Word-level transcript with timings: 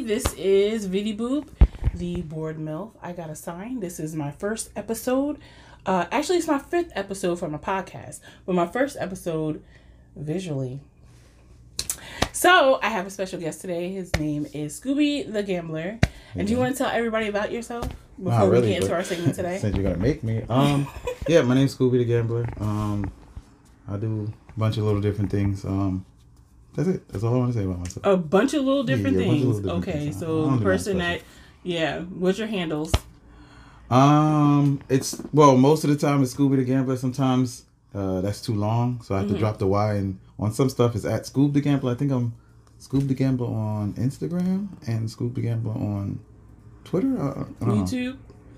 everybody. 0.00 0.20
This 0.20 0.34
is 0.34 0.88
Viddy 0.88 1.16
Boop, 1.16 1.48
the 1.94 2.22
Bored 2.22 2.58
MILF. 2.58 2.92
I 3.02 3.12
got 3.12 3.28
a 3.28 3.34
sign. 3.34 3.80
This 3.80 4.00
is 4.00 4.14
my 4.16 4.30
first 4.30 4.70
episode. 4.74 5.38
Uh, 5.84 6.06
actually, 6.10 6.38
it's 6.38 6.46
my 6.46 6.58
fifth 6.58 6.92
episode 6.94 7.38
for 7.38 7.48
my 7.48 7.58
podcast, 7.58 8.20
but 8.46 8.54
my 8.54 8.66
first 8.66 8.96
episode 8.98 9.62
visually. 10.16 10.80
So 12.32 12.78
I 12.82 12.88
have 12.88 13.06
a 13.06 13.10
special 13.10 13.40
guest 13.40 13.60
today. 13.60 13.92
His 13.92 14.14
name 14.16 14.46
is 14.54 14.80
Scooby 14.80 15.30
the 15.30 15.42
Gambler. 15.42 15.98
And 16.34 16.46
do 16.46 16.52
you 16.54 16.58
want 16.58 16.74
to 16.76 16.78
tell 16.78 16.90
everybody 16.90 17.28
about 17.28 17.52
yourself 17.52 17.88
before 18.16 18.38
Not 18.38 18.50
really, 18.50 18.68
we 18.68 18.74
get 18.74 18.82
into 18.82 18.94
our 18.94 19.04
segment 19.04 19.34
today? 19.34 19.58
Since 19.60 19.76
you're 19.76 19.84
gonna 19.84 19.96
make 19.96 20.22
me, 20.22 20.44
um, 20.48 20.86
yeah, 21.28 21.42
my 21.42 21.54
name's 21.54 21.76
Scooby 21.76 21.98
the 21.98 22.04
Gambler. 22.04 22.48
Um, 22.58 23.10
I 23.88 23.96
do 23.96 24.32
a 24.48 24.58
bunch 24.58 24.78
of 24.78 24.84
little 24.84 25.00
different 25.00 25.30
things. 25.30 25.64
Um, 25.64 26.06
that's 26.74 26.88
it. 26.88 27.08
That's 27.08 27.24
all 27.24 27.34
I 27.34 27.38
want 27.38 27.52
to 27.52 27.58
say 27.58 27.64
about 27.64 27.78
myself. 27.80 28.06
A 28.06 28.16
bunch 28.16 28.54
of 28.54 28.64
little 28.64 28.82
different 28.84 29.16
yeah, 29.18 29.24
a 29.24 29.26
of 29.26 29.30
things. 29.32 29.44
little 29.46 29.60
different 29.80 29.88
okay, 29.88 29.98
things. 30.06 30.18
So 30.18 30.58
person 30.58 30.98
that, 30.98 31.22
yeah, 31.62 32.00
what's 32.00 32.38
your 32.38 32.48
handles? 32.48 32.92
Um, 33.90 34.80
it's 34.88 35.20
well, 35.32 35.56
most 35.56 35.84
of 35.84 35.90
the 35.90 35.96
time 35.96 36.22
it's 36.22 36.34
Scooby 36.34 36.56
the 36.56 36.64
Gambler. 36.64 36.96
Sometimes 36.96 37.64
uh, 37.94 38.20
that's 38.20 38.40
too 38.40 38.54
long, 38.54 39.00
so 39.02 39.14
I 39.14 39.18
have 39.18 39.26
Mm-hmm. 39.26 39.34
to 39.34 39.40
drop 39.40 39.58
the 39.58 39.66
Y. 39.66 39.94
And 39.94 40.18
on 40.38 40.52
some 40.52 40.68
stuff, 40.68 40.94
it's 40.94 41.04
at 41.04 41.22
Scoob 41.22 41.52
the 41.54 41.60
Gambler. 41.60 41.92
I 41.92 41.94
think 41.96 42.12
I'm 42.12 42.34
Scoob 42.80 43.08
the 43.08 43.14
Gambler 43.14 43.48
on 43.48 43.94
Instagram 43.94 44.68
and 44.86 45.08
Scoob 45.08 45.34
the 45.34 45.40
Gambler 45.40 45.72
on 45.74 46.20
Twitter. 46.84 47.20
Uh, 47.20 47.30
I 47.30 47.34
don't 47.34 47.60
know. 47.62 47.74
YouTube, 47.82 48.16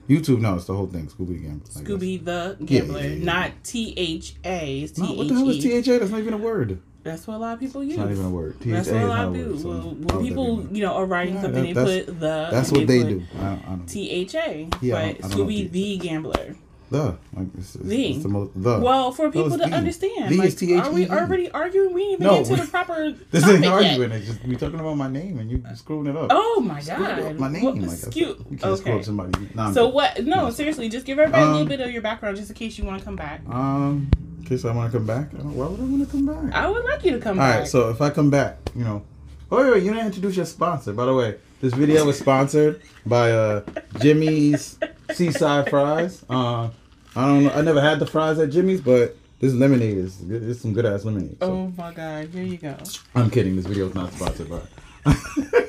YouTube. 0.08 0.40
No, 0.40 0.56
it's 0.56 0.66
the 0.66 0.74
whole 0.74 0.86
thing. 0.86 1.06
Scooby 1.06 1.28
the 1.28 1.38
Gambler. 1.48 1.66
Scooby 1.82 2.22
the 2.24 2.56
Yeah, 2.60 2.66
Gambler, 2.66 3.00
yeah, 3.00 3.06
yeah. 3.06 3.24
not 3.24 3.52
T 3.64 3.94
H 3.96 4.34
A. 4.44 4.86
T 4.86 5.00
No, 5.02 5.12
what 5.14 5.28
the 5.28 5.34
hell 5.34 5.48
is 5.48 5.64
H 5.64 5.64
E. 5.64 5.80
THA? 5.80 5.98
That's 5.98 6.10
not 6.10 6.20
even 6.20 6.34
a 6.34 6.38
word. 6.38 6.78
That's 7.04 7.26
what 7.26 7.36
a 7.36 7.38
lot 7.38 7.54
of 7.54 7.60
people 7.60 7.82
use. 7.82 7.94
It's 7.94 8.00
not 8.00 8.10
even 8.12 8.26
a 8.26 8.30
word. 8.30 8.60
THA 8.60 8.70
That's 8.70 8.88
what 8.90 9.02
a 9.02 9.06
lot 9.06 9.18
a 9.18 9.26
of 9.28 9.32
word. 9.34 9.44
people. 9.46 9.58
so 9.60 9.68
Well, 9.68 9.94
when 9.94 10.26
people, 10.26 10.68
you 10.70 10.82
know, 10.82 10.92
are 10.94 11.04
writing 11.06 11.34
Yeah, 11.34 11.42
something, 11.42 11.74
that- 11.74 11.84
they 11.84 12.02
put 12.04 12.20
the. 12.20 12.48
That's 12.52 12.70
what 12.70 12.86
they 12.86 13.00
put 13.00 13.08
do. 13.08 13.22
I 13.38 13.42
don't, 13.42 13.58
I 13.64 13.68
don't 13.70 13.86
T 13.88 14.10
H 14.10 14.34
A. 14.36 14.68
Yeah, 14.80 14.94
but 14.94 15.00
don't- 15.00 15.02
I 15.02 15.12
don't 15.12 15.30
know 15.30 15.44
Scooby 15.46 15.70
the 15.72 15.96
Gambler. 15.98 16.56
the 16.92 17.16
like 17.34 17.46
it's, 17.58 17.74
it's, 17.74 17.84
The. 17.88 18.06
it's 18.12 18.22
the 18.22 18.28
most 18.28 18.50
the. 18.54 18.78
Well, 18.78 19.10
for 19.12 19.30
people 19.32 19.46
it's 19.52 19.56
to 19.64 19.68
the. 19.70 19.74
understand, 19.74 20.30
The 20.30 20.36
like, 20.36 20.48
is 20.48 20.54
T-H-E-E. 20.56 20.78
are 20.78 20.92
we 20.92 21.08
already 21.08 21.50
arguing? 21.50 21.92
We 21.94 22.02
didn't 22.02 22.12
even 22.12 22.26
No, 22.26 22.36
get 22.36 22.44
to 22.46 22.52
we- 22.52 22.60
the 22.60 22.66
proper. 22.66 23.10
this 23.32 23.42
topic 23.42 23.54
ain't 23.56 23.64
yet. 23.64 23.72
arguing. 23.72 24.12
It's 24.12 24.26
just 24.26 24.44
we 24.44 24.56
talking 24.56 24.78
about 24.78 24.96
my 24.96 25.08
name 25.08 25.38
and 25.38 25.50
you 25.50 25.62
screwing 25.74 26.06
it 26.06 26.16
up. 26.16 26.28
Oh 26.30 26.60
my 26.64 26.78
Screw 26.80 27.04
up 27.04 27.16
god! 27.18 27.38
my 27.40 27.48
name. 27.48 27.64
What- 27.64 27.74
like 27.78 27.84
that's- 27.86 28.02
skew- 28.02 28.44
You 28.50 28.56
can't 28.58 28.78
screw 28.78 28.96
up 28.98 29.04
somebody. 29.04 29.48
Nah, 29.54 29.72
So 29.72 29.88
what? 29.88 30.22
No, 30.24 30.44
No. 30.44 30.50
seriously, 30.50 30.88
just 30.88 31.04
give 31.06 31.18
everybody 31.18 31.42
a 31.42 31.46
little 31.46 31.62
Um, 31.62 31.68
bit 31.68 31.80
of 31.80 31.90
your 31.90 32.02
background, 32.02 32.36
just 32.36 32.50
in 32.50 32.54
case 32.56 32.78
you 32.78 32.84
want 32.84 32.98
to 33.00 33.04
come 33.04 33.16
back. 33.16 33.40
Um, 33.50 34.08
in 34.42 34.48
case 34.48 34.64
I 34.64 34.74
want 34.74 34.90
to 34.90 34.98
come 34.98 35.06
back. 35.06 35.30
Why 35.32 35.66
would 35.66 35.80
I 35.80 35.84
want 35.84 36.04
to 36.04 36.10
come 36.10 36.26
back? 36.26 36.54
I 36.54 36.68
would 36.68 36.84
like 36.84 37.04
you 37.04 37.12
to 37.12 37.18
come 37.20 37.38
All 37.38 37.44
back. 37.46 37.54
All 37.54 37.60
right, 37.60 37.68
So 37.68 37.88
if 37.90 38.00
I 38.00 38.10
come 38.10 38.30
back, 38.30 38.58
you 38.74 38.84
know. 38.84 39.04
Oh 39.50 39.62
wait, 39.62 39.72
wait, 39.72 39.82
you 39.84 39.92
didn't 39.92 40.06
introduce 40.06 40.36
your 40.36 40.46
sponsor. 40.46 40.92
By 40.92 41.06
the 41.06 41.14
way, 41.14 41.36
this 41.60 41.74
video 41.74 42.04
was 42.04 42.18
sponsored 42.18 42.82
by 43.06 43.30
uh 43.30 43.62
Jimmy's 44.00 44.78
Seaside 45.12 45.70
Fries. 45.70 46.24
Uh, 46.28 46.70
I 47.14 47.26
don't 47.26 47.44
know. 47.44 47.50
I 47.50 47.60
never 47.60 47.80
had 47.80 47.98
the 47.98 48.06
fries 48.06 48.38
at 48.38 48.50
Jimmy's, 48.50 48.80
but 48.80 49.16
this 49.40 49.52
lemonade 49.52 49.98
is 49.98 50.16
good. 50.16 50.42
It's 50.42 50.60
some 50.60 50.72
good 50.72 50.86
ass 50.86 51.04
lemonade. 51.04 51.36
So. 51.40 51.52
oh 51.52 51.72
my 51.76 51.92
god! 51.92 52.28
Here 52.28 52.42
you 52.42 52.56
go. 52.56 52.76
I'm 53.14 53.30
kidding. 53.30 53.54
This 53.54 53.66
video 53.66 53.88
is 53.88 53.94
not 53.94 54.12
sponsored 54.12 54.48
by. 54.50 54.60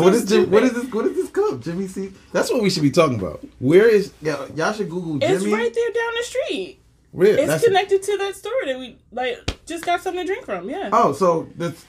And 0.00 0.04
what 0.04 0.14
is 0.14 0.28
Jim, 0.28 0.50
what 0.50 0.62
is 0.62 0.72
this? 0.72 0.92
What 0.92 1.06
is 1.06 1.16
this 1.16 1.30
cup? 1.30 1.60
Jimmy 1.60 1.86
C. 1.86 2.12
That's 2.32 2.50
what 2.50 2.62
we 2.62 2.70
should 2.70 2.82
be 2.82 2.90
talking 2.90 3.18
about. 3.18 3.44
Where 3.58 3.88
is 3.88 4.12
yeah, 4.22 4.46
y'all 4.54 4.72
should 4.72 4.88
Google 4.88 5.18
Jimmy. 5.18 5.34
It's 5.34 5.44
right 5.46 5.74
there 5.74 5.92
down 5.92 6.14
the 6.16 6.22
street. 6.24 6.80
Where? 7.12 7.28
It's 7.28 7.40
That's- 7.42 7.64
connected 7.64 8.02
to 8.04 8.18
that 8.18 8.36
store 8.36 8.52
that 8.66 8.78
we 8.78 8.96
like 9.12 9.66
just 9.66 9.84
got 9.84 10.00
something 10.02 10.26
to 10.26 10.32
drink 10.32 10.46
from. 10.46 10.70
Yeah, 10.70 10.90
Oh, 10.92 11.12
so 11.12 11.48
that's 11.56 11.84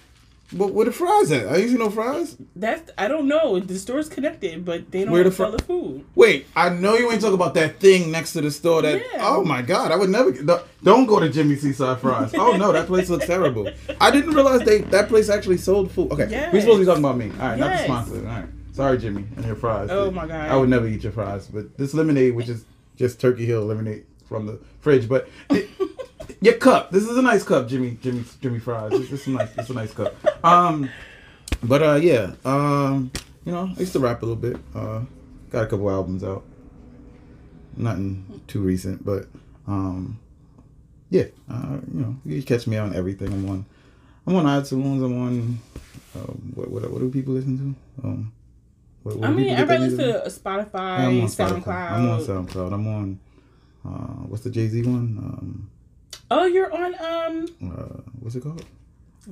what? 0.51 0.73
Where 0.73 0.85
the 0.85 0.91
fries 0.91 1.31
at? 1.31 1.47
I 1.47 1.57
usually 1.57 1.79
no 1.79 1.89
fries. 1.89 2.35
that's 2.55 2.91
I 2.97 3.07
don't 3.07 3.27
know. 3.27 3.59
The 3.59 3.77
store's 3.79 4.09
connected, 4.09 4.63
but 4.65 4.91
they 4.91 5.03
don't 5.03 5.11
Where 5.13 5.23
the 5.23 5.31
sell 5.31 5.51
the 5.51 5.63
food. 5.63 6.05
Wait, 6.15 6.47
I 6.55 6.69
know 6.69 6.95
you 6.95 7.11
ain't 7.11 7.21
talking 7.21 7.35
about 7.35 7.53
that 7.55 7.79
thing 7.79 8.11
next 8.11 8.33
to 8.33 8.41
the 8.41 8.51
store. 8.51 8.81
That 8.81 9.01
Yeah. 9.13 9.19
oh 9.27 9.43
my 9.43 9.61
god, 9.61 9.91
I 9.91 9.95
would 9.95 10.09
never. 10.09 10.31
Don't 10.83 11.05
go 11.05 11.19
to 11.19 11.29
Jimmy 11.29 11.55
Seaside 11.55 11.99
Fries. 11.99 12.33
Oh 12.33 12.57
no, 12.57 12.71
that 12.71 12.87
place 12.87 13.09
looks 13.09 13.25
terrible. 13.27 13.69
I 13.99 14.11
didn't 14.11 14.31
realize 14.33 14.61
they 14.61 14.79
that 14.81 15.07
place 15.09 15.29
actually 15.29 15.57
sold 15.57 15.91
food. 15.91 16.11
Okay, 16.11 16.27
Yes. 16.29 16.53
we're 16.53 16.61
supposed 16.61 16.77
to 16.77 16.81
be 16.81 16.85
talking 16.85 17.03
about 17.03 17.17
me. 17.17 17.31
All 17.39 17.47
right, 17.49 17.59
not 17.59 17.67
the 17.69 17.75
Yes. 17.75 17.83
sponsor. 17.85 18.15
All 18.17 18.21
right, 18.23 18.45
sorry 18.73 18.97
Jimmy 18.97 19.25
and 19.37 19.45
your 19.45 19.55
fries. 19.55 19.89
Oh, 19.91 20.11
my 20.11 20.25
God. 20.27 20.49
I 20.51 20.55
would 20.57 20.69
never 20.69 20.87
eat 20.87 21.03
your 21.03 21.11
fries, 21.11 21.47
but 21.47 21.77
this 21.77 21.93
lemonade, 21.93 22.35
which 22.35 22.49
is 22.49 22.65
just 22.97 23.19
Turkey 23.19 23.45
Hill 23.45 23.65
lemonade 23.65 24.05
from 24.27 24.45
the 24.47 24.59
fridge, 24.81 25.07
but. 25.07 25.27
It, 25.49 25.69
your 26.41 26.55
cup. 26.55 26.91
This 26.91 27.03
is 27.03 27.17
a 27.17 27.21
nice 27.21 27.43
cup, 27.43 27.67
Jimmy. 27.67 27.97
Jimmy. 28.01 28.23
Jimmy 28.41 28.59
Fries. 28.59 28.91
This 28.91 29.11
is 29.11 29.27
a 29.27 29.31
nice. 29.31 29.49
It's 29.57 29.69
a 29.69 29.73
nice 29.73 29.93
cup. 29.93 30.15
Um, 30.45 30.89
but 31.63 31.81
uh, 31.81 31.95
yeah. 31.95 32.33
Um, 32.45 33.11
you 33.45 33.51
know, 33.51 33.71
I 33.75 33.79
used 33.79 33.93
to 33.93 33.99
rap 33.99 34.21
a 34.21 34.25
little 34.25 34.41
bit. 34.41 34.57
Uh, 34.75 35.01
got 35.49 35.63
a 35.63 35.67
couple 35.67 35.89
albums 35.89 36.23
out. 36.23 36.43
Nothing 37.75 38.41
too 38.47 38.61
recent, 38.61 39.03
but 39.03 39.27
um, 39.67 40.19
yeah. 41.09 41.25
Uh, 41.49 41.79
you 41.93 42.01
know, 42.01 42.15
you 42.25 42.41
can 42.41 42.57
catch 42.57 42.67
me 42.67 42.77
on 42.77 42.95
everything. 42.95 43.33
I'm 43.33 43.49
on. 43.49 43.65
I'm 44.27 44.35
on 44.35 44.45
iTunes. 44.45 45.03
I'm 45.03 45.21
on. 45.21 45.59
Uh, 46.15 46.31
what, 46.55 46.69
what 46.69 46.91
what 46.91 46.99
do 46.99 47.09
people 47.09 47.33
listen 47.33 47.57
to? 48.01 48.07
Um, 48.07 48.33
what, 49.03 49.15
what 49.15 49.29
I 49.29 49.33
mean, 49.33 49.49
everybody 49.49 49.87
music 49.87 49.99
listen 49.99 50.23
to 50.23 50.39
Spotify, 50.39 50.99
I'm 50.99 51.21
on 51.21 51.27
SoundCloud. 51.27 51.91
I'm 51.91 52.09
on 52.09 52.19
SoundCloud. 52.19 52.73
I'm 52.73 52.87
on. 52.87 53.19
Uh, 53.83 54.27
what's 54.27 54.43
the 54.43 54.51
Jay 54.51 54.67
Z 54.67 54.83
one? 54.83 55.17
Um, 55.17 55.70
Oh, 56.31 56.45
you're 56.45 56.71
on 56.73 56.95
um. 56.95 57.47
uh, 57.63 58.01
what's 58.19 58.35
it 58.35 58.41
called? 58.43 58.63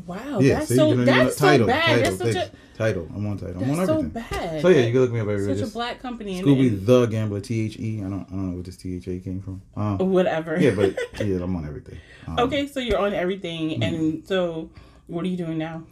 Wow, 0.06 0.40
yeah, 0.40 0.56
that's 0.60 0.68
see, 0.68 0.76
so 0.76 0.90
you 0.90 0.94
don't 0.96 1.04
even 1.04 1.06
know- 1.16 1.24
that's 1.26 1.38
so 1.38 1.46
Tidal, 1.48 1.68
bad. 1.68 1.84
Tidal, 1.86 2.04
that's 2.04 2.18
such 2.20 2.34
thanks. 2.34 2.52
a 2.76 2.78
Tidal. 2.78 3.08
I'm 3.16 3.26
on 3.26 3.38
Tidal. 3.40 3.64
I'm 3.64 3.70
on 3.72 3.76
that's 3.78 3.88
so 3.90 3.98
everything. 4.00 4.10
bad. 4.30 4.62
So 4.62 4.68
yeah, 4.70 4.82
you 4.86 4.92
can 4.92 5.02
look 5.02 5.12
me 5.12 5.20
up 5.20 5.28
everywhere. 5.28 5.58
such 5.58 5.68
a 5.68 5.72
black 5.74 6.00
company. 6.00 6.42
Scooby 6.44 6.68
and- 6.70 6.86
the 6.86 7.06
Gambler, 7.08 7.42
T 7.42 7.62
H 7.66 7.80
E. 7.80 8.00
I 8.00 8.02
don't, 8.04 8.22
I 8.22 8.30
don't 8.30 8.50
know 8.50 8.54
where 8.54 8.64
this 8.64 8.78
T 8.78 8.96
H 8.98 9.08
A 9.08 9.20
came 9.20 9.42
from. 9.42 9.62
Uh, 9.76 9.98
whatever. 10.04 10.59
yeah, 10.59 10.72
but 10.76 10.96
yeah, 11.26 11.42
I'm 11.42 11.56
on 11.56 11.66
everything. 11.66 11.98
Um, 12.28 12.38
okay, 12.40 12.68
so 12.68 12.80
you're 12.80 13.00
on 13.00 13.14
everything, 13.14 13.70
Mm-hmm. 13.72 13.84
and 13.84 14.28
so 14.28 14.70
what 15.08 15.26
are 15.26 15.28
you 15.28 15.38
doing 15.38 15.58
now? 15.58 15.84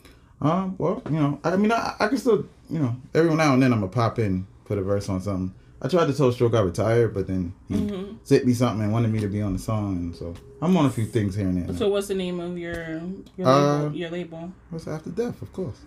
Um. 0.41 0.75
Well, 0.77 1.01
you 1.09 1.15
know, 1.19 1.39
I 1.43 1.55
mean, 1.55 1.71
I, 1.71 1.95
I 1.99 2.07
can 2.07 2.17
still, 2.19 2.45
you 2.69 2.77
know, 2.79 2.95
every 3.15 3.33
now 3.33 3.53
and 3.53 3.63
then 3.63 3.73
I'm 3.73 3.79
gonna 3.79 3.91
pop 3.91 4.19
in, 4.19 4.45
put 4.65 4.77
a 4.77 4.83
verse 4.83 5.09
on 5.09 5.21
something. 5.21 5.55
I 5.81 5.87
tried 5.87 6.07
to 6.07 6.13
tell 6.13 6.31
Stroke 6.31 6.55
I 6.55 6.61
retired, 6.61 7.13
but 7.13 7.27
then 7.27 7.53
he 7.67 7.75
Mm-hmm. 7.75 8.15
sent 8.23 8.45
me 8.45 8.53
something 8.53 8.83
and 8.83 8.91
wanted 8.91 9.11
me 9.11 9.19
to 9.19 9.27
be 9.27 9.41
on 9.41 9.53
the 9.53 9.59
song, 9.59 9.95
and 9.97 10.15
so 10.15 10.33
I'm 10.61 10.75
on 10.75 10.85
a 10.85 10.89
few 10.89 11.05
things 11.05 11.35
here 11.35 11.47
and 11.47 11.67
there. 11.67 11.75
So 11.77 11.87
what's 11.89 12.07
the 12.07 12.15
name 12.15 12.39
of 12.39 12.57
your 12.57 13.01
your 13.37 13.47
Uh, 13.47 13.81
label? 13.83 13.95
Your 13.95 14.09
label? 14.09 14.53
What's 14.71 14.87
After 14.87 15.11
Death, 15.11 15.41
of 15.41 15.53
course. 15.53 15.77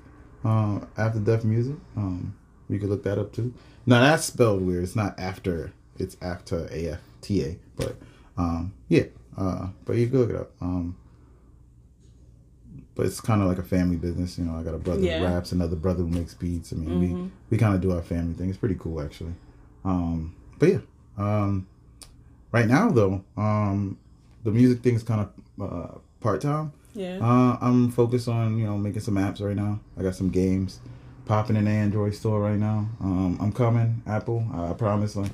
Um, 0.45 0.87
After 0.97 1.19
Death 1.19 1.45
Music. 1.45 1.75
Um, 1.97 2.35
you 2.69 2.79
can 2.79 2.89
look 2.89 3.03
that 3.03 3.19
up 3.19 3.33
too. 3.33 3.53
Now 3.85 4.01
that's 4.01 4.25
spelled 4.25 4.63
weird. 4.63 4.85
It's 4.85 4.95
not 4.95 5.19
after. 5.19 5.73
It's 5.99 6.17
after 6.23 6.69
A 6.71 6.91
F 6.93 7.01
T 7.21 7.43
A. 7.43 7.59
But 7.77 7.97
um, 8.39 8.73
yeah. 8.89 9.05
Uh, 9.37 9.69
but 9.85 9.97
you 9.97 10.07
could 10.07 10.21
look 10.21 10.31
it 10.31 10.37
up. 10.37 10.53
Um, 10.61 10.97
but 12.95 13.07
it's 13.07 13.21
kind 13.21 13.43
of 13.43 13.49
like 13.49 13.59
a 13.59 13.63
family 13.65 13.97
business. 13.97 14.39
You 14.39 14.45
know, 14.45 14.57
I 14.57 14.63
got 14.63 14.75
a 14.75 14.79
brother 14.79 15.03
Yeah. 15.03 15.19
who 15.19 15.25
raps, 15.25 15.51
another 15.53 15.77
brother 15.77 16.03
who 16.05 16.09
makes 16.09 16.35
beats. 16.35 16.73
I 16.73 16.77
mean, 16.77 17.01
we 17.01 17.31
we 17.51 17.59
kind 17.59 17.75
of 17.75 17.81
do 17.81 17.91
our 17.93 18.03
family 18.03 18.35
thing. 18.35 18.49
It's 18.49 18.59
pretty 18.59 18.77
cool 18.79 19.01
actually. 19.01 19.35
Um, 19.85 20.35
but 20.59 20.69
yeah. 20.69 20.79
Um, 21.19 21.67
right 22.53 22.67
now 22.67 22.91
though, 22.91 23.25
um, 23.37 23.99
the 24.45 24.51
music 24.51 24.81
thing's 24.81 25.03
kind 25.03 25.29
of 25.59 25.73
uh, 25.73 25.99
part 26.21 26.41
time. 26.41 26.73
Yeah. 26.95 27.19
Uh, 27.21 27.59
I'm 27.61 27.91
focused 27.91 28.29
on 28.29 28.59
you 28.59 28.67
know 28.67 28.77
making 28.77 29.01
some 29.01 29.15
apps 29.15 29.41
right 29.41 29.57
now. 29.57 29.81
I 29.99 30.03
got 30.03 30.15
some 30.15 30.31
games 30.31 30.81
popping 31.27 31.57
in 31.57 31.67
the 31.67 31.71
Android 31.71 32.15
store 32.15 32.41
right 32.41 32.59
now. 32.59 32.89
Um, 33.01 33.39
I'm 33.41 33.53
coming, 33.53 34.03
Apple. 34.07 34.45
I 34.53 34.73
promise. 34.73 35.15
Like, 35.17 35.31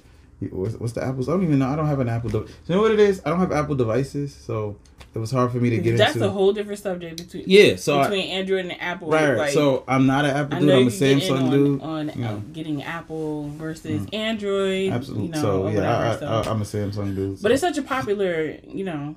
what's, 0.51 0.75
what's 0.77 0.93
the 0.93 1.05
Apple's? 1.05 1.29
I 1.29 1.33
don't 1.33 1.45
even 1.45 1.59
know. 1.59 1.69
I 1.69 1.77
don't 1.77 1.87
have 1.87 2.01
an 2.01 2.09
Apple. 2.09 2.31
De- 2.31 2.39
you 2.39 2.47
know 2.69 2.81
what 2.83 2.93
it 2.93 3.01
is? 3.01 3.23
I 3.25 3.31
don't 3.31 3.39
have 3.41 3.53
Apple 3.53 3.75
devices, 3.75 4.35
so 4.35 4.77
it 5.15 5.19
was 5.19 5.31
hard 5.31 5.51
for 5.51 5.59
me 5.59 5.71
to 5.71 5.79
get 5.79 5.97
That's 5.97 6.11
into. 6.13 6.19
That's 6.21 6.29
a 6.31 6.33
whole 6.33 6.53
different 6.53 6.79
subject 6.81 7.17
between 7.17 7.45
yeah, 7.47 7.77
so 7.77 7.99
I, 8.01 8.05
between 8.09 8.29
Android 8.31 8.67
and 8.67 8.81
Apple. 8.81 9.11
right, 9.11 9.29
right. 9.31 9.39
Like, 9.39 9.51
so 9.53 9.85
I'm 9.89 10.07
not 10.07 10.25
an 10.27 10.37
Apple 10.37 10.61
dude. 10.61 10.71
I'm 10.71 10.77
a 10.77 10.81
you 10.83 10.91
get 10.91 11.03
in 11.11 11.19
Samsung 11.21 11.43
on, 11.43 11.51
dude. 11.51 11.83
on 11.83 12.13
Yeah. 12.17 12.31
uh, 12.33 12.37
getting 12.53 12.83
Apple 12.83 13.49
versus 13.51 14.07
Android. 14.13 14.93
Absolutely. 14.93 15.27
You 15.27 15.33
know, 15.33 15.41
so 15.41 15.69
yeah, 15.69 15.75
whatever. 15.75 16.05
I, 16.05 16.17
so. 16.19 16.27
I, 16.27 16.53
I'm 16.53 16.61
a 16.61 16.65
Samsung 16.65 17.15
dude. 17.17 17.43
but 17.43 17.53
it's 17.53 17.61
such 17.63 17.79
a 17.79 17.83
popular, 17.83 18.59
you 18.69 18.85
know, 18.85 19.17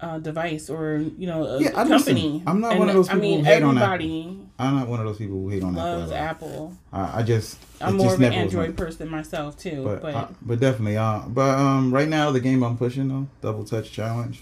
uh, 0.00 0.18
device 0.18 0.70
or 0.70 1.04
you 1.18 1.26
know, 1.26 1.44
a 1.44 1.60
Yeah, 1.62 1.68
I 1.70 1.86
company. 1.86 2.22
listen, 2.22 2.42
I'm 2.46 2.60
not 2.60 2.72
And, 2.72 2.80
one 2.80 2.88
of 2.88 2.94
those 2.94 3.10
I 3.10 3.14
mean, 3.14 3.46
everybody 3.46 4.38
I'm 4.58 4.76
not 4.76 4.88
one 4.88 5.00
of 5.00 5.06
those 5.06 5.18
people 5.18 5.36
who 5.40 5.48
hate 5.48 5.64
on 5.64 5.74
loves 5.74 6.12
Apple. 6.12 6.76
I, 6.92 7.20
I 7.20 7.22
just 7.24 7.58
I'm 7.80 7.96
more 7.96 8.06
just 8.06 8.16
of 8.16 8.22
an 8.22 8.30
never 8.30 8.44
was 8.44 8.54
my- 8.54 8.60
Android 8.62 8.76
person 8.76 9.08
myself 9.08 9.58
too. 9.58 9.82
But 9.84 10.02
But, 10.02 10.14
uh, 10.14 10.28
but 10.42 10.60
definitely, 10.60 10.96
uh, 10.96 11.22
but 11.26 11.58
um, 11.58 11.92
right 11.92 12.08
now 12.08 12.30
the 12.30 12.40
game 12.40 12.62
I'm 12.62 12.76
pushing 12.76 13.08
though, 13.08 13.26
Double 13.42 13.64
Touch 13.64 13.90
Challenge. 13.90 14.40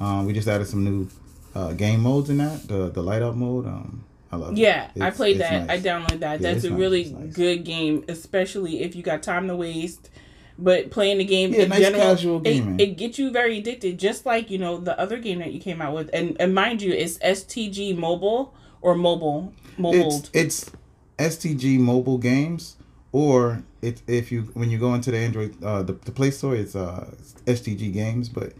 Um, 0.00 0.26
we 0.26 0.32
just 0.32 0.48
added 0.48 0.66
some 0.66 0.82
new 0.84 1.08
uh, 1.54 1.72
game 1.72 2.00
modes 2.00 2.30
in 2.30 2.38
that. 2.38 2.66
The 2.66 2.90
the 2.90 3.02
light 3.02 3.22
up 3.22 3.36
mode. 3.36 3.66
Um, 3.66 4.04
I 4.32 4.36
love. 4.36 4.50
That. 4.56 4.60
Yeah, 4.60 4.90
it. 4.96 5.02
I 5.02 5.10
played 5.10 5.38
that. 5.38 5.66
nice. 5.66 5.78
I 5.78 5.82
downloaded 5.88 6.18
that. 6.20 6.40
Yeah, 6.40 6.52
That's 6.52 6.64
a 6.64 6.70
nice, 6.70 6.78
really 6.80 7.04
nice. 7.04 7.32
good 7.32 7.64
game, 7.64 8.04
especially 8.08 8.82
if 8.82 8.96
you 8.96 9.04
got 9.04 9.22
time 9.22 9.46
to 9.46 9.54
waste. 9.54 10.10
But 10.58 10.90
playing 10.90 11.18
the 11.18 11.24
game 11.24 11.52
Yeah, 11.52 11.62
in 11.62 11.68
nice 11.68 11.80
general, 11.80 12.00
casual 12.02 12.42
it, 12.44 12.80
it 12.80 12.96
gets 12.96 13.18
you 13.18 13.30
very 13.30 13.58
addicted, 13.58 13.98
just 13.98 14.24
like 14.26 14.50
you 14.50 14.58
know 14.58 14.78
the 14.78 14.98
other 14.98 15.18
game 15.18 15.38
that 15.38 15.52
you 15.52 15.60
came 15.60 15.80
out 15.80 15.94
with. 15.94 16.10
And, 16.12 16.36
and 16.40 16.54
mind 16.54 16.82
you, 16.82 16.92
it's 16.92 17.18
STG 17.18 17.96
Mobile 17.96 18.52
or 18.84 18.94
mobile 18.94 19.52
mobile. 19.78 20.22
It's, 20.34 20.70
it's 21.18 21.38
STG 21.44 21.78
mobile 21.78 22.18
games, 22.18 22.76
or 23.12 23.62
it's 23.82 24.02
if 24.06 24.30
you 24.30 24.42
when 24.54 24.70
you 24.70 24.78
go 24.78 24.94
into 24.94 25.10
the 25.10 25.18
Android 25.18 25.62
uh, 25.64 25.82
the, 25.82 25.94
the 25.94 26.12
Play 26.12 26.30
Store, 26.30 26.54
it's 26.54 26.76
uh 26.76 27.10
STG 27.46 27.92
games, 27.92 28.28
but 28.28 28.52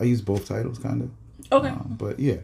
I 0.00 0.04
use 0.04 0.20
both 0.20 0.46
titles 0.48 0.78
kind 0.78 1.02
of. 1.02 1.10
Okay. 1.52 1.68
Um, 1.68 1.94
but 1.98 2.18
yeah, 2.18 2.38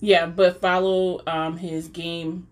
Yeah, 0.00 0.26
but 0.26 0.60
follow 0.60 1.20
um 1.26 1.58
his 1.58 1.88
game 1.88 2.46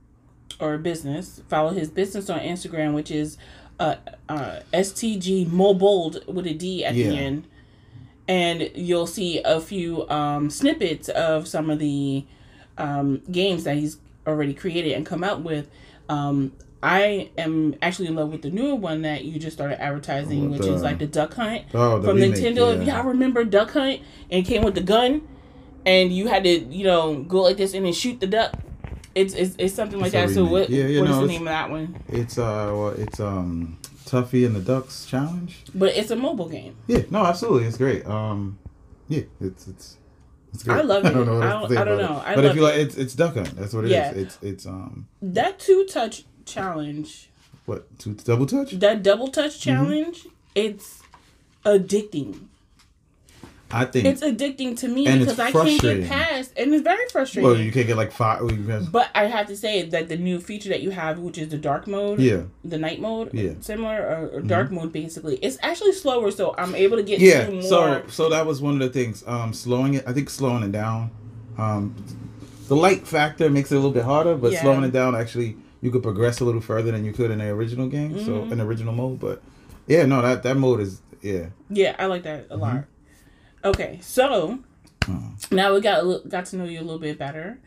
or 0.61 0.77
business. 0.79 1.43
Follow 1.49 1.71
his 1.71 1.89
business 1.91 2.29
on 2.29 2.41
Instagram, 2.41 2.95
which 2.95 3.11
is 3.11 3.39
uh, 3.79 3.97
uh 4.29 4.61
STG 4.75 5.47
Mobold 5.47 6.27
with 6.27 6.47
a 6.47 6.53
D 6.55 6.85
at 6.85 6.95
Yeah. 6.95 7.09
the 7.09 7.17
end. 7.17 7.47
And 8.29 8.71
you'll 8.77 9.09
see 9.09 9.41
a 9.43 9.61
few 9.61 10.09
um 10.11 10.51
snippets 10.51 11.09
of 11.09 11.49
some 11.49 11.71
of 11.71 11.79
the 11.79 12.25
um 12.79 13.23
games 13.31 13.65
that 13.65 13.77
he's 13.77 13.97
already 14.27 14.55
created 14.55 14.93
and 14.93 15.05
come 15.07 15.23
out 15.25 15.43
with. 15.43 15.69
Um 16.09 16.53
I 16.83 17.31
am 17.37 17.75
actually 17.83 18.09
in 18.09 18.15
love 18.15 18.31
with 18.33 18.41
the 18.41 18.51
newer 18.51 18.75
one 18.75 19.03
that 19.03 19.25
you 19.27 19.39
just 19.39 19.55
started 19.55 19.83
advertising, 19.83 20.51
which 20.51 20.63
is 20.65 20.83
like 20.83 20.99
the 20.99 21.07
Duck 21.07 21.35
Hunt 21.35 21.65
Oh, 21.75 21.99
the 21.99 22.09
from 22.09 22.17
remake, 22.17 22.41
Nintendo. 22.41 22.87
yeah. 22.87 22.97
Y'all 22.97 23.09
remember 23.09 23.45
Duck 23.45 23.73
Hunt 23.73 24.01
and 24.31 24.47
came 24.47 24.63
with 24.63 24.75
the 24.75 24.81
gun, 24.81 25.29
and 25.85 26.11
you 26.11 26.29
had 26.29 26.45
to 26.45 26.51
you 26.51 26.85
know 26.85 27.23
go 27.25 27.43
like 27.43 27.59
this 27.59 27.75
and 27.75 27.85
then 27.85 27.93
shoot 27.93 28.19
the 28.21 28.27
duck. 28.27 28.55
It's 29.15 29.35
it's, 29.35 29.57
it's 29.59 29.75
something 29.75 29.99
like 30.01 30.15
It's 30.15 30.33
that. 30.33 30.35
So 30.35 30.45
what 30.47 30.71
Yeah, 30.71 30.87
yeah, 30.87 31.01
what 31.01 31.11
is 31.11 31.17
no, 31.17 31.23
the 31.23 31.29
name 31.29 31.43
of 31.43 31.49
that 31.49 31.71
one? 31.71 32.03
it's 32.09 32.39
uh 32.39 32.71
well, 32.73 32.89
it's 32.91 33.21
um 33.21 33.77
Tuffy 34.07 34.47
and 34.47 34.57
the 34.57 34.61
Ducks 34.61 35.05
challenge. 35.05 35.65
But 35.75 35.95
it's 35.97 36.11
a 36.11 36.17
mobile 36.17 36.49
game. 36.49 36.77
Yeah, 36.87 37.03
no, 37.11 37.25
absolutely, 37.27 37.69
it's 37.69 37.77
great. 37.77 38.07
Um, 38.07 38.59
yeah, 39.09 39.23
it's 39.41 39.69
it's. 39.69 39.97
I 40.69 40.81
love 40.83 41.05
it. 41.07 41.09
I 41.09 41.13
don't- 41.25 41.71
say 41.71 41.77
I 41.77 41.85
don't 41.85 42.01
about 42.01 42.11
know. 42.11 42.17
it. 42.21 42.27
I 42.27 42.35
but 42.35 42.45
if 42.45 42.55
you 42.57 42.63
it. 42.63 42.65
like, 42.65 42.75
it's 42.77 42.97
it's 42.97 43.15
Duck 43.15 43.35
Hunt. 43.35 43.57
That's 43.57 43.73
what 43.73 43.85
it 43.85 43.89
is. 43.89 43.93
Yeah. 43.93 44.11
It's 44.13 44.39
it's 44.43 44.67
um 44.67 45.07
That 45.23 45.59
two 45.59 45.85
touch 45.87 46.25
challenge, 46.45 47.31
what 47.67 47.87
two 47.99 48.15
double 48.15 48.47
touch? 48.47 48.73
that 48.73 49.03
double 49.03 49.29
touch 49.29 49.61
Mm-hmm. 49.61 49.71
challenge, 49.71 50.27
it's 50.55 51.03
addicting. 51.65 52.47
I 53.73 53.85
think. 53.85 54.05
It's 54.07 54.21
addicting 54.23 54.77
to 54.81 54.89
me 54.89 55.05
because 55.05 55.39
I 55.39 55.53
can't 55.53 55.81
get 55.81 56.09
past, 56.09 56.53
and 56.57 56.75
it's 56.75 56.83
very 56.83 57.09
frustrating. 57.13 57.49
well, 57.49 57.59
you 57.59 57.71
can't 57.71 57.87
get 57.87 57.97
like 57.97 58.11
five. 58.13 58.41
well, 58.41 58.53
you 58.53 58.65
can- 58.65 58.87
But 58.87 59.09
I 59.15 59.27
have 59.27 59.47
to 59.47 59.57
say 59.57 59.83
that 59.83 60.09
the 60.09 60.17
new 60.17 60.41
feature 60.41 60.69
that 60.71 60.83
you 60.83 60.91
have, 60.91 61.19
which 61.21 61.39
is 61.39 61.51
the 61.51 61.59
dark 61.59 61.87
mode, 61.87 62.19
Yeah. 62.19 62.43
the 62.65 62.79
night 62.79 63.01
mode, 63.01 63.31
Yeah. 63.33 63.53
similar 63.61 63.99
or, 64.33 64.39
or 64.39 64.41
dark 64.41 64.73
mode, 64.73 64.93
basically, 64.93 65.37
it's 65.37 65.57
actually 65.63 65.93
slower, 65.93 66.31
so 66.33 66.55
I'm 66.59 66.75
able 66.75 66.97
to 66.97 67.03
get 67.05 67.21
Yeah. 67.21 67.49
more. 67.49 67.63
So 67.63 68.03
so 68.09 68.29
that 68.31 68.45
was 68.47 68.61
one 68.61 68.75
of 68.75 68.81
the 68.81 68.89
things. 68.89 69.23
Um, 69.27 69.53
slowing 69.53 69.95
it. 69.95 70.05
I 70.07 70.13
think 70.13 70.31
slowing 70.31 70.63
it 70.65 70.73
down. 70.73 71.11
Um, 71.59 71.95
the 72.69 72.77
light 72.77 73.07
factor 73.07 73.49
makes 73.51 73.71
it 73.71 73.75
a 73.77 73.79
little 73.79 73.93
bit 73.93 74.05
harder, 74.05 74.35
but 74.35 74.53
Yeah. 74.53 74.63
slowing 74.63 74.85
it 74.85 74.93
down 74.93 75.15
actually 75.15 75.57
you 75.83 75.91
could 75.91 76.03
progress 76.03 76.41
a 76.41 76.45
little 76.45 76.61
further 76.61 76.91
than 76.93 77.05
you 77.05 77.13
could 77.13 77.31
in 77.31 77.39
the 77.39 77.49
original 77.49 77.89
game. 77.89 78.19
So 78.25 78.33
Mm-hmm. 78.33 78.53
in 78.53 78.59
the 78.59 78.65
original 78.65 78.93
mode, 78.93 79.19
but 79.21 79.41
yeah, 79.87 80.05
no, 80.07 80.21
that 80.23 80.43
that 80.43 80.57
mode 80.57 80.81
is 80.81 81.01
yeah. 81.23 81.47
yeah, 81.71 81.95
I 81.99 82.07
like 82.07 82.23
that 82.25 82.47
a 82.51 82.57
lot. 82.57 82.85
Okay, 83.65 83.99
so 84.03 84.59
Uh, 85.09 85.19
now 85.51 85.75
we 85.75 85.81
got 85.81 86.29
got 86.29 86.47
to 86.47 86.57
know 86.57 86.65
you 86.65 86.79
a 86.81 86.83
little 86.83 86.99
bit 86.99 87.19
better. 87.19 87.59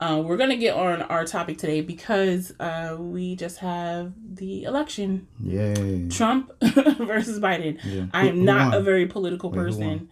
Uh, 0.00 0.22
we're 0.24 0.36
gonna 0.36 0.56
get 0.56 0.74
on 0.76 1.02
our 1.02 1.24
topic 1.24 1.58
today 1.58 1.80
because 1.80 2.52
uh, 2.60 2.96
we 2.98 3.34
just 3.34 3.58
have 3.58 4.12
the 4.34 4.62
election, 4.64 5.26
Yay. 5.42 6.08
Trump 6.08 6.52
versus 6.62 7.40
Biden. 7.40 7.78
Yeah. 7.84 8.06
I 8.14 8.28
am 8.28 8.44
not 8.44 8.74
a 8.74 8.80
very 8.80 9.06
political 9.06 9.50
Wait, 9.50 9.56
person. 9.58 10.08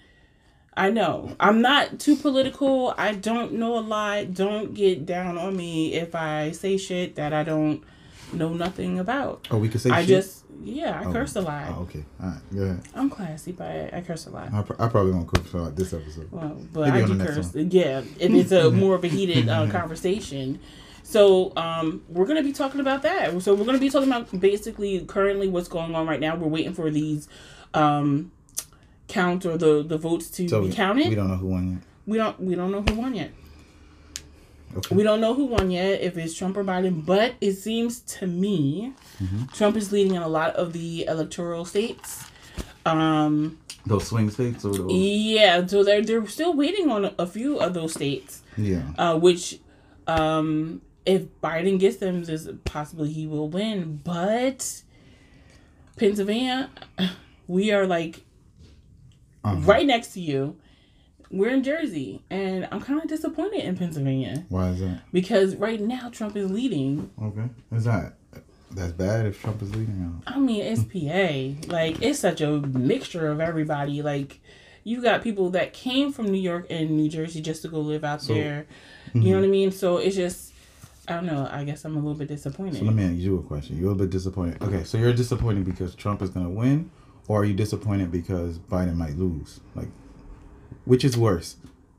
I 0.76 0.90
know. 0.90 1.34
I'm 1.40 1.62
not 1.62 1.98
too 2.00 2.16
political. 2.16 2.94
I 2.98 3.12
don't 3.14 3.52
know 3.54 3.78
a 3.78 3.80
lot. 3.80 4.34
Don't 4.34 4.74
get 4.74 5.06
down 5.06 5.38
on 5.38 5.56
me 5.56 5.94
if 5.94 6.14
I 6.14 6.50
say 6.50 6.76
shit 6.76 7.14
that 7.16 7.32
I 7.32 7.44
don't 7.44 7.82
know 8.32 8.52
nothing 8.52 8.98
about. 8.98 9.46
Oh, 9.50 9.58
we 9.58 9.68
could 9.68 9.80
say 9.80 9.90
I 9.90 10.00
shit? 10.00 10.08
just, 10.08 10.44
yeah, 10.62 11.00
I 11.04 11.12
curse 11.12 11.36
a 11.36 11.40
lot. 11.40 11.66
Oh, 11.70 11.82
okay. 11.82 12.04
All 12.22 12.28
right. 12.28 12.40
Go 12.54 12.62
ahead. 12.62 12.80
I'm 12.94 13.10
classy, 13.10 13.52
but 13.52 13.66
I, 13.68 13.90
I 13.98 14.00
curse 14.02 14.26
a 14.26 14.30
lot. 14.30 14.52
I, 14.52 14.62
pr- 14.62 14.80
I 14.80 14.88
probably 14.88 15.12
won't 15.12 15.28
cook 15.28 15.46
for 15.46 15.70
this 15.70 15.92
episode. 15.92 16.28
Well, 16.32 16.56
but 16.72 16.88
Maybe 16.88 17.02
I 17.02 17.06
do 17.06 17.18
curse. 17.18 17.54
one. 17.54 17.70
Yeah, 17.70 17.98
if 18.18 18.30
it's 18.32 18.52
a 18.52 18.70
more 18.82 18.94
of 18.94 19.04
a 19.04 19.08
heated 19.08 19.48
uh, 19.48 19.66
conversation. 19.70 20.60
So 21.02 21.52
um, 21.56 22.02
we're 22.08 22.26
gonna 22.26 22.42
be 22.42 22.52
talking 22.52 22.80
about 22.80 23.02
that. 23.02 23.40
So 23.40 23.54
we're 23.54 23.64
gonna 23.64 23.78
be 23.78 23.90
talking 23.90 24.08
about 24.08 24.40
basically 24.40 25.04
currently 25.04 25.46
what's 25.46 25.68
going 25.68 25.94
on 25.94 26.06
right 26.08 26.18
now. 26.18 26.34
We're 26.34 26.48
waiting 26.48 26.74
for 26.74 26.90
these 26.90 27.28
um, 27.74 28.32
count 29.06 29.46
or 29.46 29.56
the 29.56 29.84
the 29.84 29.98
votes 29.98 30.28
to 30.30 30.48
So 30.48 30.62
be 30.62 30.68
we, 30.68 30.72
counted. 30.74 31.08
we 31.08 31.14
don't 31.14 31.28
know 31.28 31.36
who 31.36 31.46
won 31.46 31.70
yet. 31.74 31.82
we 32.06 32.18
don't 32.18 32.40
we 32.40 32.54
don't 32.56 32.72
know 32.72 32.82
who 32.82 32.94
won 33.00 33.14
yet. 33.14 33.30
Okay. 34.76 34.94
We 34.94 35.02
don't 35.02 35.20
know 35.20 35.32
who 35.34 35.46
won 35.46 35.70
yet, 35.70 36.00
if 36.02 36.16
it's 36.18 36.34
Trump 36.34 36.56
or 36.56 36.64
Biden, 36.64 37.04
but 37.06 37.34
it 37.40 37.54
seems 37.54 38.00
to 38.18 38.26
me 38.26 38.92
Mm-hmm. 39.22 39.44
Trump 39.54 39.76
is 39.76 39.92
leading 39.92 40.14
in 40.14 40.20
a 40.22 40.28
lot 40.28 40.54
of 40.56 40.74
the 40.74 41.06
electoral 41.06 41.64
states. 41.64 42.22
Um, 42.84 43.58
Those 43.86 44.06
swing 44.08 44.28
states 44.30 44.62
or 44.64 44.74
those? 44.76 44.92
yeah, 44.92 45.66
so 45.66 45.82
they're 45.82 46.02
they're 46.02 46.26
still 46.26 46.52
waiting 46.54 46.90
on 46.90 47.14
a 47.18 47.26
few 47.26 47.58
of 47.58 47.72
those 47.72 47.94
states, 47.94 48.42
Yeah. 48.58 48.82
uh, 48.98 49.18
which 49.18 49.58
um, 50.06 50.82
if 51.06 51.22
Biden 51.40 51.78
gets 51.80 51.96
them, 51.96 52.24
there's 52.24 52.46
possibly 52.64 53.10
he 53.10 53.26
will 53.26 53.48
win. 53.48 54.00
But 54.04 54.82
Pennsylvania, 55.96 56.70
we 57.46 57.72
are 57.72 57.86
like 57.86 58.22
Uh-huh. 59.44 59.56
right 59.62 59.86
next 59.86 60.08
to 60.14 60.20
you. 60.20 60.56
We're 61.30 61.50
in 61.50 61.62
Jersey, 61.62 62.22
and 62.30 62.68
I'm 62.70 62.80
kind 62.80 63.00
of 63.00 63.08
disappointed 63.08 63.64
in 63.64 63.76
Pennsylvania 63.76 64.44
Why 64.48 64.68
is 64.70 64.80
that? 64.80 65.00
because 65.12 65.56
right 65.56 65.80
now 65.80 66.08
Trump 66.10 66.36
is 66.36 66.50
leading. 66.50 67.10
Okay. 67.20 67.48
Is 67.72 67.84
that 67.84 68.14
that's 68.70 68.92
bad 68.92 69.26
if 69.26 69.40
Trump 69.40 69.62
is 69.62 69.74
leading? 69.74 70.22
I 70.26 70.38
mean, 70.38 70.62
it's 70.62 70.84
PA. 70.84 71.72
Like, 71.72 72.02
it's 72.02 72.18
such 72.18 72.40
a 72.40 72.50
mixture 72.58 73.28
of 73.28 73.40
everybody. 73.40 74.02
Like, 74.02 74.40
you 74.84 75.02
got 75.02 75.22
people 75.22 75.50
that 75.50 75.72
came 75.72 76.12
from 76.12 76.26
New 76.26 76.40
York 76.40 76.66
and 76.70 76.90
New 76.90 77.08
Jersey 77.08 77.40
just 77.40 77.62
to 77.62 77.68
go 77.68 77.80
live 77.80 78.04
out 78.04 78.22
So- 78.22 78.34
there. 78.34 78.66
You 79.14 79.20
mm-hmm. 79.20 79.30
know 79.30 79.36
what 79.38 79.44
I 79.44 79.48
mean? 79.48 79.72
So 79.72 79.96
it's 79.96 80.14
just, 80.16 80.52
I 81.08 81.14
don't 81.14 81.26
know. 81.26 81.48
I 81.50 81.64
guess 81.64 81.84
I'm 81.84 81.96
a 81.96 81.98
little 81.98 82.14
bit 82.14 82.28
disappointed. 82.28 82.78
So 82.78 82.84
let 82.84 82.94
me 82.94 83.04
ask 83.04 83.14
you 83.14 83.38
a 83.38 83.42
question. 83.42 83.78
You're 83.78 83.92
a 83.92 83.96
bit 83.96 84.10
disappointed. 84.10 84.60
Okay, 84.62 84.84
so 84.84 84.98
you're 84.98 85.12
disappointed 85.12 85.64
because 85.64 85.94
Trump 85.94 86.20
is 86.20 86.30
gonna 86.30 86.50
win, 86.50 86.90
or 87.28 87.40
are 87.40 87.44
you 87.44 87.54
disappointed 87.54 88.10
because 88.12 88.58
Biden 88.58 88.96
might 88.96 89.16
lose? 89.16 89.60
Like, 89.74 89.88
which 90.86 91.04
is 91.04 91.16
worse, 91.16 91.56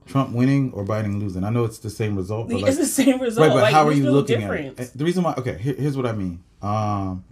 Trump 0.08 0.34
winning 0.34 0.72
or 0.74 0.84
Biden 0.84 1.20
losing? 1.22 1.44
I 1.44 1.52
know 1.52 1.64
it's 1.64 1.78
the 1.80 1.92
same 1.92 2.16
result, 2.16 2.48
but 2.48 2.62
like, 2.62 2.70
it's 2.70 2.80
the 2.80 2.86
same 2.86 3.22
result. 3.22 3.48
right, 3.48 3.54
but 3.54 3.62
like, 3.62 3.74
how 3.74 3.88
are 3.88 3.94
you 3.94 4.10
looking 4.10 4.40
difference. 4.40 4.80
at 4.80 4.88
it? 4.88 4.98
The 4.98 5.06
reason 5.06 5.24
why, 5.24 5.36
okay, 5.38 5.58
here, 5.60 5.76
here's 5.76 5.96
what 5.96 6.08
I 6.08 6.14
mean. 6.14 6.44
Um, 6.62 7.24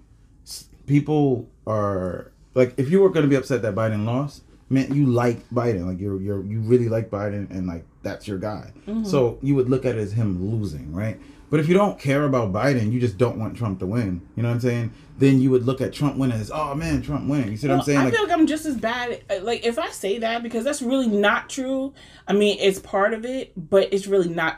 people 0.85 1.50
are 1.65 2.31
like, 2.53 2.75
if 2.77 2.91
you 2.91 3.01
were 3.01 3.09
gonna 3.09 3.27
be 3.27 3.35
upset 3.35 3.62
that 3.63 3.74
Biden 3.74 4.05
lost, 4.05 4.43
man, 4.69 4.93
you 4.93 5.05
like 5.07 5.47
Biden, 5.50 5.88
like 5.88 6.00
you're 6.00 6.21
you're 6.21 6.43
you 6.43 6.59
really 6.59 6.89
like 6.89 7.09
Biden, 7.09 7.50
and 7.50 7.67
like 7.67 7.85
that's 8.03 8.27
your 8.27 8.38
guy. 8.38 8.71
Mm-hmm. 8.88 9.05
So 9.05 9.39
you 9.41 9.55
would 9.55 9.69
look 9.69 9.85
at 9.85 9.95
it 9.95 10.00
as 10.00 10.13
him 10.13 10.51
losing, 10.51 10.93
right? 10.93 11.19
But 11.55 11.62
if 11.62 11.69
you 11.69 11.74
don't 11.74 11.97
care 11.97 12.25
about 12.25 12.51
Biden, 12.51 12.91
you 12.91 13.00
just 13.00 13.17
don't 13.17 13.39
want 13.39 13.55
Trump 13.55 13.79
to 13.79 13.85
win. 13.85 14.21
You 14.35 14.43
know 14.43 14.50
what 14.50 14.55
I'm 14.55 14.59
saying? 14.59 14.91
Then 15.17 15.39
you 15.39 15.50
would 15.51 15.65
look 15.65 15.79
at 15.79 15.93
Trump 15.93 16.17
winning 16.17 16.38
as, 16.38 16.51
oh 16.53 16.75
man, 16.75 17.01
Trump 17.01 17.29
winning. 17.29 17.50
You 17.50 17.55
see 17.55 17.69
what 17.69 17.75
I'm 17.75 17.81
saying? 17.81 18.00
I 18.00 18.03
Like, 18.03 18.13
feel 18.13 18.24
like 18.24 18.33
I'm 18.38 18.45
just 18.45 18.65
as 18.65 18.75
bad. 18.75 19.21
uh, 19.29 19.39
Like 19.41 19.65
if 19.65 19.79
I 19.79 19.89
say 19.91 20.19
that 20.19 20.43
because 20.43 20.65
that's 20.65 20.81
really 20.81 21.07
not 21.07 21.50
true. 21.50 21.93
I 22.27 22.33
mean, 22.33 22.57
it's 22.59 22.79
part 22.79 23.13
of 23.13 23.24
it, 23.24 23.53
but 23.55 23.93
it's 23.93 24.05
really 24.05 24.27
not 24.27 24.57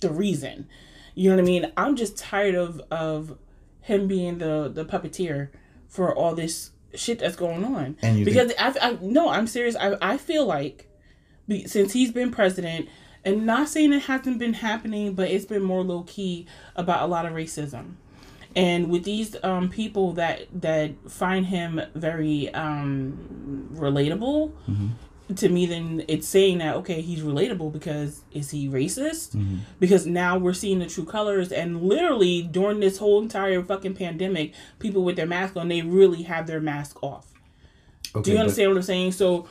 the 0.00 0.10
reason. 0.12 0.68
You 1.16 1.30
know 1.30 1.34
what 1.34 1.42
I 1.42 1.44
mean? 1.44 1.72
I'm 1.76 1.96
just 1.96 2.16
tired 2.16 2.54
of 2.54 2.80
of 2.92 3.36
him 3.80 4.06
being 4.06 4.38
the 4.38 4.70
the 4.72 4.84
puppeteer 4.84 5.48
for 5.88 6.14
all 6.14 6.36
this 6.36 6.70
shit 6.94 7.18
that's 7.18 7.34
going 7.34 7.64
on. 7.64 7.96
And 8.00 8.16
you 8.20 8.24
because 8.24 8.52
I, 8.60 8.72
I 8.80 8.98
no, 9.02 9.28
I'm 9.28 9.48
serious. 9.48 9.74
I 9.74 9.96
I 10.00 10.18
feel 10.18 10.46
like 10.46 10.88
since 11.66 11.94
he's 11.94 12.12
been 12.12 12.30
president, 12.30 12.88
and 13.24 13.46
not 13.46 13.68
saying 13.68 13.92
it 13.92 14.02
hasn't 14.02 14.38
been 14.38 14.54
happening, 14.54 15.14
but 15.14 15.30
it's 15.30 15.44
been 15.44 15.62
more 15.62 15.82
low 15.82 16.02
key 16.02 16.46
about 16.76 17.02
a 17.02 17.06
lot 17.06 17.24
of 17.26 17.32
racism. 17.32 17.94
And 18.54 18.90
with 18.90 19.04
these 19.04 19.34
um, 19.42 19.68
people 19.70 20.12
that 20.14 20.46
that 20.60 20.92
find 21.10 21.46
him 21.46 21.80
very 21.94 22.52
um, 22.54 23.68
relatable 23.74 24.52
to 25.36 25.48
me 25.48 25.64
then 25.64 26.04
it's 26.08 26.28
saying 26.28 26.58
that 26.58 26.76
okay 26.76 27.00
he's 27.00 27.20
relatable 27.22 27.72
because 27.72 28.22
is 28.32 28.50
he 28.50 28.68
racist? 28.68 29.34
Because 29.80 30.04
now 30.04 30.36
we're 30.36 30.52
seeing 30.52 30.80
the 30.80 30.86
true 30.86 31.06
colors 31.06 31.50
and 31.50 31.80
literally 31.82 32.42
during 32.42 32.80
this 32.80 32.98
whole 32.98 33.22
entire 33.22 33.62
fucking 33.62 33.94
pandemic 33.94 34.52
people 34.78 35.02
with 35.04 35.16
their 35.16 35.26
mask 35.26 35.56
on 35.56 35.68
they 35.68 35.80
really 35.80 36.24
have 36.24 36.46
their 36.46 36.60
mask 36.60 37.02
off. 37.02 37.32
Okay, 38.14 38.22
do 38.24 38.30
you 38.32 38.36
but- 38.36 38.40
understand 38.42 38.70
what 38.72 38.76
i'm 38.76 38.82
saying? 38.82 39.12
So 39.12 39.48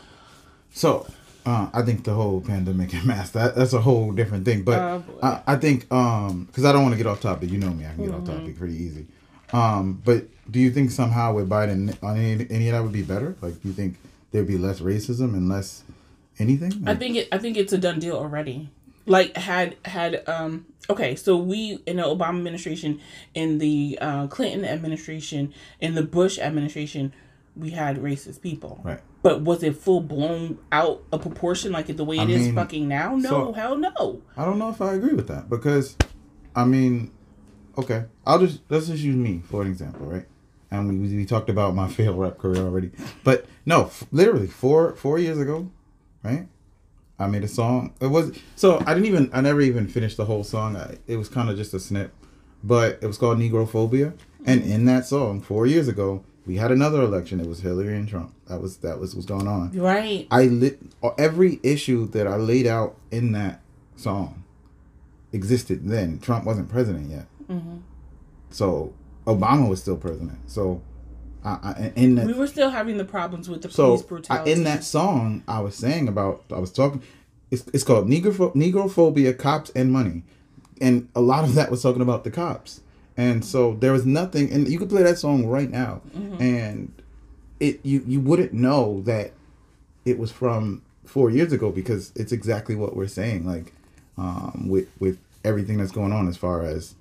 So, 0.72 1.08
uh, 1.46 1.70
I 1.74 1.82
think 1.82 2.04
the 2.04 2.14
whole 2.14 2.42
pandemic 2.42 2.94
and 2.98 3.06
mask 3.06 3.34
that 3.34 3.56
that's 3.56 3.74
a 3.74 3.82
whole 3.82 4.12
different 4.12 4.46
thing. 4.46 4.64
But 4.64 4.80
Oh. 4.80 5.04
I, 5.24 5.42
I 5.48 5.56
think 5.58 5.92
um 5.92 6.46
because 6.46 6.66
I 6.66 6.72
don't 6.72 6.84
want 6.84 6.94
to 6.94 6.98
get 6.98 7.08
off 7.08 7.22
topic. 7.22 7.50
You 7.52 7.58
know 7.58 7.72
me, 7.72 7.86
I 7.86 7.90
can 7.94 8.04
get 8.06 8.12
Mm-hmm. 8.12 8.30
off 8.30 8.38
topic 8.38 8.58
pretty 8.58 8.76
easy. 8.76 9.06
Um, 9.54 10.02
but 10.06 10.28
do 10.50 10.60
you 10.60 10.72
think 10.72 10.92
somehow 10.92 11.34
with 11.34 11.50
Biden 11.50 11.96
on 12.04 12.18
any, 12.18 12.48
any 12.50 12.70
of 12.70 12.74
that 12.74 12.84
would 12.84 12.94
be 12.94 13.02
better? 13.04 13.36
Like, 13.42 13.62
do 13.62 13.68
you 13.68 13.74
think 13.74 13.98
there'd 14.32 14.48
be 14.48 14.58
less 14.58 14.80
racism 14.80 15.34
and 15.34 15.50
less 15.50 15.84
anything? 16.40 16.72
i 16.88 16.96
think 16.96 17.18
it 17.18 17.28
i 17.32 17.38
think 17.38 17.58
it's 17.58 17.74
a 17.74 17.78
done 17.78 18.00
deal 18.00 18.16
already 18.16 18.70
like 19.06 19.36
had 19.36 19.76
had 19.86 20.24
um 20.28 20.66
okay 20.90 21.16
so 21.16 21.36
we 21.38 21.78
in 21.86 21.98
the 21.98 22.04
obama 22.04 22.38
administration 22.38 23.00
in 23.34 23.58
the 23.58 23.98
uh, 24.02 24.26
clinton 24.28 24.64
administration 24.66 25.54
in 25.82 25.94
the 25.96 26.02
bush 26.02 26.40
administration 26.40 27.12
we 27.56 27.72
had 27.72 27.98
racist 27.98 28.42
people 28.42 28.80
Right. 28.84 29.02
But 29.24 29.42
was 29.42 29.62
it 29.64 29.76
full 29.76 30.02
blown 30.02 30.58
out 30.72 31.04
of 31.12 31.22
proportion 31.22 31.72
like 31.72 31.88
the 31.88 32.04
way 32.04 32.18
it 32.18 32.22
I 32.30 32.32
is 32.32 32.42
mean, 32.48 32.56
fucking 32.56 32.88
now 32.88 33.16
no 33.16 33.30
so- 33.30 33.54
hell 33.54 33.78
no 33.78 34.22
I 34.38 34.46
don't 34.46 34.60
know 34.60 34.70
if 34.70 34.82
I 34.82 34.94
agree 34.94 35.14
with 35.14 35.28
that 35.28 35.50
because, 35.50 35.96
I 36.56 36.66
mean, 36.66 37.12
okay, 37.78 38.06
I'll 38.26 38.40
just 38.40 38.62
let's 38.70 38.88
just 38.88 39.04
use 39.04 39.16
me 39.16 39.42
for 39.50 39.62
an 39.62 39.68
example, 39.68 40.06
right? 40.08 40.26
And 40.72 40.88
we 41.02 41.16
we 41.18 41.26
talked 41.26 41.50
about 41.50 41.76
my 41.76 41.88
failed 41.96 42.18
rap 42.20 42.38
career 42.38 42.64
already, 42.64 42.92
but 43.24 43.46
no, 43.66 43.86
f- 43.86 44.04
literally 44.12 44.48
four 44.48 44.96
four 44.96 45.20
years 45.20 45.38
ago, 45.40 45.70
right? 46.24 46.48
I 47.20 47.28
made 47.28 47.44
a 47.44 47.48
song. 47.48 47.94
It 48.02 48.08
was 48.08 48.36
so 48.56 48.80
I 48.88 48.94
didn't 48.96 49.06
even 49.06 49.30
I 49.34 49.42
never 49.42 49.62
even 49.62 49.88
finished 49.88 50.18
the 50.18 50.26
whole 50.26 50.44
song. 50.44 50.76
I, 50.76 50.98
it 51.08 51.18
was 51.18 51.30
kind 51.30 51.50
of 51.50 51.56
just 51.58 51.74
a 51.74 51.80
snip, 51.80 52.14
but 52.64 52.98
it 53.02 53.06
was 53.06 53.18
called 53.18 53.38
Negrophobia, 53.38 54.14
and 54.46 54.64
in 54.64 54.86
that 54.86 55.06
song 55.06 55.40
four 55.42 55.68
years 55.68 55.88
ago 55.88 56.24
we 56.46 56.56
had 56.58 56.72
another 56.72 57.02
election. 57.02 57.40
It 57.40 57.48
was 57.48 57.60
Hillary 57.62 57.96
and 57.96 58.08
Trump. 58.08 58.34
That 58.48 58.62
was 58.62 58.78
that 58.78 59.00
was 59.00 59.14
what's 59.16 59.28
going 59.28 59.48
on. 59.48 59.72
right 59.74 60.28
I 60.32 60.46
lit 60.46 60.80
every 61.18 61.60
issue 61.64 62.08
that 62.10 62.28
I 62.28 62.36
laid 62.38 62.66
out 62.68 62.98
in 63.12 63.32
that 63.34 63.62
song 63.96 64.44
existed 65.34 65.88
then. 65.88 66.20
Trump 66.20 66.46
wasn't 66.46 66.70
president 66.70 67.10
yet, 67.10 67.26
Mm-hmm. 67.50 67.78
so 68.50 68.94
Obama 69.28 69.68
was 69.70 69.82
still 69.82 69.98
president. 69.98 70.40
So, 70.50 70.82
I, 71.44 71.50
I 71.64 71.92
in 71.96 72.16
that 72.16 72.26
we 72.28 72.34
were 72.34 72.48
still 72.48 72.70
having 72.70 72.98
the 72.98 73.06
problems 73.06 73.50
with 73.50 73.62
the 73.62 73.70
so 73.70 73.88
police 73.98 74.02
I, 74.04 74.08
brutality 74.08 74.52
in 74.52 74.64
that 74.64 74.84
song 74.84 75.44
I 75.48 75.60
was 75.60 75.76
saying 75.76 76.08
about 76.08 76.44
I 76.52 76.60
was 76.60 76.72
talking. 76.72 77.02
It's 77.52 77.66
it's 77.74 77.84
called 77.84 78.08
Negropho- 78.08 78.56
Negrophobia, 78.56 79.38
cops 79.38 79.70
and 79.72 79.92
money, 79.92 80.24
and 80.80 81.10
a 81.16 81.22
lot 81.22 81.44
of 81.44 81.56
that 81.56 81.70
was 81.70 81.82
talking 81.84 82.02
about 82.02 82.24
the 82.24 82.32
cops. 82.32 82.82
And 83.22 83.46
so 83.46 83.76
there 83.76 83.92
was 83.92 84.04
nothing, 84.04 84.52
and 84.52 84.68
you 84.68 84.80
could 84.80 84.90
play 84.90 85.04
that 85.04 85.20
song 85.20 85.46
right 85.46 85.70
now, 85.70 86.02
and 86.40 86.92
it 87.60 87.80
you 87.84 88.04
you 88.08 88.20
wouldn't 88.20 88.52
know 88.52 89.02
that 89.02 89.34
it 90.06 90.18
was 90.18 90.32
from 90.32 90.82
four 91.06 91.30
years 91.30 91.54
ago 91.54 91.72
because 91.72 92.12
it's 92.16 92.32
exactly 92.32 92.76
what 92.76 92.96
we're 92.96 93.08
saying 93.08 93.46
like 93.46 93.74
um, 94.18 94.66
with 94.68 94.90
with 95.00 95.20
everything 95.44 95.78
that's 95.78 95.92
going 95.92 96.12
on 96.12 96.28
as 96.28 96.36
far 96.36 96.64
as 96.64 96.96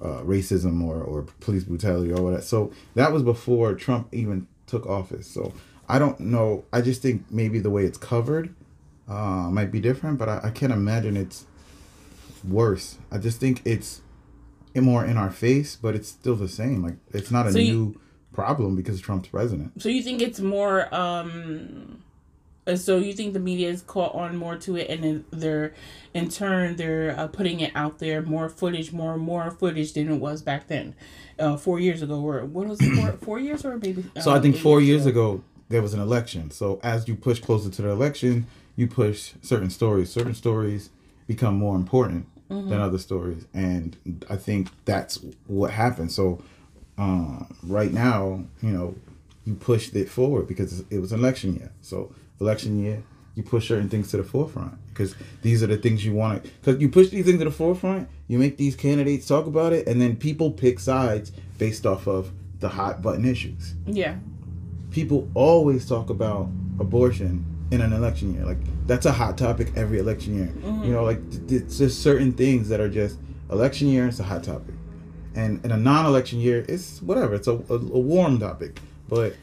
uh, 0.00 0.20
racism 0.22 0.84
or, 0.84 1.02
or 1.02 1.22
police 1.40 1.64
brutality 1.64 2.12
or 2.12 2.22
whatever 2.22 2.42
so 2.42 2.70
that 2.94 3.12
was 3.12 3.22
before 3.22 3.74
trump 3.74 4.06
even 4.12 4.46
took 4.66 4.86
office. 4.86 5.26
So 5.26 5.52
i 5.88 5.98
don't 5.98 6.18
know 6.20 6.64
i 6.72 6.80
just 6.80 7.00
think 7.02 7.24
maybe 7.30 7.58
the 7.58 7.70
way 7.70 7.84
it's 7.84 7.98
covered 7.98 8.54
uh, 9.08 9.48
might 9.50 9.70
be 9.70 9.80
different 9.80 10.18
but 10.18 10.28
I, 10.28 10.40
I 10.44 10.50
can't 10.50 10.72
imagine 10.72 11.16
it's 11.16 11.46
worse. 12.48 12.98
I 13.10 13.18
just 13.18 13.40
think 13.40 13.62
it's 13.64 14.02
more 14.82 15.04
in 15.04 15.16
our 15.16 15.30
face 15.30 15.76
but 15.76 15.94
it's 15.94 16.08
still 16.08 16.36
the 16.36 16.48
same 16.48 16.82
like 16.82 16.96
it's 17.12 17.30
not 17.30 17.46
a 17.46 17.52
So 17.52 17.58
you- 17.58 17.72
new 17.72 18.00
problem 18.32 18.74
because 18.74 19.00
trump's 19.00 19.28
president 19.28 19.80
So 19.80 19.88
you 19.88 20.02
think 20.02 20.20
it's 20.20 20.40
more 20.40 20.92
um 20.94 22.02
uh, 22.66 22.74
so 22.74 22.96
you 22.96 23.12
think 23.12 23.34
the 23.34 23.38
media 23.38 23.68
is 23.68 23.82
caught 23.82 24.14
on 24.14 24.36
more 24.36 24.56
to 24.56 24.74
it 24.76 24.88
and 24.90 25.04
then 25.04 25.24
they're 25.30 25.74
in 26.14 26.28
turn 26.30 26.74
they're 26.76 27.14
uh, 27.18 27.28
putting 27.28 27.60
it 27.60 27.70
out 27.76 27.98
there 27.98 28.22
more 28.22 28.48
footage 28.48 28.92
more 28.92 29.16
more 29.16 29.50
footage 29.50 29.92
than 29.92 30.10
it 30.10 30.16
was 30.16 30.42
back 30.42 30.66
then 30.66 30.94
uh, 31.38 31.56
four 31.56 31.78
years 31.78 32.02
ago 32.02 32.20
or 32.20 32.44
what 32.44 32.66
was 32.66 32.80
it 32.80 32.92
four, 32.96 33.12
four 33.22 33.38
years 33.38 33.64
or 33.64 33.76
maybe 33.78 34.02
So 34.20 34.32
I 34.32 34.36
um, 34.36 34.42
think 34.42 34.56
four 34.56 34.80
years 34.80 35.06
ago 35.06 35.42
there 35.68 35.80
was 35.82 35.94
an 35.94 36.00
election. 36.00 36.50
So 36.50 36.78
as 36.82 37.08
you 37.08 37.14
push 37.16 37.40
closer 37.40 37.70
to 37.70 37.82
the 37.82 37.88
election, 37.88 38.46
you 38.76 38.86
push 38.86 39.32
certain 39.42 39.70
stories. 39.70 40.10
Certain 40.10 40.34
stories 40.34 40.90
become 41.26 41.56
more 41.56 41.74
important 41.74 42.26
than 42.48 42.80
other 42.80 42.98
stories, 42.98 43.46
and 43.54 43.96
I 44.28 44.36
think 44.36 44.68
that's 44.84 45.18
what 45.46 45.70
happened. 45.70 46.12
So 46.12 46.42
uh, 46.98 47.44
right 47.62 47.92
now, 47.92 48.44
you 48.62 48.70
know, 48.70 48.94
you 49.44 49.54
pushed 49.54 49.94
it 49.96 50.08
forward 50.08 50.46
because 50.46 50.84
it 50.90 50.98
was 50.98 51.12
election 51.12 51.56
year. 51.56 51.72
So 51.80 52.14
election 52.40 52.82
year, 52.82 53.02
you 53.34 53.42
push 53.42 53.68
certain 53.68 53.88
things 53.88 54.10
to 54.10 54.18
the 54.18 54.24
forefront 54.24 54.74
because 54.88 55.14
these 55.42 55.62
are 55.62 55.66
the 55.66 55.76
things 55.76 56.04
you 56.04 56.12
want 56.12 56.44
to. 56.44 56.50
Because 56.50 56.80
you 56.80 56.88
push 56.88 57.08
these 57.08 57.24
things 57.24 57.38
to 57.38 57.44
the 57.44 57.50
forefront, 57.50 58.08
you 58.28 58.38
make 58.38 58.56
these 58.56 58.76
candidates 58.76 59.26
talk 59.26 59.46
about 59.46 59.72
it, 59.72 59.88
and 59.88 60.00
then 60.00 60.16
people 60.16 60.50
pick 60.50 60.78
sides 60.78 61.32
based 61.58 61.86
off 61.86 62.06
of 62.06 62.30
the 62.60 62.68
hot 62.70 63.02
button 63.02 63.26
issues 63.26 63.74
yeah 63.86 64.16
people 64.90 65.28
always 65.34 65.86
talk 65.86 66.08
about 66.08 66.48
abortion 66.80 67.44
in 67.70 67.80
an 67.80 67.92
election 67.92 68.34
year. 68.34 68.44
Like 68.44 68.58
that's 68.86 69.06
a 69.06 69.12
hot 69.12 69.38
topic 69.38 69.72
every 69.76 69.98
election 69.98 70.36
year. 70.36 70.46
You 70.46 70.60
mm-hmm. 70.60 70.92
know, 70.92 71.04
like 71.04 71.20
it's 71.48 71.78
just 71.78 72.02
certain 72.02 72.32
things 72.32 72.68
that 72.68 72.80
are 72.80 72.88
just 72.88 73.18
election 73.50 73.88
year. 73.88 74.06
It's 74.06 74.20
a 74.20 74.24
hot 74.24 74.44
topic, 74.44 74.74
and 75.34 75.64
in 75.64 75.70
a 75.70 75.76
non-election 75.76 76.40
year, 76.40 76.64
it's 76.68 77.02
whatever. 77.02 77.34
It's 77.34 77.48
a, 77.48 77.54
a, 77.54 77.74
a 77.74 77.98
warm 77.98 78.38
topic. 78.38 78.80
But 79.08 79.36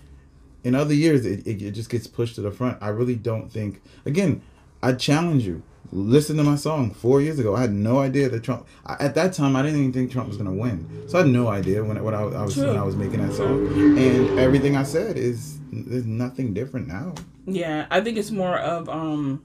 in 0.63 0.75
other 0.75 0.93
years, 0.93 1.25
it, 1.25 1.45
it, 1.45 1.61
it 1.61 1.71
just 1.71 1.89
gets 1.89 2.07
pushed 2.07 2.35
to 2.35 2.41
the 2.41 2.51
front. 2.51 2.77
I 2.81 2.89
really 2.89 3.15
don't 3.15 3.51
think. 3.51 3.81
Again, 4.05 4.41
I 4.81 4.93
challenge 4.93 5.45
you. 5.45 5.63
Listen 5.93 6.37
to 6.37 6.43
my 6.43 6.55
song 6.55 6.91
four 6.91 7.19
years 7.19 7.37
ago. 7.37 7.55
I 7.55 7.61
had 7.61 7.73
no 7.73 7.99
idea 7.99 8.29
that 8.29 8.43
Trump. 8.43 8.65
I, 8.85 8.95
at 8.99 9.13
that 9.15 9.33
time, 9.33 9.57
I 9.57 9.61
didn't 9.61 9.79
even 9.79 9.91
think 9.91 10.11
Trump 10.11 10.29
was 10.29 10.37
going 10.37 10.49
to 10.49 10.55
win. 10.55 10.87
So 11.09 11.17
I 11.17 11.23
had 11.23 11.31
no 11.31 11.49
idea 11.49 11.83
when, 11.83 12.01
when 12.01 12.13
I, 12.13 12.21
I 12.21 12.43
was 12.43 12.55
when 12.55 12.77
I 12.77 12.83
was 12.83 12.95
making 12.95 13.25
that 13.25 13.33
song. 13.33 13.67
And 13.97 14.39
everything 14.39 14.77
I 14.77 14.83
said 14.83 15.17
is 15.17 15.59
there's 15.71 16.05
nothing 16.05 16.53
different 16.53 16.87
now. 16.87 17.13
Yeah, 17.45 17.87
I 17.89 18.01
think 18.01 18.17
it's 18.17 18.31
more 18.31 18.57
of 18.57 18.89
um 18.89 19.43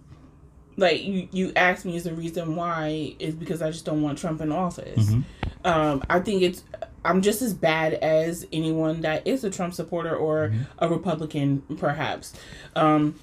like 0.76 1.02
you 1.04 1.28
you 1.33 1.52
asked 1.56 1.85
me 1.85 1.97
is 1.97 2.04
the 2.04 2.12
reason 2.12 2.56
why 2.56 3.14
is 3.18 3.35
because 3.35 3.62
I 3.62 3.71
just 3.71 3.85
don't 3.85 4.02
want 4.02 4.18
Trump 4.18 4.40
in 4.40 4.52
office. 4.52 5.12
Um 5.64 6.02
I 6.11 6.21
think 6.21 6.42
it's 6.42 6.64
I'm 7.04 7.23
just 7.23 7.40
as 7.42 7.54
bad 7.54 7.95
as 7.95 8.47
anyone 8.52 9.02
that 9.02 9.26
is 9.26 9.45
a 9.45 9.50
Trump 9.50 9.75
supporter 9.75 10.14
or 10.14 10.52
a 10.78 10.88
Republican 10.88 11.62
perhaps. 11.78 12.35
Um 12.75 13.18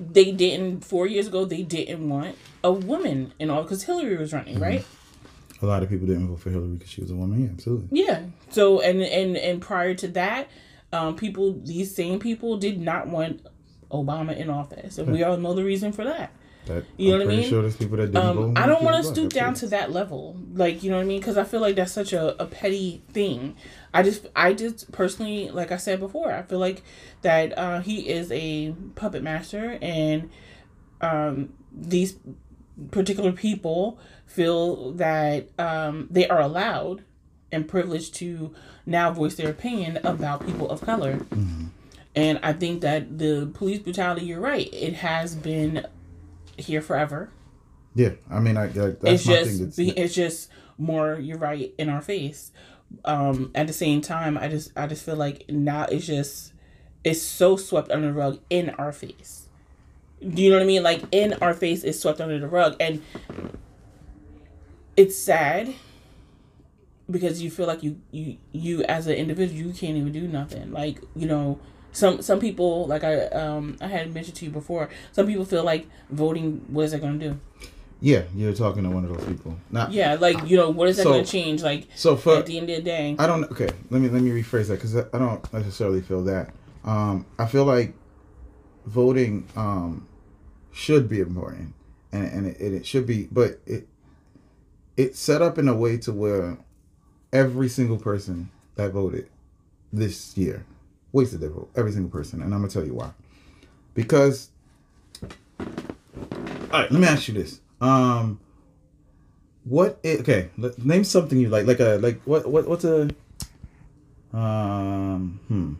they 0.00 0.32
didn't 0.32 0.84
4 0.84 1.06
years 1.06 1.28
ago 1.28 1.44
they 1.44 1.62
didn't 1.62 2.08
want 2.08 2.36
a 2.64 2.72
woman 2.72 3.32
in 3.38 3.50
all 3.50 3.64
cuz 3.64 3.84
Hillary 3.84 4.16
was 4.16 4.32
running, 4.32 4.58
right? 4.58 4.84
A 5.62 5.66
lot 5.66 5.84
of 5.84 5.88
people 5.88 6.08
didn't 6.08 6.26
vote 6.26 6.40
for 6.40 6.50
Hillary 6.50 6.74
because 6.74 6.90
she 6.90 7.00
was 7.00 7.12
a 7.12 7.14
woman. 7.14 7.44
Yeah, 7.44 7.50
absolutely. 7.50 8.00
Yeah. 8.00 8.22
So 8.50 8.80
and 8.80 9.00
and 9.00 9.36
and 9.36 9.62
prior 9.62 9.94
to 9.94 10.08
that, 10.08 10.48
um, 10.92 11.16
people 11.16 11.60
these 11.64 11.94
same 11.94 12.18
people 12.18 12.56
did 12.58 12.80
not 12.80 13.08
want 13.08 13.46
Obama 13.90 14.36
in 14.36 14.50
office, 14.50 14.98
and 14.98 15.12
we 15.12 15.22
all 15.22 15.36
know 15.36 15.54
the 15.54 15.64
reason 15.64 15.92
for 15.92 16.04
that. 16.04 16.32
That, 16.66 16.84
You 16.96 17.10
know 17.10 17.20
I'm 17.20 17.26
what 17.26 17.34
I 17.34 17.36
mean? 17.38 17.48
Sure, 17.48 17.62
there's 17.62 17.76
people 17.76 17.96
that 17.96 18.12
didn't. 18.12 18.24
Um, 18.24 18.52
I 18.56 18.66
don't 18.66 18.84
want 18.84 19.02
to 19.02 19.10
stoop 19.10 19.32
down 19.32 19.54
to 19.54 19.66
that 19.68 19.90
level, 19.90 20.36
like 20.52 20.82
you 20.82 20.90
know 20.90 20.96
what 20.96 21.02
I 21.02 21.06
mean, 21.06 21.20
because 21.20 21.36
I 21.36 21.44
feel 21.44 21.60
like 21.60 21.74
that's 21.76 21.92
such 21.92 22.12
a, 22.12 22.40
a 22.40 22.46
petty 22.46 23.02
thing. 23.12 23.56
I 23.92 24.02
just, 24.02 24.28
I 24.36 24.54
just 24.54 24.92
personally, 24.92 25.50
like 25.50 25.72
I 25.72 25.76
said 25.76 25.98
before, 25.98 26.32
I 26.32 26.42
feel 26.42 26.60
like 26.60 26.82
that 27.22 27.56
uh, 27.58 27.80
he 27.80 28.08
is 28.08 28.30
a 28.30 28.74
puppet 28.94 29.22
master, 29.22 29.78
and 29.82 30.30
um, 31.00 31.52
these 31.72 32.16
particular 32.90 33.32
people 33.32 33.98
feel 34.26 34.92
that 34.92 35.48
um, 35.58 36.06
they 36.10 36.28
are 36.28 36.40
allowed 36.40 37.02
and 37.52 37.68
privileged 37.68 38.14
to 38.16 38.54
now 38.86 39.12
voice 39.12 39.34
their 39.34 39.50
opinion 39.50 39.98
about 40.02 40.44
people 40.44 40.68
of 40.70 40.80
color. 40.80 41.20
And 42.14 42.40
I 42.42 42.52
think 42.52 42.82
that 42.82 43.18
the 43.18 43.50
police 43.54 43.78
brutality, 43.78 44.26
you're 44.26 44.40
right, 44.40 44.68
it 44.72 44.94
has 44.94 45.34
been 45.34 45.86
here 46.56 46.82
forever. 46.82 47.30
Yeah, 47.94 48.10
I 48.30 48.40
mean, 48.40 48.56
I, 48.56 48.64
I 48.64 48.68
that's 48.68 49.02
it's 49.02 49.26
my 49.26 49.34
just, 49.34 49.50
thing. 49.50 49.86
That's, 49.86 49.98
it's 49.98 50.14
just 50.14 50.50
more 50.78 51.18
you're 51.18 51.38
right 51.38 51.72
in 51.78 51.88
our 51.88 52.02
face. 52.02 52.52
Um, 53.04 53.50
at 53.54 53.66
the 53.66 53.72
same 53.72 54.00
time, 54.00 54.36
I 54.36 54.48
just 54.48 54.72
I 54.76 54.86
just 54.86 55.04
feel 55.04 55.16
like 55.16 55.44
now 55.48 55.84
it's 55.84 56.06
just 56.06 56.52
it's 57.04 57.22
so 57.22 57.56
swept 57.56 57.90
under 57.90 58.08
the 58.08 58.12
rug 58.12 58.40
in 58.50 58.70
our 58.70 58.92
face. 58.92 59.48
Do 60.20 60.42
you 60.42 60.50
know 60.50 60.56
what 60.56 60.62
I 60.62 60.66
mean? 60.66 60.82
Like 60.82 61.02
in 61.10 61.34
our 61.34 61.54
face 61.54 61.84
is 61.84 61.98
swept 61.98 62.20
under 62.20 62.38
the 62.38 62.48
rug, 62.48 62.76
and 62.80 63.02
it's 64.96 65.16
sad 65.16 65.74
because 67.10 67.42
you 67.42 67.50
feel 67.50 67.66
like 67.66 67.82
you 67.82 68.00
you 68.10 68.36
you 68.52 68.82
as 68.84 69.06
an 69.06 69.14
individual 69.14 69.58
you 69.60 69.72
can't 69.72 69.96
even 69.96 70.12
do 70.12 70.26
nothing. 70.28 70.72
Like 70.72 71.00
you 71.16 71.26
know 71.26 71.58
some 71.92 72.22
some 72.22 72.40
people 72.40 72.86
like 72.86 73.04
I 73.04 73.26
um 73.26 73.76
I 73.80 73.88
had 73.88 74.12
mentioned 74.14 74.36
to 74.36 74.44
you 74.46 74.50
before. 74.50 74.88
Some 75.12 75.26
people 75.26 75.44
feel 75.44 75.64
like 75.64 75.88
voting. 76.10 76.64
What 76.68 76.82
is 76.84 76.92
it 76.92 77.00
going 77.00 77.18
to 77.20 77.28
do? 77.30 77.40
yeah, 78.04 78.22
you're 78.34 78.52
talking 78.52 78.82
to 78.82 78.90
one 78.90 79.04
of 79.04 79.16
those 79.16 79.24
people. 79.28 79.56
Not 79.70 79.92
Yeah, 79.92 80.14
like 80.14 80.48
you 80.48 80.56
know, 80.56 80.70
what 80.70 80.88
is 80.88 80.96
that 80.96 81.04
So- 81.04 81.12
going 81.12 81.24
to 81.24 81.30
change? 81.30 81.62
Like 81.62 81.86
so 81.94 82.16
for 82.16 82.36
at 82.38 82.46
the 82.46 82.58
end 82.58 82.68
of 82.70 82.76
the 82.76 82.82
day, 82.82 83.14
I 83.18 83.26
don't. 83.28 83.44
Okay, 83.52 83.68
let 83.90 84.00
me 84.02 84.08
let 84.08 84.22
me 84.22 84.30
rephrase 84.30 84.68
that 84.68 84.74
because 84.74 84.96
I 84.96 85.18
don't 85.18 85.52
necessarily 85.52 86.00
feel 86.00 86.22
that. 86.24 86.52
Um, 86.84 87.26
I 87.38 87.46
feel 87.46 87.64
like 87.64 87.94
voting 88.86 89.46
um, 89.56 90.08
should 90.72 91.08
be 91.08 91.20
important, 91.20 91.74
and 92.10 92.24
and 92.26 92.46
it, 92.48 92.60
it 92.60 92.86
should 92.86 93.06
be, 93.06 93.28
but 93.30 93.60
it 93.66 93.86
it's 94.96 95.18
set 95.18 95.40
up 95.42 95.58
in 95.58 95.68
a 95.68 95.74
way 95.74 95.96
to 95.98 96.12
where 96.12 96.58
every 97.32 97.68
single 97.68 97.96
person 97.98 98.50
that 98.76 98.92
voted 98.92 99.28
this 99.92 100.36
year 100.36 100.64
wasted 101.12 101.40
their 101.40 101.50
vote. 101.50 101.70
Every 101.76 101.92
single 101.92 102.10
person, 102.10 102.42
and 102.42 102.52
I'm 102.54 102.60
gonna 102.60 102.72
tell 102.72 102.84
you 102.84 102.94
why. 102.94 103.10
Because, 103.94 104.48
all 105.60 105.66
right, 106.72 106.90
let 106.90 107.00
me 107.00 107.06
ask 107.06 107.28
you 107.28 107.34
this: 107.34 107.60
Um, 107.80 108.40
what? 109.64 109.98
i- 110.04 110.18
okay, 110.20 110.50
let- 110.58 110.82
name 110.84 111.04
something 111.04 111.38
you 111.38 111.48
like. 111.48 111.66
Like 111.66 111.80
a 111.80 111.98
like 112.00 112.20
what 112.24 112.46
what 112.48 112.66
what's 112.68 112.84
a 112.84 113.10
um 114.32 115.40
hmm. 115.48 115.74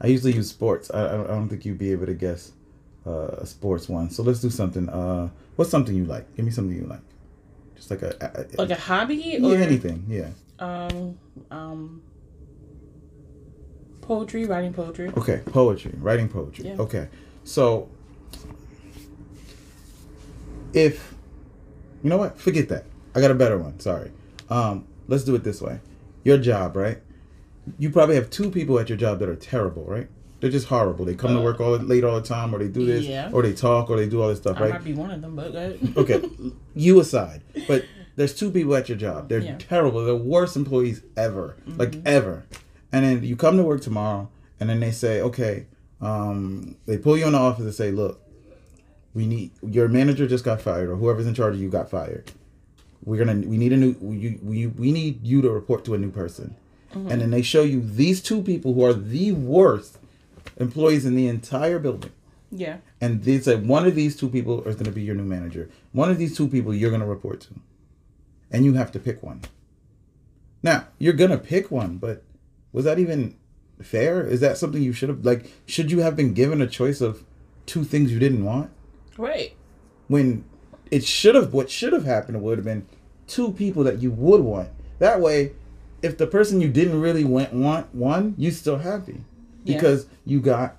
I 0.00 0.06
usually 0.08 0.32
use 0.32 0.48
sports. 0.48 0.90
I 0.92 1.04
I 1.06 1.26
don't, 1.26 1.48
think 1.48 1.64
you'd 1.64 1.78
be 1.78 1.92
able 1.92 2.06
to 2.06 2.14
guess 2.14 2.52
uh, 3.06 3.28
a 3.38 3.46
sports 3.46 3.88
one. 3.88 4.10
So 4.10 4.22
let's 4.22 4.40
do 4.40 4.50
something. 4.50 4.88
Uh, 4.88 5.28
what's 5.56 5.70
something 5.70 5.94
you 5.94 6.04
like? 6.06 6.34
Give 6.36 6.44
me 6.44 6.50
something 6.50 6.74
you 6.76 6.86
like. 6.86 7.02
Just 7.76 7.90
like 7.90 8.02
a, 8.02 8.14
a, 8.20 8.56
a 8.56 8.66
Like 8.66 8.70
a 8.70 8.80
hobby 8.80 9.16
yeah, 9.16 9.46
or 9.46 9.56
anything. 9.56 10.04
Yeah. 10.08 10.30
Um 10.60 11.18
um 11.50 12.02
poetry, 14.02 14.44
writing 14.46 14.72
poetry. 14.72 15.10
Okay, 15.16 15.40
poetry, 15.46 15.92
writing 15.98 16.28
poetry. 16.28 16.66
Yeah. 16.66 16.76
Okay, 16.78 17.08
so 17.44 17.88
if 20.72 21.14
you 22.02 22.10
know 22.10 22.16
what, 22.18 22.38
forget 22.38 22.68
that. 22.68 22.84
I 23.14 23.20
got 23.20 23.30
a 23.30 23.34
better 23.34 23.58
one. 23.58 23.78
Sorry. 23.80 24.10
Um, 24.48 24.86
let's 25.08 25.24
do 25.24 25.34
it 25.34 25.44
this 25.44 25.60
way. 25.60 25.80
Your 26.24 26.38
job, 26.38 26.76
right? 26.76 26.98
You 27.78 27.90
probably 27.90 28.14
have 28.14 28.30
two 28.30 28.50
people 28.50 28.78
at 28.78 28.88
your 28.88 28.98
job 28.98 29.18
that 29.20 29.28
are 29.28 29.36
terrible, 29.36 29.84
right? 29.84 30.08
They're 30.40 30.50
just 30.50 30.68
horrible. 30.68 31.04
They 31.04 31.14
come 31.14 31.34
to 31.34 31.40
work 31.42 31.60
all 31.60 31.72
late 31.76 32.02
all 32.02 32.18
the 32.18 32.26
time, 32.26 32.54
or 32.54 32.58
they 32.58 32.68
do 32.68 32.86
this, 32.86 33.04
Yeah. 33.04 33.30
or 33.32 33.42
they 33.42 33.52
talk, 33.52 33.90
or 33.90 33.96
they 33.96 34.08
do 34.08 34.22
all 34.22 34.28
this 34.28 34.38
stuff, 34.38 34.56
I 34.56 34.60
right? 34.62 34.70
might 34.70 34.84
be 34.84 34.94
one 34.94 35.10
of 35.10 35.20
them, 35.20 35.36
but 35.36 35.54
okay, 35.98 36.22
you 36.74 36.98
aside, 37.00 37.42
but 37.68 37.84
there's 38.20 38.34
two 38.34 38.50
people 38.50 38.76
at 38.76 38.86
your 38.86 38.98
job. 38.98 39.28
They're 39.30 39.38
Yeah. 39.40 39.56
terrible. 39.58 40.04
They're 40.04 40.14
worst 40.14 40.54
employees 40.54 41.00
ever, 41.16 41.56
like 41.78 41.96
ever. 42.04 42.44
And 42.92 43.02
then 43.04 43.24
you 43.24 43.34
come 43.34 43.56
to 43.56 43.62
work 43.62 43.80
tomorrow, 43.80 44.28
and 44.60 44.68
then 44.68 44.78
they 44.80 44.90
say, 44.90 45.22
okay, 45.22 45.66
um, 46.02 46.76
they 46.84 46.98
pull 46.98 47.16
you 47.16 47.24
in 47.24 47.32
the 47.32 47.38
office 47.38 47.64
and 47.64 47.74
say, 47.74 47.90
look, 47.90 48.20
we 49.14 49.26
need 49.26 49.52
your 49.62 49.88
manager 49.88 50.26
just 50.28 50.44
got 50.44 50.60
fired, 50.60 50.90
or 50.90 50.96
whoever's 50.96 51.26
in 51.26 51.32
charge 51.34 51.54
of 51.54 51.60
you 51.62 51.70
got 51.70 51.88
fired. 51.90 52.30
We're 53.04 53.24
gonna 53.24 53.40
we 53.48 53.56
need 53.56 53.72
a 53.72 53.76
new 53.78 53.96
we 54.00 54.38
we, 54.42 54.66
we 54.66 54.92
need 54.92 55.24
you 55.26 55.40
to 55.40 55.50
report 55.50 55.86
to 55.86 55.94
a 55.94 55.98
new 55.98 56.10
person, 56.10 56.56
and 56.92 57.22
then 57.22 57.30
they 57.30 57.42
show 57.42 57.62
you 57.62 57.80
these 57.80 58.20
two 58.20 58.42
people 58.42 58.74
who 58.74 58.84
are 58.84 58.92
the 58.92 59.32
worst 59.32 59.96
employees 60.58 61.06
in 61.06 61.14
the 61.16 61.26
entire 61.26 61.78
building 61.78 62.10
yeah. 62.50 62.76
and 63.00 63.22
they 63.24 63.38
said 63.40 63.66
one 63.66 63.86
of 63.86 63.94
these 63.94 64.16
two 64.16 64.28
people 64.28 64.62
is 64.64 64.74
going 64.74 64.84
to 64.86 64.92
be 64.92 65.02
your 65.02 65.14
new 65.14 65.24
manager. 65.24 65.70
One 65.92 66.10
of 66.10 66.18
these 66.18 66.36
two 66.36 66.48
people 66.48 66.74
you're 66.74 66.90
going 66.90 67.00
to 67.00 67.06
report 67.06 67.40
to, 67.42 67.54
and 68.50 68.64
you 68.64 68.74
have 68.74 68.92
to 68.92 68.98
pick 68.98 69.22
one. 69.22 69.40
Now 70.62 70.88
you're 70.98 71.14
going 71.14 71.30
to 71.30 71.38
pick 71.38 71.70
one, 71.70 71.96
but 71.98 72.22
was 72.72 72.84
that 72.84 72.98
even 72.98 73.36
fair? 73.82 74.26
Is 74.26 74.40
that 74.40 74.58
something 74.58 74.82
you 74.82 74.92
should 74.92 75.08
have 75.08 75.24
like? 75.24 75.50
Should 75.66 75.90
you 75.90 76.00
have 76.00 76.16
been 76.16 76.34
given 76.34 76.60
a 76.60 76.66
choice 76.66 77.00
of 77.00 77.24
two 77.66 77.84
things 77.84 78.12
you 78.12 78.18
didn't 78.18 78.44
want 78.44 78.70
Right. 79.16 79.52
when 80.08 80.44
it 80.90 81.04
should 81.04 81.34
have? 81.34 81.52
What 81.52 81.70
should 81.70 81.92
have 81.92 82.04
happened 82.04 82.42
would 82.42 82.58
have 82.58 82.64
been 82.64 82.86
two 83.26 83.52
people 83.52 83.84
that 83.84 84.02
you 84.02 84.10
would 84.10 84.40
want. 84.40 84.68
That 84.98 85.20
way, 85.20 85.52
if 86.02 86.18
the 86.18 86.26
person 86.26 86.60
you 86.60 86.68
didn't 86.68 87.00
really 87.00 87.24
want 87.24 87.52
want 87.52 87.94
one, 87.94 88.34
you 88.36 88.50
still 88.50 88.78
happy 88.78 89.20
Yeah. 89.64 89.76
because 89.76 90.06
you 90.26 90.40
got 90.40 90.76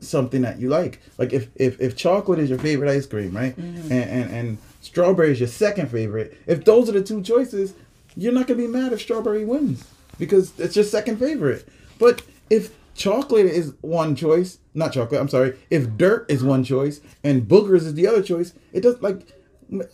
something 0.00 0.42
that 0.42 0.58
you 0.58 0.68
like. 0.68 1.00
Like 1.18 1.32
if 1.32 1.50
if, 1.54 1.80
if 1.80 1.94
chocolate 1.96 2.38
is 2.40 2.50
your 2.50 2.58
favorite 2.58 2.90
ice 2.90 3.06
cream, 3.06 3.36
right? 3.36 3.56
Mm-hmm. 3.56 3.92
And, 3.92 4.10
and 4.10 4.30
and 4.32 4.58
strawberry 4.84 5.32
is 5.32 5.40
your 5.40 5.48
second 5.48 5.90
favorite. 5.90 6.38
If 6.46 6.64
those 6.64 6.88
are 6.88 6.92
the 6.92 7.02
two 7.02 7.22
choices, 7.22 7.74
you're 8.16 8.32
not 8.32 8.46
gonna 8.46 8.58
be 8.58 8.66
mad 8.66 8.92
if 8.92 9.00
strawberry 9.00 9.44
wins 9.44 9.84
because 10.18 10.58
it's 10.60 10.76
your 10.76 10.84
second 10.84 11.16
favorite. 11.18 11.66
But 11.98 12.22
if 12.50 12.74
chocolate 12.94 13.46
is 13.46 13.74
one 13.80 14.14
choice, 14.14 14.58
not 14.74 14.92
chocolate, 14.92 15.20
I'm 15.20 15.28
sorry. 15.28 15.58
If 15.70 15.96
dirt 15.96 16.30
is 16.30 16.44
one 16.44 16.64
choice 16.64 17.00
and 17.22 17.42
boogers 17.42 17.86
is 17.86 17.94
the 17.94 18.06
other 18.06 18.22
choice, 18.22 18.52
it 18.72 18.82
does 18.82 19.00
like. 19.02 19.26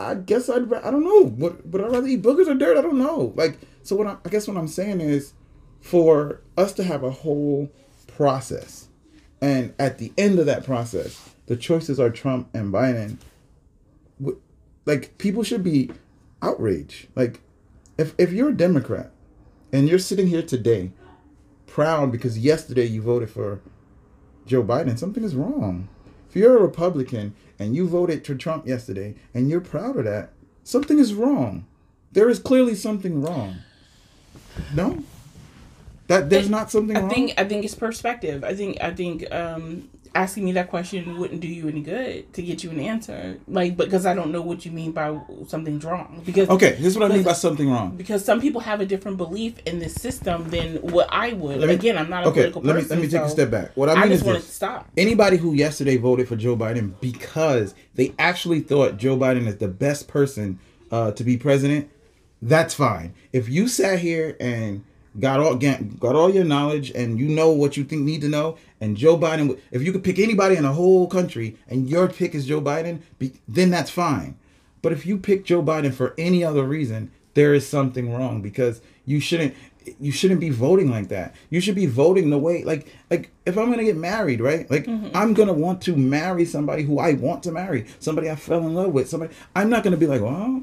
I 0.00 0.16
guess 0.16 0.50
I'd 0.50 0.70
I 0.72 0.90
don't 0.90 1.04
know. 1.04 1.22
Would 1.22 1.72
would 1.72 1.82
I 1.82 1.86
rather 1.86 2.08
eat 2.08 2.22
boogers 2.22 2.48
or 2.48 2.54
dirt? 2.54 2.76
I 2.76 2.82
don't 2.82 2.98
know. 2.98 3.32
Like 3.36 3.56
so, 3.84 3.94
what 3.94 4.08
I, 4.08 4.16
I 4.24 4.28
guess 4.28 4.48
what 4.48 4.56
I'm 4.56 4.68
saying 4.68 5.00
is, 5.00 5.32
for 5.80 6.40
us 6.56 6.72
to 6.74 6.82
have 6.82 7.04
a 7.04 7.10
whole 7.10 7.70
process, 8.08 8.88
and 9.40 9.72
at 9.78 9.98
the 9.98 10.12
end 10.18 10.40
of 10.40 10.46
that 10.46 10.64
process, 10.64 11.30
the 11.46 11.56
choices 11.56 12.00
are 12.00 12.10
Trump 12.10 12.48
and 12.52 12.74
Biden. 12.74 13.18
Like 14.90 15.18
people 15.18 15.44
should 15.44 15.62
be 15.62 15.88
outraged. 16.42 17.06
Like 17.14 17.38
if 17.96 18.12
if 18.18 18.32
you're 18.32 18.48
a 18.48 18.56
Democrat 18.56 19.12
and 19.72 19.88
you're 19.88 20.00
sitting 20.00 20.26
here 20.26 20.42
today, 20.42 20.90
proud 21.68 22.10
because 22.10 22.36
yesterday 22.40 22.86
you 22.86 23.00
voted 23.00 23.30
for 23.30 23.60
Joe 24.46 24.64
Biden, 24.64 24.98
something 24.98 25.22
is 25.22 25.36
wrong. 25.36 25.88
If 26.28 26.34
you're 26.34 26.56
a 26.58 26.62
Republican 26.62 27.34
and 27.56 27.76
you 27.76 27.86
voted 27.86 28.26
for 28.26 28.34
Trump 28.34 28.66
yesterday 28.66 29.14
and 29.32 29.48
you're 29.48 29.60
proud 29.60 29.96
of 29.96 30.06
that, 30.06 30.30
something 30.64 30.98
is 30.98 31.14
wrong. 31.14 31.68
There 32.10 32.28
is 32.28 32.40
clearly 32.40 32.74
something 32.74 33.22
wrong. 33.22 33.58
No? 34.74 35.04
That 36.08 36.30
there's 36.30 36.50
not 36.50 36.72
something 36.72 36.96
I 36.96 37.02
wrong. 37.02 37.10
think 37.10 37.34
I 37.38 37.44
think 37.44 37.64
it's 37.64 37.76
perspective. 37.76 38.42
I 38.42 38.56
think 38.56 38.78
I 38.80 38.92
think 38.92 39.32
um 39.32 39.88
asking 40.14 40.44
me 40.44 40.52
that 40.52 40.68
question 40.68 41.18
wouldn't 41.18 41.40
do 41.40 41.46
you 41.46 41.68
any 41.68 41.80
good 41.82 42.32
to 42.32 42.42
get 42.42 42.64
you 42.64 42.70
an 42.70 42.80
answer. 42.80 43.38
Like 43.46 43.76
because 43.76 44.06
I 44.06 44.14
don't 44.14 44.32
know 44.32 44.42
what 44.42 44.64
you 44.66 44.72
mean 44.72 44.92
by 44.92 45.18
something's 45.46 45.84
wrong. 45.84 46.22
Because 46.26 46.48
okay, 46.48 46.72
this 46.72 46.86
is 46.86 46.98
what 46.98 47.10
I 47.10 47.14
mean 47.14 47.22
by 47.22 47.32
something 47.32 47.70
wrong. 47.70 47.96
because 47.96 48.24
some 48.24 48.40
people 48.40 48.60
have 48.60 48.80
a 48.80 48.86
different 48.86 49.16
belief 49.18 49.58
in 49.66 49.78
this 49.78 49.94
system 49.94 50.50
than 50.50 50.76
what 50.78 51.08
I 51.12 51.32
would. 51.34 51.60
Me- 51.60 51.74
Again, 51.74 51.96
I'm 51.96 52.10
not 52.10 52.24
a 52.24 52.28
Okay, 52.28 52.50
political 52.50 52.62
let 52.62 52.74
me 52.76 52.82
person. 52.82 52.96
let 52.98 53.02
me 53.04 53.08
take 53.10 53.22
a 53.22 53.28
step 53.30 53.50
back. 53.50 53.70
What 53.76 53.88
I 53.88 53.92
I 53.92 54.00
mean 54.02 54.08
just 54.10 54.22
is 54.22 54.26
want 54.26 54.38
this. 54.38 54.46
to 54.48 54.52
stop. 54.52 54.88
anybody 54.96 55.36
who 55.36 55.52
yesterday 55.54 55.96
voted 55.96 56.26
for 56.28 56.36
Joe 56.36 56.56
Biden 56.56 56.94
because 57.00 57.74
they 57.94 58.12
actually 58.18 58.60
thought 58.60 58.96
Joe 58.96 59.16
Biden 59.16 59.46
is 59.46 59.58
the 59.58 59.68
best 59.68 60.08
person 60.08 60.58
uh, 60.90 61.12
to 61.12 61.22
be 61.22 61.36
president, 61.36 61.88
that's 62.42 62.74
fine. 62.74 63.14
If 63.32 63.48
you 63.48 63.68
sat 63.68 64.00
here 64.00 64.36
and 64.40 64.84
got 65.18 65.40
all 65.40 65.54
got 65.56 66.14
all 66.16 66.30
your 66.34 66.44
knowledge 66.44 66.90
and 66.92 67.18
you 67.18 67.28
know 67.28 67.50
what 67.50 67.76
you 67.76 67.84
think 67.84 68.02
need 68.02 68.20
to 68.22 68.28
know, 68.28 68.56
and 68.80 68.96
Joe 68.96 69.18
Biden, 69.18 69.58
if 69.70 69.82
you 69.82 69.92
could 69.92 70.04
pick 70.04 70.18
anybody 70.18 70.56
in 70.56 70.62
the 70.62 70.72
whole 70.72 71.06
country 71.06 71.56
and 71.68 71.88
your 71.88 72.08
pick 72.08 72.34
is 72.34 72.46
Joe 72.46 72.60
Biden, 72.60 73.00
be, 73.18 73.34
then 73.46 73.70
that's 73.70 73.90
fine. 73.90 74.36
But 74.82 74.92
if 74.92 75.04
you 75.04 75.18
pick 75.18 75.44
Joe 75.44 75.62
Biden 75.62 75.92
for 75.92 76.14
any 76.16 76.42
other 76.42 76.64
reason, 76.64 77.10
there 77.34 77.54
is 77.54 77.68
something 77.68 78.12
wrong 78.12 78.40
because 78.40 78.80
you 79.04 79.20
shouldn't 79.20 79.54
you 79.98 80.12
shouldn't 80.12 80.40
be 80.40 80.50
voting 80.50 80.90
like 80.90 81.08
that. 81.08 81.34
You 81.48 81.60
should 81.60 81.74
be 81.74 81.86
voting 81.86 82.30
the 82.30 82.38
way 82.38 82.64
like 82.64 82.86
like 83.10 83.30
if 83.46 83.56
I'm 83.56 83.70
gonna 83.70 83.84
get 83.84 83.96
married, 83.96 84.40
right? 84.40 84.70
Like 84.70 84.86
mm-hmm. 84.86 85.14
I'm 85.14 85.34
gonna 85.34 85.52
want 85.52 85.82
to 85.82 85.96
marry 85.96 86.44
somebody 86.44 86.82
who 86.82 86.98
I 86.98 87.14
want 87.14 87.42
to 87.44 87.52
marry, 87.52 87.86
somebody 87.98 88.30
I 88.30 88.36
fell 88.36 88.60
in 88.60 88.74
love 88.74 88.92
with, 88.92 89.08
somebody 89.08 89.34
I'm 89.54 89.70
not 89.70 89.84
gonna 89.84 89.96
be 89.96 90.06
like, 90.06 90.22
well, 90.22 90.62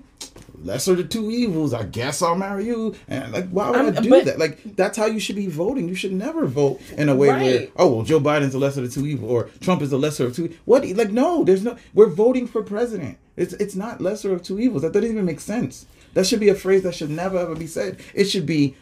lesser 0.64 0.92
of 0.92 0.98
the 0.98 1.04
two 1.04 1.30
evils. 1.32 1.74
I 1.74 1.84
guess 1.84 2.22
I'll 2.22 2.36
marry 2.36 2.66
you. 2.66 2.96
And 3.08 3.32
like, 3.32 3.50
why 3.50 3.70
would 3.72 3.80
I 3.96 3.98
Um, 3.98 4.04
do 4.04 4.10
but- 4.10 4.26
that? 4.26 4.40
Like, 4.40 4.76
that's 4.76 4.98
how 4.98 5.06
you 5.06 5.20
should 5.20 5.36
be 5.36 5.48
voting. 5.48 5.88
You 5.88 5.96
should 5.96 6.14
never 6.14 6.46
vote 6.46 6.80
in 6.98 7.10
a 7.10 7.16
way 7.16 7.28
where, 7.30 7.68
oh, 7.76 7.88
well, 7.96 8.04
Joe 8.04 8.20
Biden's 8.20 8.54
the 8.54 8.60
lesser 8.60 8.82
of 8.84 8.94
the 8.94 9.00
two 9.02 9.08
evils 9.08 9.30
or 9.32 9.50
Trump 9.62 9.82
is 9.82 9.90
the 9.90 10.00
lesser 10.00 10.26
of 10.26 10.36
two. 10.36 10.54
What? 10.66 10.86
Like, 10.86 11.12
no, 11.12 11.44
there's 11.44 11.64
no. 11.64 11.78
We're 11.94 12.08
voting 12.10 12.48
for 12.48 12.62
president. 12.64 13.18
It's 13.36 13.54
it's 13.54 13.76
not 13.76 14.02
lesser 14.02 14.34
of 14.34 14.42
two 14.44 14.60
evils. 14.60 14.82
That 14.82 14.94
doesn't 14.94 15.10
even 15.12 15.26
make 15.26 15.40
sense. 15.40 15.86
That 16.14 16.26
should 16.26 16.40
be 16.40 16.50
a 16.50 16.56
phrase 16.56 16.82
that 16.84 16.96
should 16.96 17.12
never 17.12 17.38
ever 17.38 17.54
be 17.56 17.68
said. 17.68 18.00
It 18.16 18.26
should 18.26 18.48
be, 18.48 18.76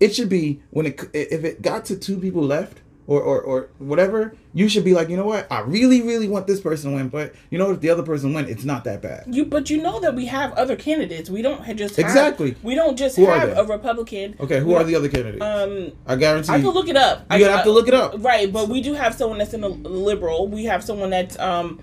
it 0.00 0.14
should 0.14 0.28
be 0.28 0.60
when 0.70 0.84
it 0.84 1.00
if 1.14 1.42
it 1.44 1.62
got 1.62 1.86
to 1.86 1.96
two 1.96 2.18
people 2.18 2.42
left. 2.42 2.78
Or, 3.06 3.20
or, 3.20 3.42
or 3.42 3.68
whatever, 3.76 4.34
you 4.54 4.66
should 4.66 4.82
be 4.82 4.94
like, 4.94 5.10
you 5.10 5.16
know 5.18 5.26
what? 5.26 5.46
I 5.52 5.60
really, 5.60 6.00
really 6.00 6.26
want 6.26 6.46
this 6.46 6.58
person 6.58 6.88
to 6.90 6.96
win, 6.96 7.08
but 7.10 7.34
you 7.50 7.58
know, 7.58 7.70
if 7.70 7.80
the 7.80 7.90
other 7.90 8.02
person 8.02 8.32
win, 8.32 8.48
it's 8.48 8.64
not 8.64 8.84
that 8.84 9.02
bad. 9.02 9.24
You, 9.26 9.44
but 9.44 9.68
you 9.68 9.82
know 9.82 10.00
that 10.00 10.14
we 10.14 10.24
have 10.24 10.54
other 10.54 10.74
candidates. 10.74 11.28
We 11.28 11.42
don't 11.42 11.62
just 11.76 11.96
have, 11.96 12.06
Exactly. 12.06 12.56
We 12.62 12.74
don't 12.74 12.96
just 12.96 13.16
Who 13.16 13.26
have 13.26 13.58
a 13.58 13.64
Republican. 13.64 14.36
Okay, 14.40 14.58
who 14.58 14.74
are 14.74 14.84
the 14.84 14.94
other 14.96 15.10
candidates? 15.10 15.44
Um, 15.44 15.92
I 16.06 16.16
guarantee. 16.16 16.50
I 16.50 16.62
can 16.62 16.70
look 16.70 16.88
it 16.88 16.96
up. 16.96 17.26
You 17.36 17.44
have 17.44 17.64
to 17.64 17.72
look 17.72 17.88
it 17.88 17.94
up. 17.94 18.14
Right, 18.24 18.50
but 18.50 18.70
we 18.70 18.80
do 18.80 18.94
have 18.94 19.14
someone 19.14 19.36
that's 19.36 19.52
in 19.52 19.62
a 19.64 19.68
liberal. 19.68 20.48
We 20.48 20.64
have 20.64 20.82
someone 20.82 21.10
that's 21.10 21.38
um, 21.38 21.82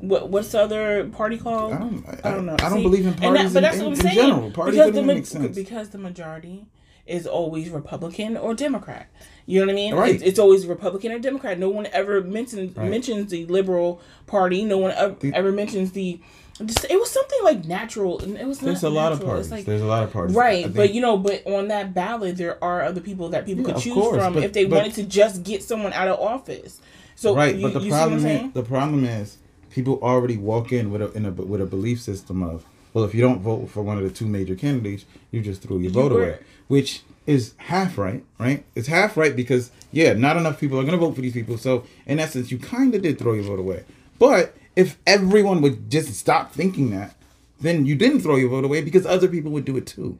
what 0.00 0.28
what's 0.28 0.52
the 0.52 0.60
other 0.60 1.08
party 1.08 1.38
called? 1.38 1.72
I 1.72 1.78
don't- 1.78 2.04
I- 2.06 2.28
I 2.28 2.34
don't 2.34 2.44
know. 2.44 2.54
I 2.60 2.68
don't 2.68 2.78
See, 2.78 2.82
believe 2.82 3.06
in 3.06 3.14
parties 3.14 3.56
in- 3.56 3.64
in- 3.64 3.92
in 3.92 3.96
general. 3.96 4.50
Parties 4.50 4.74
because 4.74 4.92
don't 4.92 4.94
the 4.94 5.02
ma- 5.02 5.14
make 5.14 5.24
sense. 5.26 5.56
because 5.56 5.88
the 5.88 5.98
majority 5.98 6.66
is 7.06 7.26
always 7.26 7.70
Republican 7.70 8.36
or 8.36 8.54
Democrat. 8.54 9.08
You 9.50 9.60
know 9.60 9.66
what 9.66 9.72
I 9.72 9.74
mean? 9.74 9.94
Right. 9.94 10.14
It's, 10.14 10.22
it's 10.22 10.38
always 10.38 10.64
Republican 10.66 11.10
or 11.10 11.18
Democrat. 11.18 11.58
No 11.58 11.68
one 11.70 11.86
ever 11.92 12.20
mentions 12.22 12.76
Right. 12.76 12.88
mentions 12.88 13.30
the 13.30 13.46
liberal 13.46 14.00
party. 14.26 14.64
No 14.64 14.78
one 14.78 14.92
ever, 14.92 15.16
The- 15.18 15.34
ever 15.34 15.50
mentions 15.50 15.90
the. 15.90 16.20
just- 16.64 16.84
It 16.88 17.00
was 17.00 17.10
something 17.10 17.38
like 17.42 17.64
natural, 17.64 18.20
and 18.20 18.36
it 18.36 18.46
was. 18.46 18.60
There's 18.60 18.84
a 18.84 18.90
lot 18.90 19.10
of 19.12 19.24
parties. 19.24 19.50
like- 19.50 19.64
There's 19.64 19.80
a 19.82 19.86
lot 19.86 20.04
of 20.04 20.12
parties. 20.12 20.36
Right, 20.36 20.64
think- 20.64 20.76
but 20.76 20.94
you 20.94 21.00
know, 21.00 21.16
but 21.16 21.44
on 21.46 21.66
that 21.68 21.94
ballot, 21.94 22.36
there 22.36 22.62
are 22.62 22.82
other 22.82 23.00
people 23.00 23.28
that 23.30 23.44
people 23.44 23.66
Yeah, 23.66 23.72
could 23.74 23.82
choose 23.82 23.94
course, 23.94 24.22
from 24.22 24.34
but- 24.34 24.44
if 24.44 24.52
they 24.52 24.66
but- 24.66 24.76
wanted 24.76 24.94
to 24.94 25.02
just 25.02 25.42
get 25.42 25.64
someone 25.64 25.92
out 25.94 26.06
of 26.06 26.20
office. 26.20 26.80
So 27.16 27.34
right, 27.34 27.54
you, 27.56 27.62
but 27.62 27.72
the 27.74 27.80
you 27.80 27.86
see 27.86 27.90
what 27.90 28.00
I'm 28.02 28.08
problem 28.20 28.26
is 28.46 28.52
the 28.54 28.62
problem 28.62 29.04
is 29.04 29.36
people 29.70 29.98
already 30.00 30.36
walk 30.36 30.72
in 30.72 30.90
with 30.92 31.02
a 31.02 31.12
in 31.12 31.26
a 31.26 31.30
with 31.32 31.60
a 31.60 31.66
belief 31.66 32.00
system 32.00 32.42
of 32.42 32.64
well, 32.94 33.04
if 33.04 33.14
you 33.16 33.20
don't 33.20 33.40
vote 33.40 33.68
for 33.68 33.82
one 33.82 33.96
of 33.98 34.04
the 34.04 34.10
two 34.10 34.26
major 34.26 34.54
candidates, 34.54 35.04
you 35.32 35.40
just 35.40 35.60
threw 35.62 35.78
your 35.80 35.90
vote 35.90 36.12
were- 36.12 36.22
away, 36.22 36.38
which 36.68 37.02
is 37.30 37.54
half 37.58 37.96
right. 37.96 38.24
Right, 38.38 38.64
it's 38.74 38.88
half 38.88 39.16
right 39.16 39.34
because 39.34 39.70
yeah, 39.92 40.12
not 40.12 40.36
enough 40.36 40.60
people 40.60 40.78
are 40.80 40.84
to 40.84 40.96
vote 40.96 41.14
for 41.14 41.20
these 41.20 41.32
people. 41.32 41.56
So 41.58 41.84
in 42.06 42.18
essence, 42.18 42.50
you 42.50 42.58
kind 42.58 42.94
of 42.94 43.02
did 43.02 43.18
throw 43.18 43.32
your 43.34 43.44
vote 43.44 43.58
away. 43.58 43.84
But 44.18 44.56
if 44.76 44.98
everyone 45.06 45.62
would 45.62 45.90
just 45.90 46.12
stop 46.14 46.52
thinking 46.52 46.90
that, 46.90 47.16
then 47.60 47.86
you 47.86 47.94
didn't 47.94 48.20
throw 48.20 48.36
your 48.36 48.48
vote 48.48 48.64
away 48.64 48.82
because 48.82 49.06
other 49.06 49.28
people 49.28 49.50
would 49.52 49.64
do 49.64 49.76
it 49.76 49.86
too. 49.86 50.18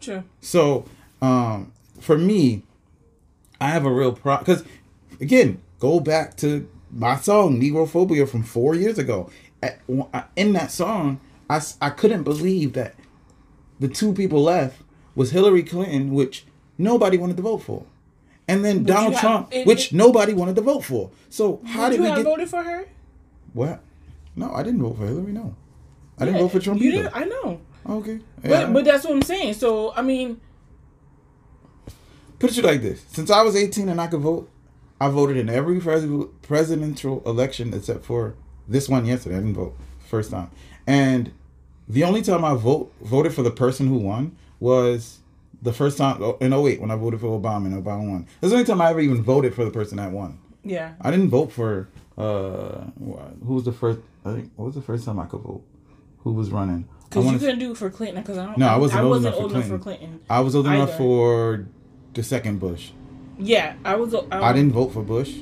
True. 0.00 0.24
So, 0.40 0.86
um, 1.20 1.72
for 2.00 2.16
me, 2.16 2.62
I 3.60 3.70
have 3.70 3.84
a 3.84 3.92
real 3.92 4.12
problem 4.12 4.44
because, 4.44 4.64
again, 5.20 5.60
go 5.80 6.00
back 6.00 6.36
to 6.38 6.68
my 6.90 7.16
song 7.16 7.60
"Negrophobia" 7.60 8.28
from 8.28 8.42
four 8.42 8.74
years 8.74 8.98
ago. 8.98 9.30
At, 9.62 9.80
in 10.36 10.52
that 10.52 10.70
song, 10.70 11.20
I 11.50 11.60
I 11.80 11.90
couldn't 11.90 12.22
believe 12.22 12.74
that 12.74 12.94
the 13.80 13.88
two 13.88 14.12
people 14.12 14.42
left 14.42 14.82
was 15.18 15.32
Hillary 15.32 15.62
Clinton, 15.62 16.14
which 16.14 16.44
nobody 16.78 17.16
wanted 17.18 17.36
to 17.36 17.42
vote 17.42 17.58
for, 17.68 17.82
and 18.46 18.64
then 18.64 18.84
Donald 18.84 19.12
have- 19.14 19.20
Trump, 19.20 19.48
it- 19.50 19.66
which 19.66 19.86
it- 19.92 19.92
nobody 20.04 20.32
wanted 20.32 20.54
to 20.56 20.62
vote 20.62 20.84
for. 20.84 21.10
So 21.28 21.60
how 21.66 21.84
Did 21.88 21.90
did 21.90 21.96
you 21.96 22.02
we 22.04 22.08
have 22.08 22.18
get 22.18 22.24
voted 22.24 22.48
for 22.48 22.62
her? 22.62 22.86
what? 23.52 23.80
No, 24.36 24.52
I 24.54 24.62
didn't 24.62 24.80
vote 24.80 24.96
for 24.98 25.06
Hillary. 25.06 25.32
No, 25.32 25.54
I 26.18 26.24
didn't 26.24 26.40
vote 26.40 26.52
for 26.52 26.60
Trump 26.60 26.80
You 26.80 26.90
either. 26.92 27.02
didn't. 27.04 27.16
I 27.16 27.24
know. 27.24 27.60
Okay, 27.88 28.20
But 28.42 28.50
Yeah. 28.50 28.70
but 28.70 28.84
that's 28.84 29.04
what 29.04 29.14
I'm 29.14 29.22
saying. 29.22 29.54
So 29.54 29.92
I 29.96 30.02
mean, 30.02 30.40
put 32.38 32.56
it 32.56 32.64
like 32.64 32.82
this: 32.82 33.02
since 33.12 33.30
I 33.30 33.42
was 33.42 33.56
18 33.56 33.88
and 33.88 34.00
I 34.00 34.06
could 34.06 34.20
vote, 34.20 34.48
I 35.00 35.08
voted 35.08 35.36
in 35.36 35.48
every 35.48 35.80
pres- 35.80 36.06
presidential 36.42 37.22
election 37.26 37.72
except 37.74 38.04
for 38.04 38.34
this 38.68 38.88
one 38.88 39.04
yesterday. 39.06 39.36
I 39.36 39.40
didn't 39.40 39.54
vote 39.54 39.74
first 40.08 40.30
time, 40.30 40.50
and 40.86 41.32
the 41.88 42.04
only 42.04 42.22
time 42.22 42.44
I 42.44 42.54
vote 42.54 42.92
voted 43.02 43.32
for 43.34 43.42
the 43.42 43.50
person 43.50 43.86
who 43.88 43.96
won 43.96 44.36
was 44.60 45.18
the 45.62 45.72
first 45.72 45.98
time 45.98 46.22
oh, 46.22 46.36
in 46.40 46.52
08 46.52 46.80
when 46.80 46.90
I 46.90 46.96
voted 46.96 47.20
for 47.20 47.38
Obama 47.38 47.66
and 47.66 47.84
Obama 47.84 48.08
won. 48.08 48.26
That's 48.40 48.50
the 48.50 48.56
only 48.56 48.66
time 48.66 48.80
I 48.80 48.90
ever 48.90 49.00
even 49.00 49.22
voted 49.22 49.54
for 49.54 49.64
the 49.64 49.70
person 49.70 49.96
that 49.98 50.12
won. 50.12 50.38
yeah. 50.64 50.94
I 51.00 51.10
didn't 51.10 51.30
vote 51.30 51.52
for 51.52 51.88
uh 52.16 52.84
who 52.98 53.54
was 53.54 53.64
the 53.64 53.72
first. 53.72 54.00
I 54.24 54.34
think 54.34 54.52
what 54.56 54.66
was 54.66 54.74
the 54.74 54.82
first 54.82 55.04
time 55.04 55.18
I 55.20 55.26
could 55.26 55.40
vote? 55.40 55.62
Who 56.20 56.32
was 56.32 56.50
running? 56.50 56.88
Because 57.08 57.32
you 57.32 57.38
couldn't 57.38 57.58
do 57.60 57.72
it 57.72 57.78
for 57.78 57.90
Clinton. 57.90 58.22
Because 58.22 58.38
I 58.38 58.46
don't. 58.46 58.58
No, 58.58 58.66
I 58.66 58.76
wasn't 58.76 59.00
I 59.00 59.02
old 59.04 59.10
wasn't 59.10 59.26
enough 59.26 59.36
for 59.36 59.42
old 59.42 59.52
enough 59.52 59.68
for 59.68 59.78
Clinton. 59.78 60.20
I 60.28 60.40
was 60.40 60.54
old 60.56 60.66
enough 60.66 60.88
either. 60.90 60.98
for 60.98 61.66
the 62.14 62.22
second 62.22 62.58
Bush. 62.58 62.90
Yeah, 63.38 63.76
I 63.84 63.94
was. 63.94 64.14
I, 64.14 64.26
I 64.30 64.52
didn't 64.52 64.72
vote 64.72 64.88
for 64.92 65.02
Bush. 65.02 65.32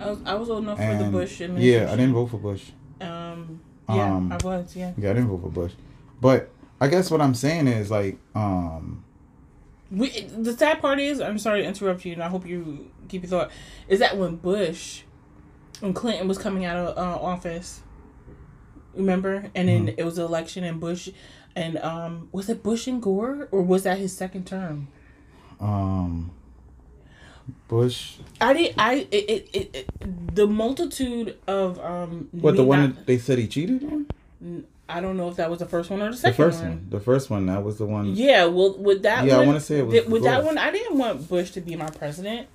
I 0.00 0.10
was, 0.10 0.18
I 0.24 0.34
was 0.34 0.50
old 0.50 0.64
enough 0.64 0.78
for 0.78 0.96
the 0.98 1.10
Bush 1.10 1.40
yeah, 1.40 1.92
I 1.92 1.96
didn't 1.96 2.14
vote 2.14 2.26
for 2.26 2.38
Bush. 2.38 2.70
Um. 3.00 3.60
Yeah, 3.88 4.16
Um, 4.16 4.32
I 4.32 4.36
was. 4.42 4.74
Yeah. 4.74 4.92
Yeah, 4.96 5.10
I 5.10 5.12
didn't 5.12 5.28
vote 5.28 5.42
for 5.42 5.50
Bush. 5.50 5.72
But 6.20 6.50
I 6.82 6.88
guess 6.88 7.10
what 7.12 7.20
I'm 7.20 7.34
saying 7.34 7.68
is 7.68 7.90
like, 7.90 8.18
um, 8.34 9.04
We, 9.90 10.08
the 10.22 10.52
sad 10.56 10.80
part 10.80 10.98
is, 10.98 11.20
I'm 11.20 11.38
sorry 11.38 11.62
to 11.62 11.68
interrupt 11.68 12.04
you, 12.04 12.12
and 12.14 12.22
I 12.22 12.28
hope 12.28 12.44
you 12.46 12.90
keep 13.08 13.22
your 13.22 13.30
thought. 13.30 13.50
Is 13.88 14.00
that 14.00 14.16
when 14.18 14.36
Bush, 14.36 15.02
when 15.80 15.92
Clinton 15.94 16.26
was 16.26 16.38
coming 16.38 16.64
out 16.64 16.76
of 16.76 16.98
uh, 16.98 17.22
office, 17.22 17.82
remember, 18.94 19.50
and 19.54 19.68
then 19.68 19.86
Mm-hmm. 19.86 20.00
it 20.00 20.04
was 20.04 20.18
an 20.18 20.24
election, 20.24 20.64
and 20.64 20.80
Bush, 20.80 21.08
and 21.54 21.78
um, 21.78 22.28
was 22.32 22.48
it 22.48 22.62
Bush 22.64 22.86
and 22.88 23.00
Gore, 23.00 23.46
or 23.52 23.62
was 23.62 23.84
that 23.84 23.98
his 23.98 24.12
second 24.16 24.46
term? 24.46 24.88
um, 25.60 26.32
Bush. 27.68 28.16
I 28.40 28.52
did. 28.54 28.74
I 28.78 29.06
it, 29.10 29.30
it, 29.30 29.48
it, 29.52 29.74
it 29.74 30.34
the 30.34 30.46
multitude 30.46 31.36
of 31.46 31.78
um. 31.80 32.28
What 32.32 32.56
the 32.56 32.64
one 32.64 32.80
not- 32.80 32.94
that 32.96 33.06
they 33.06 33.18
said 33.18 33.38
he 33.38 33.46
cheated 33.46 33.84
on? 33.84 34.64
I 34.94 35.00
don't 35.00 35.16
know 35.16 35.28
if 35.28 35.36
that 35.36 35.48
was 35.50 35.58
the 35.60 35.66
first 35.66 35.90
one 35.90 36.02
or 36.02 36.10
the 36.10 36.16
second 36.16 36.32
The 36.32 36.36
first 36.50 36.60
one. 36.60 36.68
one. 36.70 36.86
The 36.90 37.00
first 37.00 37.30
one. 37.30 37.46
That 37.46 37.62
was 37.64 37.78
the 37.78 37.86
one. 37.86 38.14
Yeah, 38.14 38.44
well, 38.46 38.76
with 38.78 39.02
that 39.04 39.24
Yeah, 39.24 39.34
I 39.34 39.38
one, 39.38 39.46
wanna 39.48 39.60
say 39.60 39.78
it 39.78 39.86
was 39.86 39.94
th- 39.94 40.06
with 40.06 40.22
that 40.24 40.44
one, 40.44 40.58
I 40.58 40.70
didn't 40.70 40.98
want 40.98 41.28
Bush 41.28 41.50
to 41.52 41.60
be 41.60 41.76
my 41.76 41.88
president. 41.90 42.48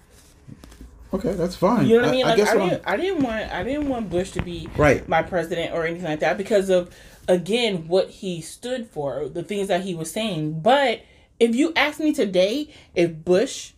Okay, 1.13 1.33
that's 1.33 1.55
fine. 1.55 1.87
You 1.87 1.95
know 1.95 2.01
what 2.01 2.09
I 2.09 2.11
mean? 2.11 2.25
Like, 2.25 2.37
guess 2.37 2.49
I, 2.49 2.57
I'm- 2.59 2.69
didn't, 2.69 2.83
I 2.85 2.97
didn't 2.97 3.23
want, 3.23 3.51
I 3.53 3.63
didn't 3.63 3.87
want 3.89 4.09
Bush 4.09 4.31
to 4.31 4.41
be 4.41 4.67
Right. 4.75 5.07
my 5.07 5.21
president 5.23 5.73
or 5.73 5.85
anything 5.85 6.03
like 6.05 6.19
that 6.19 6.37
because 6.37 6.69
of, 6.69 6.93
again, 7.29 7.87
what 7.87 8.09
he 8.09 8.41
stood 8.41 8.87
for, 8.87 9.29
the 9.29 9.41
things 9.43 9.69
that 9.69 9.81
he 9.81 9.95
was 9.95 10.11
saying. 10.11 10.59
But 10.59 11.01
if 11.39 11.55
you 11.55 11.71
ask 11.77 11.99
me 12.01 12.11
today, 12.13 12.69
if 12.93 13.13
Bush 13.23 13.71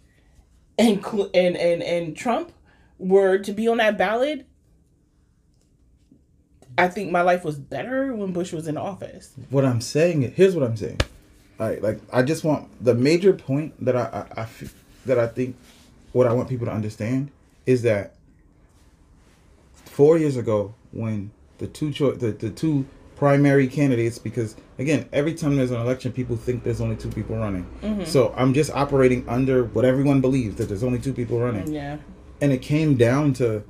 and 0.79 1.05
and 1.35 1.55
and 1.55 1.83
and 1.83 2.17
Trump 2.17 2.51
were 2.97 3.37
to 3.37 3.51
be 3.53 3.67
on 3.67 3.77
that 3.77 3.97
ballot, 3.97 4.47
I 6.83 6.87
think 6.87 7.11
my 7.11 7.21
life 7.21 7.43
was 7.43 7.57
better 7.57 8.13
when 8.13 8.31
Bush 8.33 8.51
was 8.53 8.67
in 8.67 8.77
office. 8.77 9.33
what 9.49 9.65
I'm 9.65 9.81
saying 9.81 10.23
is, 10.23 10.33
here's 10.35 10.55
what 10.55 10.63
I'm 10.63 10.77
saying. 10.77 10.99
All 11.59 11.67
right, 11.67 11.81
like 11.81 11.99
I 12.13 12.23
just 12.23 12.43
want 12.43 12.69
the 12.83 12.93
major 12.95 13.33
point 13.33 13.83
that 13.85 13.95
I, 13.95 14.03
I, 14.35 14.41
I 14.41 14.43
f- 14.43 14.73
that 15.05 15.19
I 15.19 15.27
think 15.27 15.55
what 16.13 16.25
I 16.27 16.33
want 16.33 16.47
people 16.49 16.65
to 16.67 16.71
understand 16.73 17.31
is 17.65 17.81
that 17.83 18.15
four 19.85 20.17
years 20.17 20.37
ago 20.37 20.73
when 20.91 21.31
the 21.57 21.67
two 21.67 21.91
cho- 21.91 22.13
the, 22.13 22.31
the 22.31 22.49
two 22.49 22.85
primary 23.15 23.67
candidates 23.67 24.17
because 24.17 24.55
again 24.77 25.07
every 25.11 25.33
time 25.33 25.57
there's 25.57 25.71
an 25.71 25.81
election 25.81 26.11
people 26.13 26.37
think 26.37 26.63
there's 26.63 26.79
only 26.79 26.95
two 26.95 27.09
people 27.09 27.35
running 27.35 27.65
mm-hmm. 27.81 28.05
so 28.05 28.33
i'm 28.37 28.53
just 28.53 28.71
operating 28.71 29.27
under 29.27 29.65
what 29.65 29.83
everyone 29.83 30.21
believes 30.21 30.55
that 30.55 30.69
there's 30.69 30.83
only 30.83 30.97
two 30.99 31.11
people 31.11 31.37
running 31.37 31.69
Yeah. 31.73 31.97
and 32.39 32.53
it 32.53 32.61
came 32.61 32.95
down 32.95 33.33
to 33.33 33.63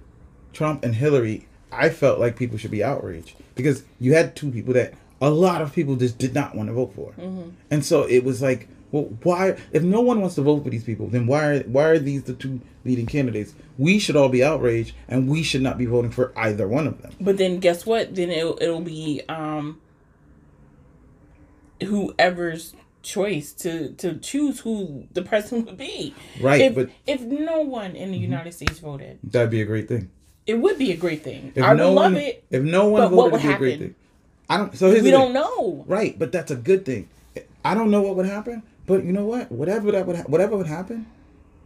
Trump 0.53 0.83
and 0.83 0.93
Hillary, 0.95 1.47
I 1.71 1.89
felt 1.89 2.19
like 2.19 2.35
people 2.35 2.57
should 2.57 2.71
be 2.71 2.83
outraged 2.83 3.35
because 3.55 3.83
you 3.99 4.13
had 4.13 4.35
two 4.35 4.51
people 4.51 4.73
that 4.73 4.93
a 5.21 5.29
lot 5.29 5.61
of 5.61 5.73
people 5.73 5.95
just 5.95 6.17
did 6.17 6.33
not 6.33 6.55
want 6.55 6.69
to 6.69 6.73
vote 6.73 6.93
for, 6.95 7.13
and 7.69 7.83
so 7.85 8.03
it 8.03 8.23
was 8.23 8.41
like, 8.41 8.67
well, 8.91 9.03
why? 9.23 9.57
If 9.71 9.83
no 9.83 10.01
one 10.01 10.21
wants 10.21 10.35
to 10.35 10.41
vote 10.41 10.63
for 10.63 10.69
these 10.69 10.83
people, 10.83 11.07
then 11.07 11.27
why 11.27 11.45
are 11.45 11.59
why 11.63 11.83
are 11.85 11.99
these 11.99 12.23
the 12.23 12.33
two 12.33 12.61
leading 12.85 13.05
candidates? 13.05 13.53
We 13.77 13.99
should 13.99 14.15
all 14.15 14.29
be 14.29 14.43
outraged, 14.43 14.95
and 15.07 15.27
we 15.29 15.43
should 15.43 15.61
not 15.61 15.77
be 15.77 15.85
voting 15.85 16.11
for 16.11 16.31
either 16.37 16.67
one 16.67 16.87
of 16.87 17.01
them. 17.01 17.11
But 17.21 17.37
then 17.37 17.59
guess 17.59 17.85
what? 17.85 18.15
Then 18.15 18.29
it'll, 18.29 18.57
it'll 18.61 18.81
be 18.81 19.21
um 19.29 19.79
whoever's 21.81 22.73
choice 23.01 23.53
to 23.53 23.93
to 23.93 24.15
choose 24.17 24.59
who 24.61 25.07
the 25.13 25.21
president 25.21 25.67
would 25.67 25.77
be. 25.77 26.13
Right, 26.41 26.61
If, 26.61 26.75
but- 26.75 26.87
Mm-hmm. 26.87 26.93
if 27.07 27.21
no 27.21 27.61
one 27.61 27.95
in 27.95 28.11
the 28.11 28.17
United 28.17 28.53
States 28.53 28.79
voted, 28.79 29.19
That'd 29.23 29.49
be 29.51 29.61
a 29.61 29.65
great 29.65 29.87
thing. 29.87 30.09
It 30.49 30.59
would 30.59 30.79
be 30.79 30.91
a 30.91 30.97
great 30.97 31.23
thing. 31.23 31.51
If 31.53 31.63
I 31.63 31.69
would 31.69 31.77
no 31.77 31.93
love 31.93 32.13
one, 32.13 32.15
it. 32.17 32.43
if 32.49 32.63
no 32.63 32.87
one 32.87 33.03
but 33.03 33.11
what 33.11 33.31
voted, 33.31 33.45
it'd 33.45 33.49
be 33.49 33.53
a 33.53 33.57
great 33.57 33.79
thing. 33.79 33.95
I 34.49 34.57
don't. 34.57 34.75
So 34.75 34.89
here's 34.89 35.03
We 35.03 35.11
don't 35.11 35.27
thing. 35.27 35.33
know. 35.33 35.85
Right, 35.87 36.17
but 36.17 36.31
that's 36.31 36.49
a 36.49 36.55
good 36.55 36.85
thing. 36.85 37.07
I 37.63 37.75
don't 37.75 37.91
know 37.91 38.01
what 38.01 38.15
would 38.15 38.25
happen, 38.25 38.63
but 38.87 39.03
you 39.03 39.11
know 39.11 39.25
what? 39.25 39.51
Whatever 39.51 39.91
that 39.91 40.07
would 40.07 40.15
ha- 40.15 40.23
whatever 40.27 40.57
would 40.57 40.65
happen, 40.67 41.05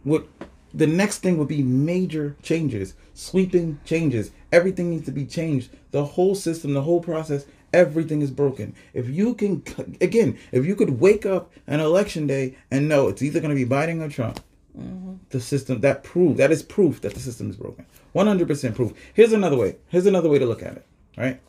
would 0.04 0.28
the 0.74 0.86
next 0.86 1.18
thing 1.20 1.38
would 1.38 1.48
be 1.48 1.62
major 1.62 2.36
changes, 2.42 2.94
sweeping 3.14 3.80
changes. 3.86 4.32
Everything 4.52 4.90
needs 4.90 5.06
to 5.06 5.12
be 5.12 5.24
changed. 5.24 5.70
The 5.92 6.04
whole 6.04 6.34
system, 6.34 6.74
the 6.74 6.82
whole 6.82 7.00
process, 7.00 7.46
everything 7.72 8.20
is 8.20 8.30
broken. 8.30 8.74
If 8.92 9.08
you 9.08 9.34
can 9.34 9.62
again, 10.02 10.38
if 10.52 10.66
you 10.66 10.76
could 10.76 11.00
wake 11.00 11.24
up 11.24 11.52
an 11.66 11.80
election 11.80 12.26
day 12.26 12.56
and 12.70 12.86
know 12.88 13.08
it's 13.08 13.22
either 13.22 13.40
going 13.40 13.56
to 13.56 13.64
be 13.64 13.68
Biden 13.68 14.02
or 14.04 14.10
Trump, 14.10 14.40
mm-hmm. 14.78 15.14
the 15.30 15.40
system 15.40 15.80
that 15.80 16.04
prove 16.04 16.36
that 16.36 16.52
is 16.52 16.62
proof 16.62 17.00
that 17.00 17.14
the 17.14 17.20
system 17.20 17.48
is 17.48 17.56
broken. 17.56 17.86
100% 18.14 18.74
proof. 18.74 18.92
Here's 19.12 19.32
another 19.32 19.56
way. 19.56 19.76
Here's 19.88 20.06
another 20.06 20.28
way 20.28 20.38
to 20.38 20.46
look 20.46 20.62
at 20.62 20.76
it, 20.76 20.86
right? 21.16 21.40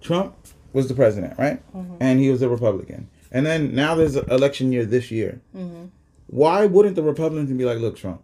Trump 0.00 0.36
was 0.72 0.88
the 0.88 0.94
president, 0.94 1.38
right? 1.38 1.62
Mm-hmm. 1.74 1.96
And 2.00 2.20
he 2.20 2.30
was 2.30 2.42
a 2.42 2.48
Republican. 2.48 3.08
And 3.30 3.46
then 3.46 3.74
now 3.74 3.94
there's 3.94 4.16
an 4.16 4.30
election 4.30 4.72
year 4.72 4.84
this 4.84 5.10
year. 5.10 5.40
Mm-hmm. 5.56 5.86
Why 6.26 6.66
wouldn't 6.66 6.96
the 6.96 7.02
Republicans 7.02 7.50
be 7.52 7.64
like, 7.64 7.78
look, 7.78 7.96
Trump, 7.96 8.22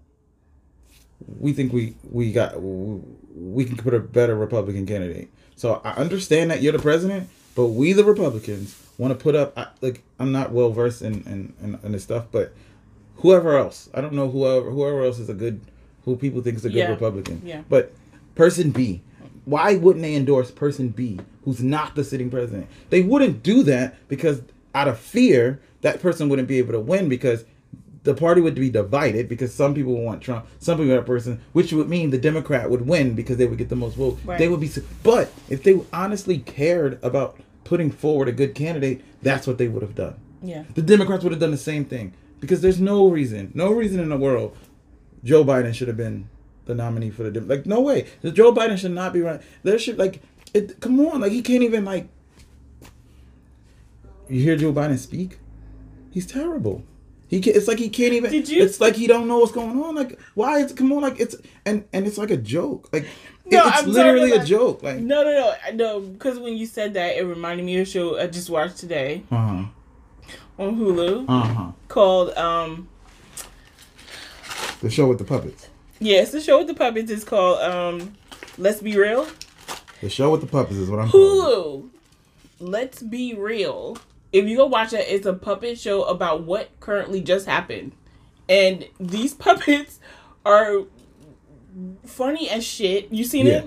we 1.39 1.53
think 1.53 1.73
we 1.73 1.95
we 2.11 2.33
got 2.33 2.61
we 2.61 3.65
can 3.65 3.77
put 3.77 3.95
a 3.95 4.01
better 4.01 4.35
Republican 4.37 4.87
candidate. 4.87 5.31
So 5.57 5.81
I 5.85 5.93
understand 5.93 6.51
that 6.51 6.63
you're 6.63 6.73
the 6.73 6.79
president, 6.79 7.29
but 7.55 7.69
we 7.69 7.93
the 7.93 8.05
Republicans 8.05 8.81
want 8.99 9.13
to 9.13 9.23
put 9.23 9.35
up 9.35 9.53
I, 9.59 9.69
like 9.81 10.03
I'm 10.19 10.33
not 10.33 10.53
well 10.53 10.71
versed 10.71 11.03
in, 11.03 11.23
in 11.23 11.55
in 11.63 11.79
in 11.83 11.93
this 11.93 12.05
stuff, 12.05 12.27
but 12.31 12.53
whoever 13.17 13.59
else, 13.59 13.89
I 13.95 14.01
don't 14.01 14.13
know 14.13 14.31
whoever 14.31 14.71
whoever 14.71 15.05
else 15.05 15.19
is 15.19 15.29
a 15.29 15.35
good 15.35 15.61
who 16.09 16.17
people 16.17 16.41
think 16.43 16.57
is 16.57 16.65
a 16.65 16.69
good 16.69 16.79
Yeah. 16.79 16.91
Republican. 16.91 17.43
Yeah. 17.45 17.63
But 17.69 17.93
person 18.35 18.71
B, 18.71 19.03
why 19.45 19.77
wouldn't 19.77 20.03
they 20.03 20.15
endorse 20.15 20.51
person 20.51 20.89
B 20.89 21.21
who's 21.45 21.63
not 21.63 21.95
the 21.95 22.05
sitting 22.05 22.31
president? 22.31 22.67
They 22.91 23.03
wouldn't 23.03 23.43
do 23.43 23.63
that 23.65 23.97
because 24.09 24.43
out 24.75 24.89
of 24.89 24.99
fear 24.99 25.61
that 25.83 26.01
person 26.01 26.29
wouldn't 26.29 26.49
be 26.49 26.59
able 26.59 26.73
to 26.73 26.81
win 26.81 27.09
because 27.09 27.45
the 28.05 28.15
party 28.15 28.41
would 28.41 28.55
be 28.55 28.71
divided 28.71 29.29
because 29.29 29.53
some 29.53 29.75
people 29.75 30.01
want 30.01 30.23
Trump, 30.23 30.47
some 30.61 30.79
people 30.79 30.93
want 30.95 31.05
that 31.05 31.11
person, 31.11 31.41
which 31.53 31.73
would 31.73 31.89
mean 31.89 32.11
the 32.11 32.19
Democrat 32.19 32.71
would 32.71 32.87
win 32.87 33.15
because 33.15 33.37
they 33.37 33.47
would 33.47 33.59
get 33.59 33.69
the 33.69 33.77
most 33.77 33.97
votes. 33.97 34.25
Right. 34.25 34.39
They 34.39 34.49
would 34.49 34.61
be, 34.61 34.71
but 35.03 35.31
if 35.49 35.63
they 35.63 35.79
honestly 35.93 36.39
cared 36.39 36.99
about 37.03 37.39
putting 37.65 37.91
forward 37.91 38.29
a 38.29 38.33
good 38.33 38.55
candidate, 38.55 39.03
that's 39.23 39.47
what 39.47 39.59
they 39.59 39.69
would 39.69 39.83
have 39.83 39.95
done. 39.95 40.15
Yeah. 40.43 40.65
The 40.75 40.83
Democrats 40.83 41.23
would 41.23 41.33
have 41.33 41.41
done 41.41 41.51
the 41.51 41.57
same 41.59 41.85
thing 41.85 42.15
because 42.41 42.61
there's 42.61 42.81
no 42.81 43.09
reason, 43.09 43.51
no 43.55 43.73
reason 43.73 44.01
in 44.01 44.09
the 44.09 44.17
world 44.17 44.57
Joe 45.25 45.45
Biden 45.45 45.75
should 45.75 45.89
have 45.89 45.97
been 45.97 46.29
the 46.67 46.75
nominee 46.75 47.11
for 47.11 47.23
the 47.25 47.31
Dem- 47.31 47.49
like 47.49 47.67
no 47.67 47.81
way. 47.81 48.07
Joe 48.33 48.53
Biden 48.53 48.79
should 48.79 48.93
not 48.93 49.13
be 49.13 49.21
running. 49.21 49.43
There 49.63 49.79
should 49.79 49.99
like 49.99 50.21
it. 50.55 50.81
Come 50.81 51.01
on, 51.01 51.21
like 51.21 51.33
he 51.33 51.43
can't 51.43 51.63
even 51.63 51.85
like. 51.85 52.09
You 54.29 54.43
hear 54.43 54.57
Joe 54.57 54.73
Biden 54.73 54.99
speak? 54.99 55.39
He's 56.11 56.27
terrible. 56.27 56.85
He 57.29 57.41
can, 57.41 57.55
it's 57.55 57.69
like 57.69 57.79
he 57.79 57.89
can't 57.89 58.13
even. 58.15 58.31
Did 58.31 58.49
you- 58.49 58.63
It's 58.63 58.81
like 58.81 58.95
he 58.97 59.07
don't 59.07 59.29
know 59.29 59.39
what's 59.39 59.53
going 59.53 59.83
on. 59.83 59.95
Like 59.95 60.19
why? 60.35 60.61
It's 60.61 60.73
come 60.73 60.93
on. 60.93 61.03
Like 61.03 61.19
it's 61.21 61.37
and 61.67 61.85
and 61.93 62.07
it's 62.07 62.19
like 62.19 62.31
a 62.31 62.37
joke. 62.37 62.89
Like 62.93 63.07
No, 63.47 63.63
it's 63.67 63.83
I'm 63.83 63.91
literally 63.91 64.29
talking 64.31 64.43
a 64.43 64.47
joke. 64.47 64.83
Like 64.83 64.99
No, 65.01 65.23
no, 65.25 65.55
no, 65.71 65.75
no. 65.75 66.01
Because 66.01 66.39
when 66.39 66.57
you 66.57 66.67
said 66.67 66.95
that, 66.95 67.17
it 67.17 67.23
reminded 67.25 67.65
me 67.67 67.77
of 67.77 67.83
a 67.83 67.91
show 67.91 68.19
I 68.19 68.27
just 68.29 68.49
watched 68.51 68.79
today 68.79 69.25
uh 69.31 69.37
huh 69.37 69.65
on 70.59 70.77
Hulu 70.77 71.25
uh 71.29 71.41
huh. 71.43 71.73
called 71.89 72.31
um. 72.37 72.89
The 74.81 74.91
show 74.91 75.07
with 75.07 75.19
the 75.19 75.25
puppets. 75.25 75.69
Yes, 76.01 76.31
the 76.33 76.41
show 76.41 76.59
with 76.59 76.69
the 76.69 76.75
puppets 76.75 77.11
is 77.11 77.25
called 77.25 77.61
um. 77.61 78.15
Let's 78.57 78.81
be 78.81 78.97
real. 78.97 79.27
The 80.01 80.09
show 80.09 80.31
with 80.31 80.41
the 80.41 80.47
puppets 80.47 80.77
is 80.77 80.91
what 80.91 81.01
I'm 81.01 81.09
calling. 81.11 81.27
Hulu. 81.83 81.91
Let's 82.61 83.03
be 83.03 83.35
real. 83.35 83.97
If 84.33 84.45
you 84.47 84.57
go 84.57 84.67
watch 84.67 84.93
it, 84.93 85.07
it's 85.09 85.27
a 85.27 85.33
puppet 85.33 85.79
show 85.79 86.05
about 86.05 86.43
what 86.45 86.69
currently 86.81 87.21
just 87.21 87.47
happened, 87.47 87.93
and 88.49 88.85
these 89.01 89.35
puppets 89.47 89.99
are 90.45 90.83
funny 92.05 92.49
as 92.51 92.65
shit. 92.65 93.13
You 93.13 93.25
seen 93.25 93.47
Yeah. 93.47 93.59
it? 93.59 93.67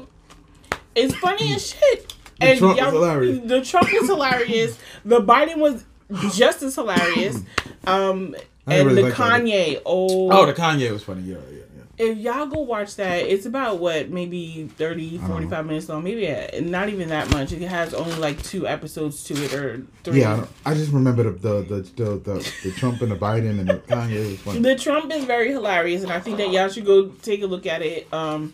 It's 0.95 1.15
funny 1.15 1.53
as 1.53 1.69
shit. 1.73 2.13
The 2.39 2.55
Trump 2.57 2.77
was 2.81 2.91
hilarious. 2.93 3.39
The 3.45 3.61
Trump 3.61 3.89
was 3.93 4.09
hilarious. 4.09 4.79
The 5.05 5.21
Biden 5.21 5.57
was 5.57 5.85
just 6.35 6.63
as 6.63 6.75
hilarious. 6.75 7.41
Um, 7.87 8.35
and 8.67 8.87
really 8.87 9.01
the 9.03 9.09
like 9.09 9.17
that. 9.17 9.41
Kanye. 9.43 9.81
Oh, 9.85 10.31
Oh, 10.31 10.45
the 10.45 10.53
Kanye 10.53 10.91
was 10.91 11.03
funny. 11.03 11.21
Yeah, 11.23 11.37
yeah, 11.51 11.57
yeah. 11.97 12.05
if 12.05 12.17
y'all 12.17 12.45
go 12.47 12.61
watch 12.61 12.95
that, 12.95 13.17
it's 13.25 13.45
about 13.45 13.79
what, 13.79 14.09
maybe 14.09 14.67
30, 14.77 15.17
Uh-huh. 15.17 15.27
45 15.27 15.65
minutes 15.65 15.89
long. 15.89 16.03
Maybe 16.03 16.27
uh, 16.29 16.47
not 16.61 16.89
even 16.89 17.09
that 17.09 17.29
much. 17.31 17.51
It 17.51 17.61
has 17.63 17.93
only 17.93 18.15
like 18.15 18.41
two 18.43 18.67
episodes 18.67 19.23
to 19.25 19.33
it 19.43 19.53
or 19.53 19.83
three. 20.03 20.21
Yeah, 20.21 20.45
I, 20.65 20.71
I 20.71 20.73
just 20.73 20.91
remember 20.91 21.23
the 21.23 21.31
the, 21.31 21.61
the 21.61 21.81
the 22.03 22.17
the 22.19 22.53
the 22.63 22.71
Trump 22.71 23.01
and 23.01 23.11
the 23.11 23.15
Biden 23.17 23.59
and 23.59 23.67
the 23.69 23.75
Kanye 23.79 24.29
was 24.31 24.39
funny. 24.39 24.59
The 24.59 24.75
Trump 24.75 25.11
is 25.13 25.25
very 25.25 25.51
hilarious, 25.51 26.03
and 26.03 26.11
I 26.11 26.19
think 26.19 26.37
that 26.37 26.51
y'all 26.51 26.69
should 26.69 26.85
go 26.85 27.07
take 27.21 27.41
a 27.43 27.47
look 27.47 27.65
at 27.65 27.81
it. 27.81 28.11
Um, 28.13 28.53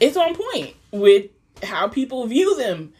it's 0.00 0.16
on 0.16 0.34
point 0.34 0.74
with 0.90 1.26
how 1.62 1.88
people 1.88 2.26
view 2.26 2.56
them. 2.56 2.92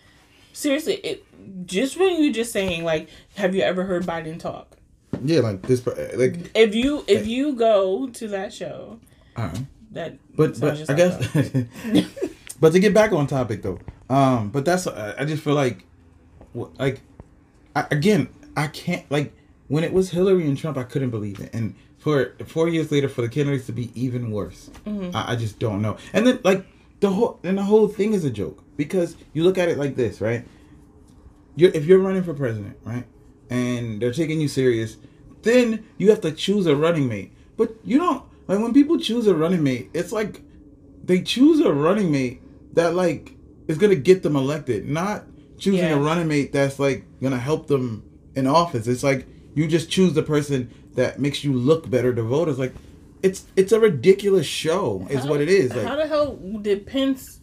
Seriously, 0.52 0.94
it 0.94 1.24
just 1.66 1.98
when 1.98 2.22
you 2.22 2.32
just 2.32 2.52
saying 2.52 2.84
like, 2.84 3.08
have 3.36 3.54
you 3.54 3.62
ever 3.62 3.84
heard 3.84 4.04
Biden 4.04 4.38
talk? 4.38 4.76
Yeah, 5.24 5.40
like 5.40 5.62
this, 5.62 5.86
like. 5.86 6.50
If 6.54 6.74
you 6.74 7.04
if 7.06 7.26
you 7.26 7.54
go 7.54 8.08
to 8.08 8.28
that 8.28 8.52
show, 8.52 9.00
right. 9.36 9.54
that 9.92 10.18
But 10.36 10.60
but 10.60 10.76
just 10.76 10.90
I 10.90 10.94
like 10.94 10.96
guess, 10.96 12.08
but 12.60 12.72
to 12.72 12.78
get 12.78 12.92
back 12.92 13.12
on 13.12 13.26
topic 13.26 13.62
though, 13.62 13.78
um, 14.10 14.50
but 14.50 14.64
that's 14.64 14.86
I 14.86 15.24
just 15.24 15.42
feel 15.42 15.54
like, 15.54 15.84
like, 16.54 17.00
I, 17.74 17.86
again 17.90 18.28
I 18.56 18.66
can't 18.68 19.10
like 19.10 19.32
when 19.68 19.84
it 19.84 19.92
was 19.92 20.10
Hillary 20.10 20.46
and 20.46 20.56
Trump 20.56 20.76
I 20.76 20.82
couldn't 20.82 21.10
believe 21.10 21.40
it, 21.40 21.54
and 21.54 21.74
for 21.98 22.34
four 22.46 22.68
years 22.68 22.92
later 22.92 23.08
for 23.08 23.22
the 23.22 23.28
candidates 23.28 23.66
to 23.66 23.72
be 23.72 23.90
even 24.00 24.30
worse, 24.30 24.70
I, 24.86 25.32
I 25.32 25.36
just 25.36 25.58
don't 25.58 25.82
know. 25.82 25.96
And 26.12 26.26
then 26.26 26.40
like 26.44 26.66
the 27.00 27.10
whole 27.10 27.40
and 27.42 27.58
the 27.58 27.64
whole 27.64 27.88
thing 27.88 28.12
is 28.12 28.24
a 28.24 28.30
joke 28.30 28.62
because 28.76 29.16
you 29.32 29.44
look 29.44 29.58
at 29.58 29.68
it 29.68 29.78
like 29.78 29.96
this, 29.96 30.20
right? 30.20 30.46
You're 31.54 31.70
if 31.70 31.86
you're 31.86 31.98
running 31.98 32.22
for 32.22 32.34
president, 32.34 32.76
right, 32.84 33.04
and 33.50 34.00
they're 34.00 34.12
taking 34.12 34.40
you 34.40 34.48
serious, 34.48 34.96
then 35.42 35.84
you 35.98 36.10
have 36.10 36.20
to 36.22 36.32
choose 36.32 36.66
a 36.66 36.74
running 36.76 37.08
mate. 37.08 37.32
But 37.56 37.74
you 37.84 37.98
don't 37.98 38.24
like 38.48 38.58
when 38.58 38.72
people 38.74 38.98
choose 38.98 39.26
a 39.26 39.34
running 39.34 39.62
mate. 39.62 39.90
It's 39.94 40.12
like 40.12 40.42
they 41.04 41.22
choose 41.22 41.60
a 41.60 41.72
running 41.72 42.10
mate 42.10 42.42
that 42.74 42.94
like 42.94 43.34
is 43.68 43.78
gonna 43.78 43.94
get 43.96 44.22
them 44.22 44.36
elected, 44.36 44.88
not 44.88 45.24
choosing 45.58 45.80
Yeah. 45.80 45.96
a 45.96 46.00
running 46.00 46.28
mate 46.28 46.52
that's 46.52 46.78
like 46.78 47.04
gonna 47.22 47.38
help 47.38 47.66
them 47.66 48.02
in 48.34 48.46
office. 48.46 48.86
It's 48.86 49.02
like 49.02 49.26
you 49.54 49.66
just 49.66 49.90
choose 49.90 50.12
the 50.12 50.22
person 50.22 50.70
that 50.94 51.18
makes 51.20 51.44
you 51.44 51.52
look 51.52 51.88
better 51.88 52.14
to 52.14 52.22
voters. 52.22 52.58
Like 52.58 52.74
it's 53.22 53.44
it's 53.56 53.72
a 53.72 53.80
ridiculous 53.80 54.46
show, 54.46 55.06
is 55.10 55.24
what 55.24 55.40
it 55.40 55.48
is. 55.48 55.72
How 55.72 55.96
the 55.96 56.06
hell 56.06 56.36
did 56.60 56.86
Pence? 56.86 57.40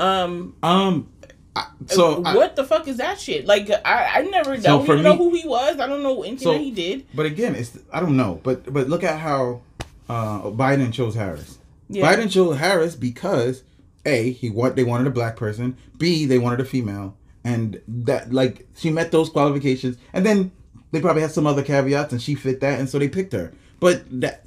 Um, 0.00 0.56
um, 0.62 1.08
I, 1.54 1.66
so 1.86 2.22
I- 2.24 2.34
what 2.34 2.56
the 2.56 2.64
fuck 2.64 2.88
is 2.88 2.96
that 2.96 3.20
shit? 3.20 3.46
Like, 3.46 3.70
I, 3.84 4.20
I 4.20 4.22
never 4.22 4.56
So 4.56 4.62
don't 4.62 4.84
even 4.84 5.02
know 5.02 5.16
who 5.16 5.34
he 5.34 5.46
was. 5.46 5.78
I 5.80 5.86
don't 5.86 6.02
know 6.02 6.22
anything 6.22 6.38
So- 6.38 6.52
that 6.52 6.60
he 6.60 6.70
did. 6.70 7.06
But 7.14 7.26
again, 7.26 7.54
it's 7.54 7.78
I 7.92 8.00
don't 8.00 8.16
know. 8.16 8.40
But 8.42 8.72
but 8.72 8.88
look 8.88 9.04
at 9.04 9.18
how 9.20 9.60
uh, 10.08 10.42
Biden 10.50 10.92
chose 10.92 11.14
Harris. 11.14 11.58
Yeah. 11.88 12.10
Biden 12.10 12.30
chose 12.30 12.56
Harris 12.58 12.96
because 12.96 13.62
a 14.06 14.32
he 14.32 14.48
want 14.50 14.76
they 14.76 14.84
wanted 14.84 15.06
a 15.06 15.10
black 15.10 15.36
person. 15.36 15.76
B 15.98 16.24
they 16.24 16.38
wanted 16.38 16.60
a 16.60 16.64
female, 16.64 17.16
and 17.44 17.80
that 17.86 18.32
like 18.32 18.66
she 18.74 18.90
met 18.90 19.10
those 19.12 19.28
qualifications. 19.28 19.96
And 20.14 20.24
then 20.24 20.52
they 20.90 21.00
probably 21.00 21.22
had 21.22 21.32
some 21.32 21.46
other 21.46 21.62
caveats, 21.62 22.12
and 22.12 22.20
she 22.22 22.34
fit 22.34 22.60
that, 22.60 22.78
and 22.80 22.88
so 22.88 22.98
they 22.98 23.08
picked 23.08 23.32
her. 23.34 23.52
But 23.78 24.04
that 24.20 24.46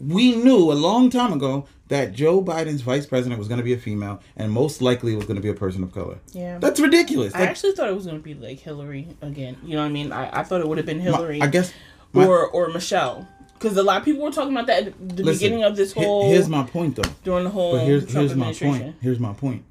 we 0.00 0.34
knew 0.36 0.70
a 0.70 0.74
long 0.74 1.08
time 1.10 1.32
ago 1.32 1.66
that 1.88 2.12
Joe 2.12 2.42
Biden's 2.42 2.82
vice 2.82 3.06
president 3.06 3.38
was 3.38 3.48
going 3.48 3.58
to 3.58 3.64
be 3.64 3.72
a 3.72 3.78
female, 3.78 4.20
and 4.36 4.50
most 4.50 4.80
likely 4.82 5.14
was 5.14 5.24
going 5.26 5.36
to 5.36 5.42
be 5.42 5.48
a 5.48 5.54
person 5.54 5.82
of 5.82 5.92
color. 5.92 6.18
Yeah. 6.32 6.58
That's 6.58 6.80
ridiculous. 6.80 7.34
I 7.34 7.40
Like, 7.40 7.48
actually 7.50 7.72
thought 7.72 7.88
it 7.88 7.94
was 7.94 8.06
gonna 8.06 8.18
be 8.18 8.34
like 8.34 8.58
Hillary 8.60 9.08
again. 9.20 9.56
You 9.62 9.76
know 9.76 9.82
what 9.82 9.88
I 9.88 9.92
mean? 9.92 10.12
I, 10.12 10.40
I 10.40 10.42
thought 10.42 10.60
it 10.60 10.68
would 10.68 10.78
have 10.78 10.86
been 10.86 10.98
my- 10.98 11.04
Hillary. 11.04 11.42
I 11.42 11.48
guess. 11.48 11.72
my- 12.12 12.26
or 12.26 12.46
or 12.48 12.68
Michelle, 12.68 13.28
because 13.54 13.76
a 13.76 13.82
lot 13.82 13.98
of 13.98 14.04
people 14.04 14.22
were 14.22 14.30
talking 14.30 14.52
about 14.52 14.66
that 14.68 14.86
at 14.88 15.08
the 15.16 15.22
listen, 15.22 15.38
beginning 15.44 15.64
of 15.64 15.76
this 15.76 15.92
whole 15.92 16.30
Here's 16.30 16.48
my 16.48 16.62
point, 16.64 16.96
though. 16.96 17.10
during 17.24 17.44
the 17.44 17.50
whole 17.50 17.72
But 17.72 17.84
here's 17.86 18.04
Trump 18.06 18.28
here's 18.28 18.36
my 18.38 18.52
point. 18.54 18.94
Here's 19.00 19.20
my 19.20 19.32
point. 19.34 19.64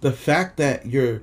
The 0.00 0.12
fact 0.12 0.56
that 0.56 0.86
you're 0.86 1.20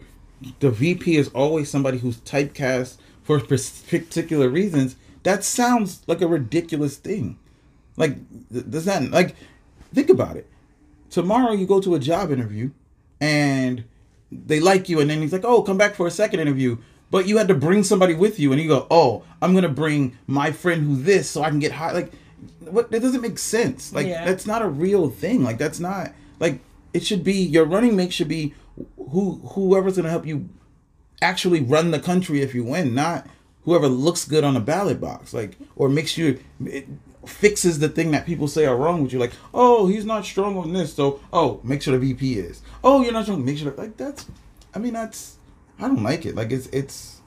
the 0.60 0.69
VP 0.69 1.17
is 1.17 1.30
always 1.30 1.69
somebody 1.69 1.98
who's 1.98 2.17
typecast 2.17 2.98
for 3.24 3.39
particular 3.39 4.48
reasons. 4.48 4.95
That 5.24 5.43
sounds 5.43 6.02
like 6.06 6.22
a 6.22 6.28
ridiculous 6.28 6.98
thing. 6.98 7.38
Like 8.00 8.18
does 8.50 8.86
that 8.86 9.12
like 9.12 9.36
think 9.94 10.10
about 10.10 10.38
it. 10.38 10.48
Tomorrow 11.12 11.52
you 11.52 11.68
go 11.68 11.80
to 11.82 11.94
a 11.96 12.00
job 12.00 12.32
interview 12.32 12.72
and 13.22 13.84
they 14.32 14.60
like 14.60 14.90
you 14.90 15.00
and 15.00 15.10
then 15.10 15.22
he's 15.22 15.34
like, 15.34 15.44
"Oh, 15.46 15.62
come 15.62 15.78
back 15.78 15.94
for 15.96 16.08
a 16.08 16.12
second 16.12 16.40
interview." 16.40 16.78
But 17.12 17.28
you 17.28 17.38
had 17.38 17.48
to 17.48 17.56
bring 17.56 17.84
somebody 17.84 18.14
with 18.14 18.40
you 18.40 18.52
and 18.52 18.62
you 18.62 18.68
go, 18.68 18.88
"Oh, 18.90 19.24
I'm 19.42 19.52
going 19.52 19.64
to 19.64 19.70
bring 19.70 20.18
my 20.28 20.52
friend 20.52 20.84
who 20.84 20.96
this 20.96 21.30
so 21.30 21.44
I 21.44 21.50
can 21.50 21.60
get 21.60 21.74
high." 21.74 21.92
Like 21.92 22.14
what 22.62 22.90
that 22.92 23.02
doesn't 23.02 23.22
make 23.22 23.38
sense. 23.38 23.92
Like 23.94 24.08
Yeah. 24.08 24.24
that's 24.26 24.48
not 24.48 24.62
a 24.62 24.68
real 24.68 25.10
thing. 25.10 25.44
Like 25.44 25.58
that's 25.58 25.80
not 25.80 26.14
like 26.40 26.62
it 26.94 27.04
should 27.04 27.24
be 27.24 27.34
your 27.34 27.66
running 27.66 27.96
mate 27.96 28.14
should 28.14 28.28
be 28.30 28.54
who 29.12 29.42
whoever's 29.54 29.96
going 29.96 30.06
to 30.06 30.10
help 30.12 30.26
you 30.26 30.48
actually 31.22 31.62
run 31.62 31.92
the 31.92 32.00
country 32.00 32.42
if 32.42 32.56
you 32.56 32.64
win, 32.64 32.96
not 32.96 33.28
whoever 33.64 33.88
looks 33.90 34.24
good 34.26 34.44
on 34.46 34.56
a 34.56 34.62
ballot 34.62 35.02
box, 35.02 35.34
like 35.34 35.58
or 35.76 35.90
makes 35.90 36.18
you 36.18 36.40
it 36.66 36.88
fixes 37.25 37.79
the 37.79 37.89
thing 37.89 38.12
that 38.12 38.25
people 38.25 38.47
say 38.47 38.65
are 38.65 38.75
wrong 38.75 39.03
with 39.03 39.13
you. 39.13 39.19
Like, 39.19 39.34
oh, 39.53 39.88
he's 39.88 40.05
not 40.05 40.25
strong 40.25 40.58
on 40.58 40.73
this, 40.73 40.93
so 40.93 41.19
oh, 41.34 41.60
make 41.63 41.82
sure 41.82 41.97
the 41.97 41.99
VP 41.99 42.39
is. 42.39 42.62
Oh, 42.84 43.01
you're 43.01 43.13
not 43.13 43.23
strong. 43.23 43.43
Make 43.43 43.58
sure 43.58 43.73
like 43.73 43.97
that's. 43.97 44.25
I 44.73 44.79
mean, 44.79 44.93
that's. 44.93 45.38
I 45.79 45.88
don't 45.88 46.03
like 46.03 46.25
it. 46.25 46.36
Like 46.36 46.51
it's 46.51 46.67
it's, 46.67 47.21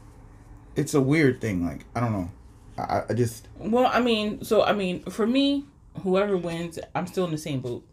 it's 0.76 0.94
a 0.94 1.00
weird 1.00 1.40
thing. 1.40 1.64
Like 1.66 1.84
I 1.94 2.00
don't 2.00 2.12
know. 2.12 2.30
I, 2.78 3.02
I 3.10 3.14
just 3.14 3.48
Well, 3.58 3.86
I 3.86 4.00
mean, 4.00 4.44
so 4.44 4.62
I 4.62 4.72
mean, 4.72 5.02
for 5.04 5.26
me, 5.26 5.66
whoever 6.02 6.36
wins, 6.36 6.78
I'm 6.94 7.06
still 7.06 7.24
in 7.24 7.30
the 7.30 7.38
same 7.38 7.60
boat. 7.60 7.84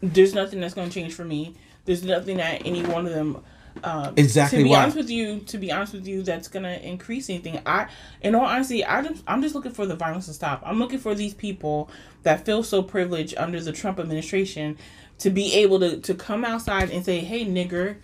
There's 0.00 0.34
nothing 0.34 0.60
that's 0.60 0.74
going 0.74 0.88
to 0.88 0.94
change 0.94 1.14
for 1.14 1.24
me. 1.24 1.54
There's 1.84 2.02
nothing 2.02 2.38
that 2.38 2.62
any 2.64 2.82
one 2.84 3.06
of 3.06 3.12
them. 3.12 3.42
Um, 3.84 4.14
Exactly 4.16 4.58
To 4.58 4.64
be 4.64 4.70
why. 4.70 4.82
honest 4.82 4.96
with 4.96 5.10
you, 5.10 5.40
to 5.40 5.58
be 5.58 5.72
honest 5.72 5.92
with 5.94 6.06
you, 6.06 6.22
that's 6.22 6.48
gonna 6.48 6.78
increase 6.82 7.30
anything. 7.30 7.60
I, 7.64 7.88
in 8.22 8.34
all 8.34 8.44
honesty, 8.44 8.84
I 8.84 9.02
just, 9.02 9.22
I'm 9.26 9.40
just 9.42 9.54
looking 9.54 9.72
for 9.72 9.86
the 9.86 9.96
violence 9.96 10.26
to 10.26 10.32
stop. 10.34 10.62
I'm 10.66 10.78
looking 10.78 10.98
for 10.98 11.14
these 11.14 11.34
people 11.34 11.88
that 12.22 12.44
feel 12.44 12.62
so 12.62 12.82
privileged 12.82 13.34
under 13.38 13.60
the 13.60 13.72
Trump 13.72 13.98
administration 13.98 14.76
to 15.18 15.30
be 15.30 15.54
able 15.54 15.78
to 15.80 15.98
to 15.98 16.14
come 16.14 16.44
outside 16.44 16.90
and 16.90 17.04
say, 17.04 17.20
"Hey, 17.20 17.44
nigger." 17.46 17.96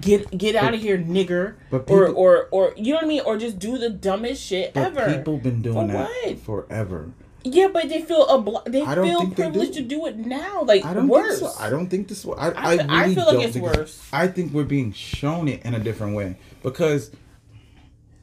Get 0.00 0.38
get 0.38 0.54
out 0.54 0.72
of 0.72 0.80
here, 0.80 0.96
nigger, 0.96 1.54
but 1.68 1.90
or 1.90 2.06
people- 2.06 2.14
or 2.16 2.46
or 2.52 2.72
you 2.76 2.92
know 2.92 2.98
what 2.98 3.04
I 3.06 3.08
mean, 3.08 3.22
or 3.26 3.36
just 3.36 3.58
do 3.58 3.76
the 3.76 3.90
dumbest 3.90 4.40
shit 4.40 4.70
ever. 4.76 5.12
people 5.16 5.38
been 5.38 5.62
doing 5.62 5.88
For 5.88 5.92
that 5.92 6.08
what? 6.26 6.38
forever. 6.38 7.10
Yeah, 7.42 7.68
but 7.72 7.88
they 7.88 8.02
feel 8.02 8.26
obli- 8.26 8.64
they 8.70 8.82
I 8.82 8.94
don't 8.94 9.06
feel 9.06 9.20
think 9.20 9.36
they 9.36 9.42
privileged 9.44 9.72
do. 9.74 9.82
to 9.82 9.88
do 9.88 10.06
it 10.06 10.16
now. 10.18 10.62
Like 10.62 10.84
I 10.84 10.92
don't 10.94 11.08
worse. 11.08 11.40
think 11.40 11.52
so. 11.52 11.60
I 11.62 11.70
don't 11.70 11.88
think 11.88 12.08
this. 12.08 12.26
I, 12.26 12.30
I, 12.30 12.50
I 12.72 12.76
fe- 12.76 12.84
I 12.88 13.02
really 13.02 13.14
feel 13.14 13.24
like 13.26 13.34
don't 13.34 13.44
it's 13.44 13.56
worse. 13.56 14.08
I 14.12 14.28
think 14.28 14.52
we're 14.52 14.64
being 14.64 14.92
shown 14.92 15.48
it 15.48 15.62
in 15.64 15.74
a 15.74 15.78
different 15.78 16.14
way 16.16 16.36
because 16.62 17.10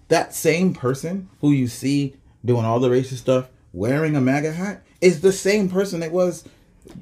that 0.10 0.34
same 0.36 0.74
person 0.74 1.30
who 1.42 1.52
you 1.52 1.68
see 1.68 2.16
doing 2.46 2.64
all 2.66 2.80
the 2.80 2.90
racist 2.90 3.18
stuff, 3.18 3.50
wearing 3.74 4.16
a 4.16 4.22
MAGA 4.22 4.54
hat, 4.54 4.84
is 5.02 5.22
the 5.22 5.32
same 5.34 5.68
person 5.70 6.02
it 6.04 6.12
was 6.12 6.44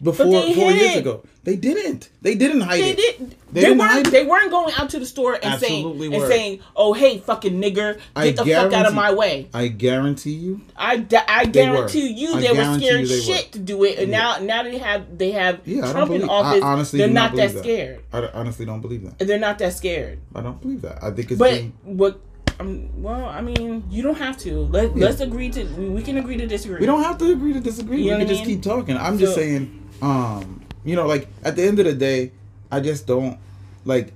before 0.03 0.25
four 0.53 0.71
years 0.71 0.95
ago. 0.97 1.23
They 1.43 1.55
didn't. 1.55 2.09
They 2.23 2.33
didn't 2.33 2.61
hide 2.61 2.81
They 2.81 2.89
it. 2.91 2.97
did. 2.97 3.35
They 3.51 3.61
They, 3.61 3.71
weren't. 3.73 4.09
They 4.11 4.25
weren't 4.25 4.49
going 4.49 4.73
out 4.75 4.89
to 4.89 4.99
the 4.99 5.05
store 5.05 5.33
and 5.35 5.59
saying 5.59 5.85
Absolutely 5.85 6.15
and 6.17 6.27
saying, 6.27 6.59
"Oh, 6.75 6.93
hey, 6.93 7.19
fucking 7.19 7.61
nigger, 7.61 7.99
I 8.15 8.31
get 8.31 8.37
the 8.37 8.45
fuck 8.51 8.73
out 8.73 8.87
of 8.87 8.95
my 8.95 9.13
way." 9.13 9.47
I 9.53 9.67
guarantee 9.67 10.31
you. 10.33 10.61
I, 10.75 10.97
da- 10.97 11.21
I 11.27 11.45
were. 11.45 11.51
guarantee 11.51 12.07
you, 12.07 12.33
I 12.33 12.41
they 12.41 12.51
were 12.51 12.79
scared 12.79 13.05
they 13.07 13.19
shit 13.19 13.45
were. 13.45 13.51
to 13.53 13.59
do 13.59 13.83
it, 13.83 13.99
and 13.99 14.09
now 14.09 14.39
now 14.39 14.63
they 14.63 14.79
have 14.79 15.17
they 15.17 15.31
have 15.31 15.59
Yeah, 15.65 15.87
I 15.87 15.91
Trump 15.91 16.07
believe. 16.07 16.23
in 16.23 16.29
office. 16.29 16.63
I 16.63 16.67
honestly 16.67 16.97
they're 16.99 17.09
not, 17.09 17.31
believe 17.33 17.53
that 17.53 17.59
scared. 17.59 17.99
I 18.11 18.27
honestly 18.33 18.65
don't 18.65 18.81
believe 18.81 19.03
that. 19.03 19.19
They're 19.25 19.37
not 19.37 19.59
that 19.59 19.73
scared. 19.73 20.19
I 20.33 20.41
don't 20.41 20.59
believe 20.59 20.81
that. 20.81 21.03
I 21.03 21.11
think 21.11 21.29
it's 21.29 21.37
But 21.39 21.51
being. 21.51 21.73
what 21.83 22.19
Um, 22.59 22.89
well, 23.01 23.25
I 23.25 23.41
mean, 23.41 23.83
you 23.89 24.01
don't 24.01 24.17
have 24.17 24.37
to. 24.39 24.61
Let 24.65 24.95
Let's 24.95 25.19
agree 25.19 25.49
to. 25.51 25.63
We 25.65 26.01
can 26.01 26.17
agree 26.17 26.37
to 26.37 26.47
disagree. 26.47 26.79
We 26.79 26.85
don't 26.85 27.03
have 27.03 27.17
to 27.19 27.31
agree 27.31 27.53
to 27.53 27.59
disagree. 27.59 28.03
You 28.03 28.11
we 28.11 28.19
can 28.19 28.27
just 28.27 28.45
mean? 28.45 28.55
keep 28.55 28.63
talking. 28.63 28.97
I'm 28.97 29.17
just 29.17 29.35
saying, 29.35 29.89
um, 30.01 30.65
you 30.83 30.95
know, 30.95 31.05
like 31.05 31.27
at 31.43 31.55
the 31.55 31.63
end 31.63 31.79
of 31.79 31.85
the 31.85 31.93
day, 31.93 32.31
I 32.71 32.79
just 32.79 33.07
don't 33.07 33.39
like 33.83 34.13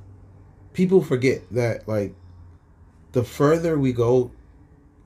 people 0.73 1.03
forget 1.03 1.41
that 1.51 1.87
like 1.87 2.13
the 3.11 3.23
further 3.23 3.77
we 3.77 3.91
go 3.91 4.31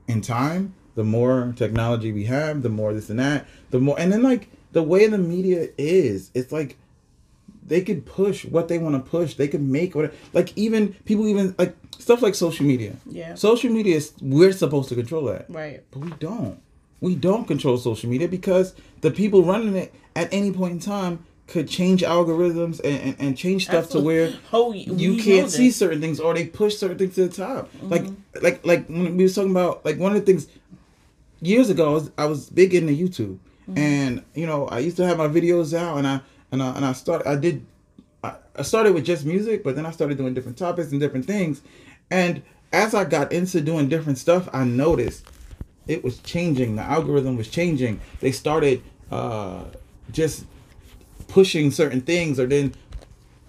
in 0.06 0.20
time, 0.20 0.74
the 0.94 1.04
more 1.04 1.52
technology 1.56 2.12
we 2.12 2.24
have, 2.26 2.62
the 2.62 2.68
more 2.68 2.92
this 2.94 3.10
and 3.10 3.18
that, 3.18 3.46
the 3.70 3.80
more 3.80 3.98
and 3.98 4.12
then 4.12 4.22
like 4.22 4.48
the 4.72 4.82
way 4.82 5.06
the 5.06 5.18
media 5.18 5.68
is, 5.76 6.30
it's 6.34 6.52
like 6.52 6.76
they 7.66 7.80
could 7.80 8.04
push 8.04 8.44
what 8.44 8.68
they 8.68 8.78
want 8.78 8.94
to 8.94 9.10
push. 9.10 9.34
They 9.34 9.48
could 9.48 9.62
make 9.62 9.94
what 9.94 10.12
like 10.32 10.56
even 10.56 10.92
people 11.04 11.26
even 11.26 11.54
like 11.58 11.76
stuff 12.00 12.22
like 12.22 12.34
social 12.34 12.66
media. 12.66 12.96
Yeah. 13.06 13.34
Social 13.34 13.70
media 13.70 13.96
is 13.96 14.12
we're 14.20 14.52
supposed 14.52 14.88
to 14.90 14.94
control 14.94 15.24
that. 15.26 15.46
Right. 15.48 15.82
But 15.90 16.00
we 16.00 16.10
don't. 16.18 16.60
We 17.00 17.14
don't 17.14 17.46
control 17.46 17.76
social 17.76 18.08
media 18.08 18.28
because 18.28 18.74
the 19.02 19.10
people 19.10 19.42
running 19.44 19.76
it 19.76 19.94
at 20.16 20.32
any 20.32 20.52
point 20.52 20.72
in 20.72 20.80
time 20.80 21.24
could 21.46 21.68
change 21.68 22.00
algorithms 22.02 22.80
and, 22.82 23.00
and, 23.00 23.16
and 23.18 23.36
change 23.36 23.66
stuff 23.66 23.90
to 23.90 24.00
where 24.00 24.32
Oh, 24.52 24.72
you 24.72 25.22
can't 25.22 25.50
see 25.50 25.70
certain 25.70 26.00
things 26.00 26.18
or 26.18 26.32
they 26.32 26.46
push 26.46 26.76
certain 26.76 26.96
things 26.96 27.14
to 27.16 27.28
the 27.28 27.34
top. 27.34 27.70
Mm-hmm. 27.74 27.88
Like 27.90 28.04
like 28.40 28.66
like 28.66 28.88
when 28.88 29.16
we 29.16 29.24
was 29.24 29.34
talking 29.34 29.50
about 29.50 29.84
like 29.84 29.98
one 29.98 30.12
of 30.16 30.18
the 30.18 30.24
things 30.24 30.46
years 31.42 31.68
ago 31.68 31.90
I 31.90 31.92
was, 31.92 32.10
I 32.18 32.24
was 32.26 32.50
big 32.50 32.74
into 32.74 32.92
YouTube 32.92 33.38
Mm-hmm. 33.64 33.78
and 33.78 34.22
you 34.34 34.46
know 34.46 34.66
I 34.66 34.80
used 34.80 34.98
to 34.98 35.06
have 35.06 35.16
my 35.16 35.26
videos 35.26 35.72
out 35.72 35.96
and 35.96 36.06
I 36.06 36.20
and 36.52 36.62
I 36.62 36.76
and 36.76 36.84
I 36.84 36.92
started 36.92 37.26
I 37.26 37.34
did 37.36 37.64
I 38.56 38.62
started 38.62 38.94
with 38.94 39.04
just 39.04 39.24
music, 39.24 39.62
but 39.64 39.76
then 39.76 39.86
I 39.86 39.90
started 39.90 40.16
doing 40.18 40.34
different 40.34 40.58
topics 40.58 40.90
and 40.92 41.00
different 41.00 41.26
things. 41.26 41.62
And 42.10 42.42
as 42.72 42.94
I 42.94 43.04
got 43.04 43.32
into 43.32 43.60
doing 43.60 43.88
different 43.88 44.18
stuff, 44.18 44.48
I 44.52 44.64
noticed 44.64 45.26
it 45.86 46.02
was 46.04 46.18
changing. 46.18 46.76
The 46.76 46.82
algorithm 46.82 47.36
was 47.36 47.48
changing. 47.48 48.00
They 48.20 48.32
started 48.32 48.82
uh, 49.10 49.64
just 50.12 50.44
pushing 51.28 51.70
certain 51.70 52.00
things 52.00 52.38
or 52.40 52.46
then 52.46 52.74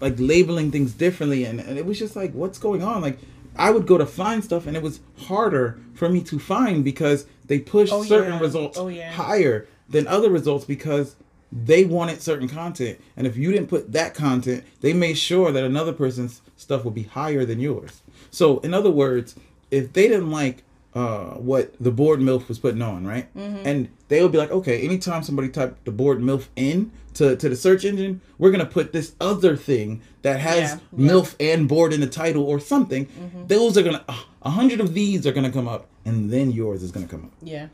like 0.01 0.15
labeling 0.17 0.71
things 0.71 0.93
differently. 0.93 1.45
And, 1.45 1.59
and 1.59 1.77
it 1.77 1.85
was 1.85 1.97
just 1.99 2.15
like, 2.15 2.33
what's 2.33 2.57
going 2.57 2.83
on? 2.83 3.01
Like, 3.01 3.17
I 3.57 3.71
would 3.71 3.87
go 3.87 3.97
to 3.97 4.05
find 4.05 4.43
stuff 4.43 4.67
and 4.67 4.75
it 4.75 4.83
was 4.83 4.99
harder 5.17 5.79
for 5.93 6.09
me 6.09 6.21
to 6.23 6.39
find 6.39 6.83
because 6.83 7.25
they 7.45 7.59
pushed 7.59 7.93
Oh, 7.93 8.03
certain 8.03 8.33
yeah. 8.33 8.39
results 8.39 8.77
Oh, 8.77 8.87
yeah. 8.89 9.11
higher 9.13 9.67
than 9.87 10.07
other 10.07 10.29
results 10.29 10.65
because 10.65 11.15
they 11.57 11.85
wanted 11.85 12.21
certain 12.21 12.49
content 12.49 12.99
and 13.15 13.25
if 13.25 13.37
you 13.37 13.51
didn't 13.51 13.67
put 13.69 13.91
that 13.93 14.13
content 14.13 14.63
they 14.81 14.91
made 14.91 15.17
sure 15.17 15.51
that 15.53 15.63
another 15.63 15.93
person's 15.93 16.41
stuff 16.57 16.83
would 16.83 16.93
be 16.93 17.03
higher 17.03 17.45
than 17.45 17.59
yours 17.59 18.01
so 18.29 18.59
in 18.59 18.73
other 18.73 18.91
words 18.91 19.35
if 19.71 19.93
they 19.93 20.07
didn't 20.09 20.31
like 20.31 20.63
uh, 20.93 21.31
what 21.35 21.73
the 21.77 21.91
Bored 21.91 22.21
MILF 22.21 22.47
was 22.47 22.57
putting 22.59 22.81
on 22.81 23.05
right 23.07 23.33
Mm-hmm. 23.35 23.67
and 23.67 23.89
they 24.07 24.21
would 24.21 24.31
be 24.31 24.37
like 24.37 24.51
okay 24.51 24.81
anytime 24.85 25.23
somebody 25.23 25.49
typed 25.49 25.83
the 25.85 25.91
Bored 25.91 26.19
MILF 26.19 26.47
in 26.55 26.91
to, 27.15 27.35
to 27.37 27.47
the 27.49 27.55
search 27.55 27.83
engine 27.85 28.19
we're 28.37 28.51
gonna 28.51 28.65
put 28.65 28.91
this 28.93 29.13
other 29.21 29.55
thing 29.57 30.01
that 30.23 30.39
has 30.39 30.71
Yeah, 30.71 30.79
yeah. 30.97 31.11
milf 31.11 31.35
and 31.39 31.67
Bored 31.69 31.93
in 31.93 32.01
the 32.01 32.07
title 32.07 32.43
or 32.43 32.59
something 32.59 33.05
Mm-hmm. 33.07 33.47
those 33.47 33.77
are 33.77 33.83
gonna 33.83 34.03
a 34.41 34.49
hundred 34.49 34.79
of 34.81 34.93
these 34.93 35.25
are 35.27 35.31
gonna 35.33 35.51
come 35.51 35.67
up 35.67 35.87
and 36.05 36.29
then 36.31 36.51
yours 36.51 36.83
is 36.83 36.91
gonna 36.91 37.07
come 37.07 37.25
up 37.25 37.31
Yeah. 37.41 37.67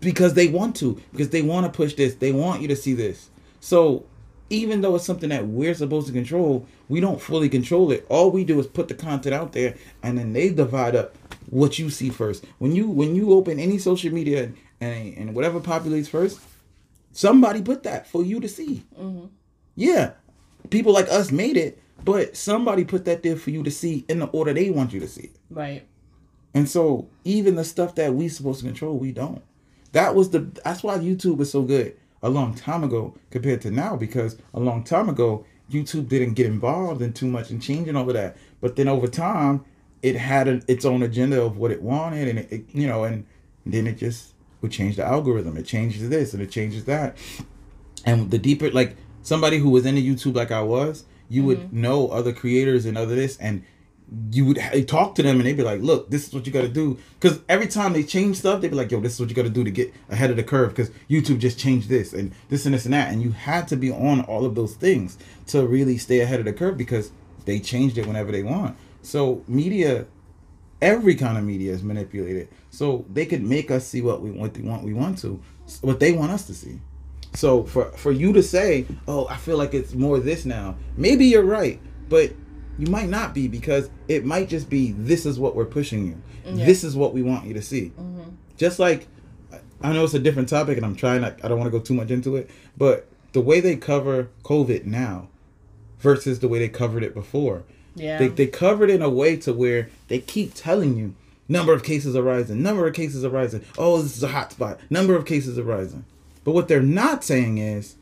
Because 0.00 0.34
they 0.34 0.48
want 0.48 0.76
to 0.76 1.00
because 1.12 1.30
they 1.30 1.42
want 1.42 1.66
to 1.66 1.72
push 1.72 1.94
this 1.94 2.14
they 2.14 2.32
want 2.32 2.62
you 2.62 2.68
to 2.68 2.76
see 2.76 2.94
this. 2.94 3.30
So 3.60 4.06
even 4.50 4.80
though 4.80 4.96
it's 4.96 5.04
something 5.04 5.28
that 5.28 5.46
we're 5.46 5.74
supposed 5.74 6.06
to 6.06 6.12
control 6.12 6.66
we 6.88 7.00
don't 7.00 7.20
fully 7.20 7.48
control 7.48 7.92
it. 7.92 8.06
All 8.08 8.30
we 8.30 8.44
do 8.44 8.58
is 8.60 8.66
put 8.66 8.88
the 8.88 8.94
content 8.94 9.34
out 9.34 9.52
there 9.52 9.74
and 10.02 10.18
then 10.18 10.32
they 10.32 10.50
divide 10.50 10.96
up 10.96 11.14
what 11.50 11.78
you 11.78 11.90
see 11.90 12.10
first. 12.10 12.44
When 12.58 12.74
you 12.74 12.88
when 12.88 13.14
you 13.14 13.32
open 13.32 13.58
any 13.58 13.78
social 13.78 14.12
media 14.12 14.52
and 14.80 15.16
and 15.16 15.34
whatever 15.34 15.60
populates 15.60 16.08
first 16.08 16.40
somebody 17.12 17.62
put 17.62 17.82
that 17.82 18.06
for 18.06 18.22
you 18.22 18.38
to 18.40 18.48
see. 18.48 18.84
Mm-hmm. 18.98 19.26
Yeah 19.74 20.12
people 20.70 20.92
like 20.92 21.08
us 21.08 21.30
made 21.30 21.56
it 21.56 21.80
but 22.04 22.36
somebody 22.36 22.84
put 22.84 23.04
that 23.04 23.22
there 23.22 23.36
for 23.36 23.50
you 23.50 23.62
to 23.62 23.70
see 23.70 24.04
in 24.08 24.18
the 24.18 24.26
order 24.26 24.52
they 24.52 24.70
want 24.70 24.92
you 24.92 25.00
to 25.00 25.08
see 25.08 25.22
it. 25.22 25.36
Right. 25.50 25.86
and 26.54 26.68
so 26.68 27.08
even 27.24 27.56
the 27.56 27.64
stuff 27.64 27.94
that 27.96 28.14
we 28.14 28.28
supposed 28.28 28.60
to 28.60 28.66
control, 28.66 28.96
we 28.96 29.12
don't. 29.12 29.42
That 29.92 30.14
was 30.14 30.30
the 30.30 30.40
that's 30.64 30.82
why 30.82 30.98
YouTube 30.98 31.38
was 31.38 31.50
so 31.50 31.62
good 31.62 31.96
a 32.22 32.28
long 32.28 32.54
time 32.54 32.84
ago 32.84 33.16
compared 33.30 33.60
to 33.62 33.70
now 33.70 33.96
because 33.96 34.36
a 34.52 34.60
long 34.60 34.84
time 34.84 35.08
ago 35.08 35.44
YouTube 35.70 36.08
didn't 36.08 36.34
get 36.34 36.46
involved 36.46 37.02
in 37.02 37.12
too 37.12 37.26
much 37.26 37.50
and 37.50 37.62
changing 37.62 37.96
all 37.96 38.08
of 38.08 38.14
that. 38.14 38.36
But 38.60 38.76
then 38.76 38.88
over 38.88 39.06
time, 39.06 39.64
it 40.02 40.16
had 40.16 40.48
an, 40.48 40.62
its 40.66 40.84
own 40.84 41.02
agenda 41.02 41.42
of 41.42 41.56
what 41.56 41.70
it 41.70 41.82
wanted, 41.82 42.28
and 42.28 42.38
it, 42.38 42.52
it 42.52 42.64
you 42.72 42.86
know, 42.86 43.04
and 43.04 43.26
then 43.66 43.86
it 43.86 43.98
just 43.98 44.34
would 44.60 44.72
change 44.72 44.96
the 44.96 45.04
algorithm. 45.04 45.56
It 45.56 45.66
changes 45.66 46.08
this 46.08 46.32
and 46.34 46.42
it 46.42 46.50
changes 46.50 46.84
that. 46.86 47.16
And 48.04 48.30
the 48.30 48.38
deeper, 48.38 48.70
like 48.70 48.96
somebody 49.22 49.58
who 49.58 49.70
was 49.70 49.86
into 49.86 50.00
YouTube 50.00 50.34
like 50.34 50.50
I 50.50 50.62
was, 50.62 51.04
you 51.28 51.44
would 51.44 51.58
mm-hmm. 51.58 51.82
know 51.82 52.08
other 52.08 52.32
creators 52.32 52.86
and 52.86 52.96
other 52.96 53.14
this, 53.14 53.36
and 53.36 53.64
you 54.30 54.46
would 54.46 54.88
talk 54.88 55.14
to 55.16 55.22
them 55.22 55.36
and 55.36 55.46
they'd 55.46 55.56
be 55.56 55.62
like, 55.62 55.82
"Look, 55.82 56.10
this 56.10 56.26
is 56.26 56.34
what 56.34 56.46
you 56.46 56.52
got 56.52 56.62
to 56.62 56.68
do." 56.68 56.98
Because 57.20 57.40
every 57.48 57.66
time 57.66 57.92
they 57.92 58.02
change 58.02 58.38
stuff, 58.38 58.60
they'd 58.60 58.70
be 58.70 58.76
like, 58.76 58.90
"Yo, 58.90 59.00
this 59.00 59.14
is 59.14 59.20
what 59.20 59.28
you 59.28 59.34
got 59.34 59.42
to 59.42 59.50
do 59.50 59.64
to 59.64 59.70
get 59.70 59.92
ahead 60.08 60.30
of 60.30 60.36
the 60.36 60.42
curve." 60.42 60.70
Because 60.70 60.90
YouTube 61.10 61.38
just 61.38 61.58
changed 61.58 61.88
this 61.88 62.12
and 62.14 62.32
this 62.48 62.64
and 62.64 62.74
this 62.74 62.84
and 62.84 62.94
that, 62.94 63.12
and 63.12 63.22
you 63.22 63.32
had 63.32 63.68
to 63.68 63.76
be 63.76 63.90
on 63.90 64.22
all 64.22 64.46
of 64.46 64.54
those 64.54 64.74
things 64.74 65.18
to 65.48 65.66
really 65.66 65.98
stay 65.98 66.20
ahead 66.20 66.40
of 66.40 66.46
the 66.46 66.52
curve 66.52 66.78
because 66.78 67.10
they 67.44 67.60
changed 67.60 67.98
it 67.98 68.06
whenever 68.06 68.32
they 68.32 68.42
want. 68.42 68.76
So 69.02 69.42
media, 69.46 70.06
every 70.80 71.14
kind 71.14 71.36
of 71.36 71.44
media 71.44 71.72
is 71.72 71.82
manipulated, 71.82 72.48
so 72.70 73.04
they 73.12 73.26
could 73.26 73.42
make 73.42 73.70
us 73.70 73.86
see 73.86 74.00
what 74.00 74.22
we 74.22 74.30
what 74.30 74.54
they 74.54 74.62
want 74.62 74.84
we 74.84 74.94
want 74.94 75.18
to, 75.18 75.40
what 75.82 76.00
they 76.00 76.12
want 76.12 76.32
us 76.32 76.46
to 76.46 76.54
see. 76.54 76.80
So 77.34 77.64
for 77.64 77.90
for 77.92 78.10
you 78.10 78.32
to 78.32 78.42
say, 78.42 78.86
"Oh, 79.06 79.26
I 79.28 79.36
feel 79.36 79.58
like 79.58 79.74
it's 79.74 79.92
more 79.92 80.18
this 80.18 80.46
now," 80.46 80.76
maybe 80.96 81.26
you're 81.26 81.42
right, 81.42 81.78
but 82.08 82.32
you 82.78 82.86
might 82.86 83.08
not 83.08 83.34
be 83.34 83.48
because 83.48 83.90
it 84.06 84.24
might 84.24 84.48
just 84.48 84.70
be 84.70 84.92
this 84.92 85.26
is 85.26 85.38
what 85.38 85.54
we're 85.56 85.64
pushing 85.64 86.06
you. 86.06 86.22
Yeah. 86.44 86.64
This 86.64 86.84
is 86.84 86.96
what 86.96 87.12
we 87.12 87.22
want 87.22 87.46
you 87.46 87.54
to 87.54 87.62
see. 87.62 87.92
Mm-hmm. 87.98 88.30
Just 88.56 88.78
like 88.78 89.06
I 89.82 89.92
know 89.92 90.04
it's 90.04 90.14
a 90.14 90.18
different 90.18 90.48
topic, 90.48 90.76
and 90.76 90.84
I'm 90.86 90.96
trying. 90.96 91.20
Not, 91.20 91.44
I 91.44 91.48
don't 91.48 91.58
want 91.58 91.70
to 91.72 91.78
go 91.78 91.82
too 91.84 91.94
much 91.94 92.10
into 92.10 92.36
it, 92.36 92.50
but 92.76 93.06
the 93.32 93.40
way 93.40 93.60
they 93.60 93.76
cover 93.76 94.28
COVID 94.44 94.84
now 94.86 95.28
versus 96.00 96.40
the 96.40 96.48
way 96.48 96.58
they 96.58 96.68
covered 96.68 97.02
it 97.02 97.14
before, 97.14 97.64
Yeah. 97.94 98.18
they 98.18 98.28
they 98.28 98.46
covered 98.46 98.90
it 98.90 98.94
in 98.96 99.02
a 99.02 99.10
way 99.10 99.36
to 99.38 99.52
where 99.52 99.88
they 100.08 100.18
keep 100.20 100.54
telling 100.54 100.96
you 100.96 101.14
number 101.48 101.72
of 101.72 101.82
cases 101.82 102.14
are 102.14 102.22
rising, 102.22 102.62
number 102.62 102.86
of 102.86 102.94
cases 102.94 103.24
are 103.24 103.30
rising. 103.30 103.64
Oh, 103.76 104.00
this 104.02 104.16
is 104.16 104.22
a 104.22 104.28
hot 104.28 104.52
spot. 104.52 104.80
Number 104.90 105.16
of 105.16 105.24
cases 105.26 105.58
are 105.58 105.62
rising. 105.64 106.04
But 106.44 106.52
what 106.52 106.68
they're 106.68 106.82
not 106.82 107.24
saying 107.24 107.58
is 107.58 107.96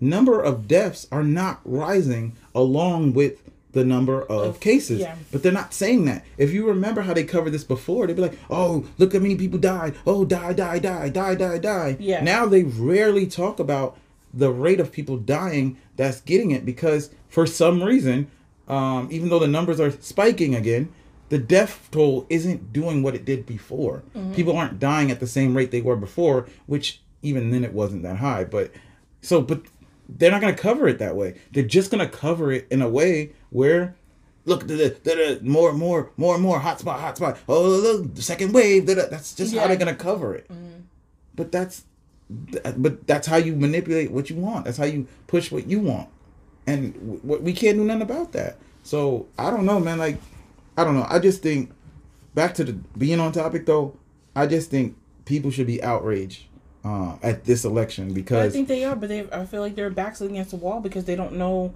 number 0.00 0.40
of 0.40 0.68
deaths 0.68 1.06
are 1.10 1.22
not 1.22 1.60
rising 1.64 2.36
along 2.54 3.14
with 3.14 3.42
the 3.72 3.84
number 3.84 4.22
of 4.22 4.60
cases. 4.60 5.00
yeah. 5.00 5.16
But 5.30 5.42
they're 5.42 5.52
not 5.52 5.74
saying 5.74 6.06
that. 6.06 6.24
If 6.38 6.52
you 6.52 6.66
remember 6.66 7.02
how 7.02 7.12
they 7.14 7.24
covered 7.24 7.50
this 7.50 7.64
before, 7.64 8.06
they'd 8.06 8.16
be 8.16 8.22
like, 8.22 8.38
"Oh, 8.50 8.86
look 8.96 9.12
how 9.12 9.18
many 9.18 9.36
people 9.36 9.58
died. 9.58 9.94
Oh, 10.06 10.24
die, 10.24 10.52
die, 10.54 10.78
die, 10.78 11.08
die, 11.10 11.34
die, 11.34 11.58
die." 11.58 11.96
Yeah. 12.00 12.22
Now 12.22 12.46
they 12.46 12.62
rarely 12.64 13.26
talk 13.26 13.58
about 13.60 13.98
the 14.32 14.50
rate 14.50 14.80
of 14.80 14.92
people 14.92 15.16
dying 15.16 15.76
that's 15.96 16.20
getting 16.20 16.50
it 16.50 16.64
because 16.64 17.10
for 17.28 17.46
some 17.46 17.82
reason, 17.82 18.30
um, 18.68 19.08
even 19.10 19.28
though 19.28 19.38
the 19.38 19.48
numbers 19.48 19.80
are 19.80 19.90
spiking 19.90 20.54
again, 20.54 20.90
the 21.28 21.38
death 21.38 21.88
toll 21.90 22.26
isn't 22.30 22.72
doing 22.72 23.02
what 23.02 23.14
it 23.14 23.24
did 23.24 23.44
before. 23.46 24.02
People 24.34 24.56
aren't 24.56 24.78
dying 24.78 25.10
at 25.10 25.20
the 25.20 25.26
same 25.26 25.54
rate 25.56 25.70
they 25.70 25.82
were 25.82 25.96
before, 25.96 26.46
which 26.66 27.00
even 27.22 27.50
then 27.50 27.64
it 27.64 27.72
wasn't 27.72 28.02
that 28.02 28.16
high. 28.16 28.44
But 28.44 28.70
so, 29.20 29.42
but 29.42 29.62
they're 30.08 30.30
not 30.30 30.40
going 30.40 30.54
to 30.54 30.60
cover 30.62 30.88
it 30.88 30.98
that 31.00 31.16
way. 31.16 31.38
They're 31.52 31.64
just 31.64 31.90
going 31.90 32.06
to 32.08 32.16
cover 32.16 32.50
it 32.52 32.66
in 32.70 32.80
a 32.80 32.88
way 32.88 33.32
where, 33.50 33.96
look, 34.44 34.66
the, 34.66 34.74
the, 34.74 34.96
the, 35.04 35.40
more, 35.42 35.72
more, 35.72 36.10
more, 36.16 36.34
and 36.34 36.42
more 36.42 36.60
hotspot, 36.60 36.98
hotspot. 37.00 37.38
Oh, 37.48 37.62
look, 37.68 38.14
the 38.14 38.22
second 38.22 38.52
wave. 38.52 38.86
da, 38.86 38.94
da. 38.94 39.06
That's 39.10 39.34
just 39.34 39.54
how 39.56 39.66
they're 39.66 39.76
going 39.76 39.94
to 39.94 40.00
cover 40.02 40.34
it. 40.34 40.50
But 41.34 41.52
that's, 41.52 41.84
but 42.76 43.06
that's 43.06 43.26
how 43.26 43.36
you 43.36 43.54
manipulate 43.56 44.10
what 44.10 44.28
you 44.30 44.36
want. 44.36 44.64
That's 44.66 44.76
how 44.78 44.84
you 44.84 45.06
push 45.28 45.50
what 45.50 45.66
you 45.68 45.80
want, 45.80 46.08
and 46.66 46.92
w- 46.94 47.20
w- 47.20 47.42
we 47.42 47.52
can't 47.54 47.78
do 47.78 47.84
nothing 47.84 48.02
about 48.02 48.32
that. 48.32 48.58
So 48.82 49.28
I 49.38 49.50
don't 49.50 49.64
know, 49.64 49.80
man. 49.80 49.98
Like, 49.98 50.18
I 50.76 50.84
don't 50.84 50.94
know. 50.94 51.06
I 51.08 51.20
just 51.20 51.42
think 51.42 51.70
back 52.34 52.54
to 52.54 52.64
the 52.64 52.72
being 52.72 53.18
on 53.20 53.32
topic 53.32 53.64
though. 53.66 53.96
I 54.36 54.46
just 54.46 54.70
think 54.70 54.96
people 55.24 55.50
should 55.50 55.66
be 55.66 55.82
outraged 55.82 56.44
uh, 56.84 57.16
at 57.22 57.44
this 57.44 57.64
election 57.64 58.12
because 58.12 58.46
I 58.46 58.50
think 58.50 58.68
they 58.68 58.84
are, 58.84 58.94
but 58.96 59.08
they 59.08 59.26
I 59.32 59.46
feel 59.46 59.62
like 59.62 59.74
they're 59.74 59.88
backs 59.90 60.20
against 60.20 60.50
the 60.50 60.56
wall 60.56 60.80
because 60.80 61.04
they 61.06 61.16
don't 61.16 61.34
know 61.34 61.72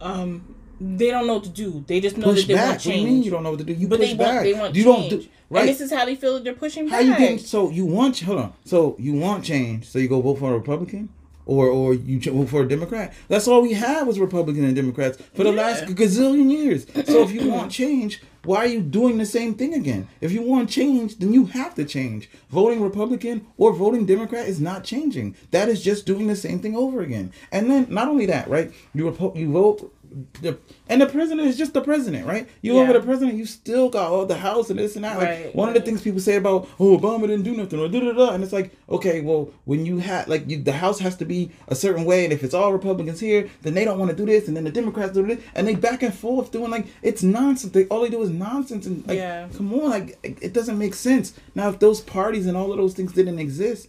um 0.00 0.54
they 0.80 1.10
don't 1.10 1.26
know 1.26 1.34
what 1.34 1.44
to 1.44 1.50
do. 1.50 1.84
They 1.86 2.00
just 2.00 2.16
know 2.16 2.26
push 2.26 2.42
that 2.42 2.48
they 2.48 2.54
back. 2.54 2.66
want 2.68 2.74
What 2.76 2.82
do 2.84 2.88
you 2.90 2.94
change. 2.96 3.10
mean 3.10 3.22
you 3.22 3.30
don't 3.30 3.42
know 3.42 3.50
what 3.50 3.58
to 3.58 3.64
do? 3.64 3.72
You 3.72 3.88
but 3.88 3.98
push 3.98 4.08
they 4.10 4.14
back. 4.16 4.32
want 4.34 4.42
they 4.44 4.52
want 4.54 4.74
you 4.74 4.84
change. 4.84 5.10
don't 5.10 5.20
do 5.20 5.28
right. 5.50 5.60
And 5.60 5.68
this 5.68 5.80
is 5.80 5.92
how 5.92 6.04
they 6.04 6.14
feel 6.14 6.34
that 6.34 6.44
they're 6.44 6.54
pushing 6.54 6.88
How 6.88 6.98
back. 6.98 7.06
you 7.06 7.16
getting 7.16 7.38
so 7.38 7.70
you 7.70 7.84
want 7.86 8.18
hold 8.20 8.38
on 8.38 8.52
so 8.64 8.96
you 8.98 9.14
want 9.14 9.44
change 9.44 9.86
so 9.88 9.98
you 9.98 10.08
go 10.08 10.20
vote 10.20 10.38
for 10.38 10.50
a 10.52 10.54
Republican 10.58 11.08
or 11.46 11.68
or 11.68 11.94
you 11.94 12.20
vote 12.20 12.48
for 12.48 12.62
a 12.62 12.68
Democrat 12.68 13.12
that's 13.28 13.48
all 13.48 13.62
we 13.62 13.72
have 13.72 14.06
was 14.06 14.18
Republican 14.20 14.64
and 14.64 14.76
Democrats 14.76 15.18
for 15.34 15.44
the 15.44 15.52
last 15.52 15.84
gazillion 15.86 16.50
years 16.50 16.86
so 17.06 17.22
if 17.22 17.32
you 17.32 17.48
want 17.54 17.72
change 17.72 18.20
why 18.44 18.58
are 18.58 18.66
you 18.66 18.80
doing 18.80 19.18
the 19.18 19.26
same 19.26 19.54
thing 19.54 19.74
again? 19.74 20.08
If 20.22 20.32
you 20.32 20.40
want 20.40 20.70
change, 20.70 21.18
then 21.18 21.34
you 21.34 21.46
have 21.46 21.74
to 21.74 21.84
change. 21.84 22.30
Voting 22.48 22.80
Republican 22.80 23.44
or 23.58 23.74
voting 23.74 24.06
Democrat 24.06 24.48
is 24.48 24.58
not 24.58 24.84
changing. 24.84 25.34
That 25.50 25.68
is 25.68 25.82
just 25.82 26.06
doing 26.06 26.28
the 26.28 26.36
same 26.36 26.60
thing 26.60 26.74
over 26.74 27.02
again. 27.02 27.32
And 27.52 27.68
then 27.70 27.88
not 27.90 28.08
only 28.08 28.24
that, 28.26 28.48
right? 28.48 28.72
You 28.94 29.10
repo- 29.10 29.36
you 29.36 29.50
vote 29.52 29.92
the, 30.42 30.58
and 30.88 31.00
the 31.00 31.06
president 31.06 31.46
is 31.48 31.56
just 31.58 31.74
the 31.74 31.80
president, 31.80 32.26
right? 32.26 32.48
You 32.62 32.74
Yeah. 32.74 32.80
over 32.82 32.92
the 32.94 33.00
president, 33.00 33.36
you 33.38 33.46
still 33.46 33.88
got 33.88 34.10
all 34.10 34.26
the 34.26 34.36
house 34.36 34.70
and 34.70 34.78
this 34.78 34.96
and 34.96 35.04
that. 35.04 35.18
Like 35.18 35.28
Right, 35.28 35.54
one 35.54 35.68
of 35.68 35.74
the 35.74 35.80
things 35.80 36.02
people 36.02 36.20
say 36.20 36.36
about 36.36 36.68
oh 36.80 36.98
Obama 36.98 37.22
didn't 37.22 37.42
do 37.42 37.54
nothing 37.56 37.78
or 37.80 37.88
da 37.88 38.00
da 38.00 38.12
da, 38.12 38.30
and 38.34 38.42
it's 38.44 38.52
like 38.52 38.70
okay, 38.88 39.20
well 39.20 39.50
when 39.64 39.84
you 39.86 39.98
had 39.98 40.28
like 40.28 40.48
you, 40.48 40.62
the 40.62 40.72
house 40.72 40.98
has 41.00 41.16
to 41.16 41.24
be 41.24 41.50
a 41.68 41.74
certain 41.74 42.04
way, 42.04 42.24
and 42.24 42.32
if 42.32 42.42
it's 42.42 42.54
all 42.54 42.72
Republicans 42.72 43.20
here, 43.20 43.48
then 43.62 43.74
they 43.74 43.84
don't 43.84 43.98
want 43.98 44.10
to 44.10 44.16
do 44.16 44.26
this, 44.26 44.48
and 44.48 44.56
then 44.56 44.64
the 44.64 44.70
Democrats 44.70 45.12
do 45.12 45.26
this, 45.26 45.40
and 45.54 45.66
they 45.66 45.74
back 45.74 46.02
and 46.02 46.14
forth 46.14 46.50
doing 46.52 46.70
like 46.70 46.86
it's 47.02 47.22
nonsense. 47.22 47.72
They 47.72 47.84
all 47.86 48.02
they 48.02 48.10
do 48.10 48.22
is 48.22 48.30
nonsense, 48.30 48.86
and 48.86 49.06
like 49.06 49.16
Yeah. 49.18 49.48
come 49.56 49.72
on, 49.74 49.90
like 49.90 50.18
it 50.22 50.52
doesn't 50.52 50.78
make 50.78 50.94
sense. 50.94 51.34
Now 51.54 51.68
if 51.68 51.78
those 51.78 52.00
parties 52.00 52.46
and 52.46 52.56
all 52.56 52.70
of 52.72 52.78
those 52.78 52.94
things 52.94 53.12
didn't 53.12 53.38
exist. 53.38 53.88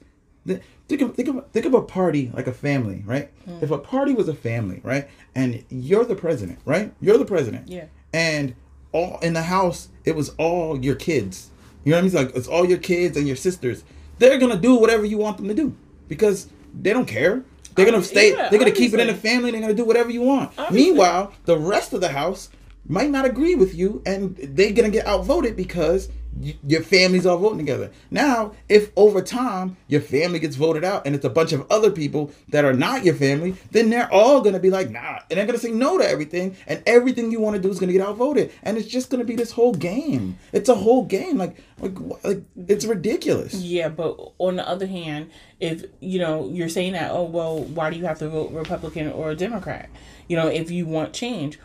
Think 0.88 1.02
of, 1.02 1.14
think 1.16 1.28
of 1.30 1.46
think 1.52 1.66
of 1.68 1.74
a 1.76 1.82
party 1.82 2.32
like 2.34 2.48
a 2.48 2.54
family, 2.54 3.04
right? 3.06 3.30
Hmm. 3.46 3.60
If 3.62 3.70
a 3.72 3.78
party 3.78 4.14
was 4.14 4.28
a 4.28 4.34
family, 4.34 4.82
right, 4.84 5.08
and 5.36 5.64
you're 5.70 6.04
the 6.06 6.16
president, 6.16 6.58
right? 6.66 6.92
You're 7.00 7.18
the 7.20 7.26
president, 7.26 7.68
Yeah. 7.70 7.86
and 8.14 8.56
all 8.92 9.20
in 9.22 9.34
the 9.34 9.44
house 9.44 9.90
it 10.04 10.16
was 10.16 10.30
all 10.40 10.84
your 10.84 10.96
kids 10.96 11.52
you 11.84 11.92
know 11.92 11.98
what 11.98 12.00
i 12.00 12.02
mean 12.02 12.08
it's 12.08 12.16
like 12.16 12.36
it's 12.36 12.48
all 12.48 12.66
your 12.66 12.80
kids 12.80 13.16
and 13.16 13.28
your 13.28 13.36
sisters 13.36 13.84
they're 14.18 14.40
gonna 14.40 14.58
do 14.58 14.74
whatever 14.74 15.06
you 15.06 15.16
want 15.16 15.38
them 15.38 15.48
to 15.48 15.54
do 15.54 15.76
because 16.08 16.48
they 16.82 16.92
don't 16.92 17.06
care 17.08 17.44
they're 17.76 17.86
gonna 17.86 18.02
stay 18.02 18.32
yeah, 18.32 18.50
they're 18.50 18.58
gonna 18.58 18.72
keep 18.72 18.92
it 18.92 19.00
in 19.00 19.06
the 19.06 19.14
family 19.14 19.52
they're 19.52 19.62
gonna 19.62 19.76
do 19.76 19.86
whatever 19.86 20.10
you 20.10 20.24
want 20.24 20.52
Obviously. 20.58 20.90
meanwhile 20.90 21.32
the 21.46 21.56
rest 21.56 21.94
of 21.94 22.02
the 22.02 22.10
house 22.10 22.50
might 22.88 23.12
not 23.12 23.26
agree 23.26 23.54
with 23.54 23.76
you 23.76 24.02
and 24.08 24.36
they're 24.38 24.72
gonna 24.74 24.90
get 24.90 25.06
outvoted 25.06 25.56
because 25.56 26.10
your 26.42 26.82
families 26.82 27.26
all 27.26 27.38
voting 27.38 27.60
together. 27.60 27.92
Now 28.10 28.54
if 28.68 28.92
over 28.96 29.22
time 29.22 29.78
your 29.88 30.02
family 30.02 30.40
gets 30.40 30.56
voted 30.56 30.84
out 30.84 31.06
and 31.06 31.16
it's 31.16 31.26
a 31.26 31.30
bunch 31.30 31.52
of 31.52 31.70
other 31.70 31.92
people 31.92 32.32
that 32.50 32.66
are 32.66 32.74
not 32.74 33.04
your 33.04 33.16
family 33.16 33.56
then 33.72 33.90
they're 33.90 34.12
all 34.12 34.42
gonna 34.42 34.60
be 34.60 34.70
like 34.70 34.90
nah 34.90 35.20
and 35.30 35.38
they're 35.38 35.46
gonna 35.46 35.58
say 35.58 35.72
no 35.72 35.98
to 35.98 36.08
everything 36.08 36.56
and 36.68 36.82
everything 36.86 37.32
you 37.32 37.40
want 37.40 37.56
to 37.56 37.62
do 37.62 37.70
is 37.70 37.80
gonna 37.80 37.92
get 37.92 38.02
outvoted. 38.02 38.52
And 38.64 38.78
it's 38.78 38.88
just 38.88 39.10
gonna 39.10 39.26
be 39.26 39.36
this 39.36 39.52
whole 39.52 39.74
game. 39.74 40.38
It's 40.54 40.70
a 40.70 40.76
whole 40.76 41.06
game. 41.06 41.38
Like 41.38 41.58
like, 41.80 42.00
like 42.24 42.44
it's 42.68 42.86
ridiculous. 42.86 43.54
Yeah, 43.56 43.90
but 43.90 44.18
on 44.38 44.56
the 44.56 44.68
other 44.68 44.88
hand, 44.88 45.32
if 45.60 45.86
you 46.00 46.20
know 46.20 46.50
you're 46.50 46.70
saying 46.70 46.94
that, 46.94 47.12
oh 47.12 47.24
well, 47.24 47.64
why 47.64 47.90
do 47.90 47.98
you 47.98 48.06
have 48.06 48.20
to 48.20 48.30
vote 48.30 48.52
Republican 48.52 49.12
or 49.12 49.36
Democrat? 49.36 49.90
You 50.28 50.38
know, 50.38 50.48
if 50.48 50.72
you 50.72 50.86
want 50.86 51.14
change, 51.14 51.60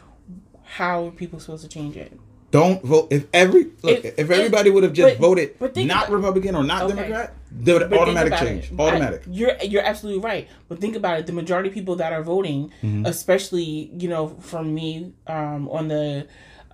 how 0.64 1.06
are 1.06 1.10
people 1.10 1.38
supposed 1.38 1.62
to 1.62 1.68
change 1.68 1.96
it? 1.96 2.18
Don't 2.58 2.80
vote 2.92 3.06
if 3.16 3.22
every 3.42 3.64
look 3.84 3.98
If- 4.04 4.18
if, 4.22 4.30
everybody 4.36 4.68
would 4.74 4.84
have 4.88 4.92
just 5.02 5.14
but- 5.18 5.26
voted 5.28 5.48
but 5.58 5.70
not 5.76 5.84
about- 5.84 6.10
republican 6.16 6.52
or 6.58 6.64
not 6.72 6.80
Okay. 6.84 6.92
democrat 6.94 7.26
they 7.64 7.72
would 7.74 7.92
automatic 8.02 8.34
change 8.44 8.64
it. 8.72 8.78
automatic 8.84 9.20
I- 9.26 9.30
you're 9.38 9.54
you're 9.72 9.86
absolutely 9.92 10.22
right. 10.30 10.44
But 10.68 10.74
think 10.84 10.94
about 11.00 11.14
it. 11.20 11.24
The 11.30 11.36
majority 11.42 11.68
of 11.70 11.74
people 11.80 11.96
that 12.02 12.12
are 12.16 12.22
voting, 12.34 12.60
Mm-hmm. 12.82 13.06
especially 13.12 13.68
you 14.02 14.08
know, 14.12 14.24
from 14.50 14.64
me 14.78 14.90
um, 15.36 15.62
on 15.78 15.84
the 15.94 16.26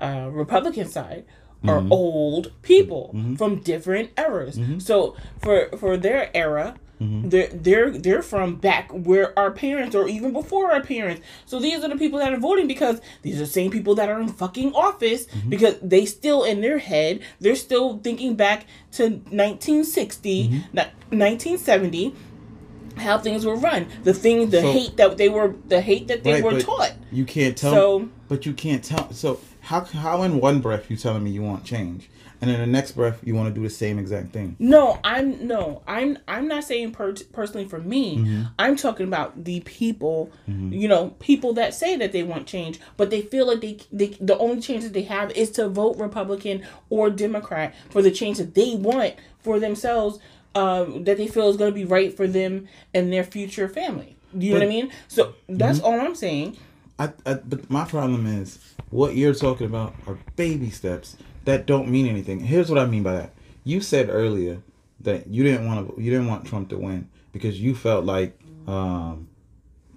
uh, 0.06 0.28
Republican 0.42 0.86
side, 0.96 1.22
are 1.70 1.80
Mm-hmm. 1.80 1.92
old 2.02 2.44
people 2.62 3.04
from 3.40 3.50
different 3.72 4.08
eras. 4.26 4.54
Mm-hmm. 4.56 4.78
So 4.88 4.96
for 5.44 5.56
for 5.80 5.92
their 6.06 6.22
era. 6.46 6.66
They're 7.03 7.46
they're 7.48 7.90
they're 7.90 8.20
from 8.22 8.57
back 8.57 8.90
where 8.92 9.36
our 9.38 9.51
parents 9.51 9.94
or 9.96 10.07
even 10.07 10.34
before 10.34 10.70
our 10.70 10.82
parents. 10.82 11.22
So 11.46 11.59
these 11.59 11.82
are 11.82 11.88
the 11.88 11.96
people 11.96 12.18
that 12.18 12.30
are 12.30 12.36
voting 12.36 12.66
because 12.66 13.01
these 13.22 13.36
are 13.36 13.44
the 13.46 13.46
same 13.46 13.70
people 13.70 13.94
that 13.94 14.11
are 14.11 14.20
in 14.20 14.28
fucking 14.28 14.74
office 14.74 15.24
Mm-hmm. 15.24 15.48
because 15.48 15.76
they 15.80 16.05
still 16.05 16.44
in 16.44 16.61
their 16.61 16.76
head 16.78 17.20
they're 17.40 17.57
still 17.57 17.98
thinking 17.98 18.34
back 18.34 18.66
to 18.92 19.05
1960, 19.05 20.48
Mm-hmm. 20.48 20.78
1970 21.18 22.14
how 22.96 23.16
things 23.16 23.46
were 23.46 23.57
run. 23.57 23.86
The 24.03 24.12
thing 24.12 24.51
the 24.51 24.61
So- 24.61 24.72
hate 24.72 24.96
that 24.98 25.16
they 25.16 25.28
were 25.30 25.55
the 25.68 25.80
hate 25.80 26.09
that 26.09 26.22
they 26.22 26.34
Right, 26.34 26.44
were 26.44 26.61
taught. 26.61 26.92
you 27.11 27.24
can't 27.24 27.57
tell 27.57 27.72
So- 27.72 28.09
but 28.28 28.44
you 28.44 28.53
can't 28.53 28.84
tell 28.84 29.11
so 29.12 29.40
how 29.61 29.80
how 29.84 30.22
in 30.22 30.38
one 30.40 30.61
breath 30.61 30.90
you 30.90 30.96
telling 30.96 31.24
me 31.24 31.30
you 31.30 31.42
want 31.42 31.64
change 31.64 32.11
and 32.41 32.51
in 32.51 32.59
the 32.61 32.66
next 32.66 32.93
breath 32.93 33.20
you 33.24 33.34
want 33.34 33.49
to 33.49 33.55
do 33.55 33.62
the 33.62 33.70
same 33.70 33.99
exact 33.99 34.32
thing 34.32 34.57
No, 34.59 34.99
I'm 35.05 35.47
no, 35.47 35.82
I'm 35.86 36.18
I'm 36.26 36.49
not 36.49 36.64
saying 36.64 36.93
per- 36.93 37.14
personally 37.32 37.66
for 37.68 37.78
me. 37.78 38.18
Mm-hmm. 38.18 38.43
I'm 38.59 38.76
talking 38.76 39.07
about 39.07 39.45
the 39.45 39.61
people, 39.61 40.30
you 40.47 40.88
know, 40.88 41.11
people 41.20 41.53
that 41.55 41.74
say 41.74 41.97
that 41.97 42.12
they 42.12 42.22
want 42.22 42.47
change, 42.47 42.80
but 42.97 43.11
they 43.11 43.22
feel 43.22 43.47
like 43.47 43.61
they, 43.61 43.78
they 43.93 44.09
the 44.20 44.36
only 44.38 44.61
change 44.61 44.84
that 44.84 44.93
they 44.93 45.03
have 45.03 45.30
is 45.32 45.51
to 45.53 45.68
vote 45.68 45.97
Republican 45.99 46.62
or 46.88 47.11
Democrat 47.11 47.74
for 47.91 48.01
the 48.03 48.11
change 48.11 48.38
that 48.38 48.55
they 48.55 48.74
want 48.74 49.14
for 49.41 49.59
themselves, 49.61 50.18
um, 50.55 51.05
that 51.05 51.16
they 51.16 51.26
feel 51.28 51.49
is 51.49 51.57
going 51.57 51.70
to 51.70 51.74
be 51.74 51.84
right 51.84 52.16
for 52.16 52.26
them 52.26 52.66
and 52.95 53.12
their 53.12 53.24
future 53.24 53.68
family. 53.68 54.16
Do 54.36 54.47
you 54.47 54.53
know 54.53 54.61
what 54.61 54.66
I 54.66 54.68
mean? 54.68 54.93
So 55.09 55.34
that's 55.49 55.78
Mm-hmm. 55.78 55.86
all 55.86 56.01
I'm 56.01 56.14
saying. 56.14 56.57
I, 56.99 57.12
I 57.26 57.34
but 57.34 57.68
my 57.70 57.84
problem 57.84 58.26
is 58.26 58.59
what 58.91 59.14
you're 59.16 59.34
talking 59.34 59.66
about 59.66 59.95
are 60.07 60.18
baby 60.36 60.70
steps 60.70 61.16
that 61.45 61.66
don't 61.66 61.88
mean 61.88 62.07
anything. 62.07 62.41
Here's 62.41 62.68
what 62.70 62.78
I 62.78 62.86
mean 62.86 63.03
by 63.03 63.12
that. 63.14 63.32
You 63.64 63.80
said 63.80 64.09
earlier 64.11 64.62
that 65.01 65.26
you 65.28 65.43
didn't 65.43 65.66
want 65.66 65.95
to 65.97 66.03
you 66.03 66.11
didn't 66.11 66.26
want 66.28 66.45
Trump 66.47 66.68
to 66.70 66.76
win 66.78 67.09
because 67.32 67.61
you 67.61 67.74
felt 67.74 68.05
like 68.05 68.38
um, 68.66 69.28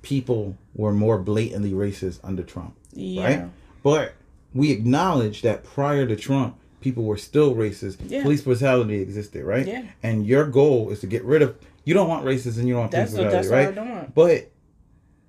people 0.01 0.55
were 0.75 0.93
more 0.93 1.17
blatantly 1.17 1.71
racist 1.71 2.19
under 2.23 2.43
Trump, 2.43 2.75
Yeah. 2.93 3.23
right? 3.23 3.49
But 3.83 4.13
we 4.53 4.71
acknowledge 4.71 5.41
that 5.41 5.63
prior 5.63 6.05
to 6.07 6.15
Trump, 6.15 6.57
people 6.81 7.03
were 7.03 7.17
still 7.17 7.55
racist. 7.55 7.97
Yeah. 8.07 8.21
Police 8.23 8.41
brutality 8.41 9.01
existed, 9.01 9.43
right? 9.43 9.67
Yeah. 9.67 9.83
And 10.01 10.25
your 10.25 10.45
goal 10.45 10.89
is 10.91 10.99
to 11.01 11.07
get 11.07 11.23
rid 11.23 11.41
of. 11.41 11.55
You 11.85 11.93
don't 11.93 12.07
want 12.07 12.25
racism 12.25 12.59
and 12.59 12.67
you 12.67 12.73
don't 12.75 12.81
want 12.81 12.91
That's 12.93 13.11
police 13.11 13.23
brutality, 13.25 13.49
that's 13.49 13.49
what 13.49 13.59
I 13.59 13.65
right? 13.65 13.75
don't 13.75 13.89
want. 13.89 14.15
But 14.15 14.51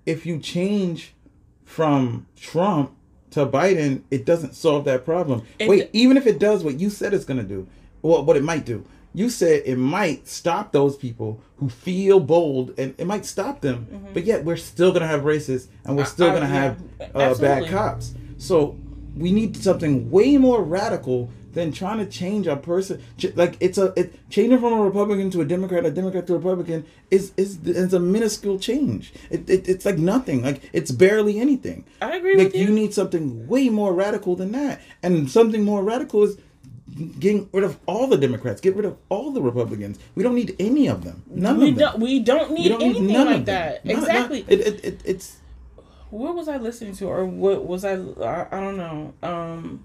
if 0.06 0.24
you 0.26 0.38
change 0.38 1.14
from 1.64 2.26
Trump 2.36 2.92
to 3.34 3.46
Biden, 3.46 4.02
it 4.10 4.24
doesn't 4.24 4.54
solve 4.54 4.84
that 4.86 5.04
problem. 5.04 5.42
It 5.58 5.68
Wait, 5.68 5.92
d- 5.92 5.98
even 6.00 6.16
if 6.16 6.26
it 6.26 6.38
does 6.38 6.64
what 6.64 6.80
you 6.80 6.90
said 6.90 7.12
it's 7.14 7.24
going 7.24 7.38
to 7.40 7.44
do, 7.46 7.66
well, 8.02 8.24
what 8.24 8.36
it 8.36 8.42
might 8.42 8.64
do, 8.64 8.84
you 9.12 9.28
said 9.30 9.62
it 9.64 9.76
might 9.76 10.26
stop 10.26 10.72
those 10.72 10.96
people 10.96 11.40
who 11.58 11.68
feel 11.68 12.18
bold 12.18 12.74
and 12.78 12.94
it 12.98 13.06
might 13.06 13.24
stop 13.24 13.60
them, 13.60 14.08
but 14.12 14.24
yet 14.24 14.44
we're 14.44 14.56
still 14.56 14.90
going 14.90 15.02
to 15.02 15.06
have 15.08 15.22
racists 15.22 15.68
and 15.84 15.96
we're 15.96 16.02
Mm-hmm. 16.04 16.12
Still 16.12 16.30
going 16.30 16.40
to 16.42 16.46
have 16.48 16.82
uh, 17.14 17.34
bad 17.36 17.68
cops. 17.68 18.14
So 18.38 18.76
we 19.16 19.30
need 19.30 19.56
something 19.56 20.10
way 20.10 20.36
more 20.36 20.62
radical 20.64 21.30
than 21.54 21.72
trying 21.72 21.98
to 21.98 22.06
change 22.06 22.46
a 22.46 22.56
person. 22.56 23.02
Like 23.34 23.56
it's 23.60 23.78
a 23.78 23.92
it, 23.96 24.28
changing 24.30 24.58
from 24.60 24.72
a 24.74 24.82
Republican 24.82 25.30
to 25.30 25.40
a 25.40 25.44
Democrat, 25.44 25.84
a 25.86 25.90
Democrat 25.90 26.26
to 26.26 26.34
a 26.34 26.38
Republican 26.38 26.84
is 27.10 27.32
is 27.36 27.58
is 27.66 27.92
a 27.94 28.00
minuscule 28.00 28.58
change. 28.58 29.12
It, 29.30 29.48
it 29.48 29.68
it's 29.68 29.84
like 29.84 29.98
nothing. 29.98 30.42
Like 30.42 30.68
it's 30.72 30.90
barely 30.90 31.38
anything. 31.40 31.84
I 32.02 32.16
agree 32.16 32.36
Like 32.36 32.46
with 32.48 32.56
you. 32.56 32.66
you 32.66 32.72
need 32.72 32.92
something 32.94 33.46
way 33.48 33.68
more 33.68 33.92
radical 33.94 34.36
than 34.36 34.52
that, 34.52 34.80
and 35.02 35.30
something 35.30 35.64
more 35.64 35.82
radical 35.82 36.22
is 36.24 36.36
getting 37.18 37.48
rid 37.52 37.64
of 37.64 37.78
all 37.86 38.06
the 38.06 38.16
Democrats, 38.18 38.60
get 38.60 38.76
rid 38.76 38.84
of 38.84 38.96
all 39.08 39.30
the 39.32 39.40
Republicans. 39.42 39.98
We 40.14 40.22
don't 40.22 40.34
need 40.34 40.54
any 40.60 40.86
of 40.88 41.02
them. 41.02 41.22
None 41.26 41.58
we 41.58 41.70
of 41.70 41.76
them. 41.76 41.90
don't 41.92 42.00
we 42.00 42.20
don't 42.20 42.50
need 42.52 42.62
We 42.64 42.68
don't 42.68 42.82
anything 42.82 43.06
none 43.08 43.26
like 43.26 43.44
that. 43.46 43.84
None- 43.84 43.94
none- 43.96 44.04
exactly. 44.04 44.44
it, 44.48 44.60
it, 44.60 44.84
it, 44.84 45.00
it's 45.04 45.36
what 46.10 46.36
was 46.36 46.46
I 46.46 46.58
listening 46.58 46.94
to, 46.96 47.06
or 47.06 47.24
what 47.26 47.64
was 47.66 47.84
I? 47.84 47.94
I, 47.94 48.46
I 48.52 48.60
don't 48.60 48.76
know. 48.76 49.14
Um, 49.24 49.84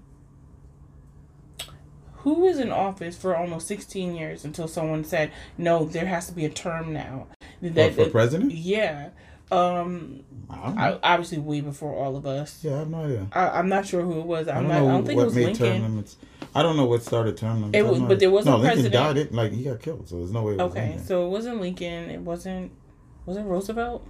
who 2.22 2.34
was 2.40 2.58
in 2.58 2.70
office 2.70 3.16
for 3.16 3.36
almost 3.36 3.66
sixteen 3.66 4.14
years 4.14 4.44
until 4.44 4.68
someone 4.68 5.04
said, 5.04 5.30
"No, 5.58 5.84
there 5.84 6.06
has 6.06 6.26
to 6.28 6.32
be 6.32 6.44
a 6.44 6.50
term 6.50 6.92
now." 6.92 7.26
That, 7.62 7.94
for 7.94 8.04
that- 8.04 8.12
president? 8.12 8.52
Yeah. 8.52 9.10
Um. 9.52 10.20
I. 10.48 10.90
I, 10.92 10.98
obviously, 11.02 11.38
way 11.38 11.60
before 11.60 11.94
all 11.94 12.16
of 12.16 12.26
us. 12.26 12.60
yeah, 12.62 12.74
I 12.74 12.78
have 12.78 12.90
no 12.90 13.04
idea. 13.04 13.26
I, 13.32 13.48
I'm 13.58 13.68
not 13.68 13.86
sure 13.86 14.02
who 14.02 14.20
it 14.20 14.26
was. 14.26 14.48
I 14.48 14.56
I'm 14.56 14.62
don't 14.64 14.68
not. 14.68 14.76
I 14.76 14.80
know 14.80 14.88
don't 14.92 15.06
think 15.06 15.20
it 15.20 15.24
was 15.24 15.34
made 15.34 15.54
term 15.56 15.66
Lincoln. 15.68 15.82
limits. 15.90 16.16
I 16.54 16.62
don't 16.62 16.76
know 16.76 16.84
what 16.86 17.02
started 17.02 17.36
term 17.36 17.60
limits. 17.62 17.76
It 17.78 17.82
was- 17.86 18.00
but 18.00 18.18
there 18.20 18.30
was 18.30 18.46
no 18.46 18.56
Lincoln 18.58 18.90
died. 18.90 19.16
It 19.16 19.32
like 19.32 19.52
he 19.52 19.64
got 19.64 19.80
killed, 19.80 20.08
so 20.08 20.16
there's 20.18 20.32
no 20.32 20.42
way. 20.42 20.52
It 20.52 20.56
was 20.58 20.70
Okay, 20.72 20.88
Lincoln. 20.90 21.06
so 21.06 21.26
it 21.26 21.30
wasn't 21.30 21.60
Lincoln. 21.60 22.10
It 22.10 22.20
wasn't. 22.20 22.70
Was 23.26 23.36
it 23.36 23.42
Roosevelt? 23.42 24.06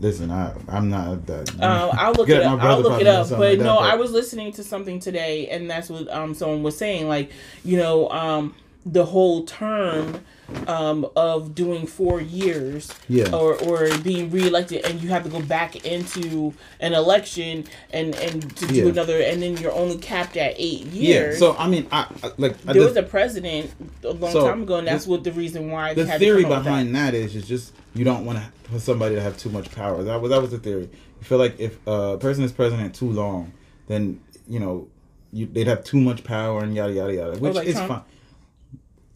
Listen, 0.00 0.30
I 0.30 0.52
I'm 0.68 0.90
not 0.90 1.26
that. 1.26 1.50
Um, 1.62 1.90
I'll 1.92 2.12
look 2.12 2.28
it 2.28 2.42
up. 2.42 2.60
I'll 2.62 2.80
look 2.80 3.00
it 3.00 3.06
up. 3.06 3.28
But 3.28 3.38
like 3.38 3.58
that, 3.58 3.64
no, 3.64 3.76
but- 3.76 3.84
I 3.92 3.94
was 3.96 4.10
listening 4.12 4.52
to 4.52 4.64
something 4.64 4.98
today, 5.00 5.48
and 5.48 5.70
that's 5.70 5.88
what 5.90 6.08
um 6.08 6.34
someone 6.34 6.62
was 6.62 6.76
saying. 6.76 7.08
Like, 7.08 7.30
you 7.64 7.76
know, 7.76 8.08
um, 8.10 8.54
the 8.84 9.04
whole 9.04 9.44
term 9.44 10.24
um 10.68 11.06
of 11.16 11.54
doing 11.54 11.86
four 11.86 12.20
years, 12.20 12.90
Yeah. 13.08 13.34
or 13.34 13.54
or 13.64 13.96
being 13.98 14.30
reelected, 14.30 14.84
and 14.84 15.02
you 15.02 15.08
have 15.10 15.24
to 15.24 15.30
go 15.30 15.40
back 15.40 15.84
into 15.84 16.54
an 16.80 16.92
election 16.94 17.64
and 17.92 18.14
and 18.16 18.56
to 18.56 18.66
do 18.66 18.74
Yeah. 18.74 18.84
another, 18.86 19.20
and 19.20 19.42
then 19.42 19.56
you're 19.56 19.72
only 19.72 19.98
capped 19.98 20.36
at 20.36 20.54
eight 20.58 20.86
years. 20.86 21.34
yeah. 21.34 21.38
So 21.38 21.56
I 21.58 21.68
mean, 21.68 21.86
I, 21.92 22.06
I 22.22 22.30
like 22.38 22.52
I 22.66 22.72
there 22.72 22.82
just- 22.82 22.88
was 22.88 22.96
a 22.96 23.02
president 23.02 23.70
a 24.04 24.10
long 24.12 24.32
So, 24.32 24.46
time 24.46 24.62
ago, 24.62 24.76
and 24.76 24.86
that's 24.86 25.06
what 25.06 25.24
the 25.24 25.32
reason 25.32 25.70
why 25.70 25.94
the 25.94 26.06
theory 26.06 26.42
to 26.42 26.48
come 26.48 26.52
up 26.58 26.64
behind 26.64 26.94
that 26.94 27.14
is 27.14 27.34
is 27.36 27.46
just 27.46 27.72
you 27.94 28.04
don't 28.04 28.24
want 28.24 28.38
to 28.38 28.44
for 28.70 28.78
somebody 28.78 29.14
to 29.16 29.20
have 29.20 29.36
too 29.36 29.50
much 29.50 29.70
power. 29.70 30.02
That 30.02 30.20
was 30.20 30.30
that 30.30 30.40
was 30.40 30.50
the 30.50 30.58
theory. 30.58 30.88
You 31.20 31.24
feel 31.24 31.38
like 31.38 31.58
if 31.60 31.78
a 31.86 32.16
person 32.18 32.42
is 32.44 32.52
president 32.52 32.94
too 32.94 33.10
long, 33.10 33.52
then 33.86 34.20
you 34.48 34.58
know 34.60 34.88
you, 35.32 35.46
they'd 35.46 35.66
have 35.66 35.82
too 35.84 35.98
much 36.00 36.24
power 36.24 36.62
and 36.62 36.74
yada 36.74 36.92
yada 36.92 37.14
yada, 37.14 37.38
which 37.38 37.54
like 37.54 37.66
is 37.66 37.74
Trump? 37.74 37.88
fine. 37.88 38.02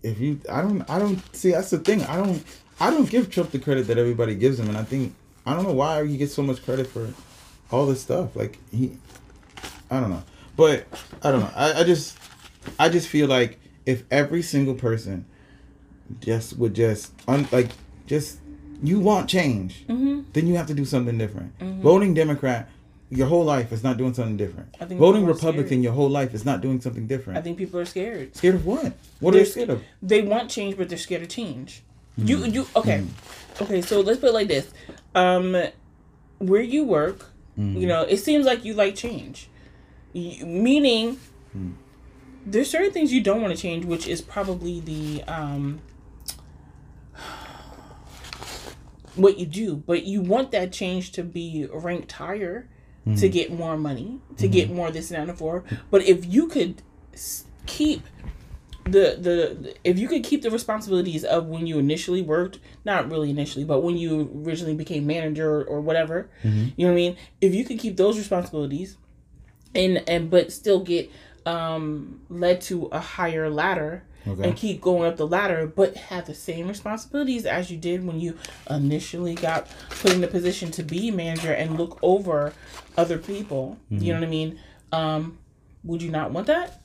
If 0.07 0.21
you, 0.21 0.41
I 0.51 0.63
don't, 0.63 0.89
I 0.89 0.99
don't 0.99 1.21
see. 1.35 1.51
That's 1.51 1.71
the 1.71 1.79
thing. 1.79 2.03
I 2.05 2.17
don't, 2.17 2.43
I 2.81 2.91
don't 2.91 3.09
give 3.11 3.31
Trump 3.31 3.51
the 3.51 3.59
credit 3.59 3.87
that 3.89 3.99
everybody 3.99 4.35
gives 4.35 4.59
him, 4.61 4.69
and 4.69 4.77
I 4.79 4.85
think 4.85 5.15
I 5.45 5.55
don't 5.55 5.65
know 5.65 5.73
why 5.73 6.07
he 6.07 6.17
gets 6.17 6.35
so 6.35 6.43
much 6.43 6.65
credit 6.65 6.87
for 6.87 7.13
all 7.71 7.87
this 7.87 8.01
stuff. 8.03 8.37
Like 8.37 8.59
he, 8.71 8.97
I 9.91 10.01
don't 10.01 10.11
know, 10.11 10.23
but 10.57 10.87
I 11.23 11.31
don't 11.33 11.41
know. 11.41 11.51
I, 11.55 11.81
I 11.81 11.85
just, 11.85 12.17
I 12.79 12.89
just 12.89 13.09
feel 13.09 13.27
like 13.29 13.59
if 13.85 14.05
every 14.11 14.43
single 14.43 14.75
person 14.75 15.25
just 16.21 16.57
would 16.59 16.75
just 16.75 17.13
un, 17.27 17.49
like 17.51 17.71
just 18.07 18.39
you 18.83 19.01
want 19.01 19.29
change, 19.29 19.85
Mm-hmm. 19.89 20.21
then 20.35 20.47
you 20.47 20.55
have 20.57 20.67
to 20.69 20.75
do 20.75 20.85
something 20.85 21.17
different. 21.19 21.53
Voting 21.61 22.15
Democrat 22.15 22.69
your 23.11 23.27
whole 23.29 23.45
life 23.45 23.73
is 23.73 23.85
not 23.85 23.97
doing 23.97 24.15
something 24.15 24.37
different. 24.37 24.75
I 24.81 24.85
think 24.85 24.99
Voting 25.01 25.25
Republican 25.25 25.83
your 25.83 25.93
whole 25.93 26.09
life 26.11 26.35
is 26.35 26.45
not 26.45 26.61
doing 26.61 26.81
something 26.81 27.07
different. 27.07 27.39
I 27.39 27.43
think 27.43 27.57
people 27.59 27.79
are 27.79 27.85
scared. 27.85 28.35
scared 28.35 28.57
of 28.57 28.67
what? 28.67 28.93
What 29.21 29.31
are 29.31 29.37
They're 29.39 29.45
they 29.45 29.51
scared 29.51 29.71
of? 29.71 29.83
They 30.03 30.23
want 30.23 30.51
change, 30.51 30.77
but 30.77 30.89
they're 30.89 30.99
scared 30.99 31.23
of 31.23 31.29
change. 31.29 31.83
You 32.17 32.39
Hmm. 32.39 32.45
you 32.55 32.67
okay? 32.75 33.05
Okay, 33.61 33.81
so 33.83 34.01
let's 34.01 34.19
put 34.21 34.31
it 34.31 34.35
like 34.35 34.49
this: 34.49 34.69
um, 35.15 35.57
where 36.39 36.63
you 36.63 36.85
work, 36.85 37.33
Hmm. 37.57 37.77
you 37.77 37.87
know, 37.87 38.03
it 38.03 38.19
seems 38.19 38.45
like 38.45 38.65
you 38.65 38.75
like 38.75 38.95
change, 38.97 39.49
you, 40.13 40.45
meaning 40.47 41.19
Hmm. 41.53 41.71
there's 42.45 42.71
certain 42.71 42.91
things 42.93 43.13
you 43.13 43.21
don't 43.23 43.41
want 43.43 43.55
to 43.55 43.61
change, 43.61 43.85
which 43.85 44.07
is 44.09 44.21
probably 44.21 44.81
the 44.81 45.23
um 45.25 45.81
what 49.15 49.39
you 49.39 49.47
do, 49.47 49.77
but 49.77 50.05
you 50.05 50.21
want 50.21 50.51
that 50.51 50.73
change 50.73 51.13
to 51.13 51.23
be 51.23 51.67
ranked 51.73 52.13
higher 52.13 52.69
Hmm. 53.07 53.15
to 53.15 53.29
get 53.29 53.53
more 53.53 53.77
money, 53.77 54.19
to 54.39 54.49
get 54.49 54.69
more 54.69 54.91
this 54.91 55.11
and 55.13 55.21
that 55.23 55.29
and 55.29 55.39
four. 55.39 55.63
But 55.93 56.03
if 56.03 56.27
you 56.27 56.49
could 56.49 56.83
keep 57.67 58.03
the, 58.85 59.17
the 59.21 59.75
if 59.85 59.99
you 59.99 60.09
could 60.09 60.25
keep 60.25 60.43
the 60.43 60.51
responsibilities 60.51 61.23
of 61.25 61.47
when 61.47 61.67
you 61.69 61.79
initially 61.79 62.21
worked, 62.23 62.59
not 62.85 63.09
really 63.11 63.31
initially, 63.31 63.65
but 63.65 63.81
when 63.83 63.97
you 63.97 64.31
originally 64.45 64.75
became 64.75 65.07
manager 65.07 65.49
or, 65.61 65.65
or 65.65 65.81
whatever, 65.81 66.29
Mm-hmm. 66.45 66.69
you 66.77 66.87
know 66.87 66.93
what 66.93 66.99
I 66.99 67.03
mean. 67.03 67.17
If 67.41 67.55
you 67.55 67.65
could 67.65 67.79
keep 67.79 67.97
those 67.97 68.19
responsibilities, 68.19 68.97
and 69.75 70.03
and 70.09 70.29
but 70.31 70.53
still 70.53 70.81
get 70.81 71.11
um 71.45 72.21
led 72.29 72.61
to 72.63 72.87
a 72.87 72.99
higher 72.99 73.49
ladder 73.51 74.03
Okay. 74.27 74.49
and 74.49 74.57
keep 74.57 74.81
going 74.81 75.09
up 75.09 75.17
the 75.17 75.27
ladder, 75.27 75.67
but 75.67 75.97
have 75.97 76.27
the 76.27 76.35
same 76.35 76.67
responsibilities 76.69 77.47
as 77.47 77.71
you 77.71 77.77
did 77.77 78.05
when 78.05 78.19
you 78.21 78.37
initially 78.69 79.35
got 79.35 79.69
put 79.91 80.13
in 80.13 80.21
the 80.21 80.27
position 80.27 80.71
to 80.73 80.83
be 80.83 81.11
manager 81.11 81.53
and 81.53 81.79
look 81.79 81.99
over 82.03 82.53
other 82.97 83.19
people. 83.19 83.79
You 83.91 84.13
know 84.13 84.21
what 84.21 84.27
I 84.27 84.31
mean? 84.31 84.59
Um, 84.93 85.39
would 85.85 86.03
you 86.03 86.11
not 86.11 86.33
want 86.33 86.49
that? 86.49 86.81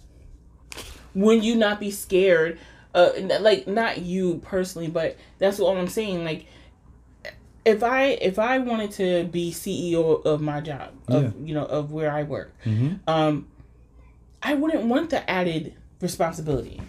Would 1.15 1.43
you 1.43 1.55
not 1.55 1.79
be 1.79 1.91
scared? 1.91 2.59
Uh, 2.93 3.11
like 3.39 3.67
not 3.67 3.99
you 4.01 4.39
personally, 4.43 4.87
but 4.87 5.17
that's 5.39 5.57
what 5.59 5.75
I'm 5.77 5.87
saying. 5.87 6.23
Like, 6.25 6.45
if 7.65 7.83
I 7.83 8.03
if 8.07 8.37
I 8.37 8.57
wanted 8.59 8.91
to 8.91 9.23
be 9.25 9.51
CEO 9.51 10.23
of 10.25 10.41
my 10.41 10.61
job, 10.61 10.89
of 11.07 11.23
Yeah. 11.23 11.29
you 11.45 11.53
know 11.53 11.65
of 11.65 11.91
where 11.91 12.11
I 12.11 12.23
work, 12.23 12.53
Mhm. 12.65 12.99
um, 13.07 13.47
I 14.43 14.55
wouldn't 14.55 14.85
want 14.85 15.09
the 15.09 15.29
added 15.29 15.73
responsibility. 16.01 16.81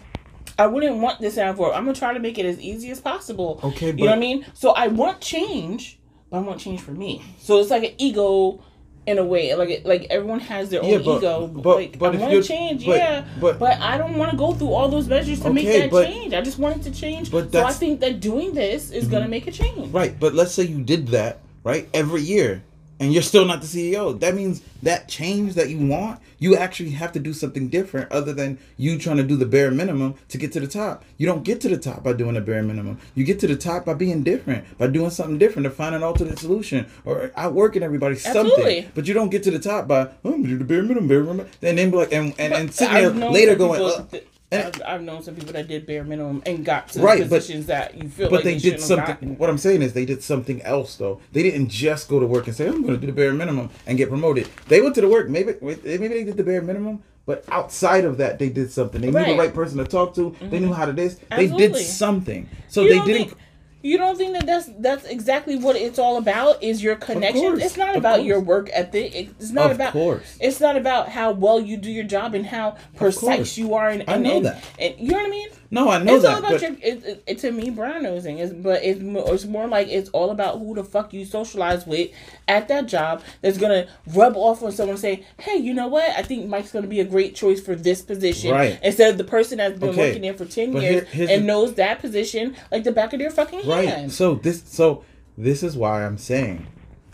I 0.57 0.67
wouldn't 0.67 0.97
want 0.97 1.19
this 1.19 1.37
out 1.37 1.57
for. 1.57 1.73
I'm 1.73 1.85
gonna 1.85 1.97
try 1.97 2.13
to 2.13 2.19
make 2.19 2.37
it 2.37 2.45
as 2.45 2.59
easy 2.59 2.91
as 2.91 2.99
possible. 2.99 3.59
Okay, 3.63 3.87
you 3.87 3.93
know 3.93 4.05
what 4.05 4.15
I 4.15 4.19
mean. 4.19 4.45
So 4.53 4.71
I 4.71 4.87
want 4.87 5.21
change, 5.21 5.99
but 6.29 6.37
I 6.37 6.39
want 6.41 6.59
change 6.59 6.81
for 6.81 6.91
me. 6.91 7.23
So 7.39 7.59
it's 7.59 7.69
like 7.69 7.83
an 7.83 7.95
ego 7.97 8.63
in 9.05 9.17
a 9.17 9.23
way. 9.23 9.53
Like 9.55 9.81
like 9.85 10.07
everyone 10.09 10.39
has 10.41 10.69
their 10.69 10.83
own 10.83 11.03
but- 11.03 11.17
ego. 11.17 11.47
but- 11.47 11.75
like 11.75 11.99
but 11.99 12.15
I 12.15 12.17
want 12.17 12.33
to 12.33 12.43
change, 12.43 12.85
but- 12.85 12.97
yeah, 12.97 13.25
but- 13.39 13.59
but 13.59 13.79
I 13.79 13.97
don't 13.97 14.15
want 14.17 14.31
to 14.31 14.37
go 14.37 14.53
through 14.53 14.71
all 14.73 14.89
those 14.89 15.07
measures 15.07 15.41
to 15.41 15.51
make 15.51 15.65
that 15.65 15.91
but- 15.91 16.07
change. 16.07 16.33
I 16.33 16.41
just 16.41 16.59
want 16.59 16.77
it 16.77 16.83
to 16.83 16.91
change. 16.91 17.31
But 17.31 17.51
so 17.51 17.63
I 17.63 17.73
think 17.73 17.99
that 18.01 18.19
doing 18.19 18.53
this 18.53 18.91
is 18.91 19.07
gonna 19.07 19.23
mm-hmm. 19.23 19.31
make 19.31 19.47
a 19.47 19.51
change. 19.51 19.91
Right, 19.91 20.17
but 20.19 20.33
let's 20.33 20.53
say 20.53 20.63
you 20.63 20.81
did 20.83 21.07
that, 21.09 21.39
right, 21.63 21.89
every 21.93 22.21
year, 22.21 22.63
and 23.03 23.13
you're 23.13 23.21
still 23.21 23.45
not 23.45 23.61
the 23.61 23.67
CEO. 23.67 24.17
That 24.19 24.33
means 24.33 24.61
that 24.81 25.07
change 25.09 25.55
that 25.55 25.69
you 25.69 25.85
want, 25.85 26.19
you 26.39 26.55
actually 26.55 26.91
have 26.91 27.11
to 27.13 27.19
do 27.19 27.33
something 27.33 27.67
different 27.67 28.11
other 28.11 28.33
than 28.33 28.57
you 28.77 28.97
trying 28.97 29.17
to 29.17 29.23
do 29.23 29.35
the 29.35 29.45
bare 29.45 29.71
minimum 29.71 30.15
to 30.29 30.37
get 30.37 30.51
to 30.53 30.59
the 30.59 30.67
top. 30.67 31.03
You 31.17 31.25
don't 31.27 31.43
get 31.43 31.59
to 31.61 31.69
the 31.69 31.77
top 31.77 32.03
by 32.03 32.13
doing 32.13 32.35
the 32.35 32.41
bare 32.41 32.63
minimum. 32.63 32.99
You 33.15 33.23
get 33.23 33.39
to 33.41 33.47
the 33.47 33.55
top 33.57 33.85
by 33.85 33.93
being 33.93 34.23
different, 34.23 34.77
by 34.77 34.87
doing 34.87 35.09
something 35.09 35.37
different 35.37 35.65
to 35.65 35.69
find 35.71 35.93
an 35.95 36.03
alternate 36.03 36.39
solution 36.39 36.85
or 37.05 37.31
outworking 37.35 37.83
everybody 37.83 38.15
something. 38.15 38.45
Absolutely. 38.45 38.89
But 38.95 39.07
you 39.07 39.13
don't 39.13 39.29
get 39.29 39.43
to 39.43 39.51
the 39.51 39.59
top 39.59 39.87
by, 39.87 40.07
oh, 40.23 40.33
I'm 40.33 40.41
gonna 40.43 40.47
do 40.47 40.57
the 40.57 40.65
bare 40.65 40.81
minimum, 40.83 41.07
bare 41.07 41.23
minimum. 41.23 41.47
And 41.61 41.77
then 41.77 41.91
be 41.91 41.97
like, 41.97 42.13
and, 42.13 42.33
and, 42.39 42.53
and 42.53 42.73
sitting 42.73 42.93
there 42.93 43.29
later 43.29 43.55
going, 43.55 43.79
people 43.79 43.87
uh, 43.93 44.05
and- 44.13 44.21
I've, 44.53 44.81
I've 44.85 45.01
known 45.01 45.23
some 45.23 45.35
people 45.35 45.53
that 45.53 45.67
did 45.67 45.85
bare 45.85 46.03
minimum 46.03 46.41
and 46.45 46.63
got 46.63 46.89
to 46.89 47.01
Right, 47.01 47.19
but- 47.21 47.29
positions 47.29 47.65
that 47.67 47.95
you 47.95 48.09
feel 48.09 48.29
But 48.29 48.37
like 48.37 48.43
they, 48.45 48.53
they, 48.55 48.59
did 48.71 48.79
something. 48.81 49.37
What 49.37 49.49
I'm 49.49 49.57
saying 49.57 49.81
is 49.81 49.93
they 49.93 50.05
did 50.05 50.23
something 50.23 50.61
else 50.61 50.95
though. 50.95 51.19
They 51.31 51.43
didn't 51.43 51.69
just 51.69 52.07
go 52.09 52.19
to 52.19 52.25
work 52.25 52.47
and 52.47 52.55
say 52.55 52.67
I'm 52.67 52.81
going 52.81 52.93
to 52.93 52.97
do 52.97 53.07
the 53.07 53.13
bare 53.13 53.33
minimum 53.33 53.69
and 53.87 53.97
get 53.97 54.09
promoted. 54.09 54.47
They 54.67 54.81
went 54.81 54.95
to 54.95 55.01
the 55.01 55.07
work. 55.09 55.29
Maybe 55.29 55.53
maybe 55.61 56.07
they 56.07 56.23
did 56.23 56.37
the 56.37 56.43
bare 56.43 56.61
minimum, 56.61 57.03
but 57.25 57.43
outside 57.51 58.05
of 58.05 58.17
that, 58.17 58.39
they 58.39 58.49
did 58.49 58.71
something. 58.71 59.01
They 59.01 59.07
knew 59.11 59.13
Right. 59.17 59.27
Mm-hmm. 59.27 59.37
the 59.37 59.43
right 59.43 59.53
person 59.53 59.77
to 59.79 59.85
talk 59.85 60.13
to. 60.15 60.35
They 60.41 60.59
knew 60.59 60.73
how 60.73 60.85
to 60.85 60.93
do 60.93 61.01
this. 61.03 61.19
They 61.35 61.47
did 61.47 61.75
something. 61.75 62.49
So 62.67 62.81
You 62.83 62.89
they 62.99 63.05
didn't. 63.05 63.27
think- 63.29 63.37
you 63.83 63.97
don't 63.97 64.17
think 64.17 64.33
that 64.33 64.45
that's 64.47 64.69
that's 64.79 65.05
exactly 65.05 65.55
what 65.57 65.75
it's 65.75 65.99
all 65.99 66.17
about? 66.17 66.63
Is 66.63 66.81
your 66.81 66.95
connections? 66.95 67.41
course, 67.43 67.63
It's 67.63 67.77
not 67.77 67.89
of 67.89 67.97
about 67.97 68.15
course. 68.15 68.25
your 68.27 68.39
work 68.39 68.69
ethic. 68.73 69.13
It's 69.13 69.51
not 69.51 69.69
Of 69.71 69.75
about. 69.77 69.93
course. 69.93 70.37
It's 70.39 70.59
not 70.59 70.75
about 70.77 71.09
how 71.09 71.31
well 71.33 71.59
you 71.59 71.77
do 71.77 71.91
your 71.91 72.05
job 72.05 72.33
and 72.33 72.45
how 72.45 72.77
precise 72.95 73.57
you 73.57 73.75
are. 73.75 73.89
And, 73.89 74.03
I 74.07 74.17
know 74.17 74.37
and, 74.37 74.45
that. 74.47 74.63
And 74.79 74.95
you 74.97 75.09
know 75.11 75.17
what 75.17 75.27
I 75.27 75.29
mean? 75.29 75.49
No, 75.73 75.89
I 75.89 75.97
know 76.01 76.05
that. 76.05 76.13
it's 76.15 76.23
that. 76.23 76.31
all 76.33 76.39
about 76.39 76.61
your. 76.61 76.71
It, 76.71 77.03
it, 77.05 77.23
it- 77.27 77.37
to 77.39 77.51
me, 77.51 77.69
brown 77.69 78.03
nosing 78.03 78.39
is, 78.39 78.53
but 78.53 78.83
it's 78.83 79.01
more, 79.01 79.33
it's 79.33 79.45
more 79.45 79.67
like 79.67 79.87
it's 79.89 80.09
all 80.11 80.29
about 80.31 80.59
who 80.59 80.73
the 80.75 80.83
fuck 80.83 81.13
you 81.13 81.25
socialize 81.25 81.85
with 81.85 82.11
at 82.47 82.67
that 82.69 82.85
job. 82.87 83.21
That's 83.41 83.57
gonna 83.57 83.87
rub 84.13 84.37
off 84.37 84.63
on 84.63 84.71
someone. 84.71 84.91
and 84.93 84.99
Say, 84.99 85.25
hey, 85.39 85.57
you 85.57 85.73
know 85.73 85.87
what? 85.87 86.09
I 86.11 86.21
think 86.21 86.47
Mike's 86.47 86.71
gonna 86.71 86.87
be 86.87 86.99
a 86.99 87.05
great 87.05 87.35
choice 87.35 87.59
for 87.61 87.75
this 87.75 88.01
position. 88.01 88.51
Right. 88.51 88.79
Instead 88.83 89.11
of 89.11 89.17
the 89.17 89.23
person 89.23 89.57
that's 89.57 89.79
been 89.79 89.89
Okay. 89.89 90.07
working 90.09 90.21
there 90.21 90.33
for 90.33 90.45
ten 90.45 90.71
But 90.71 90.81
years 90.83 91.07
here- 91.09 91.27
and 91.29 91.43
the- 91.43 91.47
knows 91.47 91.73
that 91.75 91.99
position 91.99 92.55
like 92.71 92.83
the 92.83 92.91
back 92.91 93.13
of 93.13 93.19
their 93.19 93.31
fucking 93.31 93.67
right. 93.67 93.89
hand. 93.89 94.11
So 94.11 94.35
this. 94.35 94.63
So 94.65 95.03
this 95.37 95.63
is 95.63 95.75
why 95.75 96.05
I'm 96.05 96.17
saying, 96.17 96.67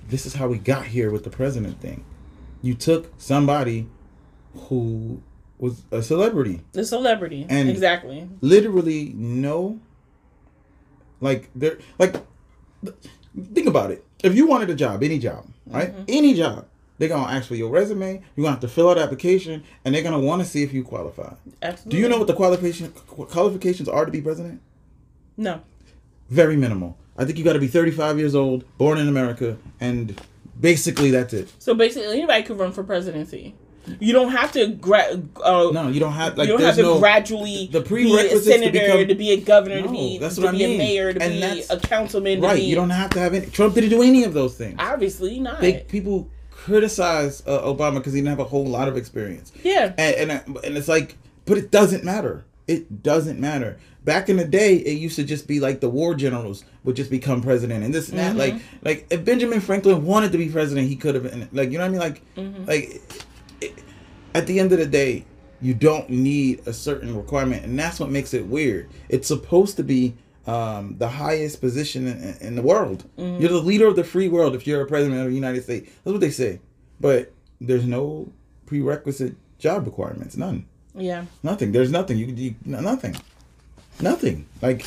this 0.09 0.25
is 0.25 0.33
how 0.33 0.47
we 0.49 0.57
got 0.57 0.85
here 0.87 1.09
with 1.11 1.23
the 1.23 1.29
president 1.29 1.79
thing. 1.81 2.03
You 2.61 2.73
took 2.73 3.13
somebody 3.17 3.87
who 4.53 5.21
was 5.59 5.83
a 5.91 6.01
celebrity. 6.01 6.61
The 6.71 6.83
celebrity. 6.85 7.45
And- 7.49 7.69
exactly. 7.69 8.27
literally 8.41 9.13
no 9.15 9.79
like 11.21 11.49
there 11.53 11.77
like 11.99 12.15
think 13.53 13.67
about 13.67 13.91
it 13.91 14.03
if 14.23 14.35
you 14.35 14.47
wanted 14.47 14.69
a 14.69 14.75
job 14.75 15.03
any 15.03 15.19
job 15.19 15.45
right 15.67 15.91
Mm-hmm. 15.93 16.03
any 16.07 16.33
job 16.33 16.65
they're 16.97 17.09
gonna 17.09 17.31
ask 17.31 17.47
for 17.47 17.55
your 17.55 17.69
resume 17.69 18.21
you're 18.35 18.43
gonna 18.43 18.51
have 18.51 18.59
to 18.61 18.67
fill 18.69 18.89
out 18.89 18.97
an 18.97 19.03
application 19.03 19.63
and 19.83 19.93
they're 19.93 20.01
gonna 20.01 20.19
want 20.19 20.41
to 20.41 20.47
see 20.47 20.63
if 20.63 20.73
you 20.73 20.83
qualify 20.83 21.33
Absolutely. 21.61 21.91
do 21.91 22.01
you 22.01 22.09
know 22.09 22.17
what 22.17 22.27
the 22.27 22.33
qualification 22.33 22.89
qualifications 22.91 23.87
are 23.89 24.05
to 24.05 24.11
be 24.11 24.21
president 24.21 24.61
No. 25.37 25.59
very 26.29 26.55
minimal 26.55 26.97
i 27.17 27.25
think 27.25 27.37
you 27.37 27.43
got 27.43 27.53
to 27.53 27.59
be 27.59 27.67
35 27.67 28.17
years 28.17 28.33
old 28.33 28.63
born 28.77 28.97
in 28.97 29.07
america 29.09 29.57
and 29.81 30.19
basically 30.59 31.11
that's 31.11 31.33
it 31.33 31.51
So 31.59 31.73
basically, 31.75 32.17
anybody 32.17 32.43
could 32.43 32.57
run 32.57 32.71
for 32.71 32.83
presidency. 32.83 33.55
You 33.99 34.13
don't 34.13 34.31
have 34.31 34.51
to 34.53 34.67
gra- 34.67 35.21
uh, 35.43 35.69
no 35.73 35.87
you 35.89 35.99
don't 35.99 36.13
have 36.13 36.37
like 36.37 36.47
you 36.47 36.53
don't 36.57 36.65
have 36.65 36.75
to 36.75 36.81
no 36.81 36.99
gradually 36.99 37.67
the 37.71 37.79
be 37.81 37.85
a 37.85 37.89
prerequisites 37.89 38.45
to 38.45 38.51
senator, 38.51 39.05
to, 39.05 39.15
be 39.15 39.31
a 39.31 39.37
governor, 39.41 39.81
to 39.81 39.89
be 39.89 40.17
that's 40.17 40.35
to 40.35 40.41
what 40.41 40.49
I 40.49 40.51
be 40.51 40.57
mean. 40.65 40.75
a 40.75 40.77
mayor, 40.77 41.13
to 41.13 41.21
And 41.21 41.33
be 41.33 41.63
a 41.69 41.79
councilman. 41.79 42.41
Right 42.41 42.55
be, 42.57 42.61
you 42.63 42.75
don't 42.75 42.89
have 42.89 43.09
to 43.11 43.19
have 43.19 43.33
any 43.33 43.47
trump 43.47 43.75
didn't 43.75 43.89
do 43.89 44.01
any 44.01 44.23
of 44.23 44.33
those 44.33 44.55
things 44.55 44.75
obviously 44.79 45.39
not. 45.39 45.61
they 45.61 45.79
people 45.87 46.29
criticize 46.51 47.41
uh, 47.47 47.61
Obama 47.61 47.95
because 47.95 48.13
he 48.13 48.19
didn't 48.19 48.29
have 48.29 48.39
a 48.39 48.43
whole 48.43 48.65
lot 48.65 48.87
of 48.87 48.97
experience, 48.97 49.51
yeah, 49.63 49.93
and 49.97 50.29
and 50.31 50.57
and 50.63 50.77
it's 50.77 50.87
like, 50.87 51.17
but 51.45 51.57
it 51.57 51.71
doesn't 51.71 52.03
matter. 52.03 52.45
It 52.67 53.01
doesn't 53.01 53.39
matter. 53.39 53.79
Back 54.03 54.29
in 54.29 54.37
the 54.37 54.45
day, 54.45 54.75
it 54.75 54.97
used 54.97 55.15
to 55.15 55.23
just 55.23 55.47
be 55.47 55.59
like 55.59 55.79
the 55.81 55.89
war 55.89 56.13
generals 56.15 56.63
would 56.83 56.95
just 56.95 57.09
become 57.09 57.41
president 57.41 57.83
and 57.83 57.93
this 57.93 58.09
and 58.09 58.19
that. 58.19 58.35
Like 58.35 58.55
like 58.83 59.07
if 59.09 59.25
Benjamin 59.25 59.59
Franklin 59.61 60.05
wanted 60.05 60.31
to 60.33 60.37
be 60.37 60.49
president, 60.49 60.87
he 60.87 60.95
could 60.95 61.15
have 61.15 61.23
been. 61.23 61.49
Like 61.51 61.71
you 61.71 61.77
know 61.77 61.89
what 61.89 62.01
I 62.03 62.09
mean? 62.37 62.57
Like 62.67 62.67
like 62.67 63.01
it, 63.61 63.73
at 64.33 64.47
the 64.47 64.59
end 64.59 64.71
of 64.71 64.79
the 64.79 64.85
day, 64.85 65.25
you 65.61 65.73
don't 65.73 66.09
need 66.09 66.61
a 66.65 66.73
certain 66.73 67.15
requirement, 67.15 67.65
and 67.65 67.77
that's 67.77 67.99
what 67.99 68.09
makes 68.09 68.33
it 68.33 68.45
weird. 68.47 68.89
It's 69.09 69.27
supposed 69.27 69.75
to 69.77 69.83
be 69.83 70.15
um, 70.47 70.95
the 70.97 71.09
highest 71.09 71.59
position 71.61 72.07
in, 72.07 72.37
in 72.39 72.55
the 72.55 72.61
world. 72.61 73.03
You're 73.17 73.49
the 73.49 73.61
leader 73.61 73.87
of 73.87 73.95
the 73.95 74.03
free 74.03 74.29
world 74.29 74.55
if 74.55 74.65
you're 74.65 74.81
a 74.81 74.87
president 74.87 75.19
of 75.21 75.27
the 75.27 75.35
United 75.35 75.63
States. 75.63 75.91
That's 76.03 76.13
what 76.13 76.21
they 76.21 76.31
say. 76.31 76.59
But 76.99 77.33
there's 77.59 77.85
no 77.85 78.31
prerequisite 78.65 79.35
job 79.57 79.85
requirements. 79.85 80.37
None. 80.37 80.65
yeah. 80.95 81.25
Nothing. 81.43 81.71
There's 81.71 81.91
nothing. 81.91 82.17
You, 82.17 82.27
you 82.27 82.55
nothing. 82.65 83.15
Nothing. 84.01 84.47
Like 84.61 84.85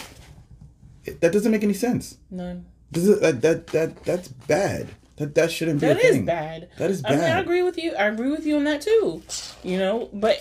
it, 1.05 1.21
that 1.21 1.33
doesn't 1.33 1.53
make 1.53 1.63
any 1.63 1.75
sense. 1.75 2.17
None. 2.31 2.65
This 2.91 3.05
is 3.07 3.21
that 3.21 3.43
that, 3.43 3.67
that 3.69 4.03
that's 4.05 4.29
bad. 4.29 4.89
That 5.23 5.35
that 5.37 5.53
shouldn't 5.53 5.81
be 5.81 5.87
That 5.87 5.99
is 5.99 6.17
thing. 6.17 6.25
bad. 6.25 6.69
That 6.79 6.91
is 6.91 7.03
I 7.05 7.11
mean, 7.13 7.21
I 7.21 7.39
agree 7.39 7.63
with 7.63 7.79
you. 7.79 7.95
I 7.95 8.07
agree 8.07 8.31
with 8.31 8.45
you 8.45 8.57
on 8.57 8.65
that 8.65 8.81
too. 8.83 9.23
You 9.63 9.79
know, 9.79 10.11
but 10.13 10.37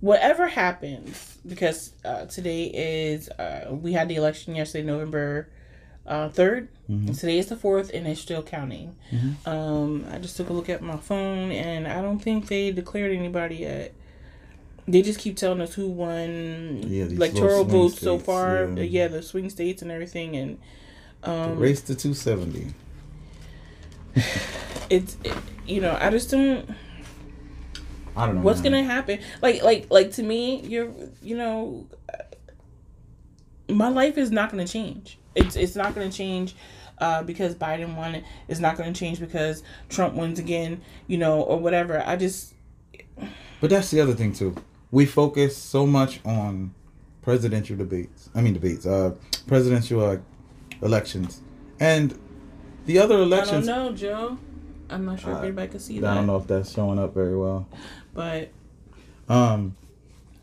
whatever 0.00 0.46
happens, 0.48 1.38
because 1.46 1.92
uh, 2.04 2.24
today 2.26 2.64
is 2.64 3.28
uh, 3.30 3.68
we 3.70 3.92
had 3.92 4.08
the 4.08 4.16
election 4.16 4.54
yesterday, 4.54 4.86
November 4.86 5.48
uh, 6.06 6.28
3rd 6.30 6.68
Mm-hmm. 6.90 7.12
Today 7.12 7.36
is 7.38 7.48
the 7.48 7.56
fourth, 7.56 7.90
and 7.92 8.06
it's 8.06 8.18
still 8.18 8.42
counting. 8.42 8.96
Um, 9.44 10.06
I 10.10 10.16
just 10.16 10.38
took 10.38 10.48
a 10.48 10.54
look 10.54 10.70
at 10.70 10.80
my 10.80 10.96
phone, 10.96 11.52
and 11.52 11.86
I 11.86 12.00
don't 12.00 12.18
think 12.18 12.46
they 12.48 12.70
declared 12.72 13.14
anybody 13.14 13.56
yet. 13.56 13.92
They 14.86 15.02
just 15.02 15.20
keep 15.20 15.36
telling 15.36 15.60
us 15.60 15.74
who 15.74 15.86
won 15.88 16.82
Yeah, 16.86 17.04
electoral 17.04 17.64
votes 17.64 18.00
so 18.00 18.18
far. 18.18 18.70
yeah. 18.74 18.82
Yeah. 18.84 19.08
the 19.08 19.20
swing 19.20 19.50
states 19.50 19.82
and 19.82 19.90
everything, 19.90 20.34
and 20.34 20.58
um, 21.24 21.58
Race 21.58 21.80
to 21.82 21.94
270. 21.94 22.74
it's 24.90 25.16
it, 25.24 25.34
you 25.66 25.80
know 25.80 25.96
I 26.00 26.10
just 26.10 26.30
don't. 26.30 26.68
I 28.16 28.26
don't 28.26 28.36
know. 28.36 28.40
What's 28.42 28.62
man. 28.62 28.72
gonna 28.72 28.84
happen? 28.84 29.20
Like 29.42 29.62
like 29.62 29.86
like 29.90 30.12
to 30.12 30.22
me, 30.22 30.60
you're 30.62 30.90
you 31.22 31.36
know, 31.36 31.86
my 33.68 33.88
life 33.88 34.18
is 34.18 34.30
not 34.30 34.50
gonna 34.50 34.66
change. 34.66 35.18
It's 35.34 35.56
it's 35.56 35.76
not 35.76 35.94
gonna 35.94 36.10
change. 36.10 36.54
Uh, 37.00 37.22
because 37.22 37.54
Biden 37.54 37.94
won, 37.94 38.24
it's 38.48 38.58
not 38.58 38.76
going 38.76 38.92
to 38.92 38.98
change 38.98 39.20
because 39.20 39.62
Trump 39.88 40.14
wins 40.14 40.40
again, 40.40 40.80
you 41.06 41.16
know, 41.16 41.42
or 41.42 41.56
whatever. 41.56 42.02
I 42.04 42.16
just, 42.16 42.54
But 43.60 43.70
that's 43.70 43.92
the 43.92 44.00
other 44.00 44.14
thing 44.14 44.32
too. 44.32 44.56
We 44.90 45.06
focus 45.06 45.56
so 45.56 45.86
much 45.86 46.18
on 46.24 46.74
presidential 47.22 47.76
debates. 47.76 48.30
I 48.34 48.40
mean 48.40 48.54
debates. 48.54 48.84
Uh, 48.84 49.14
presidential 49.46 50.04
uh, 50.04 50.16
elections, 50.82 51.40
and 51.80 52.18
the 52.86 52.98
other 52.98 53.18
elections. 53.18 53.68
I 53.68 53.76
don't 53.76 53.90
know, 53.92 53.96
Joe. 53.96 54.38
I'm 54.90 55.04
not 55.04 55.20
sure 55.20 55.32
if 55.32 55.38
Uh, 55.38 55.42
anybody 55.42 55.68
can 55.68 55.80
see 55.80 55.98
I 55.98 56.00
that, 56.00 56.10
I 56.10 56.14
don't 56.14 56.26
know 56.26 56.36
if 56.38 56.46
that's 56.46 56.72
showing 56.72 56.98
up 56.98 57.12
very 57.14 57.36
well. 57.36 57.66
but 58.14 58.48
Um, 59.28 59.74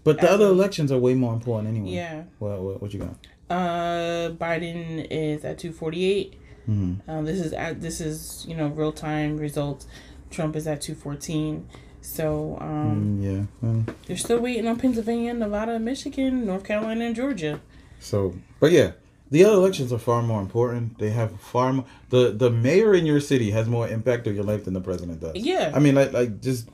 but 0.03 0.21
the 0.21 0.29
other 0.29 0.45
elections 0.45 0.91
are 0.91 0.99
way 0.99 1.15
more 1.15 1.33
important 1.33 1.67
anyway. 1.69 1.89
yeah. 1.95 2.23
Well, 2.39 2.61
what, 2.61 2.81
what 2.81 2.93
you 2.93 2.99
got? 2.99 3.15
Uh, 3.49 4.29
Biden 4.31 5.07
is 5.09 5.43
at 5.45 5.57
248. 5.57 6.35
hmm 6.65 6.93
Um, 7.07 7.25
this 7.25 7.39
is 7.39 7.53
at 7.53 7.81
this 7.81 7.99
is 8.01 8.45
you 8.47 8.55
know 8.55 8.67
real 8.67 8.91
time 8.91 9.37
results. 9.37 9.87
Trump 10.29 10.55
is 10.55 10.67
at 10.67 10.81
214. 10.81 11.67
So 12.01 12.57
um, 12.61 13.17
Mm, 13.19 13.47
yeah. 13.63 13.93
they're 14.05 14.17
still 14.17 14.39
waiting 14.39 14.67
on 14.67 14.77
Pennsylvania, 14.77 15.33
Nevada, 15.33 15.79
Michigan, 15.79 16.45
North 16.45 16.63
Carolina, 16.63 17.05
and 17.05 17.15
Georgia. 17.15 17.61
So, 17.99 18.35
but 18.59 18.71
yeah, 18.71 18.91
the 19.31 19.43
other 19.43 19.55
elections 19.55 19.91
are 19.91 19.97
far 19.97 20.21
more 20.21 20.41
important. 20.41 20.99
They 20.99 21.09
have 21.09 21.39
far 21.39 21.73
more. 21.73 21.85
The 22.09 22.31
the 22.31 22.49
mayor 22.49 22.93
in 22.93 23.05
your 23.05 23.19
city 23.19 23.51
has 23.51 23.67
more 23.67 23.87
impact 23.87 24.27
on 24.27 24.35
your 24.35 24.43
life 24.43 24.65
than 24.65 24.73
the 24.73 24.81
president 24.81 25.21
does. 25.21 25.35
Yeah. 25.35 25.71
I 25.73 25.79
mean, 25.79 25.95
like 25.95 26.13
like 26.13 26.41
just. 26.41 26.69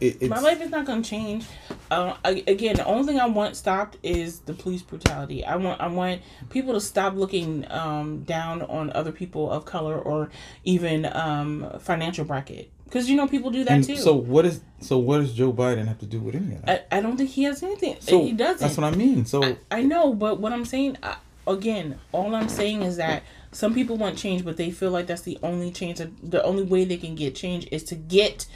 It, 0.00 0.16
it's, 0.22 0.30
My 0.30 0.40
life 0.40 0.62
is 0.62 0.70
not 0.70 0.86
gonna 0.86 1.02
change. 1.02 1.44
Uh, 1.90 2.16
I, 2.24 2.42
again, 2.46 2.76
the 2.76 2.86
only 2.86 3.06
thing 3.06 3.20
I 3.20 3.26
want 3.26 3.54
stopped 3.54 3.98
is 4.02 4.40
the 4.40 4.54
police 4.54 4.80
brutality. 4.80 5.44
I 5.44 5.56
want 5.56 5.78
I 5.78 5.88
want 5.88 6.22
people 6.48 6.72
to 6.72 6.80
stop 6.80 7.14
looking 7.16 7.70
um, 7.70 8.22
down 8.22 8.62
on 8.62 8.90
other 8.94 9.12
people 9.12 9.50
of 9.50 9.66
color 9.66 9.98
or 9.98 10.30
even 10.64 11.04
um, 11.04 11.70
financial 11.80 12.24
bracket 12.24 12.70
because 12.90 13.08
you 13.08 13.16
know 13.16 13.28
people 13.28 13.50
do 13.50 13.62
that 13.62 13.72
and 13.72 13.84
too. 13.84 13.96
so 13.96 14.14
what 14.14 14.44
is 14.44 14.62
so 14.80 14.98
what 14.98 15.18
does 15.18 15.34
Joe 15.34 15.52
Biden 15.52 15.86
have 15.86 15.98
to 15.98 16.06
do 16.06 16.18
with 16.18 16.34
any 16.34 16.54
of 16.54 16.64
that? 16.64 16.88
I, 16.90 16.98
I 16.98 17.00
don't 17.00 17.16
think 17.16 17.30
he 17.30 17.44
has 17.44 17.62
anything. 17.62 17.96
so 18.00 18.24
he 18.24 18.32
doesn't. 18.32 18.58
That's 18.58 18.76
what 18.76 18.92
I 18.92 18.96
mean. 18.96 19.26
So 19.26 19.44
I, 19.44 19.56
I 19.70 19.82
know, 19.82 20.14
but 20.14 20.40
what 20.40 20.52
I'm 20.52 20.64
saying 20.64 20.96
I, 21.02 21.16
again, 21.46 21.98
all 22.12 22.34
I'm 22.34 22.48
saying 22.48 22.82
is 22.82 22.96
that 22.96 23.22
some 23.52 23.74
people 23.74 23.96
want 23.96 24.16
change, 24.18 24.44
but 24.44 24.56
they 24.56 24.70
feel 24.70 24.90
like 24.90 25.06
that's 25.06 25.22
the 25.22 25.38
only 25.42 25.70
change. 25.70 25.98
that- 25.98 26.10
The 26.30 26.42
only 26.44 26.62
way 26.62 26.84
they 26.84 26.96
can 26.96 27.14
get 27.14 27.34
change 27.34 27.66
is 27.72 27.82
to 27.84 27.94
get 27.94 28.46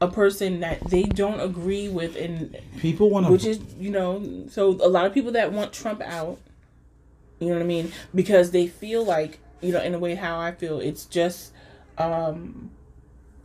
a 0.00 0.08
person 0.08 0.60
that 0.60 0.78
they 0.90 1.04
don't 1.04 1.40
agree 1.40 1.88
with, 1.88 2.16
and 2.16 2.54
people 2.78 3.08
want 3.08 3.26
to, 3.26 3.32
which 3.32 3.46
is 3.46 3.58
you 3.80 3.90
know, 3.90 4.22
so 4.50 4.70
a 4.82 4.88
lot 4.88 5.06
of 5.06 5.14
people 5.14 5.32
that 5.32 5.52
want 5.52 5.72
Trump 5.72 6.02
out, 6.02 6.38
you 7.40 7.48
know 7.48 7.54
what 7.54 7.62
I 7.62 7.66
mean, 7.66 7.92
because 8.14 8.50
they 8.50 8.66
feel 8.66 9.04
like 9.04 9.38
you 9.62 9.72
know, 9.72 9.80
in 9.80 9.94
a 9.94 9.98
way, 9.98 10.14
how 10.14 10.38
I 10.38 10.52
feel, 10.52 10.80
it's 10.80 11.06
just 11.06 11.52
um 11.96 12.70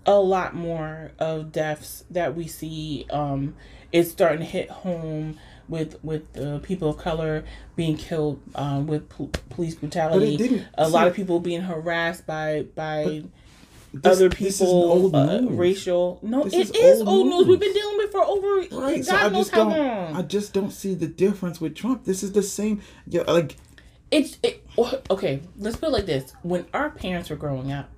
a 0.05 0.15
lot 0.19 0.53
more 0.55 1.11
of 1.19 1.51
deaths 1.51 2.03
that 2.09 2.36
we 2.36 2.47
see 2.47 3.05
um 3.11 3.53
it's 3.91 4.09
starting 4.11 4.39
to 4.39 4.45
hit 4.45 4.69
home 4.69 5.38
with 5.72 5.97
with 6.03 6.32
the 6.34 6.59
people 6.59 6.89
of 6.89 6.97
color 6.97 7.43
being 7.76 7.97
killed 7.97 8.39
um 8.55 8.86
with 8.86 9.09
pol- 9.09 9.32
police 9.49 9.74
brutality 9.76 10.63
a 10.78 10.88
lot 10.88 11.07
of 11.07 11.15
people 11.15 11.39
being 11.39 11.61
harassed 11.61 12.28
by 12.28 12.65
by 12.76 13.24
This- 13.93 14.05
other 14.17 14.30
this 14.30 14.55
is 14.55 14.59
people 14.59 14.91
old 14.91 15.15
uh, 15.15 15.39
racial 15.49 16.19
no 16.22 16.43
This 16.45 16.53
it 16.53 16.76
is 16.78 16.95
is 16.95 16.99
old 17.01 17.09
old 17.09 17.26
news. 17.28 17.39
news. 17.39 17.47
we've 17.47 17.59
been 17.59 17.74
dealing 17.74 17.97
with 17.97 18.11
for 18.11 18.24
over 18.24 18.47
Right, 18.86 19.03
so 19.03 19.11
god 19.11 19.26
I 19.26 19.30
knows 19.30 19.38
just 19.39 19.51
how 19.51 19.69
don't. 19.69 19.78
long 19.78 20.15
I 20.15 20.22
just 20.22 20.53
don't 20.53 20.72
see 20.72 20.93
the 20.93 21.07
difference 21.07 21.59
with 21.59 21.76
Trump. 21.76 22.05
This 22.05 22.24
is 22.24 22.32
the 22.32 22.43
same. 22.43 22.82
Yeah, 23.07 23.24
like 23.24 23.57
it's 24.11 24.38
it, 24.43 24.65
okay 25.09 25.41
let's 25.57 25.76
put 25.78 25.88
it 25.89 25.91
like 25.93 26.05
this 26.05 26.34
when 26.41 26.65
our 26.74 26.89
parents 26.89 27.30
were 27.30 27.36
growing 27.38 27.72
up 27.72 27.89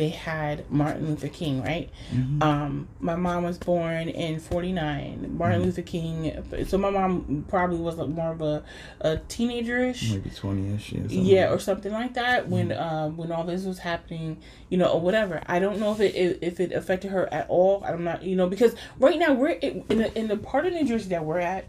they 0.00 0.08
had 0.08 0.68
martin 0.70 1.06
luther 1.08 1.28
king 1.28 1.62
right 1.62 1.90
Mm-hmm. 2.14 2.42
um 2.42 2.88
my 3.00 3.16
mom 3.16 3.44
was 3.44 3.58
born 3.58 4.08
in 4.08 4.40
49 4.40 5.36
martin 5.36 5.58
Mm-hmm. 5.58 5.66
luther 5.66 5.82
king 5.82 6.66
so 6.66 6.78
my 6.78 6.88
mom 6.90 7.44
probably 7.48 7.76
was 7.76 7.96
like 7.96 8.08
more 8.08 8.32
of 8.32 8.40
a, 8.40 8.64
a 9.02 9.18
teenager-ish 9.28 10.10
maybe 10.12 10.30
twenty 10.30 10.74
ish. 10.74 10.92
Yeah, 10.92 11.02
yeah 11.08 11.44
like 11.48 11.56
or 11.56 11.58
something 11.60 11.92
like 11.92 12.14
that 12.14 12.48
when 12.48 12.68
Mm-hmm. 12.70 12.82
um 12.82 13.16
when 13.18 13.30
all 13.30 13.44
this 13.44 13.64
was 13.64 13.78
happening 13.80 14.38
you 14.70 14.78
know 14.78 14.86
or 14.94 15.00
whatever 15.00 15.42
i 15.46 15.58
don't 15.58 15.78
know 15.78 15.92
if 15.92 16.00
it 16.00 16.14
if- 16.42 16.60
it 16.60 16.72
affected 16.72 17.10
her 17.10 17.24
at 17.32 17.46
all 17.50 17.82
i'm 17.86 18.02
not 18.04 18.22
you 18.22 18.36
know 18.36 18.48
because 18.48 18.74
right 18.98 19.18
now 19.18 19.32
we're 19.34 19.48
in 19.50 19.84
in 19.90 19.98
the, 19.98 20.18
in 20.18 20.28
the 20.28 20.36
part 20.36 20.66
of 20.66 20.72
new 20.72 20.86
jersey 20.86 21.10
that 21.10 21.24
we're 21.24 21.38
at 21.40 21.66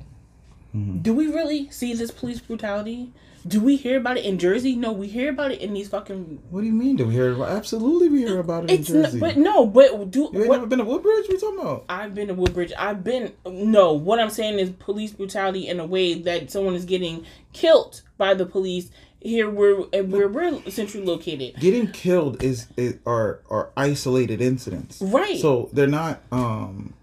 Mm-hmm. 0.73 0.99
do 0.99 1.13
we 1.13 1.27
really 1.27 1.69
see 1.69 1.93
this 1.93 2.11
police 2.11 2.39
brutality 2.39 3.11
do 3.47 3.59
we 3.59 3.75
hear 3.75 3.97
about 3.97 4.17
it 4.17 4.25
in 4.25 4.37
jersey 4.37 4.75
no 4.75 4.91
we 4.91 5.07
hear 5.07 5.29
about 5.29 5.51
it 5.51 5.59
in 5.61 5.73
these 5.73 5.89
fucking 5.89 6.41
What 6.49 6.61
do 6.61 6.67
you 6.67 6.73
mean? 6.73 6.95
Do 6.95 7.05
we 7.07 7.13
hear 7.13 7.33
about? 7.33 7.49
Absolutely, 7.49 8.09
we 8.09 8.19
hear 8.21 8.39
about 8.39 8.65
it 8.65 8.71
it's 8.71 8.89
in 8.89 8.97
n- 8.97 9.03
Jersey. 9.03 9.19
but 9.19 9.37
no 9.37 9.65
but 9.65 10.11
do 10.11 10.19
you 10.19 10.25
ain't 10.41 10.47
what 10.47 10.55
never 10.57 10.67
been 10.67 10.79
to 10.79 10.85
Woodbridge? 10.85 11.27
What 11.27 11.29
you 11.29 11.39
talking 11.39 11.59
about? 11.59 11.85
I've 11.89 12.13
been 12.13 12.27
to 12.27 12.33
Woodbridge. 12.33 12.71
I've 12.77 13.03
been 13.03 13.33
no. 13.45 13.93
What 13.93 14.19
I'm 14.19 14.29
saying 14.29 14.59
is 14.59 14.69
police 14.71 15.11
brutality 15.11 15.67
in 15.67 15.79
a 15.79 15.85
way 15.85 16.13
that 16.13 16.51
someone 16.51 16.75
is 16.75 16.85
getting 16.85 17.25
killed 17.53 18.01
by 18.17 18.33
the 18.33 18.45
police 18.45 18.89
here 19.19 19.49
where 19.49 19.75
where 20.03 20.27
we're 20.27 20.61
centrally 20.69 21.05
located. 21.05 21.59
Getting 21.59 21.87
killed 21.91 22.43
is, 22.43 22.67
is 22.77 22.97
are 23.05 23.39
are 23.49 23.69
isolated 23.77 24.41
incidents. 24.41 25.01
Right. 25.01 25.39
So 25.39 25.69
they're 25.73 25.87
not. 25.87 26.21
um 26.31 26.93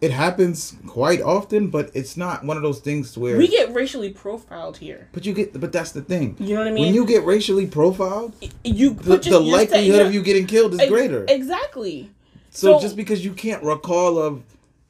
It 0.00 0.12
happens 0.12 0.76
quite 0.86 1.20
often, 1.20 1.68
but 1.68 1.90
it's 1.92 2.16
not 2.16 2.42
one 2.42 2.56
of 2.56 2.62
those 2.62 2.80
things 2.80 3.18
where. 3.18 3.36
We 3.36 3.48
get 3.48 3.74
racially 3.74 4.08
profiled 4.10 4.78
here. 4.78 5.08
but 5.12 5.26
you 5.26 5.34
get. 5.34 5.60
But 5.60 5.72
that's 5.72 5.92
the 5.92 6.00
thing. 6.00 6.36
You 6.38 6.54
know 6.54 6.60
what 6.62 6.68
I 6.68 6.72
mean? 6.72 6.86
When 6.86 6.94
you 6.94 7.04
get 7.06 7.24
racially 7.24 7.66
profiled, 7.66 8.32
you 8.64 8.90
the, 8.94 9.02
put 9.02 9.26
your- 9.26 9.38
the 9.40 9.44
you're 9.44 9.56
likelihood 9.58 9.96
saying- 9.96 10.06
of 10.06 10.14
you 10.14 10.22
getting 10.22 10.46
killed 10.46 10.72
is 10.72 10.88
greater. 10.88 11.26
Exactly. 11.28 12.10
So, 12.50 12.78
So- 12.78 12.80
just 12.80 12.96
because 12.96 13.22
you 13.24 13.32
can't 13.34 13.62
recall 13.62 14.18
of 14.18 14.42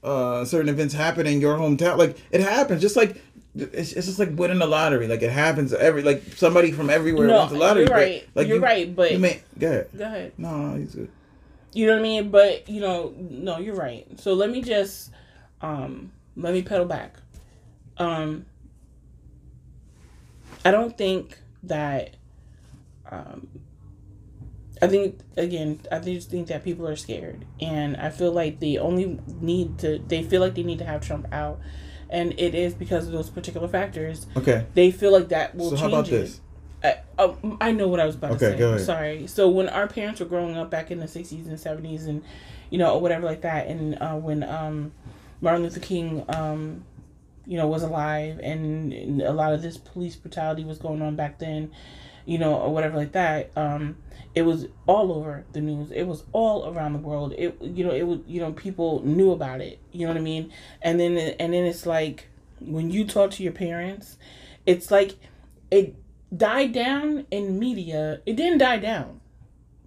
uh, 0.04 0.44
certain 0.44 0.68
events 0.68 0.94
happening 0.94 1.34
in 1.34 1.40
your 1.40 1.58
hometown, 1.58 1.98
like 1.98 2.16
it 2.30 2.40
happens, 2.40 2.80
just 2.80 2.94
like 2.96 3.20
it's, 3.56 3.92
it's 3.92 4.06
just 4.06 4.20
like 4.20 4.30
winning 4.38 4.60
the 4.60 4.66
lottery. 4.66 5.08
Like 5.08 5.22
it 5.22 5.30
happens 5.32 5.72
every 5.72 6.02
like 6.02 6.22
somebody 6.36 6.70
from 6.70 6.88
everywhere 6.88 7.26
No, 7.26 7.40
wins 7.40 7.50
the 7.52 7.58
lottery. 7.58 7.82
you're 7.82 7.88
but, 7.88 7.94
right. 7.96 8.28
Like 8.36 8.46
You're 8.46 8.58
you- 8.58 8.62
right, 8.62 8.94
but- 8.94 9.10
you 9.10 9.18
may 9.18 9.42
go 9.58 9.66
ahead. 9.66 9.88
Go 9.98 10.04
ahead. 10.04 10.32
No, 10.38 10.56
no, 10.56 10.78
he's 10.78 10.94
good. 10.94 11.10
You 11.72 11.86
know 11.86 11.92
what 11.92 12.00
I 12.00 12.02
mean? 12.02 12.30
But 12.30 12.68
you 12.68 12.80
know, 12.80 13.14
no, 13.18 13.58
you're 13.58 13.74
right. 13.76 14.06
So 14.18 14.34
let 14.34 14.50
me 14.50 14.62
just 14.62 15.10
um 15.60 16.12
let 16.36 16.52
me 16.52 16.62
pedal 16.62 16.86
back. 16.86 17.14
Um 17.98 18.46
I 20.64 20.70
don't 20.70 20.96
think 20.96 21.38
that 21.64 22.16
um 23.10 23.48
I 24.82 24.86
think 24.86 25.20
again, 25.36 25.80
I 25.92 25.98
just 25.98 26.30
think 26.30 26.48
that 26.48 26.64
people 26.64 26.88
are 26.88 26.96
scared 26.96 27.44
and 27.60 27.96
I 27.96 28.10
feel 28.10 28.32
like 28.32 28.60
they 28.60 28.78
only 28.78 29.20
need 29.40 29.78
to 29.80 29.98
they 29.98 30.22
feel 30.22 30.40
like 30.40 30.54
they 30.54 30.62
need 30.62 30.78
to 30.78 30.84
have 30.86 31.06
Trump 31.06 31.26
out 31.32 31.60
and 32.08 32.32
it 32.38 32.54
is 32.54 32.74
because 32.74 33.06
of 33.06 33.12
those 33.12 33.30
particular 33.30 33.68
factors. 33.68 34.26
Okay, 34.36 34.66
They 34.74 34.90
feel 34.90 35.12
like 35.12 35.28
that 35.28 35.54
will 35.54 35.70
so 35.70 35.76
change 35.76 35.80
how 35.92 35.98
about 36.00 36.08
it. 36.08 36.10
this? 36.10 36.40
I, 36.82 36.96
um, 37.18 37.58
I 37.60 37.72
know 37.72 37.88
what 37.88 38.00
I 38.00 38.06
was 38.06 38.14
about 38.14 38.32
Okay, 38.32 38.52
to 38.52 38.56
go 38.56 38.70
say. 38.70 38.74
ahead. 38.74 38.86
Sorry. 38.86 39.26
So 39.26 39.48
when 39.48 39.68
our 39.68 39.86
parents 39.86 40.20
were 40.20 40.26
growing 40.26 40.56
up 40.56 40.70
back 40.70 40.90
in 40.90 40.98
the 40.98 41.08
sixties 41.08 41.46
and 41.46 41.58
seventies, 41.60 42.06
and 42.06 42.22
you 42.70 42.78
know, 42.78 42.94
or 42.94 43.00
whatever 43.00 43.26
like 43.26 43.42
that, 43.42 43.66
and 43.66 43.96
uh, 44.00 44.14
when 44.14 44.42
um, 44.42 44.92
Martin 45.40 45.62
Luther 45.62 45.80
King, 45.80 46.24
um, 46.28 46.84
you 47.46 47.56
know, 47.56 47.66
was 47.66 47.82
alive, 47.82 48.38
and, 48.42 48.92
and 48.92 49.22
a 49.22 49.32
lot 49.32 49.52
of 49.52 49.62
this 49.62 49.76
police 49.76 50.16
brutality 50.16 50.64
was 50.64 50.78
going 50.78 51.02
on 51.02 51.16
back 51.16 51.38
then, 51.38 51.70
you 52.24 52.38
know, 52.38 52.54
or 52.54 52.72
whatever 52.72 52.96
like 52.96 53.12
that. 53.12 53.50
Um, 53.56 53.96
it 54.34 54.42
was 54.42 54.68
all 54.86 55.12
over 55.12 55.44
the 55.52 55.60
news. 55.60 55.90
It 55.90 56.04
was 56.04 56.22
all 56.32 56.72
around 56.72 56.92
the 56.92 57.00
world. 57.00 57.34
It, 57.36 57.60
you 57.60 57.84
know, 57.84 57.90
it 57.92 58.04
was, 58.04 58.20
you 58.26 58.40
know, 58.40 58.52
people 58.52 59.04
knew 59.04 59.32
about 59.32 59.60
it. 59.60 59.80
You 59.90 60.06
know 60.06 60.12
what 60.12 60.18
I 60.18 60.22
mean? 60.22 60.52
And 60.80 61.00
then, 61.00 61.18
and 61.18 61.52
then 61.52 61.64
it's 61.64 61.84
like 61.84 62.28
when 62.60 62.90
you 62.90 63.04
talk 63.04 63.32
to 63.32 63.42
your 63.42 63.52
parents, 63.52 64.16
it's 64.66 64.90
like 64.92 65.16
it 65.72 65.96
died 66.36 66.72
down 66.72 67.26
in 67.30 67.58
media. 67.58 68.20
It 68.26 68.36
didn't 68.36 68.58
die 68.58 68.78
down, 68.78 69.20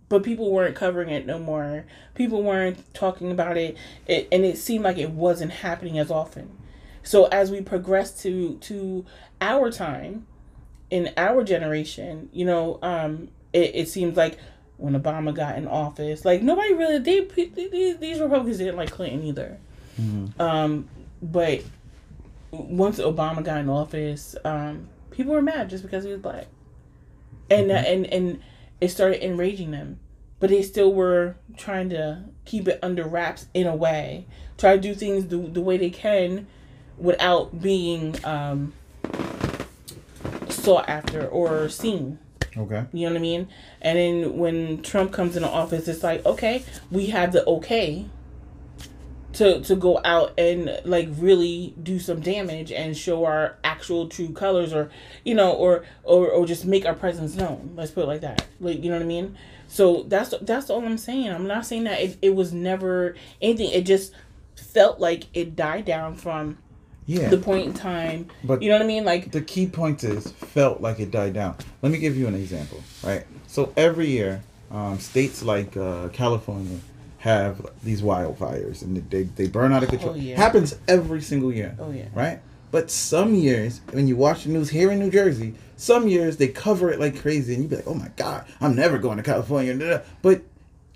but 0.10 0.24
people 0.24 0.52
weren't 0.52 0.76
covering 0.76 1.10
it 1.10 1.26
no 1.26 1.40
more. 1.40 1.86
People 2.16 2.44
weren't 2.44 2.94
talking 2.94 3.32
about 3.32 3.58
it, 3.58 3.78
it 4.08 4.28
and 4.32 4.44
it 4.44 4.58
seemed 4.58 4.84
like 4.84 4.98
it 4.98 5.12
wasn't 5.12 5.52
happening 5.52 5.98
as 5.98 6.12
often. 6.12 6.58
So 7.04 7.26
as 7.26 7.52
we 7.52 7.62
progress 7.62 8.12
to 8.24 8.58
to 8.62 9.06
our 9.42 9.72
time, 9.72 10.26
in 10.90 11.12
our 11.18 11.44
generation, 11.44 12.30
you 12.32 12.46
know, 12.46 12.80
um, 12.82 13.30
it, 13.52 13.72
it 13.76 13.90
seems 13.90 14.16
like 14.16 14.38
when 14.78 14.94
Obama 14.94 15.34
got 15.34 15.58
in 15.58 15.68
office, 15.68 16.26
like 16.26 16.42
nobody 16.42 16.74
really 16.74 17.00
they, 17.00 17.22
these, 17.22 17.98
these 17.98 18.20
Republicans 18.20 18.58
didn't 18.58 18.76
like 18.76 18.92
Clinton 18.92 19.24
either. 19.24 19.58
Mm-hmm. 20.00 20.42
Um, 20.42 20.88
but 21.22 21.62
once 22.52 23.00
Obama 23.00 23.44
got 23.44 23.60
in 23.60 23.70
office, 23.70 24.36
um, 24.46 24.88
people 25.14 25.34
were 25.34 25.42
mad 25.42 25.70
just 25.70 25.84
because 25.84 26.04
he 26.04 26.12
was 26.12 26.20
black, 26.20 26.48
and 27.50 27.70
mm-hmm. 27.70 27.86
and 27.86 28.06
and 28.08 28.42
it 28.82 28.90
started 28.90 29.26
enraging 29.26 29.72
them. 29.72 30.00
But 30.40 30.50
they 30.50 30.62
still 30.62 30.94
were 30.94 31.38
trying 31.56 31.90
to 31.92 32.26
keep 32.44 32.68
it 32.68 32.78
under 32.84 33.06
wraps 33.06 33.48
in 33.54 33.66
a 33.66 33.76
way, 33.76 34.26
try 34.58 34.76
to 34.76 34.82
do 34.82 34.94
things 34.94 35.28
the, 35.28 35.38
the 35.38 35.62
way 35.62 35.78
they 35.78 35.90
can 35.90 36.48
without 36.98 37.62
being 37.62 38.14
um, 38.26 38.74
sought 40.50 40.90
after 40.90 41.26
or 41.26 41.70
seen. 41.70 42.20
Okay. 42.58 42.86
You 42.92 43.08
know 43.08 43.14
what 43.14 43.20
I 43.20 43.22
mean? 43.22 43.48
And 43.82 43.98
then 43.98 44.38
when 44.38 44.82
Trump 44.82 45.14
comes 45.14 45.38
into 45.38 45.48
office, 45.48 45.88
it's 45.88 46.04
like, 46.04 46.26
okay, 46.26 46.64
we 46.92 47.08
have 47.08 47.32
the 47.32 47.46
okay 47.46 48.06
to 49.34 49.62
to 49.62 49.76
go 49.76 50.00
out 50.06 50.34
and 50.38 50.80
like 50.86 51.10
really 51.18 51.74
do 51.82 52.00
some 52.00 52.20
damage 52.20 52.72
and 52.72 52.96
show 52.96 53.26
our 53.26 53.58
actual 53.64 54.08
true 54.08 54.32
colors 54.32 54.74
or 54.74 54.90
you 55.24 55.36
know 55.36 55.52
or 55.52 55.84
or 56.04 56.30
or 56.30 56.46
just 56.46 56.66
make 56.66 56.86
our 56.86 56.94
presence 56.94 57.36
known. 57.36 57.74
Let's 57.76 57.92
put 57.92 58.04
it 58.04 58.08
like 58.08 58.22
that. 58.22 58.46
Like 58.60 58.84
you 58.84 58.90
know 58.90 58.98
what 58.98 59.04
I 59.04 59.08
mean? 59.08 59.38
So 59.68 60.04
that's 60.04 60.34
that's 60.42 60.70
all 60.70 60.86
I'm 60.86 60.98
saying. 60.98 61.30
I'm 61.30 61.48
not 61.48 61.66
saying 61.66 61.86
that 61.86 62.00
it, 62.00 62.18
it 62.22 62.36
was 62.36 62.54
never 62.54 63.16
anything. 63.42 63.70
It 63.72 63.86
just 63.86 64.14
felt 64.56 65.00
like 65.00 65.26
it 65.34 65.56
died 65.56 65.86
down 65.86 66.16
from 66.16 66.58
yeah. 67.06 67.30
the 67.30 67.38
point 67.38 67.68
in 67.68 67.74
time. 67.74 68.28
But 68.44 68.62
you 68.62 68.70
know 68.70 68.76
what 68.76 68.84
I 68.84 68.88
mean? 68.88 69.04
Like 69.04 69.32
the 69.32 69.42
key 69.42 69.68
point 69.68 70.04
is 70.04 70.32
felt 70.32 70.82
like 70.82 71.00
it 71.00 71.12
died 71.12 71.34
down. 71.34 71.56
Let 71.82 71.92
me 71.92 71.98
give 71.98 72.16
you 72.16 72.28
an 72.28 72.36
example, 72.36 72.84
right? 73.04 73.26
So 73.48 73.74
every 73.76 74.08
year, 74.08 74.44
um, 74.72 75.00
states 75.00 75.44
like 75.44 75.78
uh, 75.78 76.10
California 76.10 76.80
have 77.24 77.66
these 77.86 78.02
wildfires 78.02 78.82
and 78.82 79.10
they, 79.10 79.24
they 79.24 79.48
burn 79.48 79.72
out 79.72 79.82
of 79.82 79.88
oh, 79.88 79.92
control. 79.92 80.12
Oh, 80.12 80.18
yeah. 80.18 80.36
Happens 80.36 80.76
every 80.90 81.22
single 81.22 81.54
year. 81.54 81.74
Oh 81.80 81.90
yeah. 81.90 82.10
Right? 82.14 82.42
But 82.70 82.92
some 82.92 83.34
years, 83.34 83.80
when 83.92 84.10
you 84.10 84.18
watch 84.18 84.44
the 84.44 84.50
news 84.50 84.70
here 84.70 84.92
in 84.92 85.00
New 85.00 85.10
Jersey, 85.10 85.54
some 85.78 86.10
years 86.10 86.36
they 86.36 86.50
cover 86.50 86.92
it 86.92 87.00
like 87.00 87.22
crazy, 87.22 87.54
and 87.54 87.64
you 87.64 87.70
be 87.70 87.78
like, 87.78 87.88
"Oh 87.88 87.94
my 87.94 88.10
God, 88.18 88.44
I'm 88.60 88.76
never 88.76 88.98
going 88.98 89.16
to 89.16 89.24
California." 89.24 90.04
But 90.22 90.42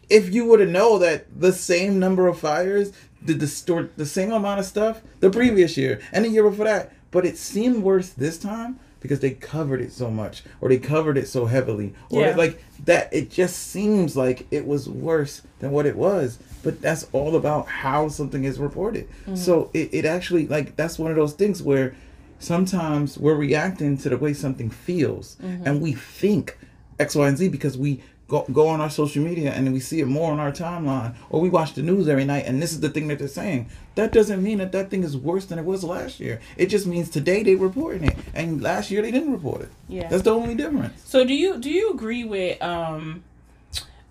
if 0.09 0.33
you 0.33 0.43
were 0.43 0.57
to 0.57 0.65
know 0.65 0.99
that 0.99 1.39
the 1.39 1.53
same 1.53 1.97
number 1.97 2.27
of 2.27 2.37
fires 2.37 2.91
did 3.23 3.39
distort 3.39 3.95
the 3.95 4.05
same 4.05 4.33
amount 4.33 4.59
of 4.59 4.65
stuff 4.65 5.01
the 5.21 5.29
previous 5.29 5.77
year 5.77 6.01
and 6.11 6.25
the 6.25 6.29
year 6.29 6.43
before 6.43 6.65
that, 6.65 6.91
but 7.09 7.25
it 7.25 7.37
seemed 7.37 7.83
worse 7.83 8.09
this 8.09 8.37
time 8.37 8.81
because 9.07 9.21
they 9.21 9.31
covered 9.31 9.79
it 9.81 9.91
so 9.91 10.11
much 10.11 10.43
or 10.59 10.69
they 10.69 10.77
covered 10.77 11.17
it 11.17 11.27
so 11.27 11.45
heavily 11.45 11.93
or 12.09 12.21
yeah. 12.21 12.35
like 12.35 12.61
that 12.83 13.11
it 13.13 13.31
just 13.31 13.55
seems 13.57 14.17
like 14.17 14.45
it 14.51 14.67
was 14.67 14.89
worse 14.89 15.41
than 15.59 15.71
what 15.71 15.85
it 15.85 15.95
was 15.95 16.39
but 16.63 16.81
that's 16.81 17.07
all 17.13 17.35
about 17.35 17.67
how 17.67 18.09
something 18.09 18.43
is 18.43 18.59
reported 18.59 19.07
mm-hmm. 19.21 19.35
so 19.35 19.69
it, 19.73 19.89
it 19.93 20.05
actually 20.05 20.45
like 20.47 20.75
that's 20.75 20.99
one 20.99 21.09
of 21.09 21.15
those 21.15 21.33
things 21.33 21.63
where 21.63 21.95
sometimes 22.39 23.17
we're 23.17 23.35
reacting 23.35 23.97
to 23.97 24.09
the 24.09 24.17
way 24.17 24.33
something 24.33 24.69
feels 24.69 25.37
mm-hmm. 25.41 25.65
and 25.65 25.81
we 25.81 25.93
think 25.93 26.57
x 26.99 27.15
y 27.15 27.27
and 27.27 27.37
z 27.37 27.47
because 27.47 27.77
we 27.77 28.01
go, 28.27 28.45
go 28.51 28.67
on 28.67 28.81
our 28.81 28.89
social 28.89 29.23
media 29.23 29.53
and 29.53 29.71
we 29.71 29.79
see 29.79 30.01
it 30.01 30.07
more 30.07 30.31
on 30.31 30.39
our 30.39 30.51
timeline 30.51 31.15
or 31.29 31.39
we 31.39 31.49
watch 31.49 31.73
the 31.73 31.81
news 31.81 32.07
every 32.07 32.25
night 32.25 32.45
and 32.45 32.61
this 32.61 32.73
is 32.73 32.81
the 32.81 32.89
thing 32.89 33.07
that 33.07 33.19
they're 33.19 33.27
saying 33.27 33.69
that 33.97 34.11
doesn't 34.11 34.43
mean 34.43 34.59
that 34.59 34.71
that 34.73 34.91
thing 34.91 35.03
is 35.03 35.17
worse 35.17 35.45
than 35.45 35.57
it 35.57 35.65
was 35.65 35.83
last 35.83 36.19
year. 36.19 36.39
It 36.55 36.67
just 36.67 36.85
means 36.85 37.09
today 37.09 37.41
they 37.41 37.55
reporting 37.55 38.03
it 38.03 38.15
and 38.35 38.61
last 38.61 38.91
year 38.91 39.01
they 39.01 39.09
didn't 39.09 39.31
report 39.31 39.63
it. 39.63 39.69
Yeah. 39.89 40.07
That's 40.07 40.21
the 40.21 40.35
only 40.35 40.53
difference. 40.53 41.01
So 41.03 41.25
do 41.25 41.33
you 41.33 41.57
do 41.57 41.71
you 41.71 41.89
agree 41.89 42.23
with 42.23 42.61
um 42.61 43.23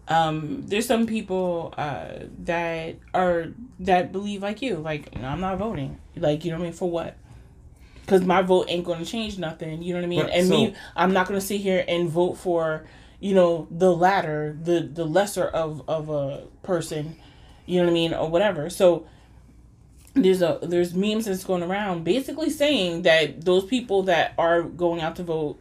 um 0.08 0.64
there's 0.66 0.86
some 0.86 1.06
people 1.06 1.72
uh 1.78 2.08
that 2.40 2.96
are 3.14 3.46
that 3.78 4.10
believe 4.10 4.42
like 4.42 4.60
you 4.60 4.76
like 4.76 5.08
i'm 5.22 5.40
not 5.40 5.56
voting. 5.58 6.00
Like 6.16 6.44
you 6.44 6.50
know 6.50 6.58
what 6.58 6.64
i 6.64 6.66
mean? 6.66 6.72
For 6.72 6.90
what? 6.90 7.16
Because 8.00 8.22
my 8.22 8.42
vote 8.42 8.66
ain't 8.68 8.84
going 8.84 8.98
to 8.98 9.06
change 9.06 9.38
nothing 9.38 9.82
you 9.82 9.94
know 9.94 10.00
what 10.00 10.04
i 10.04 10.08
mean? 10.08 10.22
But, 10.22 10.32
and 10.32 10.48
so, 10.48 10.52
me 10.52 10.74
i'm 10.96 11.12
not 11.12 11.28
going 11.28 11.38
to 11.38 11.46
sit 11.46 11.60
here 11.60 11.84
and 11.86 12.08
vote 12.08 12.34
for 12.34 12.84
you 13.20 13.36
know 13.36 13.68
the 13.70 13.94
latter 13.94 14.58
the 14.60 14.80
the 14.80 15.04
lesser 15.04 15.44
of 15.44 15.88
of 15.88 16.08
a 16.10 16.42
person 16.64 17.14
you 17.66 17.78
know 17.78 17.84
what 17.84 17.90
i 17.90 17.94
mean 17.94 18.14
or 18.14 18.28
whatever. 18.28 18.68
So 18.68 19.06
there's 20.16 20.42
a 20.42 20.58
there's 20.62 20.94
memes 20.94 21.26
that's 21.26 21.44
going 21.44 21.62
around 21.62 22.04
basically 22.04 22.50
saying 22.50 23.02
that 23.02 23.44
those 23.44 23.64
people 23.64 24.04
that 24.04 24.34
are 24.38 24.62
going 24.62 25.00
out 25.00 25.16
to 25.16 25.22
vote 25.22 25.60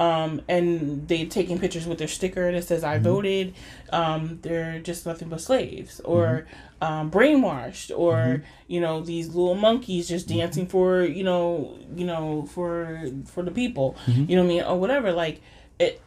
um, 0.00 0.40
and 0.48 1.06
they 1.08 1.26
taking 1.26 1.58
pictures 1.58 1.86
with 1.86 1.98
their 1.98 2.08
sticker 2.08 2.50
that 2.50 2.64
says 2.64 2.82
"I 2.82 2.94
mm-hmm. 2.94 3.04
voted." 3.04 3.54
Um, 3.92 4.38
they're 4.40 4.80
just 4.80 5.04
nothing 5.04 5.28
but 5.28 5.42
slaves, 5.42 6.00
or 6.00 6.46
mm-hmm. 6.80 6.84
um, 6.84 7.10
brainwashed, 7.10 7.96
or 7.96 8.14
mm-hmm. 8.14 8.44
you 8.66 8.80
know 8.80 9.02
these 9.02 9.28
little 9.28 9.54
monkeys 9.54 10.08
just 10.08 10.26
mm-hmm. 10.26 10.38
dancing 10.38 10.66
for 10.66 11.02
you 11.02 11.22
know 11.22 11.78
you 11.94 12.06
know 12.06 12.48
for 12.50 13.10
for 13.26 13.42
the 13.42 13.50
people, 13.50 13.94
mm-hmm. 14.06 14.24
you 14.26 14.36
know 14.36 14.42
what 14.42 14.50
I 14.50 14.54
mean, 14.54 14.62
or 14.62 14.80
whatever. 14.80 15.12
Like 15.12 15.42
it, 15.78 16.00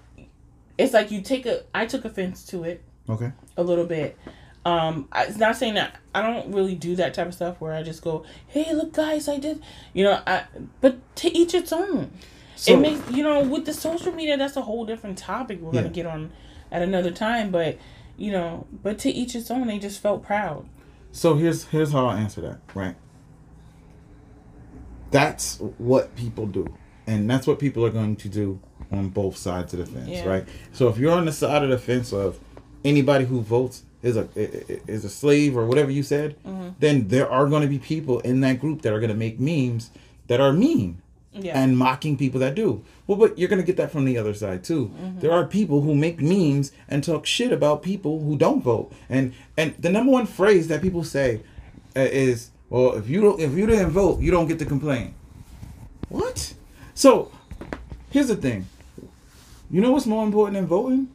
it's 0.75 0.93
like 0.93 1.11
you 1.11 1.21
take 1.21 1.45
a 1.45 1.61
I 1.75 1.85
took 1.85 2.03
offense 2.03 2.43
to 2.47 2.63
it. 2.63 2.81
Okay. 3.07 3.31
A 3.57 3.63
little 3.63 3.85
bit. 3.85 4.17
Um, 4.65 5.09
it's 5.15 5.37
not 5.37 5.57
saying 5.57 5.73
that 5.73 5.97
I 6.15 6.21
don't 6.21 6.53
really 6.53 6.75
do 6.75 6.95
that 6.95 7.13
type 7.13 7.27
of 7.27 7.33
stuff 7.33 7.59
where 7.59 7.73
I 7.73 7.83
just 7.83 8.01
go, 8.01 8.23
"Hey, 8.47 8.73
look, 8.73 8.93
guys, 8.93 9.27
I 9.27 9.37
did," 9.37 9.61
you 9.93 10.05
know. 10.05 10.21
I 10.25 10.43
but 10.79 10.97
to 11.17 11.37
each 11.37 11.53
its 11.53 11.73
own. 11.73 12.11
So, 12.55 12.73
it 12.73 12.79
makes 12.79 13.11
you 13.11 13.23
know 13.23 13.41
with 13.41 13.65
the 13.65 13.73
social 13.73 14.13
media 14.13 14.37
that's 14.37 14.55
a 14.55 14.61
whole 14.61 14.85
different 14.85 15.17
topic 15.17 15.59
we're 15.59 15.73
yeah. 15.73 15.81
gonna 15.81 15.93
get 15.93 16.05
on 16.05 16.31
at 16.71 16.81
another 16.81 17.11
time. 17.11 17.51
But 17.51 17.77
you 18.17 18.31
know, 18.31 18.67
but 18.71 18.99
to 18.99 19.09
each 19.09 19.35
its 19.35 19.49
own. 19.51 19.67
They 19.67 19.79
just 19.79 20.01
felt 20.01 20.23
proud. 20.23 20.67
So 21.11 21.35
here's 21.35 21.65
here's 21.65 21.91
how 21.91 22.07
I 22.07 22.19
answer 22.19 22.41
that. 22.41 22.59
Right. 22.73 22.95
That's 25.11 25.59
what 25.77 26.15
people 26.15 26.47
do, 26.47 26.75
and 27.05 27.29
that's 27.29 27.45
what 27.45 27.59
people 27.59 27.85
are 27.85 27.91
going 27.91 28.15
to 28.17 28.29
do 28.29 28.59
on 28.91 29.09
both 29.09 29.37
sides 29.37 29.73
of 29.73 29.79
the 29.79 29.85
fence, 29.85 30.09
yeah. 30.09 30.25
right? 30.25 30.47
So 30.71 30.87
if 30.87 30.97
you're 30.97 31.11
on 31.11 31.25
the 31.25 31.31
side 31.31 31.63
of 31.63 31.69
the 31.69 31.77
fence 31.77 32.11
of 32.13 32.39
anybody 32.83 33.25
who 33.25 33.41
votes 33.41 33.83
is 34.03 34.17
a 34.17 34.27
is 34.35 35.05
a 35.05 35.09
slave 35.09 35.57
or 35.57 35.65
whatever 35.65 35.89
you 35.89 36.03
said, 36.03 36.35
mm-hmm. 36.43 36.69
then 36.79 37.07
there 37.07 37.29
are 37.29 37.47
going 37.47 37.63
to 37.63 37.67
be 37.67 37.79
people 37.79 38.19
in 38.19 38.41
that 38.41 38.59
group 38.59 38.81
that 38.83 38.93
are 38.93 38.99
going 38.99 39.09
to 39.09 39.17
make 39.17 39.39
memes 39.39 39.89
that 40.27 40.39
are 40.41 40.53
mean 40.53 41.01
yeah. 41.31 41.59
and 41.59 41.77
mocking 41.77 42.17
people 42.17 42.39
that 42.41 42.53
do. 42.53 42.83
Well, 43.07 43.17
but 43.17 43.37
you're 43.37 43.49
going 43.49 43.61
to 43.61 43.65
get 43.65 43.77
that 43.77 43.91
from 43.91 44.05
the 44.05 44.17
other 44.17 44.33
side 44.33 44.63
too. 44.63 44.87
Mm-hmm. 44.87 45.19
There 45.19 45.31
are 45.31 45.45
people 45.45 45.81
who 45.81 45.95
make 45.95 46.21
memes 46.21 46.71
and 46.87 47.03
talk 47.03 47.25
shit 47.25 47.51
about 47.51 47.81
people 47.81 48.19
who 48.19 48.37
don't 48.37 48.61
vote. 48.61 48.91
And 49.09 49.33
and 49.57 49.73
the 49.79 49.89
number 49.89 50.11
one 50.11 50.25
phrase 50.25 50.67
that 50.67 50.81
people 50.81 51.03
say 51.05 51.41
uh, 51.95 52.01
is, 52.01 52.51
"Well, 52.69 52.93
if 52.93 53.09
you 53.09 53.21
don't 53.21 53.39
if 53.39 53.53
you 53.53 53.65
didn't 53.65 53.91
vote, 53.91 54.19
you 54.19 54.31
don't 54.31 54.47
get 54.47 54.59
to 54.59 54.65
complain." 54.65 55.15
What? 56.09 56.53
So, 56.93 57.31
here's 58.11 58.27
the 58.27 58.35
thing. 58.35 58.67
You 59.71 59.81
know 59.81 59.91
what's 59.91 60.05
more 60.05 60.23
important 60.23 60.55
than 60.55 60.67
voting? 60.67 61.09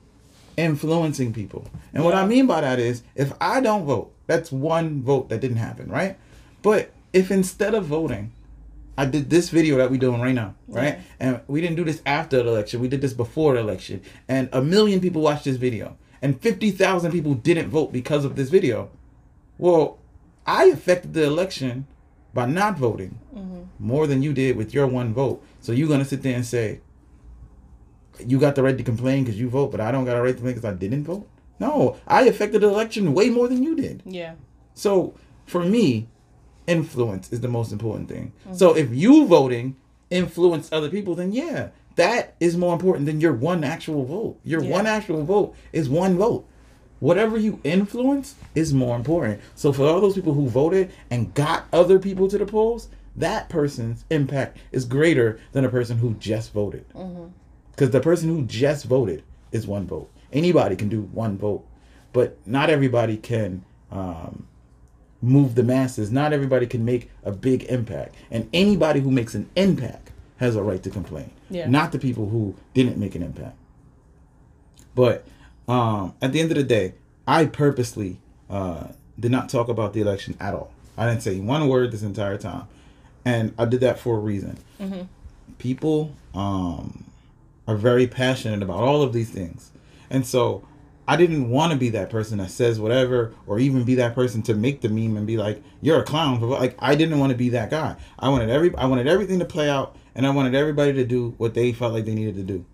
Influencing 0.59 1.33
people. 1.33 1.67
And 1.95 2.03
yeah. 2.03 2.05
what 2.05 2.15
I 2.15 2.27
mean 2.27 2.47
by 2.47 2.61
that 2.61 2.79
is 2.79 3.03
if 3.15 3.33
I 3.41 3.61
don't 3.61 3.87
vote, 3.87 4.13
that's 4.27 4.53
one 4.53 5.03
vote 5.03 5.29
that 5.29 5.41
didn't 5.41 5.59
happen, 5.59 5.91
right? 5.91 6.19
But 6.63 6.91
if 7.13 7.31
instead 7.31 7.75
of 7.75 7.85
voting, 7.85 8.33
I 8.99 9.05
did 9.05 9.31
this 9.31 9.51
video 9.51 9.77
that 9.77 9.91
we're 9.91 9.99
doing 9.99 10.21
right 10.21 10.35
now, 10.35 10.57
right? 10.67 10.99
Yeah. 10.99 11.03
And 11.21 11.41
we 11.47 11.61
didn't 11.61 11.77
do 11.77 11.85
this 11.85 12.03
after 12.05 12.43
the 12.43 12.49
election. 12.49 12.81
We 12.81 12.89
did 12.89 13.01
this 13.01 13.13
before 13.13 13.55
the 13.55 13.61
election. 13.61 14.03
And 14.27 14.49
a 14.53 14.61
million 14.61 15.01
people 15.01 15.23
watched 15.23 15.45
this 15.45 15.57
video. 15.57 15.97
And 16.21 16.41
50,000 16.41 17.13
people 17.13 17.35
didn't 17.35 17.71
vote 17.71 17.93
because 17.93 18.25
of 18.25 18.35
this 18.35 18.51
video. 18.51 18.91
Well, 19.57 19.99
I 20.45 20.65
affected 20.65 21.15
the 21.15 21.25
election 21.25 21.87
by 22.35 22.47
not 22.47 22.77
voting 22.77 23.19
mm-hmm. 23.35 23.61
more 23.79 24.09
than 24.09 24.23
you 24.23 24.33
did 24.33 24.57
with 24.57 24.75
your 24.75 24.89
one 24.89 25.15
vote. 25.15 25.45
So 25.61 25.71
you're 25.71 25.89
going 25.89 26.01
to 26.01 26.05
sit 26.05 26.23
there 26.23 26.35
and 26.35 26.45
say, 26.45 26.81
you 28.27 28.39
got 28.39 28.55
the 28.55 28.63
right 28.63 28.77
to 28.77 28.85
complain 28.85 29.25
because 29.25 29.39
you 29.39 29.49
vote, 29.49 29.71
but 29.71 29.81
I 29.81 29.91
don't 29.93 30.05
got 30.05 30.17
a 30.17 30.23
right 30.23 30.29
to 30.29 30.35
complain 30.35 30.55
because 30.55 30.71
I 30.71 30.75
didn't 30.75 31.05
vote. 31.05 31.29
No, 31.61 31.97
I 32.07 32.23
affected 32.23 32.63
the 32.63 32.69
election 32.69 33.15
way 33.15 33.31
more 33.31 33.49
than 33.49 33.63
you 33.63 33.75
did. 33.75 34.03
Yeah. 34.05 34.35
So 34.75 35.15
for 35.47 35.65
me, 35.65 36.09
influence 36.67 37.33
is 37.33 37.41
the 37.41 37.49
most 37.49 37.73
important 37.73 38.09
thing. 38.09 38.33
Mm-hmm. 38.43 38.55
So 38.55 38.77
if 38.77 38.93
you 38.93 39.27
voting 39.27 39.77
influence 40.11 40.71
other 40.73 40.89
people, 40.89 41.15
then 41.15 41.33
yeah, 41.33 41.71
that 41.97 42.35
is 42.39 42.57
more 42.57 42.75
important 42.75 43.07
than 43.07 43.21
your 43.21 43.33
one 43.33 43.65
actual 43.65 44.05
vote. 44.05 44.39
Your 44.45 44.63
yeah. 44.63 44.71
one 44.71 44.87
actual 44.87 45.25
vote 45.25 45.55
is 45.73 45.89
one 45.89 46.17
vote. 46.17 46.47
Whatever 47.01 47.39
you 47.39 47.61
influence 47.65 48.35
is 48.55 48.73
more 48.75 48.97
important. 48.97 49.41
So 49.55 49.73
for 49.73 49.87
all 49.87 50.01
those 50.01 50.15
people 50.15 50.35
who 50.35 50.49
voted 50.49 50.91
and 51.11 51.33
got 51.35 51.67
other 51.73 51.99
people 51.99 52.29
to 52.29 52.39
the 52.39 52.47
polls, 52.47 52.89
that 53.17 53.49
person's 53.49 54.05
impact 54.11 54.59
is 54.73 54.85
greater 54.85 55.41
than 55.53 55.65
a 55.65 55.69
person 55.69 55.99
who 55.99 56.15
just 56.15 56.53
voted. 56.53 56.89
Mm-hmm. 56.95 57.27
Because 57.79 57.91
the 57.91 58.01
person 58.01 58.29
who 58.29 58.43
just 58.43 58.87
voted 58.87 59.23
is 59.53 59.65
one 59.65 59.87
vote. 59.87 60.11
Anybody 60.33 60.75
can 60.75 60.89
do 60.89 61.03
one 61.03 61.39
vote, 61.39 61.65
but 62.13 62.37
not 62.45 62.71
everybody 62.71 63.17
can 63.17 63.65
um, 63.93 64.49
move 65.23 65.55
the 65.55 65.63
masses. 65.63 66.11
Not 66.11 66.33
everybody 66.33 66.67
can 66.67 66.85
make 66.85 67.09
a 67.25 67.31
big 67.31 67.63
impact, 67.65 68.17
and 68.33 68.49
anybody 68.53 68.99
who 68.99 69.13
makes 69.13 69.37
an 69.37 69.49
impact 69.55 70.11
has 70.39 70.57
a 70.57 70.63
right 70.63 70.83
to 70.83 70.91
complain. 70.91 71.31
Yeah. 71.51 71.71
Not 71.71 71.93
the 71.93 72.01
people 72.01 72.29
who 72.29 72.57
didn't 72.75 72.99
make 72.99 73.15
an 73.15 73.23
impact. 73.23 73.57
But 74.97 75.25
um, 75.69 76.15
at 76.21 76.33
the 76.33 76.41
end 76.41 76.51
of 76.51 76.57
the 76.57 76.65
day, 76.65 76.95
I 77.29 77.47
purposely 77.47 78.19
uh, 78.51 78.89
did 79.21 79.31
not 79.31 79.49
talk 79.49 79.69
about 79.69 79.93
the 79.93 80.01
election 80.01 80.37
at 80.41 80.53
all. 80.53 80.73
I 80.97 81.09
didn't 81.09 81.23
say 81.23 81.39
one 81.39 81.69
word 81.69 81.93
this 81.93 82.03
entire 82.03 82.39
time, 82.39 82.67
and 83.25 83.55
I 83.57 83.67
did 83.67 83.81
that 83.83 84.01
for 84.01 84.17
a 84.17 84.19
reason. 84.19 84.59
People 85.59 86.15
um, 86.35 87.05
are 87.69 87.77
very 87.77 88.09
passionate 88.09 88.65
about 88.65 88.83
all 88.83 89.03
of 89.03 89.13
these 89.13 89.31
things, 89.31 89.71
and 90.11 90.27
so 90.27 90.67
I 91.07 91.17
didn't 91.17 91.49
want 91.49 91.73
to 91.73 91.79
be 91.79 91.91
that 91.91 92.11
person 92.11 92.39
that 92.39 92.51
says 92.51 92.81
whatever, 92.81 93.33
or 93.47 93.61
even 93.61 93.85
be 93.85 93.95
that 93.95 94.17
person 94.17 94.43
to 94.43 94.55
make 94.55 94.81
the 94.81 94.89
meme 94.89 95.17
and 95.17 95.27
be 95.27 95.37
like, 95.37 95.63
"You're 95.81 96.01
a 96.01 96.05
clown." 96.05 96.41
Like, 96.41 96.75
I 96.81 96.97
didn't 96.97 97.21
want 97.21 97.31
to 97.31 97.39
be 97.39 97.51
that 97.51 97.71
guy. 97.71 97.95
I 98.19 98.29
wanted 98.29 98.51
every, 98.51 98.75
I 98.75 98.87
wanted 98.87 99.07
everything 99.07 99.39
to 99.39 99.45
play 99.45 99.71
out, 99.71 99.95
and 100.17 100.27
I 100.27 100.31
wanted 100.31 100.57
everybody 100.57 100.95
to 100.95 101.05
do 101.05 101.35
what 101.39 101.55
they 101.55 101.73
felt 101.73 101.93
like 101.93 102.05
they 102.07 102.15
needed 102.15 102.35
to 102.35 102.43
do 102.43 102.65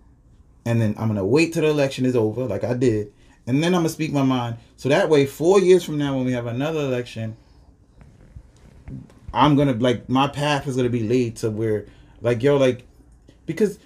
and 0.65 0.81
then 0.81 0.95
I'm 0.97 1.07
gonna 1.07 1.25
wait 1.25 1.53
till 1.53 1.61
the 1.61 1.69
election 1.69 2.05
is 2.05 2.15
over, 2.15 2.45
like 2.45 2.63
I 2.63 2.73
did, 2.73 3.13
and 3.45 3.63
then 3.63 3.73
I'm 3.75 3.81
gonna 3.81 3.89
speak 3.89 4.11
my 4.11 4.23
mind. 4.23 4.57
So 4.77 4.89
that 4.89 5.09
way, 5.09 5.25
four 5.25 5.59
years 5.59 5.83
from 5.83 5.97
now, 5.97 6.15
when 6.15 6.25
we 6.25 6.33
have 6.33 6.47
another 6.47 6.79
election, 6.79 7.37
I'm 9.33 9.55
gonna 9.55 9.73
like 9.73 10.09
my 10.09 10.27
path 10.27 10.67
is 10.67 10.75
gonna 10.75 10.89
be 10.89 11.07
laid 11.07 11.37
to 11.37 11.51
where, 11.51 11.85
like 12.21 12.41
yo, 12.41 12.57
like, 12.57 12.85
because 13.45 13.77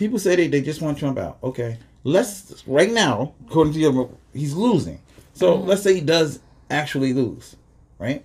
people 0.00 0.18
say 0.18 0.34
they, 0.34 0.48
they 0.48 0.62
just 0.62 0.80
want 0.80 0.98
Trump 0.98 1.18
out. 1.18 1.38
Okay, 1.44 1.76
let's 2.02 2.64
right 2.66 2.90
now, 2.90 3.34
according 3.46 3.74
to 3.74 3.78
your, 3.78 4.10
he's 4.32 4.54
losing. 4.54 4.98
So 5.34 5.54
let's 5.56 5.82
say 5.82 5.94
he 5.94 6.00
does 6.00 6.40
actually 6.70 7.12
lose, 7.12 7.54
right? 7.98 8.24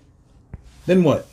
Then 0.86 1.04
what? 1.04 1.28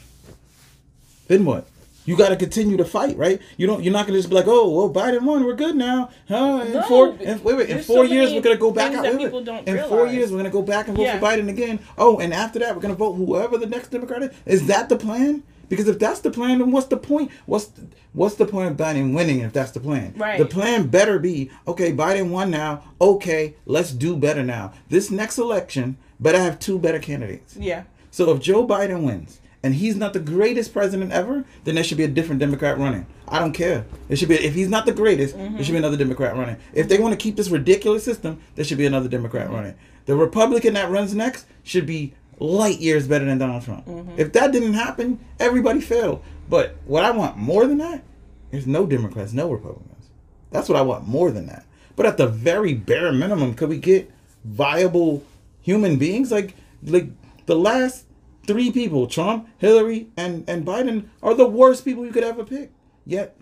Then 1.28 1.46
what? 1.46 1.68
You 2.06 2.18
got 2.18 2.30
to 2.30 2.36
continue 2.36 2.76
to 2.76 2.84
fight, 2.84 3.16
right? 3.18 3.42
You 3.56 3.66
don't. 3.66 3.82
You're 3.82 3.94
not 3.94 4.06
gonna 4.06 4.20
just 4.20 4.28
be 4.28 4.36
like, 4.36 4.46
"Oh, 4.46 4.70
well, 4.70 4.90
Biden 4.94 5.22
won. 5.22 5.46
We're 5.46 5.56
good 5.56 5.78
now." 5.78 6.10
Huh? 6.28 6.64
In 6.66 6.74
No, 6.74 6.82
four, 6.82 7.16
in, 7.16 7.42
wait, 7.42 7.56
wait. 7.56 7.70
In 7.70 7.82
four 7.82 8.06
so 8.06 8.12
years, 8.14 8.34
we're 8.34 8.42
gonna 8.42 8.58
go 8.58 8.72
back 8.72 8.94
out. 8.94 9.06
wait, 9.06 9.32
wait. 9.32 9.68
in 9.68 9.88
four 9.88 10.08
years, 10.08 10.30
we're 10.30 10.40
gonna 10.40 10.50
go 10.50 10.62
back 10.62 10.90
and 10.90 10.98
vote 10.98 11.04
Yeah. 11.04 11.18
for 11.20 11.26
Biden 11.26 11.48
again. 11.48 11.80
Oh, 11.98 12.20
and 12.20 12.34
after 12.34 12.60
that, 12.60 12.76
we're 12.76 12.82
gonna 12.82 12.94
vote 12.96 13.14
whoever 13.14 13.58
the 13.58 13.68
next 13.68 13.88
Democrat 13.92 14.24
is. 14.24 14.32
Is 14.46 14.68
that 14.68 14.90
the 14.90 14.98
plan? 14.98 15.44
Because 15.70 15.88
if 15.88 16.00
that's 16.00 16.20
the 16.20 16.32
plan, 16.32 16.60
then 16.60 16.72
what's 16.72 16.88
the 16.88 16.98
point? 16.98 17.32
What's 17.46 17.66
the, 17.66 17.88
what's 18.14 18.36
the 18.36 18.46
point 18.46 18.72
of 18.72 18.78
Biden 18.78 19.14
winning 19.14 19.40
if 19.40 19.54
that's 19.54 19.72
the 19.72 19.80
plan? 19.80 20.14
Right. 20.16 20.38
The 20.38 20.46
plan 20.46 20.88
better 20.88 21.20
be 21.20 21.50
okay. 21.68 21.92
Biden 21.92 22.30
won 22.30 22.52
now. 22.52 22.84
Okay, 23.00 23.56
let's 23.66 23.92
do 23.92 24.16
better 24.16 24.44
now. 24.44 24.74
This 24.90 25.10
next 25.10 25.38
election 25.38 25.98
better 26.20 26.40
have 26.40 26.60
two 26.60 26.80
better 26.80 27.00
candidates. 27.00 27.56
Yeah. 27.58 27.84
So 28.12 28.32
if 28.32 28.42
Joe 28.42 28.68
Biden 28.68 29.04
wins 29.04 29.42
and 29.64 29.76
he's 29.76 29.96
not 29.96 30.14
the 30.14 30.20
greatest 30.20 30.74
president 30.74 31.12
ever, 31.12 31.46
then 31.64 31.76
there 31.76 31.84
should 31.84 31.98
be 31.98 32.04
a 32.04 32.08
different 32.08 32.40
Democrat 32.40 32.78
running. 32.78 33.08
I 33.28 33.40
don't 33.40 33.54
care. 33.54 33.86
It 34.10 34.18
should 34.18 34.30
be 34.30 34.36
if 34.36 34.54
he's 34.54 34.70
not 34.70 34.86
the 34.86 34.92
greatest, 34.92 35.36
there 35.36 35.48
mm-hmm. 35.48 35.64
should 35.64 35.72
be 35.72 35.78
another 35.78 35.98
Democrat 35.98 36.36
running. 36.36 36.58
If 36.74 36.90
they 36.90 37.00
want 37.00 37.14
to 37.14 37.18
keep 37.18 37.36
this 37.36 37.50
ridiculous 37.50 38.04
system, 38.04 38.40
there 38.56 38.66
should 38.66 38.78
be 38.78 38.86
another 38.86 39.08
Democrat 39.08 39.50
running. 39.50 39.76
The 40.06 40.16
Republican 40.16 40.74
that 40.74 40.92
runs 40.92 41.16
next 41.16 41.46
should 41.64 41.86
be 41.86 42.14
light 42.40 42.80
years 42.80 43.08
better 43.08 43.26
than 43.26 43.38
Donald 43.38 43.64
Trump. 43.64 43.86
Mm-hmm. 43.86 44.20
If 44.20 44.34
that 44.34 44.52
didn't 44.52 44.74
happen, 44.74 45.20
everybody 45.40 45.82
failed. 45.82 46.24
But 46.50 46.76
what 46.86 47.04
I 47.04 47.12
want 47.12 47.38
more 47.38 47.66
than 47.66 47.78
that 47.80 48.04
is 48.52 48.68
no 48.68 48.86
Democrats, 48.86 49.34
no 49.34 49.50
Republicans. 49.50 50.10
That's 50.52 50.70
what 50.70 50.78
I 50.78 50.82
want 50.82 51.08
more 51.08 51.32
than 51.32 51.48
that. 51.48 51.66
But 51.96 52.06
at 52.06 52.18
the 52.18 52.28
very 52.28 52.74
bare 52.74 53.12
minimum, 53.12 53.54
could 53.54 53.70
we 53.70 53.78
get 53.78 54.12
viable 54.44 55.24
human 55.62 55.98
beings? 55.98 56.32
Like 56.32 56.56
like 56.86 57.10
the 57.46 57.56
last 57.56 58.06
three 58.46 58.72
people, 58.72 59.08
Trump, 59.08 59.48
Hillary, 59.58 60.08
and, 60.18 60.44
and 60.48 60.66
Biden, 60.66 61.08
are 61.22 61.34
the 61.34 61.48
worst 61.48 61.86
people 61.86 62.06
you 62.06 62.12
could 62.12 62.24
ever 62.24 62.44
pick. 62.44 62.72
Yet 63.06 63.36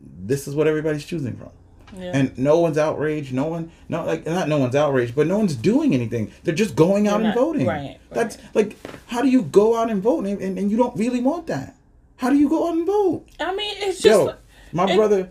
this 0.00 0.46
is 0.46 0.54
what 0.54 0.66
everybody's 0.66 1.04
choosing 1.04 1.36
from. 1.36 1.50
Yeah. 1.96 2.12
And 2.14 2.38
no 2.38 2.58
one's 2.58 2.78
outraged. 2.78 3.32
No 3.34 3.44
one, 3.46 3.70
no, 3.88 4.04
like 4.04 4.24
not 4.26 4.48
no 4.48 4.58
one's 4.58 4.74
outraged, 4.74 5.14
but 5.14 5.26
no 5.26 5.38
one's 5.38 5.54
doing 5.54 5.94
anything. 5.94 6.32
They're 6.44 6.54
just 6.54 6.74
going 6.74 7.06
out 7.06 7.18
They're 7.18 7.26
and 7.30 7.34
not- 7.36 7.44
voting. 7.44 7.66
right, 7.66 7.98
That's 8.10 8.38
like, 8.54 8.76
how 9.06 9.20
do 9.22 9.28
you 9.28 9.42
go 9.42 9.76
out 9.76 9.90
and 9.90 10.02
vote 10.02 10.24
and, 10.26 10.40
and, 10.40 10.58
and 10.58 10.70
you 10.70 10.76
don't 10.76 10.96
really 10.96 11.20
want 11.20 11.46
that? 11.48 11.76
How 12.16 12.30
do 12.30 12.36
you 12.36 12.48
go 12.48 12.68
out 12.68 12.74
and 12.76 12.86
vote? 12.86 13.26
I 13.40 13.54
mean, 13.54 13.74
it's 13.78 14.00
just. 14.00 14.04
Yo, 14.26 14.34
my 14.72 14.90
it- 14.90 14.96
brother. 14.96 15.30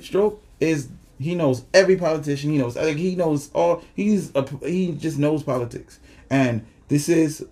Stroke 0.00 0.42
is 0.60 0.88
he 1.18 1.34
knows 1.34 1.64
every 1.74 1.96
politician. 1.96 2.50
He 2.50 2.58
knows 2.58 2.76
like 2.76 2.96
he 2.98 3.14
knows 3.16 3.50
all. 3.54 3.82
He's 3.94 4.30
a, 4.34 4.46
he 4.66 4.92
just 4.92 5.18
knows 5.18 5.42
politics. 5.42 5.98
And 6.30 6.64
this 6.88 7.08
is 7.08 7.44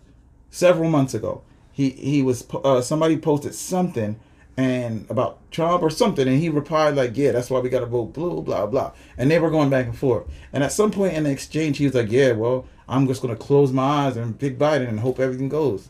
several 0.50 0.90
months 0.90 1.14
ago. 1.14 1.42
He 1.72 1.90
he 1.90 2.22
was 2.22 2.46
uh, 2.52 2.80
somebody 2.82 3.16
posted 3.16 3.55
something 3.55 4.20
and 4.57 5.07
about 5.11 5.38
Trump 5.50 5.82
or 5.82 5.90
something, 5.90 6.28
and 6.28 6.38
he 6.40 6.48
replied 6.48 6.94
like, 6.94 7.16
"Yeah, 7.16 7.32
that's 7.32 7.50
why 7.50 7.61
we 7.61 7.68
got 7.68 7.80
to 7.80 7.86
vote 7.86 8.12
blue, 8.12 8.42
blah 8.42 8.66
blah." 8.66 8.92
And 9.18 9.30
they 9.30 9.38
were 9.38 9.50
going 9.50 9.70
back 9.70 9.86
and 9.86 9.96
forth. 9.96 10.24
And 10.52 10.62
at 10.62 10.72
some 10.72 10.90
point 10.90 11.14
in 11.14 11.24
the 11.24 11.30
exchange, 11.30 11.78
he 11.78 11.86
was 11.86 11.94
like, 11.94 12.11
"Yeah, 12.11 12.32
well, 12.32 12.66
I'm 12.88 13.07
just 13.07 13.22
gonna 13.22 13.36
close 13.36 13.72
my 13.72 14.07
eyes 14.07 14.16
and 14.16 14.38
pick 14.38 14.59
Biden 14.59 14.88
and 14.88 15.00
hope 15.00 15.18
everything 15.18 15.48
goes." 15.48 15.88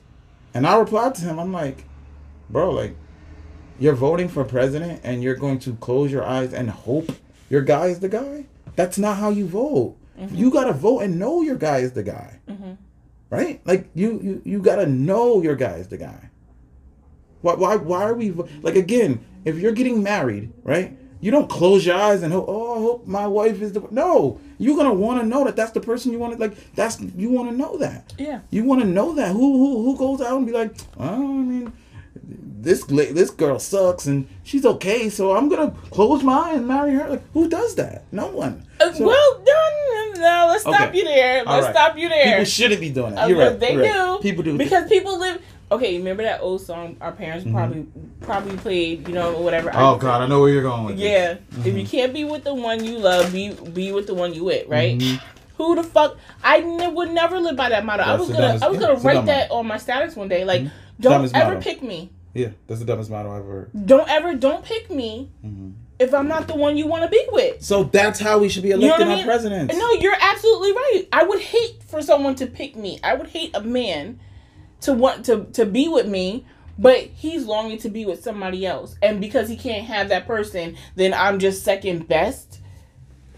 And 0.55 0.67
I 0.67 0.77
replied 0.77 1.15
to 1.17 1.23
him, 1.23 1.39
I'm 1.39 1.53
like, 1.53 1.85
"Bro, 2.51 2.71
like." 2.73 2.97
you're 3.79 3.95
voting 3.95 4.29
for 4.29 4.45
president 4.45 5.01
and 5.05 5.23
you're 5.23 5.35
going 5.35 5.59
to 5.61 5.75
close 5.77 6.13
your 6.13 6.25
eyes 6.25 6.53
and 6.53 6.71
hope 6.71 7.11
your 7.51 7.63
guy 7.63 7.87
is 7.87 8.01
the 8.01 8.09
guy. 8.09 8.47
That's 8.77 8.99
not 8.99 9.19
how 9.19 9.31
you 9.31 9.47
vote. 9.47 9.97
Mm-hmm. 10.19 10.35
You 10.35 10.51
gotta 10.51 10.73
vote 10.73 11.01
and 11.01 11.19
know 11.19 11.43
your 11.43 11.57
guy 11.57 11.79
is 11.79 11.93
the 11.93 12.03
guy, 12.03 12.41
mm-hmm. 12.49 12.73
right? 13.31 13.61
Like 13.65 13.89
you, 13.95 14.21
you, 14.23 14.43
you 14.45 14.59
gotta 14.61 14.87
know 14.87 15.43
your 15.43 15.57
guy 15.57 15.77
is 15.77 15.89
the 15.89 15.99
guy. 15.99 16.31
Why, 17.45 17.55
why, 17.55 17.77
why 17.77 18.05
are 18.05 18.15
we 18.15 18.31
like 18.63 18.75
again? 18.75 19.23
If 19.45 19.59
you're 19.59 19.73
getting 19.73 20.03
married, 20.03 20.51
right? 20.63 20.97
You 21.21 21.31
don't 21.31 21.49
close 21.49 21.85
your 21.85 21.97
eyes 21.97 22.23
and 22.23 22.33
hope. 22.33 22.47
Oh, 22.49 22.75
I 22.77 22.79
hope 22.79 23.07
my 23.07 23.27
wife 23.27 23.61
is 23.61 23.73
the. 23.73 23.87
No, 23.91 24.41
you're 24.59 24.77
gonna 24.77 24.95
want 24.95 25.21
to 25.21 25.27
know 25.27 25.45
that 25.45 25.55
that's 25.55 25.73
the 25.73 25.81
person 25.81 26.11
you 26.11 26.19
want 26.19 26.33
to 26.33 26.39
like. 26.39 26.75
That's 26.75 26.99
you 27.01 27.29
want 27.31 27.51
to 27.51 27.57
know 27.57 27.77
that. 27.79 28.15
Yeah. 28.19 28.41
You 28.51 28.65
want 28.65 28.81
to 28.81 28.87
know 28.87 29.15
that 29.15 29.33
who 29.33 29.59
who 29.59 29.83
who 29.85 29.97
goes 29.99 30.23
out 30.23 30.39
and 30.39 30.47
be 30.47 30.53
like, 30.53 30.75
oh, 30.99 31.05
I 31.39 31.43
mean, 31.43 31.73
this 32.15 32.85
this 32.85 33.31
girl 33.31 33.59
sucks 33.59 34.07
and 34.07 34.27
she's 34.43 34.65
okay, 34.65 35.11
so 35.11 35.37
I'm 35.37 35.49
gonna 35.51 35.71
close 35.91 36.23
my 36.23 36.51
eye 36.51 36.55
and 36.55 36.67
marry 36.67 36.95
her. 36.95 37.09
Like, 37.11 37.23
who 37.33 37.49
does 37.49 37.75
that? 37.75 38.05
No 38.11 38.29
one. 38.29 38.67
Uh, 38.81 38.93
So- 38.93 39.05
well 39.07 39.43
done. 39.45 40.21
No, 40.21 40.47
let's 40.49 40.63
stop 40.63 40.81
Okay. 40.89 40.99
you 40.99 41.05
there. 41.05 41.45
Let's 41.45 41.67
right. 41.67 41.75
stop 41.75 41.99
you 41.99 42.09
there. 42.09 42.25
People 42.25 42.45
shouldn't 42.45 42.81
be 42.81 42.91
doing 42.91 43.15
that. 43.15 43.25
Uh, 43.25 43.27
You're 43.27 43.39
right. 43.39 43.61
They 43.61 43.73
you're 43.75 43.83
right. 43.83 44.17
do. 44.23 44.23
People 44.23 44.43
do 44.45 44.57
because 44.57 44.89
people 44.89 45.19
live. 45.19 45.43
Okay, 45.73 45.97
remember 45.99 46.23
that 46.23 46.41
old 46.41 46.61
song 46.61 46.97
our 47.01 47.13
parents 47.13 47.45
Mm-hmm. 47.45 47.55
probably 47.57 47.87
probably 48.21 48.57
played. 48.59 49.09
You 49.09 49.15
know, 49.15 49.41
whatever. 49.41 49.71
Oh 49.75 49.97
God, 49.97 50.23
I 50.23 50.27
know 50.27 50.41
where 50.41 50.51
you're 50.51 50.63
going 50.63 50.85
with. 50.85 50.99
Yeah. 50.99 51.37
If 51.65 51.75
you 51.77 51.87
can't 51.87 52.13
be 52.13 52.25
with 52.25 52.45
the 52.45 52.55
one 52.55 52.85
you 52.85 52.99
love, 52.99 53.33
be 53.33 53.51
be 53.53 53.93
with 53.93 54.07
the 54.07 54.15
one 54.15 54.35
you 54.35 54.45
with, 54.45 54.69
right? 54.69 54.99
Mhm. 54.99 55.21
Who 55.57 55.75
the 55.77 55.83
fuck? 55.85 56.17
I 56.43 56.61
would 56.61 57.11
never 57.13 57.39
live 57.41 57.57
by 57.57 57.69
that 57.71 57.85
motto. 57.85 58.03
I 58.03 58.17
was 58.17 58.29
gonna 58.29 58.41
dumbest- 58.41 58.65
I 58.65 58.69
was 58.69 58.79
gonna 58.79 58.95
write 58.97 59.27
that 59.27 59.51
on 59.51 59.67
my 59.67 59.79
status 59.79 60.17
one 60.17 60.29
day. 60.29 60.45
Like, 60.45 60.63
Mhm. 60.63 60.71
don't 61.01 61.35
ever 61.35 61.55
motto. 61.55 61.61
pick 61.63 61.83
me. 61.83 62.11
Yeah, 62.35 62.49
that's 62.67 62.81
the 62.81 62.87
dumbest 62.87 63.11
motto 63.11 63.31
I've 63.31 63.43
ever 63.43 63.51
heard. 63.53 63.87
Don't 63.87 64.09
ever 64.11 64.35
don't 64.35 64.65
pick 64.65 64.91
me 64.91 65.31
Mhm. 65.47 65.73
if 66.01 66.13
I'm 66.13 66.27
not 66.27 66.49
the 66.49 66.57
one 66.57 66.77
you 66.77 66.87
want 66.89 67.05
to 67.05 67.09
be 67.09 67.25
with. 67.31 67.63
So 67.63 67.85
that's 67.85 68.19
how 68.19 68.39
we 68.39 68.49
should 68.49 68.65
be 68.65 68.71
You 68.71 68.77
know 68.79 68.89
what 68.89 69.01
electing 69.01 69.09
our 69.11 69.17
mean? 69.19 69.25
presidents. 69.27 69.77
No, 69.79 69.93
you're 69.93 70.17
absolutely 70.21 70.73
right. 70.73 71.05
I 71.13 71.23
would 71.23 71.41
hate 71.41 71.83
for 71.87 72.03
someone 72.03 72.35
to 72.37 72.47
pick 72.47 72.75
me. 72.75 72.99
I 73.05 73.15
would 73.15 73.29
hate 73.29 73.53
a 73.55 73.61
man 73.61 74.19
to 74.85 74.93
want 74.93 75.25
to 75.27 75.45
to 75.53 75.67
be 75.67 75.89
with 75.89 76.07
me, 76.07 76.47
but 76.79 76.99
he's 76.99 77.45
longing 77.47 77.79
to 77.79 77.89
be 77.89 78.05
with 78.05 78.23
somebody 78.23 78.67
else. 78.67 78.97
And 79.03 79.21
because 79.21 79.49
he 79.49 79.57
can't 79.57 79.87
have 79.87 80.09
that 80.11 80.27
person, 80.27 80.77
then 80.95 81.15
I'm 81.15 81.39
just 81.39 81.65
second 81.65 82.09
best. 82.09 82.61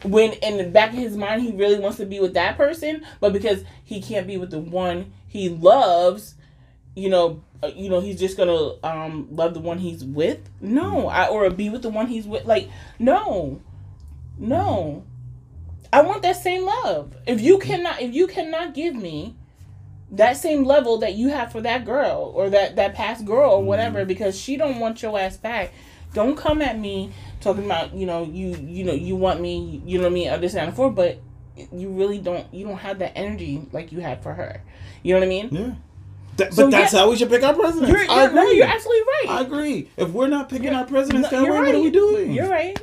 When 0.03 0.32
in 0.34 0.59
the 0.59 0.64
back 0.64 0.90
of 0.90 0.99
his 0.99 1.16
mind 1.16 1.42
he 1.42 1.53
really 1.53 1.78
wants 1.78 1.97
to 1.99 2.07
be 2.07 2.20
with 2.20 2.34
that 2.34 2.57
person, 2.57 3.05
but 3.20 3.32
because 3.32 3.64
he 3.82 4.01
can't 4.01 4.26
be 4.26 4.36
with 4.36 4.51
the 4.51 4.59
one 4.59 5.12
he 5.26 5.49
loves, 5.49 6.34
you 6.94 7.09
know, 7.09 7.42
uh, 7.62 7.70
you 7.74 7.88
know, 7.88 8.01
he's 8.01 8.18
just 8.18 8.36
gonna 8.36 8.74
um 8.84 9.28
love 9.30 9.55
the 9.55 9.61
one 9.61 9.78
he's 9.78 10.05
with. 10.05 10.40
No, 10.61 11.09
I 11.09 11.28
or 11.28 11.49
be 11.51 11.70
with 11.70 11.82
the 11.82 11.88
one 11.88 12.09
he's 12.09 12.26
with. 12.26 12.44
Like, 12.44 12.68
no, 12.99 13.61
no. 14.38 15.05
I 15.92 16.03
want 16.03 16.22
that 16.22 16.42
same 16.42 16.64
love. 16.64 17.14
If 17.26 17.40
you 17.40 17.59
cannot, 17.59 18.03
if 18.03 18.12
you 18.12 18.26
cannot 18.26 18.74
give 18.74 18.94
me 18.94 19.36
that 20.17 20.37
same 20.37 20.64
level 20.64 20.99
that 20.99 21.14
you 21.14 21.29
have 21.29 21.53
for 21.53 21.61
that 21.61 21.85
girl 21.85 22.33
or 22.35 22.51
that 22.51 22.77
that 22.77 22.95
past 22.95 23.25
girl 23.25 23.51
or 23.51 23.59
mm-hmm. 23.59 23.67
whatever, 23.67 24.05
because 24.05 24.39
she 24.39 24.57
don't 24.57 24.79
want 24.81 25.03
your 25.03 25.19
ass 25.19 25.37
back, 25.37 25.73
don't 26.14 26.37
come 26.37 26.62
at 26.62 26.79
me 26.79 27.12
talking 27.41 27.64
about 27.64 27.95
you 27.95 28.07
know 28.07 28.25
you 28.25 28.57
you 28.57 28.85
know 28.85 28.93
you 28.93 29.17
want 29.17 29.41
me 29.41 29.83
you 29.85 29.99
know 29.99 30.05
what 30.05 30.11
I 30.11 30.14
mean 30.14 30.29
or 30.31 30.39
this 30.39 30.55
and 30.55 30.69
that 30.69 30.77
for, 30.77 30.91
but 30.91 31.21
you 31.73 31.91
really 31.91 32.19
don't 32.19 32.53
you 32.53 32.67
don't 32.67 32.79
have 32.79 32.99
that 32.99 33.12
energy 33.17 33.67
like 33.73 33.93
you 33.93 34.01
had 34.01 34.23
for 34.23 34.35
her. 34.35 34.62
You 35.03 35.14
know 35.14 35.21
what 35.21 35.27
I 35.27 35.29
mean? 35.29 35.49
Yeah. 35.51 35.75
That- 36.37 36.53
So, 36.53 36.64
but 36.67 36.73
that's 36.73 36.93
yeah. 36.93 37.01
how 37.01 37.11
we 37.11 37.17
should 37.17 37.31
pick 37.31 37.43
our 37.43 37.55
presidents. 37.55 37.89
You're, 37.91 38.11
I 38.11 38.25
you're, 38.25 38.33
no, 38.33 38.43
agree. 38.43 38.57
you're 38.59 38.67
absolutely 38.67 39.03
right. 39.03 39.27
I 39.29 39.41
agree. 39.43 39.91
If 39.97 40.11
we're 40.11 40.29
not 40.29 40.49
picking 40.49 40.75
our 40.75 40.85
presidents, 40.85 41.31
No, 41.33 41.39
that 41.39 41.47
you're 41.47 41.55
what 41.55 41.75
are 41.75 41.81
we 41.81 41.91
doing? 41.91 42.33
You're 42.33 42.49
right. 42.51 42.79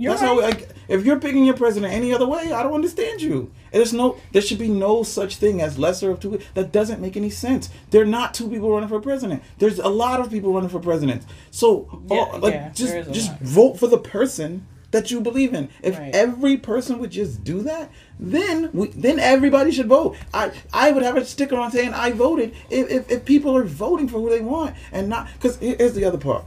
You're 0.00 0.12
That's 0.12 0.22
how 0.22 0.40
like 0.40 0.68
if 0.86 1.04
you're 1.04 1.18
picking 1.18 1.44
your 1.44 1.56
president 1.56 1.92
any 1.92 2.14
other 2.14 2.26
way, 2.26 2.52
I 2.52 2.62
don't 2.62 2.74
understand 2.74 3.20
you. 3.20 3.50
There's 3.72 3.92
no 3.92 4.16
there 4.32 4.40
should 4.40 4.58
be 4.58 4.68
no 4.68 5.02
such 5.02 5.36
thing 5.36 5.60
as 5.60 5.76
lesser 5.78 6.10
of 6.12 6.20
two 6.20 6.38
that 6.54 6.70
doesn't 6.72 7.00
make 7.00 7.16
any 7.16 7.30
sense. 7.30 7.68
There 7.90 8.02
are 8.02 8.06
not 8.06 8.32
two 8.32 8.48
people 8.48 8.70
running 8.70 8.88
for 8.88 9.00
president. 9.00 9.42
There's 9.58 9.78
a 9.80 9.88
lot 9.88 10.20
of 10.20 10.30
people 10.30 10.52
running 10.54 10.70
for 10.70 10.78
president. 10.78 11.24
So 11.50 12.00
Yeah, 12.08 12.16
all- 12.18 12.38
like 12.38 12.54
yeah, 12.54 12.68
just 12.70 12.92
there 12.92 13.00
is 13.02 13.08
a 13.08 13.12
just 13.12 13.30
lot. 13.30 13.40
vote 13.40 13.78
for 13.80 13.88
the 13.88 13.98
person 13.98 14.66
that 14.92 15.10
you 15.10 15.20
believe 15.20 15.52
in. 15.52 15.68
If 15.82 15.98
Right. 15.98 16.14
every 16.14 16.56
person 16.56 16.98
would 17.00 17.10
just 17.10 17.44
do 17.44 17.60
that, 17.62 17.90
then 18.20 18.70
we 18.72 18.88
then 18.88 19.18
everybody 19.18 19.70
should 19.72 19.88
vote. 19.88 20.16
I 20.32 20.52
I 20.72 20.92
would 20.92 21.02
have 21.02 21.16
a 21.16 21.24
sticker 21.24 21.56
on 21.56 21.72
saying 21.72 21.92
I 21.92 22.12
voted 22.12 22.52
if 22.70 22.88
if, 22.90 23.10
if 23.10 23.24
people 23.24 23.56
are 23.56 23.64
voting 23.64 24.06
for 24.08 24.20
who 24.20 24.30
they 24.30 24.40
want 24.40 24.76
and 24.92 25.08
not 25.08 25.26
because 25.34 25.56
here's 25.58 25.94
the 25.94 26.04
other 26.04 26.18
part. 26.18 26.44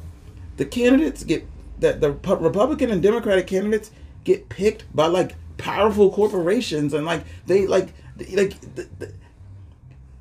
The 0.58 0.66
candidates 0.66 1.24
get 1.26 1.46
that 1.82 2.02
the 2.02 2.12
Republican 2.12 2.92
and 2.92 3.02
Democratic 3.04 3.48
candidates 3.48 3.92
get 4.24 4.50
picked 4.50 4.94
by 4.96 5.08
like 5.08 5.36
powerful 5.58 6.12
corporations 6.12 6.94
and 6.94 7.06
like 7.06 7.24
they 7.46 7.68
like 7.68 7.90
like 8.32 8.54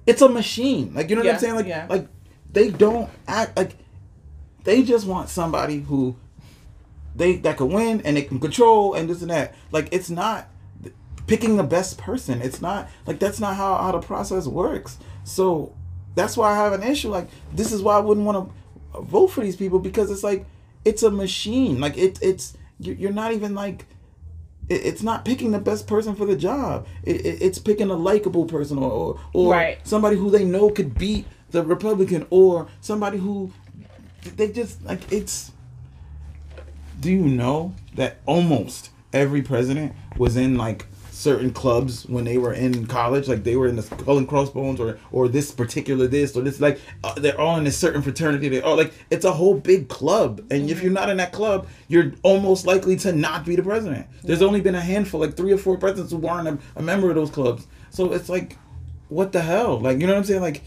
it's 0.07 0.23
a 0.23 0.29
machine. 0.29 0.93
Like 0.95 1.11
you 1.11 1.17
know 1.17 1.21
what 1.21 1.27
Yeah, 1.27 1.33
I'm 1.35 1.39
saying? 1.39 1.55
Like 1.55 1.67
yeah. 1.67 1.87
like 1.89 2.09
they 2.53 2.71
don't 2.71 3.09
act 3.29 3.57
like 3.57 3.77
they 4.65 4.83
just 4.83 5.07
want 5.07 5.29
somebody 5.29 5.81
who 5.81 6.17
they 7.15 7.37
that 7.37 7.57
can 7.57 7.71
win 7.71 8.01
and 8.05 8.17
they 8.17 8.23
can 8.23 8.41
control 8.41 8.95
and 8.95 9.09
this 9.09 9.23
and 9.23 9.31
that. 9.31 9.55
Like 9.71 9.89
it's 9.93 10.11
not 10.11 10.49
picking 11.27 11.57
the 11.57 11.63
best 11.63 11.99
person. 11.99 12.43
It's 12.43 12.61
not 12.61 12.89
like 13.07 13.19
that's 13.19 13.41
not 13.41 13.57
how, 13.57 13.77
how 13.77 13.93
the 13.93 14.01
process 14.01 14.47
works. 14.47 14.99
So 15.25 15.75
that's 16.15 16.37
why 16.37 16.53
I 16.53 16.57
have 16.57 16.73
an 16.73 16.83
issue. 16.83 17.11
Like 17.11 17.29
this 17.53 17.73
is 17.73 17.83
why 17.83 17.97
I 17.97 18.01
wouldn't 18.01 18.27
want 18.27 18.53
to 18.95 19.01
vote 19.01 19.29
for 19.29 19.43
these 19.43 19.57
people 19.57 19.79
because 19.79 20.11
it's 20.11 20.25
like 20.25 20.47
it's 20.85 21.03
a 21.03 21.11
machine. 21.11 21.81
Like 21.81 21.97
it 21.99 22.19
it's 22.23 22.57
you- 22.79 22.95
you're 22.95 23.13
not 23.13 23.33
even 23.33 23.55
like 23.55 23.87
it's 24.69 25.03
not 25.03 25.25
picking 25.25 25.51
the 25.51 25.59
best 25.59 25.89
person 25.89 26.15
for 26.15 26.27
the 26.27 26.37
job. 26.37 26.87
It, 27.03 27.27
it, 27.27 27.43
it's 27.43 27.59
picking 27.59 27.91
a 27.91 27.95
likable 27.97 28.45
person 28.47 28.79
or 28.79 28.91
or, 28.91 29.21
or 29.33 29.53
Right. 29.53 29.79
somebody 29.87 30.17
who 30.17 30.31
they 30.31 30.45
know 30.45 30.71
could 30.71 30.97
beat 30.97 31.27
the 31.51 31.65
Republican 31.65 32.27
or 32.31 32.69
somebody 32.81 33.19
who 33.19 33.51
they 34.37 34.49
just 34.53 34.83
like 34.85 35.11
it's 35.13 35.51
do 37.01 37.11
you 37.11 37.19
know 37.25 37.75
that 37.95 38.19
almost 38.27 38.91
every 39.13 39.43
president 39.43 39.93
was 40.17 40.37
in 40.37 40.57
like 40.57 40.87
certain 41.21 41.53
clubs 41.53 42.07
when 42.07 42.25
they 42.25 42.39
were 42.39 42.55
in 42.55 42.87
college 42.87 43.29
like 43.29 43.45
they 43.45 43.55
were 43.55 43.69
in 43.69 43.77
the 43.77 43.83
skull 43.83 44.17
and 44.17 44.27
crossbones 44.27 44.81
or 44.81 44.99
or 45.13 45.29
this 45.29 45.53
particular 45.53 46.07
this 46.07 46.35
or 46.35 46.41
this 46.41 46.61
like 46.61 46.81
uh, 47.05 47.13
they're 47.15 47.39
all 47.39 47.59
in 47.59 47.67
a 47.67 47.71
certain 47.71 48.01
fraternity 48.01 48.49
they 48.49 48.63
all 48.63 48.75
like 48.75 48.93
it's 49.11 49.27
a 49.27 49.33
whole 49.33 49.55
big 49.55 49.89
club. 49.89 50.41
And 50.51 50.71
if 50.71 50.83
you're 50.83 50.91
not 50.91 51.11
in 51.11 51.19
that 51.19 51.31
club 51.31 51.67
you're 51.89 52.13
almost 52.23 52.67
likely 52.67 52.97
to 52.97 53.13
not 53.13 53.45
be 53.45 53.55
the 53.55 53.63
president. 53.63 54.07
There's 54.25 54.41
only 54.41 54.63
been 54.63 54.75
a 54.75 54.81
handful 54.81 55.21
like 55.21 55.37
three 55.37 55.53
or 55.53 55.59
four 55.59 55.77
presidents 55.77 56.11
who 56.11 56.19
weren't 56.19 56.49
a, 56.49 56.59
a 56.77 56.83
member 56.83 57.11
of 57.11 57.17
those 57.17 57.31
clubs. 57.31 57.67
So 57.91 58.13
it's 58.15 58.31
like 58.31 58.57
what 59.09 59.33
the 59.33 59.43
hell? 59.43 59.79
Like 59.79 60.01
you 60.01 60.07
know 60.07 60.15
what 60.15 60.21
i'm 60.21 60.25
saying? 60.25 60.41
Like 60.41 60.63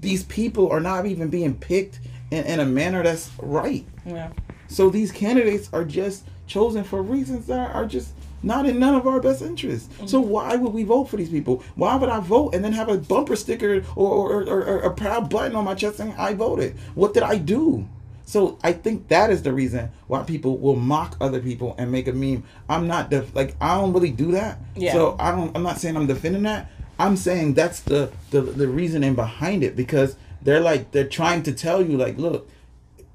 these 0.00 0.24
people 0.24 0.70
are 0.70 0.80
not 0.80 1.04
even 1.04 1.28
being 1.28 1.54
picked 1.54 2.00
in, 2.30 2.44
in 2.44 2.60
a 2.60 2.64
manner 2.66 3.02
that's 3.02 3.30
right. 3.38 3.84
Yeah. 4.06 4.30
so 4.68 4.88
these 4.88 5.12
candidates 5.12 5.68
are 5.74 5.84
just 5.84 6.24
chosen 6.46 6.84
for 6.84 7.02
reasons 7.02 7.46
that 7.48 7.74
are 7.74 7.86
just 7.86 8.12
not 8.44 8.66
in 8.66 8.78
none 8.78 8.94
of 8.94 9.06
our 9.06 9.20
best 9.20 9.42
interests. 9.42 9.88
So 10.06 10.20
mm-hmm. 10.20 10.30
why 10.30 10.56
would 10.56 10.72
we 10.72 10.84
vote 10.84 11.04
for 11.04 11.16
these 11.16 11.30
people? 11.30 11.62
Why 11.74 11.96
would 11.96 12.08
I 12.08 12.20
vote 12.20 12.54
and 12.54 12.64
then 12.64 12.72
have 12.72 12.88
a 12.88 12.98
bumper 12.98 13.36
sticker 13.36 13.82
or, 13.96 14.08
or, 14.08 14.42
or, 14.42 14.64
or 14.64 14.78
a 14.80 14.94
proud 14.94 15.30
button 15.30 15.56
on 15.56 15.64
my 15.64 15.74
chest 15.74 15.98
saying 15.98 16.14
I 16.18 16.34
voted? 16.34 16.76
What 16.94 17.14
did 17.14 17.22
I 17.22 17.38
do? 17.38 17.88
So 18.26 18.58
I 18.62 18.72
think 18.72 19.08
that 19.08 19.30
is 19.30 19.42
the 19.42 19.52
reason 19.52 19.90
why 20.06 20.22
people 20.22 20.56
will 20.58 20.76
mock 20.76 21.16
other 21.20 21.40
people 21.40 21.74
and 21.78 21.92
make 21.92 22.08
a 22.08 22.12
meme. 22.12 22.44
I'm 22.68 22.86
not 22.86 23.10
def- 23.10 23.34
like 23.34 23.54
I 23.60 23.76
don't 23.76 23.92
really 23.92 24.10
do 24.10 24.32
that. 24.32 24.58
Yeah. 24.74 24.92
So 24.92 25.16
I 25.18 25.30
don't. 25.30 25.54
I'm 25.54 25.62
not 25.62 25.78
saying 25.78 25.96
I'm 25.96 26.06
defending 26.06 26.42
that. 26.44 26.70
I'm 26.98 27.16
saying 27.16 27.54
that's 27.54 27.80
the 27.80 28.10
the 28.30 28.40
the 28.40 28.66
reasoning 28.66 29.14
behind 29.14 29.62
it 29.62 29.76
because 29.76 30.16
they're 30.40 30.60
like 30.60 30.90
they're 30.92 31.08
trying 31.08 31.42
to 31.42 31.52
tell 31.52 31.82
you 31.82 31.98
like 31.98 32.16
look 32.16 32.48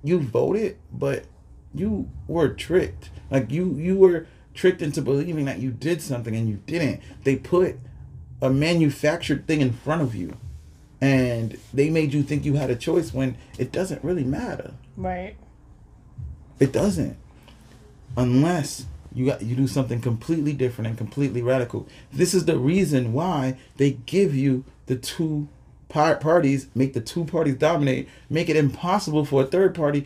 you 0.03 0.19
voted, 0.19 0.77
but 0.91 1.25
you 1.73 2.09
were 2.27 2.49
tricked. 2.49 3.09
Like 3.29 3.51
you 3.51 3.75
you 3.75 3.97
were 3.97 4.27
tricked 4.59 4.81
into 4.81 5.01
believing 5.01 5.45
that 5.45 5.59
you 5.59 5.71
did 5.71 6.01
something 6.01 6.35
and 6.35 6.49
you 6.49 6.59
didn't. 6.65 6.99
They 7.23 7.37
put 7.37 7.79
a 8.41 8.49
manufactured 8.49 9.47
thing 9.47 9.61
in 9.61 9.71
front 9.71 10.01
of 10.01 10.13
you 10.13 10.35
and 10.99 11.57
they 11.73 11.89
made 11.89 12.13
you 12.13 12.23
think 12.23 12.43
you 12.43 12.55
had 12.55 12.69
a 12.69 12.75
choice 12.75 13.13
when 13.13 13.37
it 13.57 13.71
doesn't 13.71 14.03
really 14.03 14.25
matter. 14.25 14.73
Right. 14.97 15.37
It 16.59 16.73
doesn't. 16.73 17.15
Unless 18.17 18.85
you 19.15 19.27
got 19.27 19.41
you 19.41 19.55
do 19.55 19.65
something 19.65 20.01
completely 20.01 20.51
different 20.51 20.89
and 20.89 20.97
completely 20.97 21.41
radical. 21.41 21.87
This 22.11 22.33
is 22.33 22.43
the 22.43 22.59
reason 22.59 23.13
why 23.13 23.57
they 23.77 23.91
give 23.91 24.35
you 24.35 24.65
the 24.87 24.97
two 24.97 25.47
parties, 25.87 26.67
make 26.75 26.93
the 26.93 26.99
two 26.99 27.23
parties 27.23 27.55
dominate, 27.55 28.09
make 28.29 28.49
it 28.49 28.57
impossible 28.57 29.23
for 29.23 29.43
a 29.43 29.45
third 29.45 29.73
party 29.73 30.05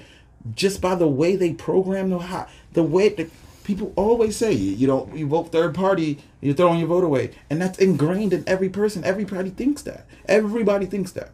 just 0.54 0.80
by 0.80 0.94
the 0.94 1.08
way 1.08 1.36
they 1.36 1.54
program 1.54 2.12
the 2.12 2.20
how, 2.20 2.48
the 2.74 2.84
way 2.84 3.10
that 3.10 3.32
people 3.64 3.94
always 3.96 4.36
say 4.38 4.52
you 4.52 4.88
don't 4.88 5.16
you 5.16 5.28
vote 5.28 5.52
third 5.52 5.74
party 5.74 6.20
you're 6.44 6.54
throwing 6.54 6.80
your 6.80 6.90
vote 6.90 7.06
away. 7.06 7.32
And 7.50 7.62
that's 7.62 7.80
ingrained 7.80 8.34
in 8.34 8.44
every 8.46 8.70
person. 8.70 9.04
Everybody 9.06 9.50
thinks 9.50 9.82
that. 9.84 10.06
Everybody 10.28 10.86
thinks 10.86 11.12
that. 11.14 11.32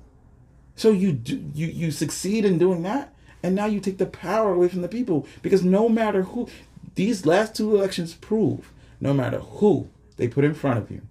So 0.76 0.92
you 0.92 1.12
do 1.12 1.44
you 1.54 1.68
you 1.68 1.92
succeed 1.92 2.46
in 2.46 2.60
doing 2.60 2.84
that, 2.84 3.14
and 3.42 3.56
now 3.56 3.66
you 3.66 3.80
take 3.80 3.98
the 3.98 4.06
power 4.06 4.54
away 4.54 4.68
from 4.70 4.82
the 4.82 4.88
people. 4.88 5.28
Because 5.42 5.64
no 5.64 5.90
matter 5.90 6.24
who, 6.24 6.48
these 6.96 7.26
last 7.26 7.56
two 7.56 7.76
elections 7.76 8.14
prove, 8.14 8.72
no 9.02 9.14
matter 9.14 9.40
who 9.40 9.90
they 10.18 10.28
put 10.28 10.46
in 10.46 10.54
front 10.54 10.78
of 10.78 10.92
you, 10.92 11.02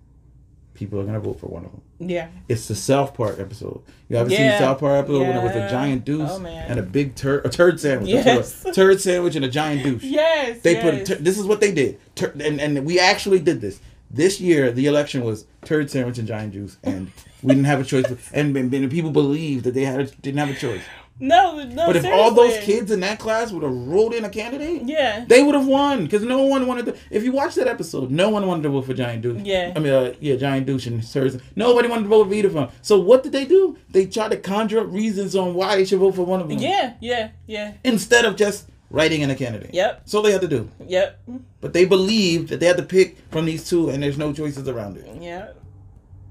people 0.75 1.01
are 1.01 1.05
gonna 1.05 1.21
vote 1.21 1.41
for 1.41 1.49
one 1.49 1.64
of 1.64 1.73
them. 1.73 1.83
Yeah. 2.01 2.28
It's 2.49 2.68
the 2.68 2.74
South 2.74 3.14
Park 3.14 3.38
episode. 3.40 3.80
You 4.09 4.16
ever 4.16 4.30
Yeah. 4.30 4.53
seen 4.59 4.59
South 4.61 4.78
Park 4.80 4.99
episode 5.05 5.20
when 5.20 5.34
there 5.34 5.44
was 5.44 5.57
a 5.57 5.68
giant 5.68 6.03
oh, 6.03 6.05
deuce 6.05 6.30
Oh, 6.30 6.46
and 6.46 6.78
a 6.78 6.82
big 6.82 7.14
turd, 7.14 7.44
a 7.44 7.49
turd 7.49 7.80
sandwich, 7.80 8.11
it 8.11 8.24
Yes. 8.24 8.64
was. 8.64 8.74
turd 8.76 9.01
sandwich 9.01 9.34
and 9.36 9.44
a 9.44 9.49
giant 9.49 9.82
douche. 9.82 10.05
Yes. 10.05 10.61
They 10.62 10.74
yes. 10.74 10.82
put 10.84 10.94
a 10.94 11.05
tur- 11.05 11.22
this 11.22 11.38
is 11.38 11.44
what 11.44 11.61
they 11.61 11.72
did, 11.72 11.99
tur- 12.14 12.34
and 12.40 12.61
and 12.61 12.84
we 12.86 12.99
actually 13.01 13.40
did 13.40 13.61
this 13.61 13.80
this 14.11 14.40
year. 14.40 14.70
The 14.70 14.86
election 14.86 15.24
was 15.24 15.46
turd 15.64 15.90
sandwich 15.90 16.18
and 16.18 16.28
giant 16.28 16.53
juice, 16.53 16.76
and 16.84 17.11
we 17.42 17.49
didn't 17.55 17.64
have 17.66 17.80
a 17.80 17.84
choice. 17.84 18.07
And, 18.32 18.57
and, 18.57 18.72
and 18.72 18.90
people 18.90 19.11
believed 19.11 19.64
that 19.64 19.74
they 19.74 19.84
had 19.84 20.01
a, 20.01 20.05
didn't 20.07 20.38
have 20.38 20.51
a 20.51 20.55
choice. 20.55 20.82
No, 21.21 21.64
no. 21.64 21.87
But 21.87 21.97
if 21.97 22.05
all 22.07 22.31
those 22.33 22.57
kids 22.59 22.91
in 22.91 23.01
that 23.01 23.19
class 23.19 23.51
would 23.53 23.62
have 23.62 23.73
rolled 23.73 24.14
in 24.14 24.25
a 24.25 24.29
candidate, 24.29 24.83
Yeah. 24.85 25.25
they 25.27 25.43
would 25.43 25.55
have 25.55 25.66
won 25.66 26.05
because 26.05 26.23
no 26.23 26.43
one 26.43 26.66
wanted 26.66 26.87
to. 26.87 26.97
If 27.11 27.25
you 27.25 27.33
watch 27.33 27.55
that 27.57 27.66
episode, 27.66 28.11
no 28.11 28.29
one 28.29 28.47
wanted 28.47 28.62
to 28.64 28.69
vote 28.69 28.87
for 28.87 28.95
Giant 28.95 29.23
Douche. 29.23 29.43
Yeah. 29.43 29.73
I 29.75 29.79
mean, 29.79 29.93
uh, 29.93 30.14
yeah, 30.21 30.37
Giant 30.37 30.66
Douche 30.66 30.87
and 30.87 31.05
Sirs. 31.05 31.39
Nobody 31.57 31.89
wanted 31.89 32.03
to 32.05 32.09
vote 32.09 32.29
for 32.29 32.35
either 32.35 32.49
of 32.49 32.55
them. 32.55 32.69
So 32.83 32.99
what 33.01 33.23
did 33.23 33.33
they 33.33 33.45
do? 33.45 33.77
They 33.91 34.07
tried 34.07 34.31
to 34.31 34.37
conjure 34.37 34.81
up 34.81 34.93
reasons 34.93 35.35
on 35.35 35.55
why 35.55 35.77
they 35.77 35.85
should 35.85 35.99
vote 35.99 36.14
for 36.14 36.23
one 36.25 36.41
of 36.41 36.49
them. 36.49 36.59
Yeah. 36.59 36.95
Yeah. 37.01 37.31
Yeah. 37.47 37.73
Instead 37.85 38.25
of 38.25 38.37
just 38.37 38.69
writing 38.91 39.21
in 39.21 39.31
a 39.31 39.35
candidate. 39.35 39.75
Yep. 39.75 40.03
So 40.07 40.23
they 40.23 40.33
had 40.33 40.41
to 40.41 40.49
do. 40.49 40.71
Yep. 40.87 41.21
But 41.61 41.73
they 41.73 41.85
believed 41.85 42.49
that 42.51 42.61
they 42.61 42.66
had 42.66 42.77
to 42.79 42.83
pick 42.85 43.19
from 43.31 43.45
these 43.45 43.69
two, 43.69 43.91
and 43.91 44.03
there's 44.03 44.16
no 44.19 44.33
choices 44.33 44.66
around 44.69 44.97
it. 44.97 45.07
Yeah. 45.21 45.49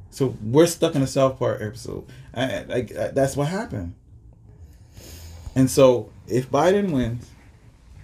So 0.10 0.36
we're 0.44 0.66
stuck 0.66 0.96
in 0.96 1.02
a 1.04 1.08
South 1.08 1.38
Park 1.38 1.62
episode. 1.62 2.06
I, 2.34 2.64
like 2.64 2.96
I, 2.98 3.10
that's 3.10 3.36
what 3.38 3.48
happened. 3.50 3.94
And 5.58 5.72
so 5.72 6.12
if 6.28 6.49
Biden 6.51 6.91
wins, 6.91 7.32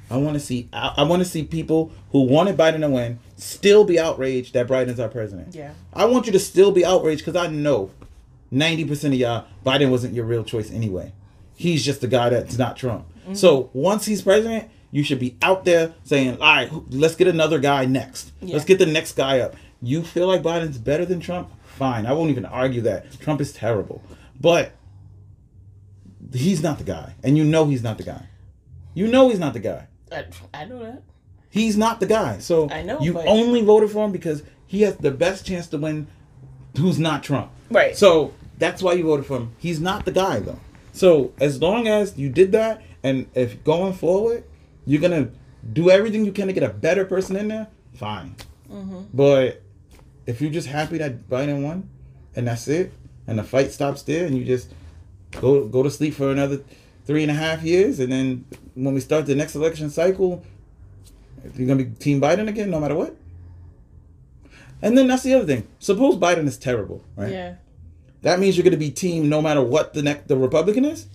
I 0.09 0.17
want 0.17 0.33
to 0.33 0.39
see 0.39 0.69
I, 0.73 0.95
I 0.97 1.03
want 1.03 1.21
to 1.21 1.29
see 1.29 1.43
people 1.43 1.91
who 2.11 2.23
wanted 2.23 2.57
Biden 2.57 2.79
to 2.81 2.89
win 2.89 3.19
still 3.37 3.83
be 3.83 3.99
outraged 3.99 4.53
that 4.53 4.67
Biden's 4.67 4.99
our 4.99 5.07
president. 5.07 5.53
Yeah. 5.53 5.73
I 5.93 6.05
want 6.05 6.25
you 6.25 6.31
to 6.31 6.39
still 6.39 6.71
be 6.71 6.83
outraged 6.83 7.23
because 7.23 7.39
I 7.39 7.47
know 7.47 7.91
ninety 8.49 8.85
percent 8.85 9.13
of 9.13 9.19
y'all 9.19 9.45
Biden 9.63 9.91
wasn't 9.91 10.15
your 10.15 10.25
real 10.25 10.43
choice 10.43 10.71
anyway. 10.71 11.13
He's 11.55 11.85
just 11.85 12.01
the 12.01 12.07
guy 12.07 12.29
that's 12.29 12.57
not 12.57 12.75
Trump. 12.75 13.05
Mm-hmm. 13.21 13.35
So 13.35 13.69
once 13.73 14.05
he's 14.05 14.23
president, 14.23 14.71
you 14.89 15.03
should 15.03 15.19
be 15.19 15.37
out 15.43 15.63
there 15.63 15.93
saying, 16.03 16.33
"All 16.41 16.55
right, 16.55 16.71
let's 16.89 17.15
get 17.15 17.27
another 17.27 17.59
guy 17.59 17.85
next. 17.85 18.31
Yeah. 18.41 18.53
Let's 18.53 18.65
get 18.65 18.79
the 18.79 18.87
next 18.87 19.13
guy 19.13 19.39
up." 19.39 19.55
You 19.79 20.01
feel 20.01 20.27
like 20.27 20.41
Biden's 20.41 20.79
better 20.79 21.05
than 21.05 21.19
Trump? 21.19 21.51
Fine, 21.65 22.07
I 22.07 22.13
won't 22.13 22.31
even 22.31 22.45
argue 22.45 22.81
that. 22.81 23.19
Trump 23.19 23.41
is 23.41 23.53
terrible, 23.53 24.01
but 24.39 24.71
he's 26.33 26.61
not 26.61 26.77
the 26.77 26.83
guy, 26.83 27.15
and 27.23 27.37
you 27.37 27.43
know 27.43 27.65
he's 27.65 27.83
not 27.83 27.97
the 27.97 28.03
guy. 28.03 28.27
You 28.93 29.07
know 29.07 29.29
he's 29.29 29.39
not 29.39 29.53
the 29.53 29.59
guy. 29.59 29.87
I, 30.11 30.25
I 30.53 30.65
know 30.65 30.79
that. 30.83 31.03
He's 31.49 31.77
not 31.77 31.99
the 31.99 32.05
guy. 32.05 32.39
So 32.39 32.69
I 32.69 32.81
know, 32.81 32.99
you 32.99 33.13
but- 33.13 33.27
only 33.27 33.61
voted 33.61 33.91
for 33.91 34.05
him 34.05 34.11
because 34.11 34.43
he 34.65 34.81
has 34.81 34.97
the 34.97 35.11
best 35.11 35.45
chance 35.45 35.67
to 35.67 35.77
win. 35.77 36.07
Who's 36.77 36.97
not 36.97 37.23
Trump? 37.23 37.51
Right. 37.69 37.95
So 37.95 38.33
that's 38.57 38.81
why 38.81 38.93
you 38.93 39.03
voted 39.03 39.25
for 39.25 39.37
him. 39.37 39.51
He's 39.59 39.79
not 39.79 40.05
the 40.05 40.11
guy 40.11 40.39
though. 40.39 40.59
So 40.91 41.33
as 41.39 41.61
long 41.61 41.87
as 41.87 42.17
you 42.17 42.29
did 42.29 42.51
that, 42.53 42.81
and 43.03 43.27
if 43.35 43.63
going 43.63 43.93
forward, 43.93 44.43
you're 44.85 45.01
gonna 45.01 45.29
do 45.71 45.89
everything 45.89 46.25
you 46.25 46.31
can 46.31 46.47
to 46.47 46.53
get 46.53 46.63
a 46.63 46.69
better 46.69 47.05
person 47.05 47.35
in 47.35 47.47
there, 47.47 47.67
fine. 47.93 48.35
Mm-hmm. 48.71 49.03
But 49.13 49.61
if 50.25 50.41
you're 50.41 50.51
just 50.51 50.67
happy 50.67 50.97
that 50.97 51.29
Biden 51.29 51.63
won, 51.63 51.89
and 52.35 52.47
that's 52.47 52.67
it, 52.67 52.93
and 53.27 53.37
the 53.37 53.43
fight 53.43 53.71
stops 53.71 54.01
there, 54.03 54.25
and 54.25 54.37
you 54.37 54.43
just 54.43 54.69
go 55.41 55.65
go 55.67 55.83
to 55.83 55.89
sleep 55.91 56.13
for 56.13 56.31
another 56.31 56.61
three 57.05 57.21
and 57.23 57.31
a 57.31 57.35
half 57.35 57.63
years, 57.63 57.99
and 57.99 58.11
then 58.11 58.45
when 58.75 58.93
we 58.93 58.99
start 59.01 59.25
the 59.25 59.35
next 59.35 59.55
election 59.55 59.89
cycle, 59.89 60.43
You're 61.57 61.67
gonna 61.67 61.83
be 61.83 61.91
Team 61.95 62.21
Biden 62.21 62.47
again, 62.47 62.69
no 62.71 62.79
matter 62.79 62.95
what. 62.95 63.15
And 64.81 64.97
then 64.97 65.07
that's 65.07 65.23
the 65.23 65.33
other 65.33 65.45
thing. 65.45 65.67
Suppose 65.79 66.15
Biden 66.15 66.47
is 66.47 66.57
terrible, 66.57 67.03
right? 67.15 67.31
Yeah. 67.31 67.55
That 68.21 68.39
means 68.39 68.55
you're 68.57 68.63
gonna 68.63 68.77
be 68.77 68.91
Team 68.91 69.27
no 69.29 69.41
matter 69.41 69.61
what 69.61 69.93
the 69.93 70.01
next 70.01 70.27
the 70.27 70.37
Republican 70.37 70.85
is, 70.85 71.07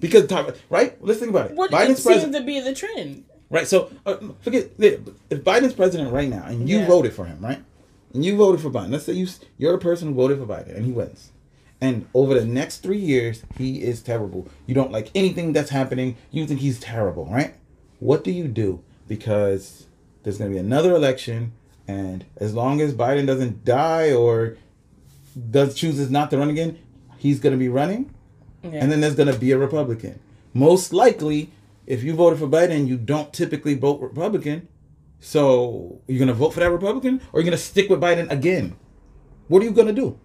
because 0.00 0.30
right? 0.70 0.96
Let's 1.02 1.18
think 1.20 1.30
about 1.30 1.50
it. 1.50 1.56
What 1.56 1.70
it 1.70 1.74
Biden's 1.74 2.02
seems 2.02 2.04
president, 2.04 2.36
to 2.36 2.42
be 2.44 2.60
the 2.60 2.74
trend. 2.74 3.24
right? 3.50 3.66
So 3.66 3.90
uh, 4.06 4.16
forget 4.40 4.70
if 4.78 5.00
Biden's 5.44 5.74
president 5.74 6.12
right 6.12 6.28
now, 6.28 6.44
and 6.46 6.68
you 6.68 6.78
Yeah. 6.78 6.86
voted 6.86 7.12
for 7.12 7.24
him, 7.26 7.38
right? 7.40 7.62
And 8.14 8.24
you 8.24 8.36
voted 8.36 8.60
for 8.62 8.70
Biden. 8.70 8.90
Let's 8.90 9.04
say 9.04 9.12
you 9.12 9.26
you're 9.58 9.74
a 9.74 9.78
person 9.78 10.08
who 10.08 10.14
voted 10.14 10.38
for 10.38 10.46
Biden, 10.46 10.74
and 10.76 10.84
he 10.86 10.92
wins. 10.92 11.30
And 11.80 12.06
over 12.12 12.34
the 12.34 12.44
next 12.44 12.78
three 12.78 12.98
years, 12.98 13.44
he 13.56 13.82
is 13.82 14.02
terrible. 14.02 14.48
You 14.66 14.74
don't 14.74 14.90
like 14.90 15.10
anything 15.14 15.52
that's 15.52 15.70
happening. 15.70 16.16
You 16.30 16.46
think 16.46 16.60
he's 16.60 16.80
terrible, 16.80 17.26
right? 17.26 17.54
What 18.00 18.24
do 18.24 18.32
you 18.32 18.48
do? 18.48 18.82
Because 19.06 19.86
there's 20.22 20.38
going 20.38 20.50
to 20.50 20.54
be 20.54 20.58
another 20.60 20.94
election, 20.94 21.52
and 21.86 22.24
as 22.36 22.52
long 22.54 22.80
as 22.80 22.94
Biden 22.94 23.26
doesn't 23.26 23.64
die 23.64 24.12
or 24.12 24.56
does 25.50 25.74
chooses 25.74 26.10
not 26.10 26.30
to 26.30 26.38
run 26.38 26.50
again, 26.50 26.78
he's 27.16 27.38
going 27.38 27.52
to 27.52 27.58
be 27.58 27.68
running, 27.68 28.12
Yeah. 28.62 28.70
and 28.82 28.90
then 28.90 29.00
there's 29.00 29.14
going 29.14 29.32
to 29.32 29.38
be 29.38 29.52
a 29.52 29.58
Republican. 29.58 30.18
Most 30.52 30.92
likely, 30.92 31.50
if 31.86 32.02
you 32.02 32.12
voted 32.14 32.38
for 32.40 32.48
Biden, 32.48 32.88
you 32.88 32.96
don't 32.96 33.32
typically 33.32 33.74
vote 33.74 34.00
Republican. 34.00 34.66
So 35.20 36.00
you're 36.06 36.18
going 36.18 36.28
to 36.28 36.34
vote 36.34 36.50
for 36.54 36.60
that 36.60 36.70
Republican, 36.70 37.20
or 37.32 37.40
you're 37.40 37.44
going 37.50 37.56
to 37.56 37.62
stick 37.62 37.88
with 37.88 38.00
Biden 38.00 38.30
again. 38.30 38.76
What 39.48 39.62
are 39.62 39.64
you 39.64 39.70
going 39.72 39.86
to 39.88 39.92
do? 39.92 40.18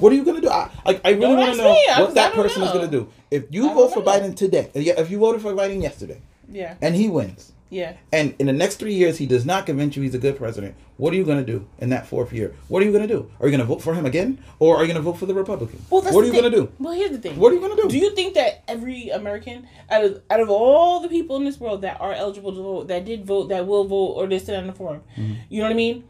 What 0.00 0.12
are 0.12 0.16
you 0.16 0.24
gonna 0.24 0.40
do? 0.40 0.48
I, 0.48 0.70
like, 0.86 1.00
I 1.04 1.10
really 1.10 1.36
want 1.36 1.52
to 1.52 1.58
know 1.58 1.72
me, 1.72 1.84
what 1.98 2.14
that 2.14 2.32
person 2.32 2.62
is 2.62 2.72
gonna 2.72 2.88
do. 2.88 3.08
If 3.30 3.44
you 3.50 3.70
I 3.70 3.74
vote 3.74 3.92
for 3.94 4.00
know. 4.02 4.06
Biden 4.10 4.34
today, 4.36 4.70
if 4.74 5.10
you 5.10 5.18
voted 5.18 5.42
for 5.42 5.52
Biden 5.52 5.82
yesterday, 5.82 6.20
yeah. 6.50 6.74
and 6.80 6.94
he 6.94 7.08
wins, 7.08 7.52
Yeah. 7.70 7.94
and 8.12 8.34
in 8.38 8.46
the 8.46 8.52
next 8.52 8.76
three 8.76 8.94
years 8.94 9.18
he 9.18 9.26
does 9.26 9.44
not 9.46 9.66
convince 9.66 9.96
you 9.96 10.02
he's 10.02 10.14
a 10.14 10.18
good 10.18 10.36
president, 10.36 10.74
what 10.96 11.12
are 11.12 11.16
you 11.16 11.24
gonna 11.24 11.44
do 11.44 11.66
in 11.78 11.88
that 11.90 12.06
fourth 12.06 12.32
year? 12.32 12.54
What 12.68 12.82
are 12.82 12.86
you 12.86 12.92
gonna 12.92 13.06
do? 13.06 13.30
Are 13.40 13.46
you 13.46 13.50
gonna 13.52 13.64
vote 13.64 13.82
for 13.82 13.94
him 13.94 14.06
again, 14.06 14.38
or 14.58 14.76
are 14.76 14.82
you 14.82 14.88
gonna 14.88 15.00
vote 15.02 15.14
for 15.18 15.26
the 15.26 15.34
Republican? 15.34 15.80
Well, 15.90 16.00
that's 16.00 16.14
what 16.14 16.22
are 16.22 16.26
you 16.26 16.32
thing. 16.32 16.42
gonna 16.42 16.56
do? 16.56 16.70
Well, 16.78 16.92
here's 16.94 17.10
the 17.10 17.18
thing. 17.18 17.38
What 17.38 17.52
are 17.52 17.54
you 17.56 17.60
gonna 17.60 17.76
do? 17.76 17.88
Do 17.88 17.98
you 17.98 18.14
think 18.14 18.34
that 18.34 18.62
every 18.68 19.08
American, 19.10 19.66
out 19.90 20.04
of 20.04 20.22
out 20.30 20.40
of 20.40 20.48
all 20.50 21.00
the 21.00 21.08
people 21.08 21.36
in 21.36 21.44
this 21.44 21.58
world 21.60 21.82
that 21.82 22.00
are 22.00 22.12
eligible 22.12 22.52
to 22.54 22.62
vote, 22.62 22.88
that 22.88 23.04
did 23.04 23.24
vote, 23.26 23.48
that 23.50 23.66
will 23.66 23.84
vote, 23.84 24.12
or 24.16 24.26
listed 24.28 24.54
on 24.54 24.66
the 24.68 24.72
form, 24.72 25.00
Mm-hmm. 25.16 25.32
you 25.50 25.60
know 25.60 25.66
what 25.66 25.72
I 25.72 25.76
mean? 25.76 26.04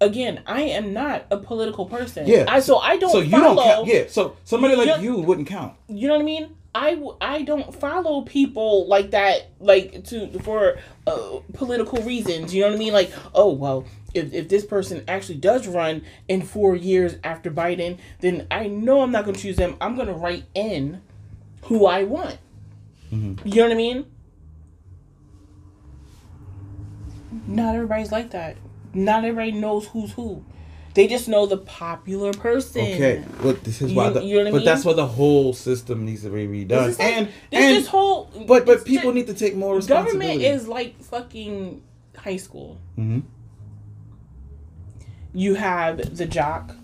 Again, 0.00 0.42
I 0.46 0.62
am 0.62 0.92
not 0.92 1.26
a 1.30 1.38
political 1.38 1.86
person. 1.86 2.26
Yeah. 2.26 2.44
I 2.48 2.60
so 2.60 2.78
I 2.78 2.96
don't 2.98 3.10
so 3.10 3.20
you 3.20 3.30
follow. 3.30 3.56
don't 3.56 3.64
count. 3.64 3.86
Yeah. 3.88 4.04
So 4.08 4.36
somebody 4.44 4.76
like 4.76 5.00
you 5.00 5.16
wouldn't 5.16 5.48
count. 5.48 5.74
You 5.88 6.06
know 6.08 6.14
what 6.14 6.22
I 6.22 6.24
mean? 6.24 6.56
I, 6.74 7.02
I 7.20 7.42
don't 7.42 7.74
follow 7.74 8.22
people 8.22 8.86
like 8.86 9.10
that 9.10 9.50
like 9.58 10.04
to 10.04 10.38
for 10.40 10.78
uh, 11.06 11.40
political 11.54 12.00
reasons. 12.02 12.54
You 12.54 12.62
know 12.62 12.68
what 12.68 12.76
I 12.76 12.78
mean? 12.78 12.92
Like 12.92 13.12
oh 13.34 13.52
well, 13.52 13.86
if 14.14 14.32
if 14.32 14.48
this 14.48 14.64
person 14.64 15.02
actually 15.08 15.38
does 15.38 15.66
run 15.66 16.02
in 16.28 16.42
four 16.42 16.76
years 16.76 17.16
after 17.24 17.50
Biden, 17.50 17.98
then 18.20 18.46
I 18.50 18.68
know 18.68 19.02
I'm 19.02 19.10
not 19.10 19.24
going 19.24 19.34
to 19.34 19.42
choose 19.42 19.56
them. 19.56 19.76
I'm 19.80 19.96
going 19.96 20.08
to 20.08 20.14
write 20.14 20.44
in 20.54 21.02
who 21.62 21.86
I 21.86 22.04
want. 22.04 22.38
Mm-hmm. 23.12 23.48
You 23.48 23.56
know 23.56 23.62
what 23.62 23.72
I 23.72 23.76
mean? 23.76 24.06
Not 27.46 27.74
everybody's 27.74 28.12
like 28.12 28.30
that. 28.30 28.56
Not 28.94 29.24
everybody 29.24 29.52
knows 29.52 29.86
who's 29.86 30.12
who. 30.12 30.44
They 30.94 31.06
just 31.06 31.28
know 31.28 31.46
the 31.46 31.58
popular 31.58 32.32
person. 32.32 32.80
Okay. 32.82 33.22
But 33.42 33.62
this 33.62 33.80
is 33.82 33.90
You- 33.92 33.96
why. 33.96 34.08
The, 34.10 34.24
you 34.24 34.36
know 34.36 34.44
what 34.44 34.48
I 34.48 34.50
but 34.58 34.64
that's 34.64 34.84
why 34.84 34.94
the 34.94 35.06
whole 35.06 35.52
system 35.52 36.04
needs 36.06 36.22
to 36.22 36.30
be 36.30 36.46
redone. 36.46 36.68
This 36.68 36.88
is 36.94 36.98
like- 36.98 37.12
and 37.14 37.26
this, 37.26 37.34
and 37.52 37.76
this 37.76 37.86
whole 37.86 38.24
but 38.46 38.66
but 38.66 38.66
this- 38.66 38.82
people 38.84 39.12
need 39.12 39.26
to 39.28 39.34
take 39.34 39.54
more 39.54 39.76
responsibility. 39.76 40.28
government 40.38 40.42
is 40.62 40.66
like 40.66 41.00
fucking 41.02 41.82
high 42.16 42.36
school. 42.38 42.78
Mhm. 42.98 43.22
You 45.34 45.54
have 45.54 46.16
the 46.16 46.26
jock, 46.26 46.74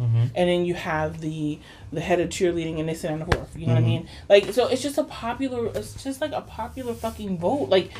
Mm-hmm. 0.00 0.18
and 0.34 0.48
then 0.50 0.64
you 0.66 0.74
have 0.74 1.20
the 1.22 1.58
the 1.92 2.00
head 2.02 2.20
of 2.20 2.28
cheerleading 2.28 2.78
and 2.80 2.88
this 2.88 3.04
and 3.04 3.22
the 3.22 3.24
fourth. 3.24 3.56
You 3.56 3.66
know 3.68 3.74
Mm-hmm. 3.76 3.82
what 3.82 3.88
I 3.88 3.90
mean? 3.90 4.08
Like 4.28 4.52
so, 4.52 4.66
it's 4.68 4.82
just 4.82 4.98
a 4.98 5.04
popular. 5.04 5.68
It's 5.74 6.02
just 6.04 6.20
like 6.20 6.32
a 6.32 6.42
popular 6.42 6.92
fucking 6.92 7.38
vote. 7.38 7.70
Like 7.70 7.90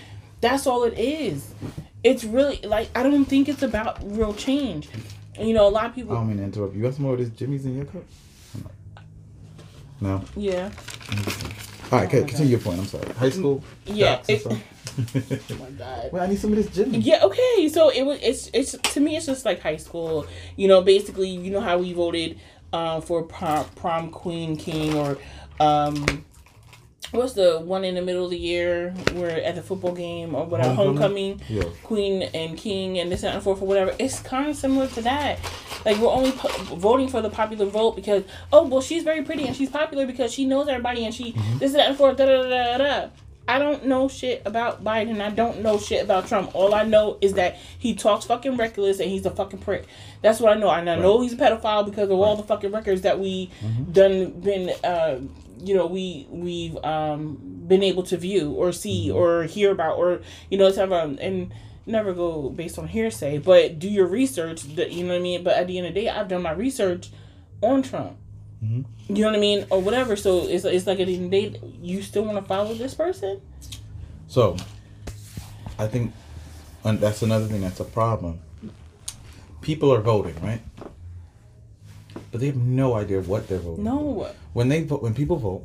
that's 0.42 0.66
all 0.66 0.84
it 0.84 0.98
is. 0.98 1.54
It's 2.06 2.24
really 2.24 2.60
like 2.62 2.88
I 2.94 3.02
don't 3.02 3.24
think 3.24 3.48
it's 3.48 3.62
about 3.62 3.98
real 4.16 4.32
change. 4.34 4.88
You 5.40 5.52
know, 5.52 5.66
a 5.66 5.74
lot 5.78 5.86
of 5.86 5.94
people. 5.94 6.12
I 6.14 6.20
don't 6.20 6.28
mean 6.28 6.38
to 6.38 6.44
interrupt. 6.44 6.74
You 6.74 6.82
got 6.82 6.94
some 6.94 7.02
more 7.02 7.14
of 7.14 7.18
this 7.18 7.30
Jimmy's 7.30 7.66
in 7.66 7.76
your 7.76 7.84
cup? 7.86 8.04
No. 10.00 10.22
yeah. 10.36 10.70
All 11.90 11.98
right, 12.00 12.08
okay, 12.08 12.24
continue 12.24 12.52
your 12.52 12.60
point. 12.60 12.78
I'm 12.80 12.86
sorry. 12.86 13.08
High 13.14 13.30
school. 13.30 13.62
Yeah, 13.86 14.22
it- 14.28 14.44
Oh 14.46 15.54
my 15.58 15.70
god. 15.70 16.10
Well, 16.12 16.22
I 16.22 16.26
need 16.26 16.38
some 16.38 16.52
of 16.52 16.56
this 16.56 16.68
Jimmy. 16.74 16.98
Yeah, 16.98 17.24
okay. 17.24 17.68
So 17.68 17.90
it 17.90 18.02
was 18.02 18.18
it's 18.22 18.50
it's 18.54 18.72
to 18.94 19.00
me 19.00 19.16
it's 19.16 19.26
just 19.26 19.44
like 19.44 19.60
high 19.60 19.76
school. 19.76 20.26
You 20.56 20.68
know, 20.68 20.80
basically, 20.82 21.28
you 21.28 21.50
know 21.50 21.60
how 21.60 21.78
we 21.78 21.92
voted 21.92 22.38
um 22.72 23.02
for 23.02 23.22
prom, 23.22 23.66
prom 23.74 24.10
queen 24.10 24.56
king 24.56 24.94
or 24.94 25.18
um 25.60 26.24
what's 27.12 27.34
the 27.34 27.58
one 27.60 27.84
in 27.84 27.94
the 27.94 28.02
middle 28.02 28.24
of 28.24 28.30
the 28.30 28.38
year 28.38 28.90
where 29.14 29.42
at 29.42 29.54
the 29.54 29.62
football 29.62 29.92
game 29.94 30.34
or 30.34 30.44
whatever 30.44 30.74
Homecoming? 30.74 31.38
homecoming, 31.38 31.40
Yeah. 31.48 31.70
queen 31.82 32.22
and 32.34 32.56
king 32.58 32.98
and 32.98 33.10
this 33.12 33.22
and 33.22 33.28
that 33.30 33.34
and 33.36 33.42
forth 33.44 33.62
or 33.62 33.66
whatever. 33.66 33.94
It's 33.98 34.20
kind 34.20 34.48
of 34.50 34.56
similar 34.56 34.86
to 34.88 35.00
that. 35.02 35.38
Like 35.84 35.98
we're 35.98 36.10
only 36.10 36.32
po- 36.32 36.48
voting 36.74 37.08
for 37.08 37.22
the 37.22 37.30
popular 37.30 37.66
vote 37.66 37.96
because 37.96 38.24
oh 38.52 38.64
well 38.66 38.80
she's 38.80 39.04
very 39.04 39.22
pretty 39.22 39.46
and 39.46 39.54
she's 39.56 39.70
popular 39.70 40.04
because 40.06 40.32
she 40.32 40.44
knows 40.44 40.68
everybody 40.68 41.04
and 41.04 41.14
she 41.14 41.32
this 41.58 41.70
and 41.72 41.80
that 41.80 41.88
and 41.88 41.96
forth 41.96 42.16
da 42.16 42.26
da 42.26 42.42
da 42.42 42.78
da 42.78 42.78
da. 42.78 43.08
I 43.48 43.60
don't 43.60 43.86
know 43.86 44.08
shit 44.08 44.42
about 44.44 44.82
Biden. 44.82 45.20
I 45.20 45.30
don't 45.30 45.62
know 45.62 45.78
shit 45.78 46.02
about 46.02 46.26
Trump. 46.26 46.50
All 46.56 46.74
I 46.74 46.82
know 46.82 47.16
is 47.20 47.34
that 47.34 47.56
he 47.78 47.94
talks 47.94 48.24
fucking 48.24 48.56
reckless 48.56 48.98
and 48.98 49.08
he's 49.08 49.24
a 49.24 49.30
fucking 49.30 49.60
prick. 49.60 49.86
That's 50.20 50.40
what 50.40 50.56
I 50.56 50.58
know. 50.58 50.68
And 50.68 50.90
I 50.90 50.96
know 50.96 51.20
he's 51.20 51.32
a 51.32 51.36
pedophile 51.36 51.84
because 51.84 52.10
of 52.10 52.18
all 52.18 52.34
the 52.34 52.42
fucking 52.42 52.72
records 52.72 53.02
that 53.02 53.20
we 53.20 53.48
done 53.92 54.30
been 54.40 54.70
uh 54.82 55.20
you 55.58 55.74
know 55.74 55.86
we 55.86 56.26
we've 56.30 56.76
um 56.84 57.38
been 57.66 57.82
able 57.82 58.02
to 58.02 58.16
view 58.16 58.52
or 58.52 58.72
see 58.72 59.10
or 59.10 59.44
hear 59.44 59.72
about 59.72 59.96
or 59.96 60.20
you 60.50 60.58
know 60.58 60.70
stuff 60.70 60.90
um, 60.90 61.18
and 61.20 61.52
never 61.86 62.12
go 62.12 62.50
based 62.50 62.78
on 62.78 62.88
hearsay 62.88 63.38
but 63.38 63.78
do 63.78 63.88
your 63.88 64.06
research 64.06 64.62
that 64.74 64.92
you 64.92 65.04
know 65.04 65.10
what 65.10 65.18
I 65.18 65.22
mean? 65.22 65.44
But 65.44 65.56
at 65.56 65.66
the 65.66 65.78
end 65.78 65.86
of 65.86 65.94
the 65.94 66.00
day 66.00 66.08
I've 66.08 66.28
done 66.28 66.42
my 66.42 66.52
research 66.52 67.10
on 67.62 67.82
Trump. 67.82 68.16
You 69.08 69.22
know 69.22 69.28
what 69.28 69.36
I 69.36 69.40
mean? 69.40 69.66
Or 69.70 69.80
whatever. 69.80 70.16
So 70.16 70.48
it's, 70.48 70.64
it's 70.64 70.86
like 70.86 70.98
at 71.00 71.06
the 71.06 71.14
end 71.14 71.26
of 71.26 71.30
the 71.30 71.50
day 71.50 71.60
you 71.80 72.02
still 72.02 72.24
want 72.24 72.38
to 72.38 72.44
follow 72.44 72.74
this 72.74 72.94
person? 72.94 73.40
So, 74.26 74.56
I 75.78 75.86
think, 75.86 76.12
and 76.84 76.98
that's 76.98 77.22
another 77.22 77.46
thing 77.46 77.60
that's 77.60 77.80
a 77.80 77.84
problem. 77.84 78.40
People 79.60 79.92
are 79.92 80.00
voting, 80.00 80.34
right? 80.42 80.60
But 82.30 82.40
they 82.40 82.46
have 82.46 82.56
no 82.56 82.94
idea 82.94 83.20
what 83.20 83.48
they're 83.48 83.58
voting. 83.58 83.84
for. 83.84 83.90
no 83.90 84.30
When 84.52 84.68
they 84.68 84.82
vote, 84.82 85.02
when 85.02 85.14
people 85.14 85.36
vote, 85.36 85.64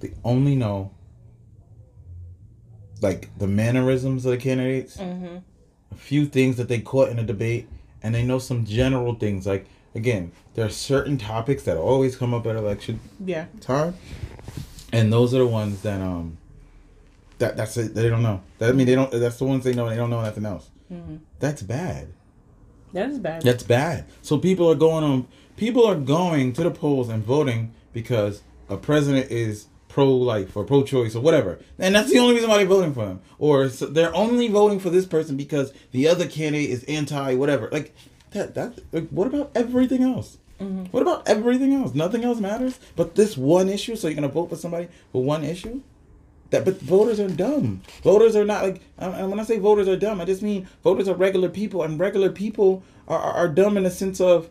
they 0.00 0.12
only 0.24 0.56
know 0.56 0.90
like 3.00 3.28
the 3.38 3.46
mannerisms 3.46 4.24
of 4.24 4.32
the 4.32 4.38
candidates, 4.38 4.96
mm-hmm. 4.96 5.36
a 5.92 5.94
few 5.94 6.26
things 6.26 6.56
that 6.56 6.68
they 6.68 6.80
caught 6.80 7.10
in 7.10 7.18
a 7.18 7.22
debate, 7.22 7.68
and 8.02 8.14
they 8.14 8.24
know 8.24 8.38
some 8.38 8.64
general 8.64 9.14
things. 9.14 9.46
Like 9.46 9.66
again, 9.94 10.32
there 10.54 10.64
are 10.64 10.70
certain 10.70 11.18
topics 11.18 11.62
that 11.64 11.76
always 11.76 12.16
come 12.16 12.32
up 12.34 12.46
at 12.46 12.56
election 12.56 13.00
yeah 13.24 13.46
time, 13.60 13.94
and 14.92 15.12
those 15.12 15.34
are 15.34 15.38
the 15.38 15.46
ones 15.46 15.82
that 15.82 16.00
um 16.00 16.38
that 17.38 17.56
that's 17.56 17.76
it. 17.76 17.94
They 17.94 18.08
don't 18.08 18.22
know. 18.22 18.40
That 18.58 18.70
I 18.70 18.72
mean, 18.72 18.86
they 18.86 18.94
don't. 18.94 19.10
That's 19.10 19.38
the 19.38 19.44
ones 19.44 19.64
they 19.64 19.74
know. 19.74 19.88
They 19.88 19.96
don't 19.96 20.10
know 20.10 20.22
nothing 20.22 20.46
else. 20.46 20.70
Mhm. 20.92 21.20
That's 21.40 21.62
bad. 21.62 22.08
that 22.92 23.08
is 23.10 23.18
bad 23.18 23.42
That's 23.42 23.62
bad. 23.64 24.06
So 24.22 24.38
people 24.38 24.70
are 24.70 24.76
going 24.76 25.04
on. 25.04 25.26
People 25.56 25.86
are 25.86 25.94
going 25.94 26.52
to 26.54 26.62
the 26.62 26.70
polls 26.70 27.08
and 27.08 27.24
voting 27.24 27.72
because 27.92 28.42
a 28.68 28.76
president 28.76 29.30
is 29.30 29.66
pro-life 29.88 30.56
or 30.56 30.64
pro-choice 30.64 31.14
or 31.14 31.20
whatever, 31.20 31.60
and 31.78 31.94
that's 31.94 32.10
the 32.10 32.18
only 32.18 32.34
reason 32.34 32.50
why 32.50 32.58
they're 32.58 32.66
voting 32.66 32.92
for 32.92 33.06
him. 33.06 33.20
Or 33.38 33.68
so 33.68 33.86
they're 33.86 34.14
only 34.14 34.48
voting 34.48 34.80
for 34.80 34.90
this 34.90 35.06
person 35.06 35.36
because 35.36 35.72
the 35.92 36.08
other 36.08 36.26
candidate 36.26 36.70
is 36.70 36.82
anti 36.84 37.34
whatever. 37.34 37.68
Like 37.70 37.94
that. 38.32 38.54
That. 38.54 38.80
Like, 38.92 39.08
what 39.10 39.28
about 39.28 39.52
everything 39.54 40.02
else? 40.02 40.38
Mm-hmm. 40.60 40.86
What 40.86 41.02
about 41.02 41.28
everything 41.28 41.72
else? 41.72 41.94
Nothing 41.94 42.24
else 42.24 42.40
matters 42.40 42.78
but 42.96 43.14
this 43.14 43.36
one 43.36 43.68
issue. 43.68 43.94
So 43.96 44.08
you're 44.08 44.16
gonna 44.16 44.28
vote 44.28 44.50
for 44.50 44.56
somebody 44.56 44.88
for 45.12 45.22
one 45.22 45.44
issue? 45.44 45.82
That, 46.50 46.64
but 46.64 46.80
voters 46.80 47.18
are 47.20 47.28
dumb. 47.28 47.82
Voters 48.02 48.36
are 48.36 48.44
not 48.44 48.62
like. 48.62 48.82
And 48.98 49.30
when 49.30 49.40
I 49.40 49.44
say 49.44 49.58
voters 49.58 49.88
are 49.88 49.96
dumb, 49.96 50.20
I 50.20 50.24
just 50.24 50.42
mean 50.42 50.68
voters 50.82 51.08
are 51.08 51.14
regular 51.14 51.48
people, 51.48 51.82
and 51.82 51.98
regular 51.98 52.30
people 52.30 52.82
are, 53.08 53.18
are, 53.18 53.32
are 53.32 53.48
dumb 53.48 53.76
in 53.76 53.84
the 53.84 53.90
sense 53.90 54.20
of 54.20 54.50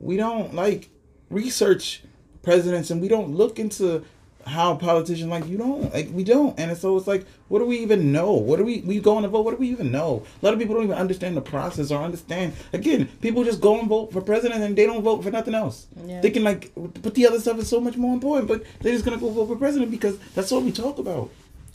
we 0.00 0.16
don't 0.16 0.54
like 0.54 0.90
research 1.30 2.02
presidents, 2.42 2.90
and 2.90 3.00
we 3.00 3.08
don't 3.08 3.34
look 3.34 3.58
into 3.58 4.04
how 4.46 4.74
politicians 4.76 5.30
like 5.30 5.46
you 5.48 5.56
don't 5.56 5.90
like 5.94 6.10
we 6.12 6.22
don't, 6.22 6.58
and 6.60 6.76
so 6.76 6.96
it's 6.98 7.06
like, 7.06 7.24
what 7.48 7.60
do 7.60 7.64
we 7.64 7.78
even 7.78 8.12
know? 8.12 8.32
What 8.34 8.58
do 8.58 8.64
we 8.64 8.80
we 8.82 9.00
go 9.00 9.16
on 9.16 9.22
to 9.22 9.28
vote? 9.28 9.42
What 9.44 9.52
do 9.52 9.56
we 9.56 9.70
even 9.70 9.90
know? 9.90 10.22
A 10.42 10.44
lot 10.44 10.52
of 10.52 10.60
people 10.60 10.74
don't 10.74 10.84
even 10.84 10.98
understand 10.98 11.34
the 11.34 11.40
process 11.40 11.90
or 11.90 12.02
understand. 12.02 12.52
Again, 12.74 13.08
people 13.22 13.42
just 13.44 13.62
go 13.62 13.78
and 13.80 13.88
vote 13.88 14.12
for 14.12 14.20
president, 14.20 14.62
and 14.62 14.76
they 14.76 14.84
don't 14.84 15.02
vote 15.02 15.22
for 15.24 15.30
nothing 15.30 15.54
else. 15.54 15.86
Yeah. 16.04 16.20
Thinking 16.20 16.44
like, 16.44 16.70
but 16.76 17.14
the 17.14 17.26
other 17.26 17.40
stuff 17.40 17.58
is 17.58 17.68
so 17.68 17.80
much 17.80 17.96
more 17.96 18.12
important. 18.12 18.48
But 18.48 18.64
they're 18.80 18.92
just 18.92 19.04
gonna 19.06 19.16
go 19.16 19.30
vote 19.30 19.46
for 19.46 19.56
president 19.56 19.90
because 19.90 20.18
that's 20.34 20.52
all 20.52 20.60
we 20.60 20.72
talk 20.72 20.98
about. 20.98 21.30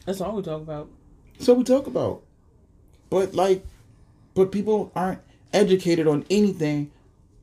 that's 0.05 0.21
all 0.21 0.35
we 0.35 0.43
talk 0.43 0.61
about 0.61 0.87
That's 1.37 1.47
what 1.47 1.57
we 1.57 1.63
talk 1.63 1.87
about. 1.87 2.21
but 3.09 3.33
like, 3.33 3.65
but 4.35 4.51
people 4.51 4.91
aren't 4.95 5.21
educated 5.53 6.07
on 6.07 6.23
anything 6.29 6.91